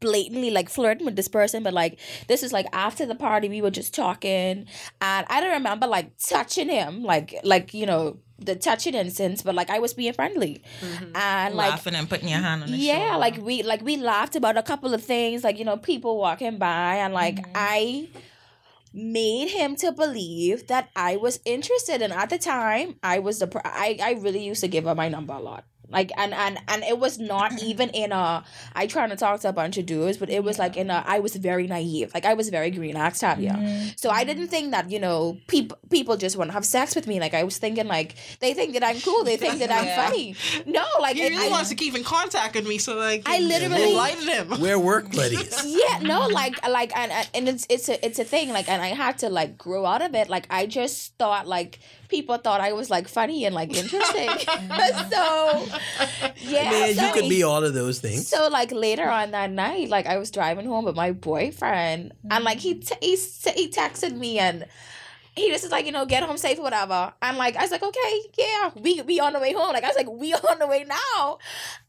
blatantly 0.02 0.50
like 0.50 0.68
flirting 0.68 1.06
with 1.06 1.16
this 1.16 1.28
person 1.28 1.62
but 1.62 1.72
like 1.72 1.98
this 2.28 2.42
is 2.42 2.52
like 2.52 2.66
after 2.74 3.06
the 3.06 3.14
party 3.14 3.48
we 3.48 3.62
were 3.62 3.70
just 3.70 3.94
talking 3.94 4.66
and 5.00 5.26
i 5.30 5.40
don't 5.40 5.52
remember 5.52 5.86
like 5.86 6.10
touching 6.18 6.68
him 6.68 7.02
like 7.02 7.34
like 7.44 7.72
you 7.72 7.86
know 7.86 8.18
the 8.38 8.56
touching 8.56 8.94
instance 8.94 9.40
but 9.42 9.54
like 9.54 9.70
i 9.70 9.78
was 9.78 9.94
being 9.94 10.12
friendly 10.12 10.60
and 11.14 11.54
like 11.54 11.70
laughing 11.70 11.94
and 11.94 12.08
putting 12.10 12.28
your 12.28 12.40
hand 12.40 12.62
on 12.64 12.68
his 12.68 12.80
yeah 12.80 13.10
shoulder. 13.12 13.18
like 13.18 13.36
we 13.38 13.62
like 13.62 13.82
we 13.82 13.96
laughed 13.96 14.34
about 14.36 14.56
a 14.58 14.62
couple 14.62 14.92
of 14.92 15.02
things 15.02 15.44
like 15.44 15.58
you 15.58 15.64
know 15.64 15.76
people 15.76 16.18
walking 16.18 16.58
by 16.58 16.96
and 16.96 17.14
like 17.14 17.36
Mm-hmm. 17.36 17.52
i 17.54 18.08
made 18.94 19.48
him 19.48 19.74
to 19.76 19.90
believe 19.90 20.66
that 20.66 20.90
I 20.94 21.16
was 21.16 21.40
interested. 21.46 22.02
And 22.02 22.12
at 22.12 22.28
the 22.28 22.36
time, 22.38 22.96
I 23.02 23.20
was 23.20 23.38
the 23.38 23.46
pr- 23.46 23.64
I 23.64 23.98
I 24.02 24.10
really 24.20 24.44
used 24.44 24.60
to 24.60 24.68
give 24.68 24.84
her 24.84 24.94
my 24.94 25.08
number 25.08 25.32
a 25.32 25.40
lot. 25.40 25.64
Like 25.92 26.10
and 26.16 26.32
and 26.34 26.58
and 26.68 26.82
it 26.84 26.98
was 26.98 27.18
not 27.18 27.62
even 27.70 27.90
in 27.90 28.12
a 28.12 28.42
I 28.74 28.86
trying 28.86 29.10
to 29.10 29.16
talk 29.16 29.40
to 29.40 29.48
a 29.48 29.52
bunch 29.52 29.78
of 29.78 29.86
dudes, 29.86 30.18
but 30.18 30.30
it 30.30 30.42
was 30.42 30.58
like 30.58 30.76
in 30.76 30.90
a 30.90 31.04
I 31.06 31.18
was 31.20 31.36
very 31.36 31.66
naive. 31.66 32.12
Like 32.14 32.24
I 32.24 32.34
was 32.34 32.48
very 32.48 32.70
green 32.70 32.96
axe 32.96 33.20
Tavia. 33.20 33.52
Mm-hmm. 33.52 33.88
So 33.96 34.10
I 34.10 34.24
didn't 34.24 34.48
think 34.48 34.70
that, 34.72 34.90
you 34.90 34.98
know, 34.98 35.38
people 35.46 35.78
people 35.90 36.16
just 36.16 36.36
want 36.36 36.48
to 36.48 36.52
have 36.54 36.64
sex 36.64 36.94
with 36.94 37.06
me. 37.06 37.20
Like 37.20 37.34
I 37.34 37.44
was 37.44 37.58
thinking 37.58 37.86
like 37.86 38.16
they 38.40 38.54
think 38.54 38.72
that 38.74 38.82
I'm 38.84 39.00
cool, 39.00 39.22
they 39.24 39.36
think 39.36 39.58
that 39.60 39.70
I'm 39.70 39.84
Yeah. 39.92 40.06
funny. 40.06 40.34
No, 40.66 40.84
like 41.00 41.16
He 41.16 41.28
really 41.28 41.46
I- 41.46 41.50
wants 41.50 41.68
to 41.68 41.74
keep 41.74 41.94
in 41.94 42.04
contact 42.04 42.54
with 42.54 42.66
me, 42.66 42.78
so 42.78 42.96
like 42.96 43.22
I 43.26 43.38
literally- 43.40 43.90
enlighten 43.90 44.26
him. 44.28 44.48
We're 44.60 44.78
work 44.78 45.12
buddies. 45.12 45.52
yeah 45.66 45.98
no 46.00 46.26
like 46.28 46.54
like 46.68 46.96
and, 46.96 47.12
and 47.12 47.28
and 47.34 47.48
it's 47.48 47.66
it's 47.68 47.88
a 47.88 48.04
it's 48.06 48.18
a 48.18 48.24
thing 48.24 48.48
like 48.50 48.68
and 48.68 48.80
i 48.82 48.88
had 48.88 49.18
to 49.18 49.28
like 49.28 49.58
grow 49.58 49.84
out 49.86 50.02
of 50.02 50.14
it 50.14 50.28
like 50.28 50.46
i 50.50 50.66
just 50.66 51.16
thought 51.18 51.46
like 51.46 51.78
people 52.08 52.36
thought 52.38 52.60
i 52.60 52.72
was 52.72 52.88
like 52.90 53.06
funny 53.08 53.44
and 53.44 53.54
like 53.54 53.70
interesting 53.74 54.28
so 55.10 55.66
yeah 56.38 56.70
Man, 56.70 56.94
so, 56.94 57.06
you 57.06 57.12
could 57.12 57.28
be 57.28 57.42
all 57.42 57.64
of 57.64 57.74
those 57.74 57.98
things. 58.00 58.28
so 58.28 58.48
like 58.48 58.72
later 58.72 59.08
on 59.08 59.30
that 59.32 59.50
night 59.50 59.88
like 59.88 60.06
i 60.06 60.18
was 60.18 60.30
driving 60.30 60.66
home 60.66 60.84
with 60.84 60.96
my 60.96 61.12
boyfriend 61.12 62.12
and 62.30 62.44
like 62.44 62.58
he 62.58 62.74
mm. 62.74 62.86
t- 62.86 62.96
he, 63.00 63.14
s- 63.14 63.48
he 63.54 63.68
texted 63.68 64.16
me 64.16 64.38
and 64.38 64.66
he 65.34 65.48
just 65.50 65.64
was 65.64 65.72
like, 65.72 65.86
you 65.86 65.92
know, 65.92 66.04
get 66.04 66.22
home 66.22 66.36
safe 66.36 66.58
or 66.58 66.62
whatever. 66.62 67.12
And 67.22 67.38
like, 67.38 67.56
I 67.56 67.62
was 67.62 67.70
like, 67.70 67.82
okay, 67.82 68.20
yeah, 68.36 68.70
we 68.76 69.00
we 69.02 69.18
on 69.18 69.32
the 69.32 69.40
way 69.40 69.54
home. 69.54 69.72
Like, 69.72 69.82
I 69.84 69.88
was 69.88 69.96
like, 69.96 70.10
we 70.10 70.34
on 70.50 70.58
the 70.58 70.66
way 70.66 70.84
now. 70.84 71.38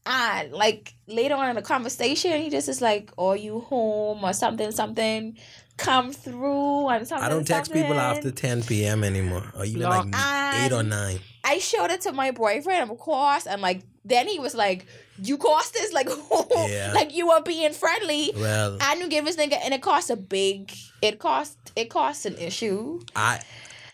And 0.06 0.52
like 0.52 0.94
later 1.06 1.34
on 1.34 1.50
in 1.50 1.56
the 1.56 1.62
conversation, 1.62 2.40
he 2.40 2.48
just 2.48 2.68
is 2.68 2.80
like, 2.80 3.10
are 3.18 3.36
you 3.36 3.60
home 3.60 4.24
or 4.24 4.32
something, 4.32 4.70
something, 4.70 5.36
come 5.76 6.12
through 6.12 6.88
and 6.88 7.06
something. 7.06 7.24
I 7.24 7.28
don't 7.28 7.46
text 7.46 7.72
people 7.72 7.98
after 7.98 8.30
10 8.30 8.62
p.m. 8.62 9.04
anymore, 9.04 9.44
or 9.56 9.64
even 9.64 9.82
Block. 9.82 10.06
like 10.06 10.64
eight 10.64 10.72
or 10.72 10.82
nine. 10.82 11.18
I 11.44 11.58
showed 11.58 11.90
it 11.90 12.00
to 12.02 12.12
my 12.12 12.30
boyfriend, 12.30 12.90
of 12.90 12.98
course, 12.98 13.46
and 13.46 13.60
like 13.62 13.82
then 14.04 14.26
he 14.28 14.38
was 14.38 14.54
like, 14.54 14.86
"You 15.22 15.36
cost 15.38 15.72
this, 15.74 15.92
like, 15.92 16.08
Yeah. 16.56 16.92
like 16.94 17.14
you 17.14 17.30
are 17.30 17.42
being 17.42 17.72
friendly." 17.72 18.32
Well, 18.36 18.78
And 18.80 19.00
you 19.00 19.08
give 19.08 19.24
this 19.24 19.36
nigga, 19.36 19.58
and 19.62 19.72
it 19.74 19.82
cost 19.82 20.10
a 20.10 20.16
big. 20.16 20.72
It 21.02 21.18
cost. 21.18 21.56
It 21.76 21.90
cost 21.90 22.26
an 22.26 22.36
issue. 22.38 23.00
I, 23.14 23.40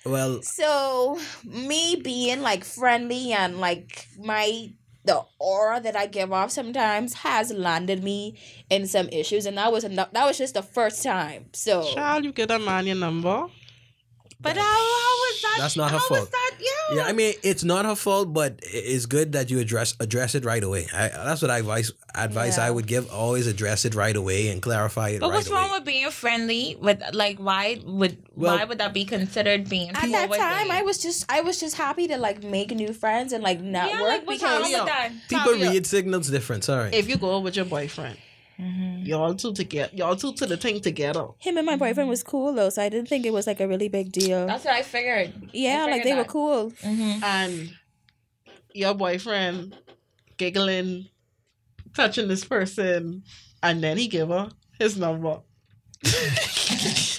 well, 0.04 0.42
So 0.42 1.18
me 1.44 1.96
being 1.96 2.40
like 2.40 2.64
friendly 2.64 3.32
and 3.32 3.58
like 3.60 4.06
my 4.18 4.70
the 5.04 5.24
aura 5.38 5.80
that 5.80 5.96
I 5.96 6.06
give 6.06 6.30
off 6.30 6.50
sometimes 6.50 7.14
has 7.14 7.50
landed 7.50 8.04
me 8.04 8.38
in 8.68 8.86
some 8.86 9.08
issues, 9.08 9.46
and 9.46 9.56
that 9.56 9.72
was 9.72 9.82
enough. 9.84 10.12
That 10.12 10.26
was 10.26 10.38
just 10.38 10.54
the 10.54 10.62
first 10.62 11.02
time. 11.02 11.46
So 11.52 11.82
Child, 11.94 12.24
you 12.24 12.32
get 12.32 12.50
a 12.50 12.58
man 12.58 12.86
your 12.86 12.96
number. 12.96 13.46
But 14.42 14.56
how, 14.56 14.62
how 14.62 14.72
was 14.72 15.42
that? 15.42 15.56
That's 15.58 15.76
not 15.76 15.90
her 15.90 15.98
how 15.98 16.08
fault. 16.08 16.20
Was 16.20 16.30
that? 16.30 16.50
Yeah. 16.60 16.96
yeah, 16.96 17.02
I 17.04 17.12
mean, 17.12 17.34
it's 17.42 17.62
not 17.62 17.84
her 17.84 17.94
fault, 17.94 18.32
but 18.32 18.58
it's 18.62 19.04
good 19.06 19.32
that 19.32 19.50
you 19.50 19.58
address 19.58 19.94
address 20.00 20.34
it 20.34 20.44
right 20.44 20.62
away. 20.62 20.86
I, 20.94 21.08
that's 21.08 21.42
what 21.42 21.50
I 21.50 21.58
advice 21.58 21.92
advice 22.14 22.56
I 22.58 22.70
would 22.70 22.86
give. 22.86 23.10
Always 23.12 23.46
address 23.46 23.84
it 23.84 23.94
right 23.94 24.16
away 24.16 24.48
and 24.48 24.62
clarify 24.62 25.10
it 25.10 25.20
But 25.20 25.28
right 25.30 25.36
what's 25.36 25.48
away. 25.48 25.56
wrong 25.60 25.70
with 25.72 25.84
being 25.84 26.10
friendly? 26.10 26.76
With 26.80 27.02
like, 27.12 27.38
why 27.38 27.80
would 27.84 28.16
Well- 28.34 28.56
why 28.56 28.64
would 28.64 28.78
that 28.78 28.94
be 28.94 29.04
considered 29.04 29.68
being? 29.68 29.90
at 29.90 30.10
that 30.10 30.32
time, 30.32 30.70
I 30.70 30.82
was 30.82 30.98
just 30.98 31.30
I 31.30 31.42
was 31.42 31.60
just 31.60 31.76
happy 31.76 32.08
to 32.08 32.16
like 32.16 32.42
make 32.42 32.70
new 32.70 32.92
friends 32.94 33.32
and 33.34 33.42
like 33.44 33.60
network 33.60 34.00
yeah, 34.00 34.06
like, 34.06 34.26
what's 34.26 34.40
because 34.42 34.62
wrong 34.62 34.72
with 34.72 34.86
that? 34.86 35.12
People 35.28 35.52
read 35.52 35.86
signals 35.86 36.30
different. 36.30 36.64
Sorry. 36.64 36.90
If 36.94 37.08
you 37.08 37.16
go 37.18 37.40
with 37.40 37.56
your 37.56 37.66
boyfriend, 37.66 38.16
y'all 39.04 39.34
two 39.34 39.52
together, 39.52 39.90
y'all 39.94 40.16
two 40.16 40.32
to 40.34 40.46
the 40.46 40.56
thing 40.56 40.80
together. 40.80 41.26
him 41.38 41.56
and 41.56 41.66
my 41.66 41.76
boyfriend 41.76 42.08
was 42.08 42.22
cool 42.22 42.52
though, 42.52 42.70
so 42.70 42.82
I 42.82 42.88
didn't 42.88 43.08
think 43.08 43.26
it 43.26 43.32
was 43.32 43.46
like 43.46 43.60
a 43.60 43.68
really 43.68 43.88
big 43.88 44.12
deal. 44.12 44.46
That's 44.46 44.64
what 44.64 44.74
I 44.74 44.82
figured. 44.82 45.32
yeah, 45.52 45.84
I 45.86 45.90
like 45.90 46.02
figured 46.02 46.06
they 46.06 46.18
were 46.18 46.24
cool. 46.24 46.70
Mm-hmm. 46.70 47.24
and 47.24 47.72
your 48.74 48.94
boyfriend 48.94 49.76
giggling, 50.36 51.08
touching 51.94 52.28
this 52.28 52.44
person, 52.44 53.22
and 53.62 53.82
then 53.82 53.96
he 53.98 54.08
give 54.08 54.28
her 54.28 54.50
his 54.78 54.96
number. 54.96 55.40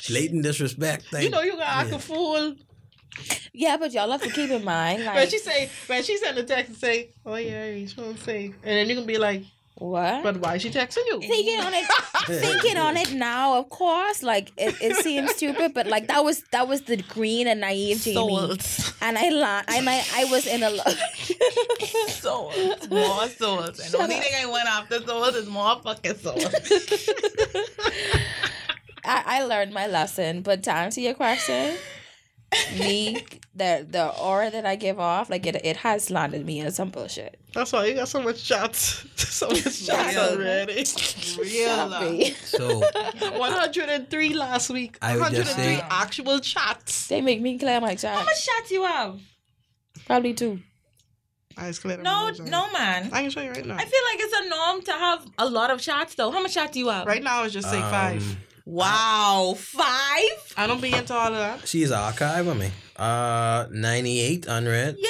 Blatant 0.08 0.44
disrespect. 0.44 1.06
Thank 1.12 1.26
You 1.26 1.30
know 1.30 1.42
you 1.42 1.52
gotta 1.52 1.70
act 1.70 1.90
yeah. 1.90 1.96
a 1.96 2.00
fool. 2.00 2.56
Yeah, 3.54 3.78
but 3.78 3.92
y'all 3.92 4.10
have 4.10 4.22
to 4.22 4.30
keep 4.30 4.50
in 4.50 4.64
mind 4.64 5.06
When 5.06 5.16
like 5.16 5.30
she 5.30 5.38
say, 5.38 5.70
when 5.88 6.04
she 6.04 6.18
send 6.18 6.38
a 6.38 6.44
text 6.44 6.70
and 6.70 6.78
say, 6.78 7.12
"Oh 7.26 7.36
yeah, 7.36 7.72
he's 7.72 7.94
trying 7.94 8.16
to 8.16 8.22
say," 8.22 8.46
and 8.46 8.56
then 8.64 8.90
you 8.90 8.96
can 8.96 9.06
be 9.06 9.18
like, 9.18 9.44
what? 9.76 10.22
"But 10.24 10.38
why 10.38 10.56
is 10.56 10.62
she 10.62 10.70
texting 10.70 11.06
you?" 11.08 11.20
thinking 11.22 11.60
on 11.60 11.74
it 11.74 11.86
thinking 12.28 12.78
on 12.78 12.98
it 12.98 13.14
now 13.14 13.58
of 13.58 13.70
course 13.70 14.22
like 14.22 14.52
it, 14.58 14.76
it 14.82 14.96
seems 14.98 15.32
stupid 15.32 15.74
but 15.74 15.88
like 15.88 16.08
that 16.08 16.24
was 16.24 16.44
that 16.52 16.68
was 16.68 16.84
the 16.84 16.98
green 16.98 17.48
and 17.48 17.62
naive 17.62 18.02
Jamie 18.02 18.58
and 19.02 19.18
I 19.18 19.30
la- 19.30 19.64
and 19.68 19.90
I 19.90 20.04
I 20.14 20.26
was 20.26 20.46
in 20.46 20.62
a 20.64 20.70
lo- 20.70 20.84
souls, 22.10 22.90
more 22.90 23.28
souls. 23.28 23.80
And 23.80 23.94
the 23.94 23.98
only 24.02 24.16
thing 24.16 24.34
I 24.40 24.46
went 24.46 24.68
after 24.68 25.02
souls 25.02 25.36
is 25.36 25.48
more 25.48 25.80
fucking 25.82 26.16
souls. 26.18 26.46
I, 29.04 29.24
I 29.26 29.44
learned 29.46 29.74
my 29.74 29.88
lesson 29.88 30.42
but 30.42 30.62
to 30.64 30.72
answer 30.72 31.02
your 31.02 31.16
question 31.16 31.76
me 32.78 33.24
the 33.56 33.86
the 33.90 34.08
aura 34.20 34.50
that 34.52 34.66
I 34.66 34.76
give 34.76 35.00
off 35.00 35.30
like 35.30 35.46
it 35.46 35.56
it 35.64 35.78
has 35.78 36.10
landed 36.12 36.46
me 36.46 36.60
in 36.60 36.72
some 36.72 36.90
bullshit 36.90 37.40
That's 37.54 37.72
why 37.74 37.86
you 37.88 37.96
got 37.96 38.08
so 38.10 38.22
much 38.22 38.40
shots, 38.40 39.06
so 39.16 39.48
much 39.48 39.86
chats 39.88 40.16
Real. 40.16 40.24
already. 40.24 40.86
Sorry. 40.86 42.32
So 42.44 42.80
One 43.38 43.52
hundred 43.54 43.90
and 43.90 44.10
three 44.10 44.34
last 44.34 44.70
week. 44.70 44.98
I 45.02 45.18
One 45.18 45.32
would 45.32 45.34
just 45.44 45.56
say- 45.56 45.82
actual 45.90 46.42
shots. 46.42 47.08
they 47.08 47.22
make 47.22 47.42
me 47.42 47.58
clear 47.58 47.80
my 47.82 47.92
shots. 47.96 48.04
How 48.06 48.18
chat 48.18 48.26
much 48.26 48.42
shots 48.44 48.72
you 48.72 48.84
have? 48.84 49.20
probably 50.06 50.34
two 50.34 50.60
I 51.58 51.68
just 51.68 51.82
cleared 51.82 52.02
No, 52.04 52.30
no, 52.30 52.72
man. 52.72 53.10
I 53.12 53.22
can 53.22 53.30
show 53.30 53.42
you 53.42 53.52
right 53.52 53.66
now. 53.66 53.76
I 53.76 53.86
feel 53.86 54.04
like 54.10 54.20
it's 54.20 54.34
a 54.46 54.50
norm 54.50 54.82
to 54.84 54.92
have 54.94 55.28
a 55.38 55.50
lot 55.50 55.70
of 55.70 55.82
shots, 55.82 56.16
though. 56.16 56.32
How 56.32 56.42
much 56.42 56.54
shots 56.54 56.72
do 56.72 56.80
you 56.80 56.88
have? 56.90 57.06
Right 57.06 57.22
now, 57.22 57.42
I 57.42 57.46
it's 57.46 57.54
just 57.54 57.70
say 57.70 57.80
five. 57.82 58.24
Um, 58.24 58.38
Wow, 58.66 59.56
five? 59.58 60.54
I 60.58 60.66
don't 60.68 60.82
be 60.82 60.94
into 60.94 61.14
all 61.14 61.28
of 61.28 61.34
that. 61.34 61.68
she's 61.68 61.92
archive 61.92 62.48
of 62.48 62.58
me. 62.58 62.72
Uh, 62.96 63.66
98 63.72 64.46
unread. 64.48 64.96
Yeah, 64.98 65.10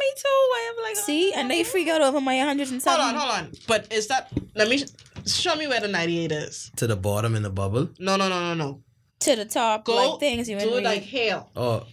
me 0.00 0.06
too. 0.16 0.28
I 0.28 0.72
have 0.76 0.84
like. 0.84 0.96
see 0.96 1.32
and 1.32 1.50
they 1.50 1.64
freak 1.64 1.88
out 1.88 2.00
over 2.02 2.20
my 2.20 2.38
hundred 2.38 2.70
and 2.70 2.82
seven. 2.82 3.00
Hold 3.00 3.14
on, 3.14 3.20
hold 3.20 3.32
on. 3.46 3.52
But 3.66 3.92
is 3.92 4.08
that? 4.08 4.30
Let 4.54 4.68
me 4.68 4.84
show 5.26 5.54
me 5.54 5.66
where 5.66 5.80
the 5.80 5.88
ninety-eight 5.88 6.32
is. 6.32 6.70
To 6.76 6.86
the 6.86 6.96
bottom 6.96 7.34
in 7.36 7.42
the 7.42 7.50
bubble. 7.50 7.88
No, 7.98 8.16
no, 8.16 8.28
no, 8.28 8.40
no, 8.40 8.54
no. 8.54 8.82
to 9.20 9.36
the 9.36 9.44
top 9.44 9.84
Go 9.84 9.94
like 10.12 10.20
things 10.20 10.48
you 10.48 10.56
do 10.58 10.62
and 10.62 10.70
it 10.70 10.74
read. 10.76 10.84
like 10.84 11.02
here. 11.02 11.42
Oh, 11.56 11.86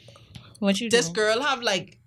What 0.59 0.79
you 0.81 0.89
This 0.89 1.09
girl 1.09 1.41
have 1.41 1.61
like, 1.61 1.97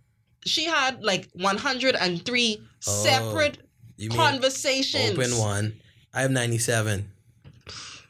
she 0.45 0.65
had 0.67 1.03
like 1.03 1.29
one 1.35 1.57
hundred 1.57 1.95
and 1.97 2.25
three 2.25 2.59
Oh, 2.87 2.91
separate 3.05 3.59
you 3.97 4.09
conversations. 4.11 5.19
open 5.19 5.37
one. 5.39 5.81
I 6.15 6.23
have 6.23 6.31
97. 6.31 7.09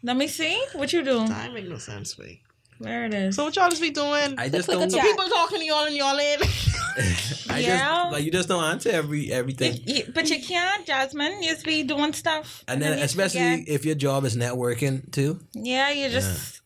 Let 0.02 0.16
me 0.16 0.26
see. 0.28 0.62
What 0.74 0.92
you 0.92 1.02
do? 1.04 1.26
That 1.28 1.52
make 1.52 1.68
no 1.68 1.78
sense, 1.78 2.16
wait. 2.18 2.40
Where 2.78 3.04
it 3.04 3.12
is. 3.12 3.36
So 3.36 3.44
what 3.44 3.56
y'all 3.56 3.68
just 3.68 3.82
be 3.82 3.90
doing? 3.90 4.36
I 4.38 4.48
just 4.48 4.66
don't. 4.66 4.82
a 4.82 4.90
so 4.90 5.00
people 5.00 5.24
talking 5.28 5.58
to 5.58 5.64
y'all 5.66 5.84
and 5.84 5.94
y'all 5.94 6.16
in. 6.18 6.40
I 7.50 7.58
Yeah. 7.58 7.76
just 7.78 8.12
like 8.12 8.24
you 8.24 8.30
just 8.30 8.48
don't 8.48 8.64
answer 8.64 8.88
every 8.90 9.30
everything. 9.30 9.74
If 9.86 10.06
you- 10.06 10.12
but 10.14 10.30
you 10.30 10.40
can't, 10.42 10.86
Jasmine. 10.86 11.42
You 11.42 11.50
just 11.50 11.66
be 11.66 11.82
doing 11.82 12.14
stuff. 12.14 12.64
And 12.66 12.80
then 12.80 12.96
you 12.98 13.04
especially 13.04 13.40
forget. 13.60 13.68
if 13.68 13.84
your 13.84 13.94
job 13.96 14.24
is 14.24 14.34
networking 14.34 15.12
too. 15.12 15.40
Yeah, 15.52 15.90
you 15.90 16.08
just 16.08 16.62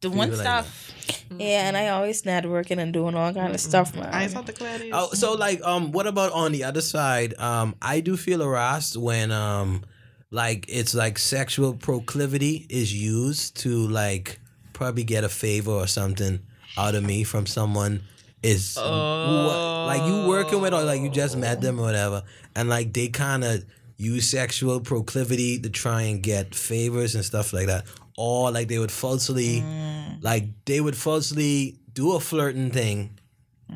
doing 0.00 0.14
People 0.14 0.30
like 0.36 0.40
stuff. 0.40 0.92
yeah 1.38 1.66
and 1.68 1.76
I 1.76 1.88
always 1.88 2.22
networking 2.22 2.78
and 2.78 2.92
doing 2.92 3.14
all 3.16 3.32
kind 3.32 3.52
of 3.54 3.60
stuff 3.60 3.94
man 3.96 4.08
I 4.12 4.24
just 4.28 4.36
the 4.36 4.52
to 4.52 4.52
clear 4.52 4.78
this. 4.78 4.90
Oh, 4.92 5.10
so 5.12 5.32
like 5.34 5.60
um 5.64 5.90
what 5.90 6.06
about 6.06 6.32
on 6.32 6.52
the 6.52 6.62
other 6.64 6.82
side? 6.82 7.34
Um 7.38 7.74
I 7.82 7.98
do 8.00 8.16
feel 8.16 8.40
harassed 8.44 8.96
when 8.96 9.32
um 9.32 9.82
like 10.30 10.66
it's 10.68 10.94
like 10.94 11.18
sexual 11.18 11.74
proclivity 11.74 12.66
is 12.68 12.92
used 12.92 13.56
to 13.58 13.86
like 13.88 14.40
probably 14.72 15.04
get 15.04 15.24
a 15.24 15.28
favor 15.28 15.70
or 15.70 15.86
something 15.86 16.40
out 16.76 16.94
of 16.94 17.04
me 17.04 17.24
from 17.24 17.46
someone 17.46 18.02
is 18.42 18.76
who, 18.76 18.82
like 18.82 20.02
you 20.02 20.26
working 20.28 20.60
with 20.60 20.74
or 20.74 20.82
like 20.82 21.00
you 21.00 21.08
just 21.08 21.36
met 21.36 21.60
them 21.60 21.78
or 21.78 21.82
whatever 21.82 22.22
and 22.54 22.68
like 22.68 22.92
they 22.92 23.08
kind 23.08 23.44
of 23.44 23.64
use 23.96 24.28
sexual 24.28 24.80
proclivity 24.80 25.58
to 25.58 25.70
try 25.70 26.02
and 26.02 26.22
get 26.22 26.54
favors 26.54 27.14
and 27.14 27.24
stuff 27.24 27.52
like 27.52 27.66
that 27.66 27.86
or 28.18 28.50
like 28.50 28.68
they 28.68 28.78
would 28.78 28.92
falsely 28.92 29.62
mm. 29.62 30.22
like 30.22 30.44
they 30.66 30.80
would 30.80 30.96
falsely 30.96 31.78
do 31.94 32.12
a 32.14 32.20
flirting 32.20 32.70
thing 32.70 33.18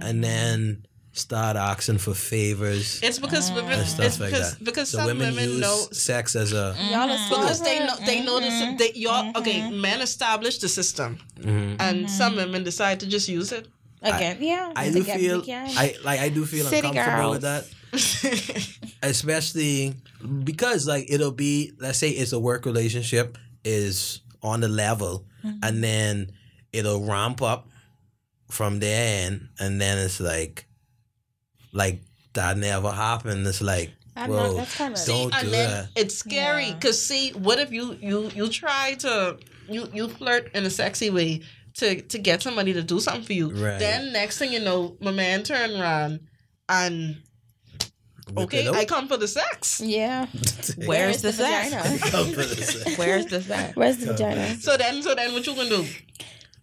and 0.00 0.22
then 0.22 0.84
start 1.12 1.56
asking 1.56 1.98
for 1.98 2.14
favors 2.14 3.00
It's 3.02 3.18
because 3.18 3.50
mm. 3.50 3.56
women, 3.56 3.72
and 3.72 3.82
it's 3.82 3.90
stuff 3.90 4.20
like 4.20 4.30
because 4.30 4.56
that. 4.56 4.64
because 4.64 4.90
so 4.90 4.98
some 4.98 5.06
women, 5.06 5.34
women 5.34 5.50
use 5.50 5.60
know 5.60 5.76
sex 5.92 6.36
as 6.36 6.52
a 6.52 6.76
y'all 6.90 7.10
are 7.10 7.28
because 7.28 7.62
they 7.62 7.78
know 7.80 7.96
they 8.06 8.24
know 8.24 8.38
this 8.40 8.54
mm-hmm. 8.54 8.76
they 8.76 8.92
y'all 8.94 9.24
mm-hmm. 9.24 9.38
okay 9.38 9.70
men 9.70 10.00
establish 10.00 10.58
the 10.58 10.68
system. 10.68 11.18
Mm-hmm. 11.40 11.76
And 11.80 12.10
some 12.10 12.36
women 12.36 12.64
decide 12.64 13.00
to 13.00 13.06
just 13.06 13.28
use 13.28 13.52
it. 13.52 13.66
Again 14.02 14.38
yeah. 14.40 14.72
I 14.76 14.90
do 14.90 15.02
feel. 15.02 15.42
I 15.48 15.94
like 16.04 16.20
I 16.20 16.28
do 16.28 16.46
feel 16.46 16.64
City 16.66 16.88
uncomfortable 16.88 17.30
with 17.30 17.42
that. 17.42 17.66
Especially 19.02 19.94
because 20.44 20.86
like 20.86 21.10
it'll 21.10 21.32
be 21.32 21.72
let's 21.80 21.98
say 21.98 22.10
it's 22.10 22.32
a 22.32 22.38
work 22.38 22.66
relationship 22.66 23.36
is 23.64 24.20
on 24.42 24.60
the 24.60 24.68
level 24.68 25.26
Mm-hmm. 25.44 25.58
and 25.62 25.82
then 25.82 26.32
it'll 26.72 27.02
ramp 27.02 27.40
up 27.40 27.68
from 28.50 28.80
there 28.80 29.26
end, 29.26 29.48
and 29.58 29.80
then 29.80 29.98
it's 29.98 30.20
like, 30.20 30.66
like 31.72 32.00
that 32.34 32.56
never 32.58 32.90
happened. 32.90 33.46
It's 33.46 33.60
like, 33.62 33.90
I'm 34.16 34.30
whoa, 34.30 34.46
not- 34.48 34.56
that's 34.56 34.76
kinda- 34.76 35.00
don't 35.06 35.34
and 35.34 35.44
do 35.46 35.50
then 35.50 35.70
that. 35.70 35.88
it's 35.96 36.14
scary 36.16 36.66
Yeah. 36.66 36.74
because 36.74 37.00
see, 37.04 37.30
what 37.30 37.58
if 37.58 37.72
you 37.72 37.96
you 38.00 38.30
you 38.34 38.48
try 38.48 38.94
to 39.00 39.38
you 39.68 39.88
you 39.92 40.08
flirt 40.08 40.50
in 40.54 40.64
a 40.66 40.70
sexy 40.70 41.10
way 41.10 41.42
to 41.74 42.00
to 42.02 42.18
get 42.18 42.42
somebody 42.42 42.72
to 42.72 42.82
do 42.82 43.00
something 43.00 43.22
for 43.24 43.32
you. 43.32 43.50
Right. 43.50 43.78
Then 43.78 44.12
next 44.12 44.38
thing 44.38 44.52
you 44.52 44.60
know, 44.60 44.96
my 45.00 45.12
man 45.12 45.42
turn 45.44 45.70
around 45.80 46.20
and 46.68 47.22
okay. 48.36 48.68
I 48.68 48.84
come 48.84 49.08
for 49.08 49.16
the 49.16 49.28
sex. 49.28 49.80
Yeah. 49.80 50.26
Where's 50.86 51.22
the 51.22 51.32
vagina? 51.32 51.82
sex? 51.82 52.10
Come 52.14 52.26
for 52.30 52.44
the 52.44 52.62
sex. 52.62 52.98
Where's 52.98 53.26
the 53.26 53.42
sex? 53.42 53.76
Where's 53.76 53.96
the 53.98 54.06
vagina? 54.12 54.56
So 54.60 54.76
then 54.76 55.02
so 55.02 55.14
then 55.14 55.32
what 55.32 55.46
you 55.46 55.54
gonna 55.54 55.68
do? 55.68 55.86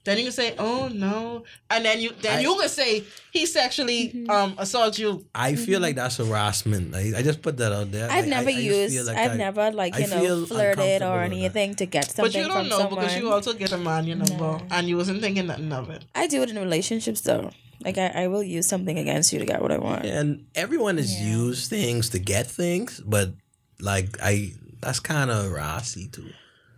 Then 0.08 0.16
you 0.20 0.24
can 0.24 0.32
say, 0.42 0.56
"Oh 0.58 0.88
no," 0.88 1.44
and 1.70 1.84
then 1.84 2.00
you 2.00 2.12
then 2.24 2.38
I- 2.40 2.42
you 2.46 2.56
can 2.60 2.70
say 2.72 3.04
he 3.36 3.44
sexually 3.46 4.02
Mm-hmm. 4.16 4.32
um 4.32 4.56
assault 4.58 4.96
you. 5.04 5.26
I 5.36 5.56
feel 5.56 5.80
like 5.86 5.96
that's 6.00 6.18
harassment. 6.24 6.96
I, 6.96 7.04
I 7.20 7.22
just 7.30 7.42
put 7.44 7.58
that 7.62 7.72
out 7.76 7.92
there. 7.92 8.08
I've 8.10 8.24
Like, 8.26 8.36
never 8.38 8.50
I, 8.50 8.54
I 8.54 8.72
used. 8.72 8.96
like 9.08 9.18
I've 9.24 9.36
I- 9.36 9.44
never 9.46 9.66
like 9.82 9.94
you 10.00 10.08
feel 10.08 10.40
know 10.42 10.46
flirted 10.48 11.02
or 11.04 11.20
anything 11.22 11.76
to 11.76 11.86
get 11.86 12.06
something 12.08 12.24
But 12.24 12.40
you 12.40 12.48
don't 12.48 12.58
from 12.64 12.70
know 12.72 12.80
someone. 12.80 13.04
because 13.04 13.18
you 13.20 13.28
also 13.36 13.52
get 13.64 13.72
a 13.74 13.78
man 13.90 14.08
your 14.08 14.16
number 14.24 14.38
No. 14.58 14.62
and 14.72 14.88
you 14.90 14.96
wasn't 14.96 15.20
thinking 15.22 15.48
nothing 15.52 15.74
of 15.74 15.90
it. 15.96 16.06
I 16.16 16.28
do 16.28 16.42
it 16.42 16.50
in 16.50 16.58
relationships 16.58 17.22
though. 17.28 17.52
Like 17.86 17.98
I, 18.00 18.08
I 18.24 18.28
will 18.32 18.44
use 18.58 18.66
something 18.74 18.98
against 18.98 19.32
you 19.34 19.40
to 19.44 19.46
get 19.46 19.62
what 19.62 19.72
I 19.76 19.78
want. 19.88 20.06
and 20.06 20.30
everyone 20.56 20.96
has 20.98 21.12
Yeah. 21.14 21.36
used 21.44 21.70
things 21.70 22.10
to 22.16 22.20
get 22.34 22.46
things, 22.48 22.90
but 23.06 23.28
like 23.92 24.10
I, 24.32 24.54
that's 24.82 25.00
kind 25.14 25.30
of 25.36 25.52
rassy 25.52 26.06
too, 26.16 26.30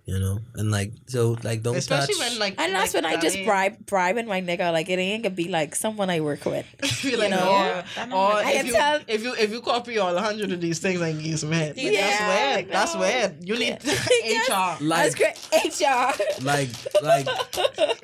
you 0.10 0.18
know. 0.20 0.40
And 0.56 0.72
like 0.72 0.92
so, 1.08 1.38
like 1.44 1.62
don't 1.62 1.76
Especially 1.78 2.16
touch. 2.16 2.32
when 2.32 2.40
like 2.40 2.56
And 2.60 2.74
that's 2.74 2.94
like 2.94 3.04
when 3.04 3.14
I 3.14 3.22
just 3.22 3.38
bribe 3.46 3.86
bribing 3.86 4.28
my 4.28 4.42
nigga. 4.42 4.72
Like 4.74 4.90
it 4.90 4.98
ain't 4.98 5.24
gonna 5.24 5.36
be 5.36 5.48
like 5.50 5.76
someone 5.76 6.10
I 6.10 6.20
work 6.22 6.44
with. 6.46 6.66
you 7.04 7.18
like, 7.18 7.30
know? 7.30 7.38
no. 7.38 7.52
Yeah, 7.52 7.86
that 7.96 8.12
Or 8.12 8.34
I 8.34 8.52
if 8.60 8.66
you, 8.68 8.74
tell- 8.74 9.02
if 9.08 9.24
you 9.24 9.32
if 9.36 9.52
you 9.52 9.62
copy 9.62 9.98
all 10.00 10.16
a 10.18 10.22
hundred 10.22 10.52
of 10.52 10.60
these 10.62 10.80
things, 10.80 11.00
I 11.02 11.12
can 11.14 11.22
give 11.22 11.40
some 11.40 11.52
head. 11.52 11.78
Like, 11.78 11.86
Yeah, 11.86 12.02
that's 12.02 12.22
weird. 12.32 12.56
like, 12.56 12.72
That's 12.72 12.94
no. 12.96 13.00
weird. 13.02 13.48
You 13.48 13.56
need 13.60 13.78
Yes. 13.86 14.50
HR. 14.50 14.84
That's 14.84 14.84
like, 14.84 15.16
great. 15.16 15.38
HR. 15.82 16.44
like, 16.44 16.70
like, 17.04 17.28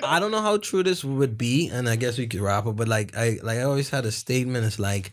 I 0.03 0.19
don't 0.19 0.31
know 0.31 0.41
how 0.41 0.57
true 0.57 0.83
this 0.83 1.03
would 1.03 1.37
be, 1.37 1.69
and 1.69 1.89
I 1.89 1.95
guess 1.95 2.17
we 2.17 2.27
could 2.27 2.41
wrap 2.41 2.65
up. 2.67 2.75
But 2.75 2.87
like, 2.87 3.15
I 3.17 3.39
like 3.41 3.57
I 3.59 3.63
always 3.63 3.89
had 3.89 4.05
a 4.05 4.11
statement. 4.11 4.65
It's 4.65 4.79
like, 4.79 5.11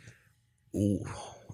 ooh, 0.77 1.05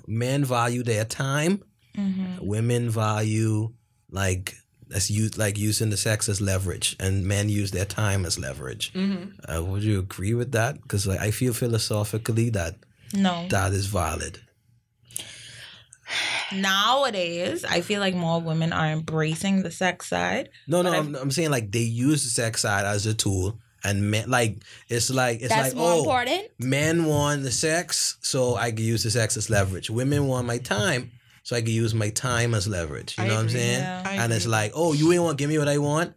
men 0.07 0.45
value 0.45 0.83
their 0.83 1.05
time, 1.05 1.63
Mhm. 1.97 2.41
women 2.41 2.91
value 2.91 3.73
like 4.11 4.55
that's 4.89 5.11
used 5.11 5.37
like 5.39 5.59
using 5.59 5.91
the 5.91 5.97
sex 5.97 6.29
as 6.29 6.41
leverage, 6.41 6.97
and 6.99 7.25
men 7.25 7.49
use 7.49 7.71
their 7.71 7.85
time 7.85 8.25
as 8.25 8.39
leverage. 8.39 8.93
Mm-hmm. 8.93 9.51
Uh, 9.51 9.63
would 9.63 9.83
you 9.83 9.99
agree 9.99 10.35
with 10.35 10.53
that? 10.53 10.81
Because 10.83 11.07
like 11.07 11.21
I 11.21 11.31
feel 11.31 11.53
philosophically 11.53 12.51
that 12.51 12.77
No. 13.15 13.47
that 13.51 13.73
is 13.73 13.87
valid. 13.87 14.41
Nowadays, 16.53 17.65
I 17.65 17.83
feel 17.83 18.01
like 18.01 18.15
more 18.15 18.41
women 18.41 18.73
are 18.73 18.87
embracing 18.87 19.63
the 19.63 19.71
sex 19.71 20.09
side. 20.09 20.49
No, 20.67 20.81
no, 20.81 20.93
I'm, 20.93 21.15
I'm 21.15 21.31
saying 21.31 21.51
like 21.51 21.71
they 21.71 21.81
use 21.81 22.25
the 22.25 22.31
sex 22.31 22.63
side 22.63 22.87
as 22.87 23.05
a 23.07 23.13
tool, 23.13 23.59
and 23.85 24.11
men 24.11 24.31
like 24.31 24.57
it's 24.89 25.11
like 25.11 25.41
it's 25.41 25.51
That's 25.51 25.69
like 25.69 25.77
more 25.77 25.93
oh, 25.93 25.99
important. 25.99 26.49
men 26.59 27.05
want 27.05 27.43
the 27.43 27.51
sex, 27.51 28.17
so 28.23 28.57
I 28.57 28.71
can 28.71 28.85
use 28.85 29.03
the 29.03 29.11
sex 29.11 29.37
as 29.37 29.51
leverage. 29.51 29.91
Women 29.91 30.27
want 30.27 30.47
my 30.47 30.57
time, 30.59 31.11
so 31.49 31.57
I 31.57 31.63
can 31.63 31.71
use 31.73 31.95
my 31.95 32.11
time 32.11 32.53
as 32.59 32.69
leverage. 32.69 33.17
You 33.17 33.25
I 33.25 33.29
know 33.29 33.35
what 33.37 33.41
I'm 33.41 33.47
agree, 33.47 33.61
saying? 33.61 33.81
yeah. 33.81 34.03
I 34.05 34.15
And 34.23 34.31
it's 34.37 34.47
like, 34.47 34.73
oh, 34.75 34.93
you 34.93 35.11
ain't 35.15 35.23
want 35.23 35.39
to 35.39 35.43
give 35.43 35.49
me 35.49 35.57
what 35.59 35.69
I 35.77 35.79
want. 35.79 36.13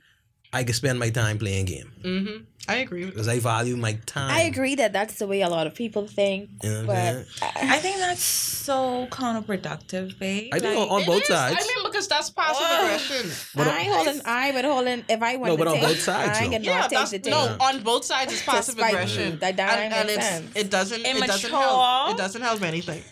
I 0.53 0.66
can 0.66 0.74
spend 0.74 0.99
my 0.99 1.10
time 1.10 1.38
playing 1.40 1.66
game 1.74 1.90
Mm-hmm. 2.03 2.38
I 2.68 2.76
agree 2.86 3.06
because 3.06 3.30
I 3.30 3.40
value 3.40 3.78
my 3.78 3.94
time. 4.06 4.30
I 4.30 4.41
agree 4.41 4.76
that 4.76 4.91
that's 4.91 5.16
the 5.20 5.26
way 5.32 5.40
a 5.41 5.48
lot 5.49 5.66
of 5.70 5.74
people 5.74 6.06
think. 6.08 6.49
You 6.62 6.70
know 6.70 6.86
what 6.86 6.98
I'm 6.98 7.26
but? 7.40 7.53
I 7.56 7.78
think 7.78 7.98
that's 8.06 8.22
so 8.22 9.08
counterproductive, 9.10 10.20
babe. 10.20 10.49
I 10.53 10.60
think 10.60 10.78
Like, 10.78 10.90
on, 10.91 10.99
on 11.02 11.06
both 11.06 11.22
is. 11.24 11.28
sides. 11.30 11.56
I 11.60 11.64
mean, 11.68 11.86
because 11.86 12.08
that's 12.10 12.30
passive 12.30 12.68
Ugh. 12.70 12.84
aggression. 12.84 13.32
But 13.56 13.68
I 13.68 13.84
hold 13.84 14.08
an 14.10 14.22
eye, 14.26 14.52
but 14.52 14.66
holding 14.66 15.03
if 15.10 15.22
I 15.24 15.38
want 15.38 15.52
No, 15.53 15.58
but 15.58 15.64
to 15.66 15.70
on 15.72 15.76
take, 15.78 15.88
both 15.88 15.99
sides, 16.02 16.38
I 16.38 16.44
though. 16.44 16.49
cannot 16.52 16.66
Yeah, 16.66 16.82
take 16.82 16.90
that's 16.99 17.12
the 17.12 17.20
thing. 17.20 17.32
no. 17.32 17.58
On 17.62 17.82
both 17.84 18.06
sides, 18.06 18.34
it's 18.34 18.44
passive 18.44 18.78
aggression. 18.78 19.32
you. 19.32 19.38
That- 19.38 19.58
that 19.58 19.80
and, 19.80 19.94
and 19.94 20.10
it's, 20.10 20.58
it 20.58 20.70
doesn't. 20.70 21.06
It 21.06 21.28
doesn't 21.28 21.49
help. 21.52 22.12
It 22.12 22.18
doesn't 22.18 22.41
help 22.41 22.62
anything. 22.62 23.03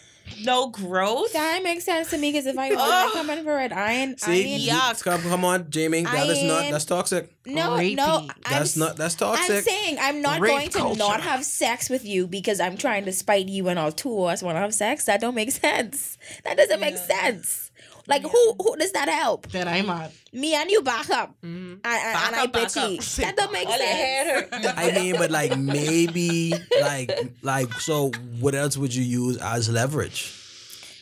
No 0.44 0.70
growth. 0.70 1.34
That 1.34 1.61
makes 1.64 1.84
sense 1.84 2.10
to 2.11 2.18
me 2.18 2.32
because 2.32 2.45
if 2.45 2.57
I 2.57 2.74
want 2.74 3.11
to 3.11 3.18
come 3.18 3.30
in 3.30 3.44
for 3.44 3.60
it, 3.60 3.72
I 3.72 3.91
ain't. 3.94 4.24
I 4.24 4.26
See, 4.36 4.70
ain't 4.70 5.03
come, 5.03 5.22
come 5.22 5.45
on, 5.45 5.70
Jamie. 5.70 6.03
That 6.03 6.14
I 6.14 6.32
is 6.32 6.44
not. 6.44 6.72
That's 6.72 6.86
toxic. 6.86 7.30
no, 7.45 7.72
Rapey. 7.72 7.95
no. 7.95 8.28
I'm 8.28 8.30
That's 8.49 8.76
not. 8.78 8.95
That's 8.98 9.16
toxic. 9.16 9.56
I'm 9.57 9.61
saying 9.64 9.98
I'm 9.99 10.22
not 10.22 10.40
Rape 10.40 10.52
going 10.52 10.70
to 10.70 10.78
culture. 10.80 10.99
not 10.99 11.22
have 11.22 11.44
sex 11.45 11.90
with 11.90 12.06
you 12.06 12.28
because 12.28 12.60
I'm 12.60 12.78
trying 12.78 13.06
to 13.06 13.11
spite 13.11 13.48
you 13.48 13.68
and 13.70 13.78
all 13.80 13.91
two 13.91 14.14
of 14.24 14.30
us 14.30 14.41
want 14.41 14.56
to 14.56 14.61
have 14.61 14.74
sex. 14.74 15.06
That 15.06 15.22
don't 15.22 15.36
make 15.36 15.52
sense. 15.52 16.18
That 16.44 16.57
doesn't 16.57 16.80
make 16.80 16.98
sense. 16.98 17.69
Like 18.10 18.23
who 18.23 18.56
who 18.60 18.76
does 18.77 18.91
that 18.94 19.07
help? 19.07 19.48
Then 19.52 19.68
I'm 19.68 19.86
mad. 19.86 20.11
Me 20.34 20.53
and 20.56 20.69
you 20.69 20.81
back 20.81 21.10
up, 21.11 21.30
Mm-hmm. 21.44 21.73
and, 21.73 21.86
and, 21.86 22.14
Back 22.14 22.27
and 22.27 22.36
I 22.36 22.44
up, 22.44 22.52
back 22.53 22.64
bitchy. 22.68 22.98
up. 22.98 23.06
That 23.23 23.38
don't 23.38 23.53
make 23.53 23.68
All 23.68 23.77
sense. 23.77 24.73
I 24.77 24.91
mean, 24.91 25.15
but 25.18 25.30
like 25.31 25.57
maybe 25.57 26.53
like 26.81 27.11
like 27.44 27.72
so. 27.80 28.11
What 28.40 28.56
else 28.56 28.76
would 28.77 28.94
you 28.94 29.03
use 29.03 29.38
as 29.38 29.69
leverage? 29.69 30.36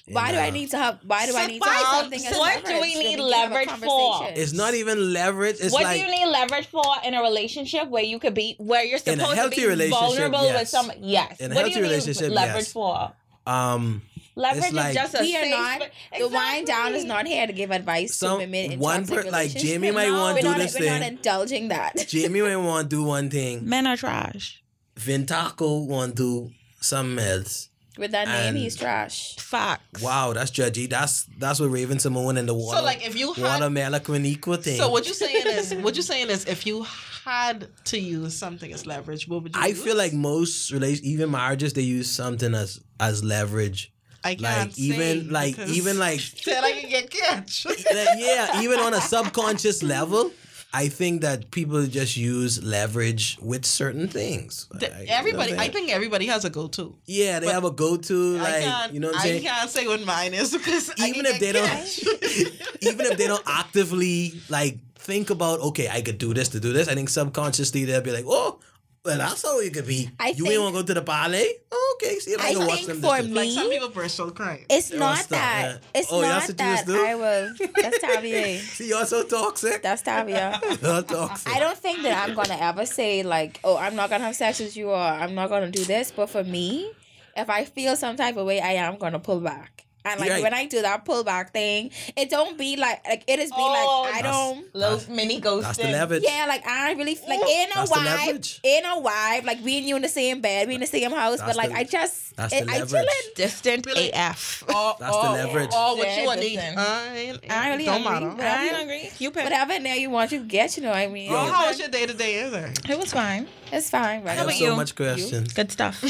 Why 0.09 0.29
In, 0.29 0.35
do 0.35 0.39
I 0.41 0.49
need 0.51 0.69
to 0.71 0.77
have? 0.77 0.99
Why 1.05 1.25
do 1.25 1.35
I 1.35 1.47
need 1.47 1.61
to 1.61 1.67
Why- 1.67 1.75
have 1.75 2.01
something? 2.01 2.25
as 2.25 2.37
what 2.37 2.63
do 2.65 2.79
we 2.81 2.95
need 2.95 3.19
Then 3.19 3.29
can 3.29 3.41
have 3.41 3.51
a 3.51 3.55
leverage 3.55 3.69
for? 3.83 4.27
It's 4.35 4.53
not 4.53 4.73
even 4.73 5.11
leverage. 5.13 5.57
It's 5.59 5.73
what 5.73 5.83
like 5.83 5.99
do 5.99 6.05
you 6.05 6.11
need 6.11 6.27
leverage 6.31 6.67
for 6.67 6.83
in 7.03 7.13
a 7.13 7.21
relationship 7.21 7.89
where 7.89 8.03
you 8.03 8.17
could 8.19 8.33
be 8.33 8.55
where 8.57 8.85
you're 8.85 8.99
supposed 8.99 9.19
to 9.19 9.49
be 9.49 9.65
relationship, 9.67 9.99
vulnerable 10.31 10.47
with 10.53 10.67
some 10.69 10.91
yes. 10.99 11.39
In 11.41 11.51
a 11.51 11.55
what 11.55 11.65
do 11.65 11.71
healthy 11.71 11.71
you 11.71 11.81
need 11.83 11.89
relationship, 11.89 12.31
leverage 12.31 12.55
yes. 12.65 12.71
for? 12.73 13.11
um 13.45 14.01
Leverage 14.37 14.73
like- 14.73 14.89
is 14.89 14.95
just 14.95 15.13
a 15.15 15.19
we 15.21 15.35
are 15.35 15.41
safe 15.41 15.51
not. 15.51 15.81
spa- 15.81 16.17
The 16.19 16.27
Wine 16.29 16.65
Down 16.65 16.93
is 16.95 17.03
not 17.03 17.25
here 17.25 17.47
to 17.47 17.53
give 17.53 17.71
advice 17.71 18.11
to 18.11 18.17
some 18.17 18.37
women 18.37 18.71
in 18.73 18.79
one 18.79 18.99
toxic 18.99 19.15
per, 19.15 19.23
like 19.23 19.31
relationships. 19.33 19.63
Jamie 19.63 19.91
might 19.91 20.07
No, 20.09 20.19
want 20.21 20.35
We're 20.35 20.41
to 20.41 20.47
do 20.47 20.51
not, 20.51 20.57
this 20.59 20.79
we're 20.79 20.91
not 20.91 21.01
indulging 21.01 21.67
that. 21.69 21.93
Jamie 22.07 22.41
might 22.41 22.55
want 22.57 22.89
to 22.89 22.95
do 22.95 23.03
one 23.03 23.29
thing. 23.29 23.67
Men 23.67 23.87
are 23.87 23.97
trash. 23.97 24.61
Vintaco 24.95 25.85
want 25.87 26.15
to 26.17 26.23
do 26.47 26.51
something 26.81 27.19
else. 27.25 27.69
With 27.97 28.11
that 28.11 28.27
name, 28.27 28.49
And- 28.49 28.57
he's 28.57 28.75
trash. 28.75 29.37
Facts. 29.37 30.03
Wow, 30.03 30.33
that's 30.33 30.51
judgy. 30.51 30.87
That's 30.87 31.25
that's 31.39 31.59
what 31.59 31.71
Raven-Symoné 31.71 32.37
and 32.37 32.47
the 32.47 32.53
water. 32.53 32.77
So 32.77 32.83
like, 32.83 33.03
if 33.07 33.17
you 33.17 33.33
had 33.33 33.59
watermelon 33.61 34.01
queen 34.03 34.23
equal 34.25 34.57
thing. 34.57 34.77
So 34.77 34.89
what 34.89 35.07
you 35.07 35.15
saying 35.15 35.47
is 35.47 35.73
what 35.73 35.95
you 35.95 36.03
saying 36.03 36.29
is 36.29 36.45
if 36.45 36.67
you 36.67 36.85
had 37.25 37.67
to 37.85 37.97
use 37.99 38.37
something 38.37 38.71
as 38.71 38.85
leverage, 38.85 39.27
what 39.27 39.41
would 39.41 39.55
you 39.55 39.61
I 39.61 39.67
use? 39.67 39.83
feel 39.83 39.95
like 39.97 40.13
most 40.13 40.71
relation, 40.71 41.03
even 41.05 41.31
marriages, 41.31 41.73
they 41.73 41.81
use 41.81 42.09
something 42.11 42.53
as 42.53 42.79
as 42.99 43.23
leverage. 43.23 43.91
I 44.27 44.35
can't 44.35 44.69
Like 44.69 44.79
even 44.79 45.29
like 45.39 45.55
even 45.77 45.95
like 46.07 46.21
then 46.45 46.63
I 46.63 46.71
can 46.77 46.89
get 46.89 47.05
catch. 47.09 47.65
yeah, 48.27 48.61
even 48.61 48.79
on 48.79 48.93
a 48.93 49.01
subconscious 49.01 49.83
level, 49.83 50.31
I 50.73 50.89
think 50.89 51.21
that 51.21 51.49
people 51.51 51.81
just 51.87 52.17
use 52.17 52.61
leverage 52.61 53.37
with 53.41 53.63
certain 53.65 54.07
things. 54.07 54.67
The- 54.71 54.89
Like, 54.89 55.07
everybody, 55.09 55.51
you 55.51 55.57
know 55.57 55.63
I 55.63 55.69
think 55.69 55.89
everybody 55.97 56.25
has 56.33 56.43
a 56.45 56.49
go-to. 56.49 56.85
yeah, 57.05 57.39
they 57.39 57.47
but 57.47 57.53
have 57.55 57.63
a 57.63 57.71
go-to 57.83 58.37
I 58.37 58.41
like 58.43 58.63
can't, 58.63 58.93
you 58.93 58.99
know 58.99 59.07
what 59.07 59.15
I'm 59.15 59.21
I 59.21 59.31
saying. 59.31 59.43
can't 59.43 59.69
say 59.69 59.87
what 59.87 60.01
mine 60.05 60.33
is 60.33 60.51
because 60.57 60.91
Even 60.99 61.25
if 61.25 61.39
they 61.39 61.53
get 61.53 61.63
don't, 61.63 62.83
even 62.83 63.05
if 63.11 63.17
they 63.17 63.27
don't 63.27 63.43
actively 63.47 64.33
like 64.49 64.77
think 64.99 65.29
about, 65.29 65.59
okay, 65.71 65.87
I 65.87 66.01
could 66.01 66.17
do 66.17 66.33
this 66.33 66.49
to 66.49 66.59
do 66.59 66.73
this. 66.73 66.87
I 66.91 66.95
think 66.95 67.09
subconsciously 67.09 67.85
they'll 67.85 68.01
be 68.01 68.11
like, 68.11 68.25
oh, 68.27 68.59
well, 69.07 69.17
that's 69.17 69.41
how 69.43 69.59
it 69.59 69.73
could 69.73 69.87
be. 69.87 70.09
I 70.19 70.29
you 70.29 70.33
think- 70.35 70.49
ain't 70.49 70.61
want 70.61 70.75
to 70.75 70.81
go 70.81 70.85
to 70.87 70.93
the 70.93 71.01
ballet? 71.01 71.53
Oh, 71.71 71.97
okay, 71.99 72.19
see 72.19 72.31
if 72.31 72.41
I, 72.41 72.49
I 72.49 72.53
can 72.53 72.67
watch 72.67 72.75
think 72.85 72.87
them. 72.87 73.01
for 73.01 73.17
this 73.17 73.25
shit. 73.25 73.33
like 73.35 73.49
some 73.49 73.69
Me? 73.69 73.73
people 73.75 73.89
burst 73.89 74.19
out 74.19 74.35
crying. 74.35 74.65
It's 74.69 74.91
Yeah, 74.91 74.99
not 74.99 75.17
stop, 75.17 75.29
that. 75.29 75.61
man. 75.71 75.79
It's 75.95 76.11
Oh, 76.11 76.21
not 76.21 76.27
that's 76.27 76.47
what 76.49 76.59
you 76.61 76.65
was 76.71 76.83
that 76.83 76.85
do? 76.85 77.05
I 77.05 77.15
was. 77.15 77.61
That's 77.81 77.99
Tavia. 77.99 78.59
See, 78.77 78.87
you're 78.89 79.05
so 79.05 79.23
toxic. 79.23 79.81
That's 79.81 80.01
Tavia. 80.03 80.59
You're 80.81 81.01
toxic. 81.03 81.55
I 81.55 81.59
don't 81.59 81.77
think 81.77 82.03
that 82.03 82.27
I'm 82.29 82.35
gonna 82.35 82.57
ever 82.59 82.85
say 82.85 83.23
like, 83.23 83.59
oh, 83.63 83.77
I'm 83.77 83.95
not 83.95 84.09
gonna 84.09 84.25
have 84.25 84.35
sex 84.35 84.59
with 84.59 84.77
you 84.77 84.89
or 84.91 84.97
I'm 84.97 85.33
not 85.35 85.49
gonna 85.49 85.71
do 85.71 85.83
this. 85.85 86.11
But 86.11 86.29
for 86.29 86.43
me, 86.43 86.91
if 87.35 87.49
I 87.49 87.65
feel 87.65 87.95
some 87.95 88.15
type 88.15 88.37
of 88.37 88.45
way, 88.45 88.59
I 88.61 88.73
am 88.73 88.97
gonna 88.97 89.19
pull 89.19 89.39
back. 89.39 89.85
And 90.11 90.19
like 90.19 90.29
Right. 90.29 90.43
when 90.43 90.53
I 90.53 90.65
do 90.65 90.81
that 90.81 91.05
pullback 91.05 91.51
thing, 91.51 91.91
it 92.15 92.29
don't 92.29 92.57
be 92.57 92.77
like 92.77 93.05
like 93.07 93.23
it 93.27 93.39
is 93.39 93.49
be 93.51 93.55
Oh, 93.57 94.03
like 94.07 94.15
I 94.15 94.21
don't. 94.21 94.75
Little 94.75 95.01
mini 95.13 95.41
ghosting. 95.41 95.61
That's 95.63 95.77
the 95.77 95.91
leverage. 95.91 96.23
Yeah, 96.25 96.45
like 96.47 96.65
I 96.67 96.93
really 96.93 97.17
like 97.27 97.41
in 97.41 97.69
a 97.71 97.75
That's 97.75 97.89
the 97.89 97.95
vibe, 97.95 98.59
in 98.63 98.85
a 98.85 99.01
vibe, 99.01 99.43
like 99.45 99.63
we 99.63 99.77
and 99.79 99.87
you 99.87 99.95
in 99.95 100.01
the 100.01 100.09
same 100.09 100.41
bed, 100.41 100.67
we 100.67 100.75
in 100.75 100.81
the 100.81 100.87
same 100.87 101.11
house, 101.11 101.39
That's 101.39 101.49
but 101.49 101.55
like 101.57 101.69
the- 101.69 101.77
I 101.77 101.83
just, 101.83 102.26
that's 102.37 102.53
it, 102.53 102.65
the 102.65 102.71
I 102.71 102.77
leverage. 102.79 103.03
chillin'. 103.03 103.35
Distant 103.35 103.85
Really? 103.85 104.11
AF. 104.13 104.63
Or, 104.67 104.73
oh, 104.73 104.95
That's 104.99 105.11
the 105.17 105.27
oh, 105.27 105.33
leverage. 105.33 105.73
Or 105.73 105.97
what 105.97 106.07
you 106.07 106.13
Yeah, 106.13 106.25
want 106.25 106.39
to 106.41 106.47
eat. 106.47 106.59
I, 106.59 107.39
I 107.49 107.69
really 107.71 107.83
don't 107.85 108.01
hungry, 108.03 108.27
matter. 108.29 108.35
but- 108.37 108.45
I 108.45 108.65
ain't 108.67 108.81
agree. 108.83 109.09
You 109.19 109.31
pick. 109.31 109.43
Whatever 109.43 109.73
in 109.73 109.83
there 109.83 109.95
you 109.95 110.09
want, 110.09 110.31
you 110.31 110.39
get. 110.43 110.77
You 110.77 110.83
know 110.83 110.89
what 110.89 110.97
I 110.99 111.07
mean? 111.07 111.31
Oh, 111.31 111.35
how 111.51 111.67
was 111.67 111.77
your 111.79 111.89
day 111.89 112.05
to 112.05 112.13
day? 112.13 112.35
Is 112.35 112.51
there? 112.51 112.71
It 112.89 112.97
was 112.97 113.11
fine. 113.11 113.47
It's 113.73 113.89
fine, 113.89 114.21
I 114.21 114.23
right? 114.23 114.37
have 114.37 114.45
about 114.47 114.55
so 114.57 114.65
you? 114.65 114.75
much 114.75 114.95
questions. 114.95 115.53
Good 115.53 115.71
stuff. 115.71 116.01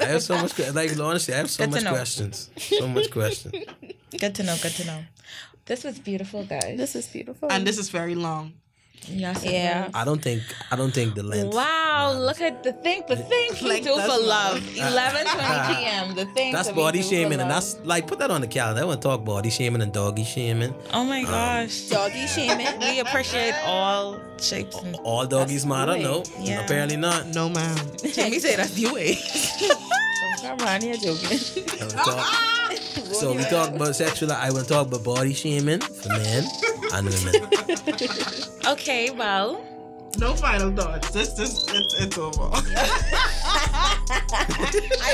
I 0.00 0.04
have 0.06 0.22
so 0.22 0.36
much. 0.40 0.54
que- 0.56 0.70
Like 0.72 0.98
honestly, 0.98 1.34
I 1.34 1.38
have 1.38 1.50
so 1.50 1.64
Good 1.66 1.74
much 1.74 1.86
questions. 1.86 2.50
So 2.56 2.88
much 2.88 3.10
questions. 3.10 3.54
good 4.18 4.34
to 4.34 4.42
know. 4.42 4.56
Good 4.62 4.72
to 4.72 4.84
know. 4.86 5.00
This 5.66 5.84
was 5.84 5.98
beautiful, 6.00 6.44
guys. 6.44 6.76
This 6.76 6.96
is 6.96 7.06
beautiful. 7.06 7.48
And 7.52 7.64
this 7.66 7.78
is 7.78 7.88
very 7.90 8.14
long. 8.16 8.54
Yes. 9.08 9.44
Yeah. 9.44 9.88
I 9.94 10.04
don't 10.04 10.22
think 10.22 10.42
I 10.70 10.76
don't 10.76 10.92
think 10.92 11.14
the 11.14 11.22
length. 11.22 11.54
Wow, 11.54 12.12
matters. 12.12 12.24
look 12.26 12.40
at 12.40 12.62
the 12.62 12.72
thing, 12.72 13.02
the 13.08 13.16
things 13.16 13.60
we 13.60 13.68
Like, 13.68 13.82
do 13.82 13.90
for 13.90 14.18
love. 14.20 14.62
11 14.76 15.26
20 15.26 15.74
p.m. 15.74 16.14
The 16.14 16.26
things 16.26 16.54
That's 16.54 16.68
that 16.68 16.76
we 16.76 16.82
body 16.82 17.02
shaming, 17.02 17.40
and 17.40 17.50
that's 17.50 17.78
like 17.84 18.06
put 18.06 18.18
that 18.20 18.30
on 18.30 18.40
the 18.40 18.46
calendar. 18.46 18.82
I 18.82 18.84
want 18.84 19.02
to 19.02 19.08
talk 19.08 19.24
body 19.24 19.50
shaming 19.50 19.82
and 19.82 19.92
doggy 19.92 20.24
shaming. 20.24 20.74
Oh 20.92 21.04
my 21.04 21.20
um, 21.20 21.26
gosh. 21.26 21.82
Doggy 21.88 22.26
shaming. 22.34 22.78
We 22.80 23.00
appreciate 23.00 23.54
all 23.64 24.20
shapes 24.40 24.76
and 24.76 24.96
All 25.04 25.26
doggies 25.26 25.66
matter? 25.66 25.98
No, 25.98 26.22
Yeah. 26.38 26.64
apparently 26.64 26.96
not. 26.96 27.26
No, 27.28 27.48
ma'am. 27.48 27.76
Jamie 28.12 28.38
say 28.38 28.56
that's 28.56 28.78
you 28.78 28.94
way. 28.94 29.18
Eh? 29.18 29.74
Come 30.42 30.60
on, 30.66 30.82
you're 30.84 30.96
joking. 30.96 31.38
I 31.80 32.02
wanna 32.04 32.76
so 33.14 33.32
we 33.32 33.44
talk 33.44 33.74
about 33.74 33.94
sexual. 33.94 34.32
I 34.32 34.50
want 34.50 34.66
to 34.66 34.72
talk 34.74 34.88
about 34.88 35.04
body 35.04 35.32
shaming 35.34 35.80
for 35.80 36.08
men 36.08 36.44
and 36.92 37.08
women. 37.08 37.48
Okay, 38.66 39.10
well, 39.10 39.64
No 40.18 40.34
final 40.34 40.72
thoughts. 40.74 41.10
This, 41.10 41.32
this, 41.34 41.66
it's, 41.72 42.00
it's 42.00 42.18
over. 42.18 42.40
I 42.52 42.58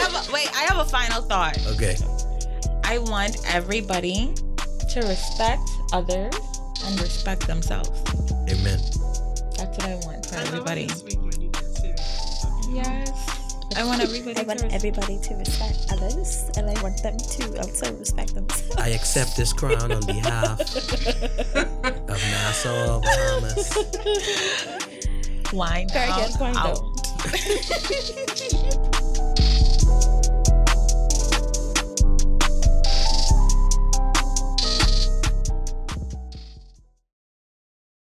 have 0.01 0.15
a, 0.15 0.33
wait. 0.33 0.49
I 0.57 0.63
have 0.69 0.79
a 0.79 0.89
final 0.89 1.23
thought. 1.23 1.59
Okay. 1.75 1.97
I 2.85 2.99
want 2.99 3.37
everybody 3.47 4.33
to 4.91 5.01
respect 5.01 5.69
others 5.93 6.35
and 6.85 7.01
respect 7.01 7.47
themselves. 7.47 7.91
Amen. 8.49 8.81
That's 9.57 9.77
what 9.77 9.85
I 9.85 9.95
want 10.07 10.25
for 10.27 10.37
everybody. 10.37 10.89
Speak 10.89 11.21
when 11.21 11.41
you 11.41 11.51
get 11.51 11.65
serious. 11.65 12.47
Yes. 12.71 13.38
I 13.79 13.85
want 13.85 14.03
everybody 14.03 14.37
I 14.37 14.41
to 14.43 14.47
want 14.49 14.61
respect. 14.63 14.75
everybody 14.75 15.19
to 15.21 15.35
respect 15.37 15.87
others, 15.93 16.51
and 16.57 16.69
I 16.69 16.75
want 16.83 17.01
them 17.01 17.17
to 17.17 17.59
also 17.61 17.95
respect 17.95 18.35
themselves. 18.35 18.75
I 18.77 18.89
accept 18.89 19.37
this 19.37 19.53
crown 19.53 19.93
on 19.93 20.05
behalf 20.05 20.59
of 20.61 22.09
Nassau, 22.09 22.99
Bahamas. 23.01 23.77
Wind 25.53 25.93
Very 25.93 26.09
down 26.09 26.31
good, 26.33 26.41
wind 26.41 26.57
out. 26.57 26.77
down. 26.77 26.95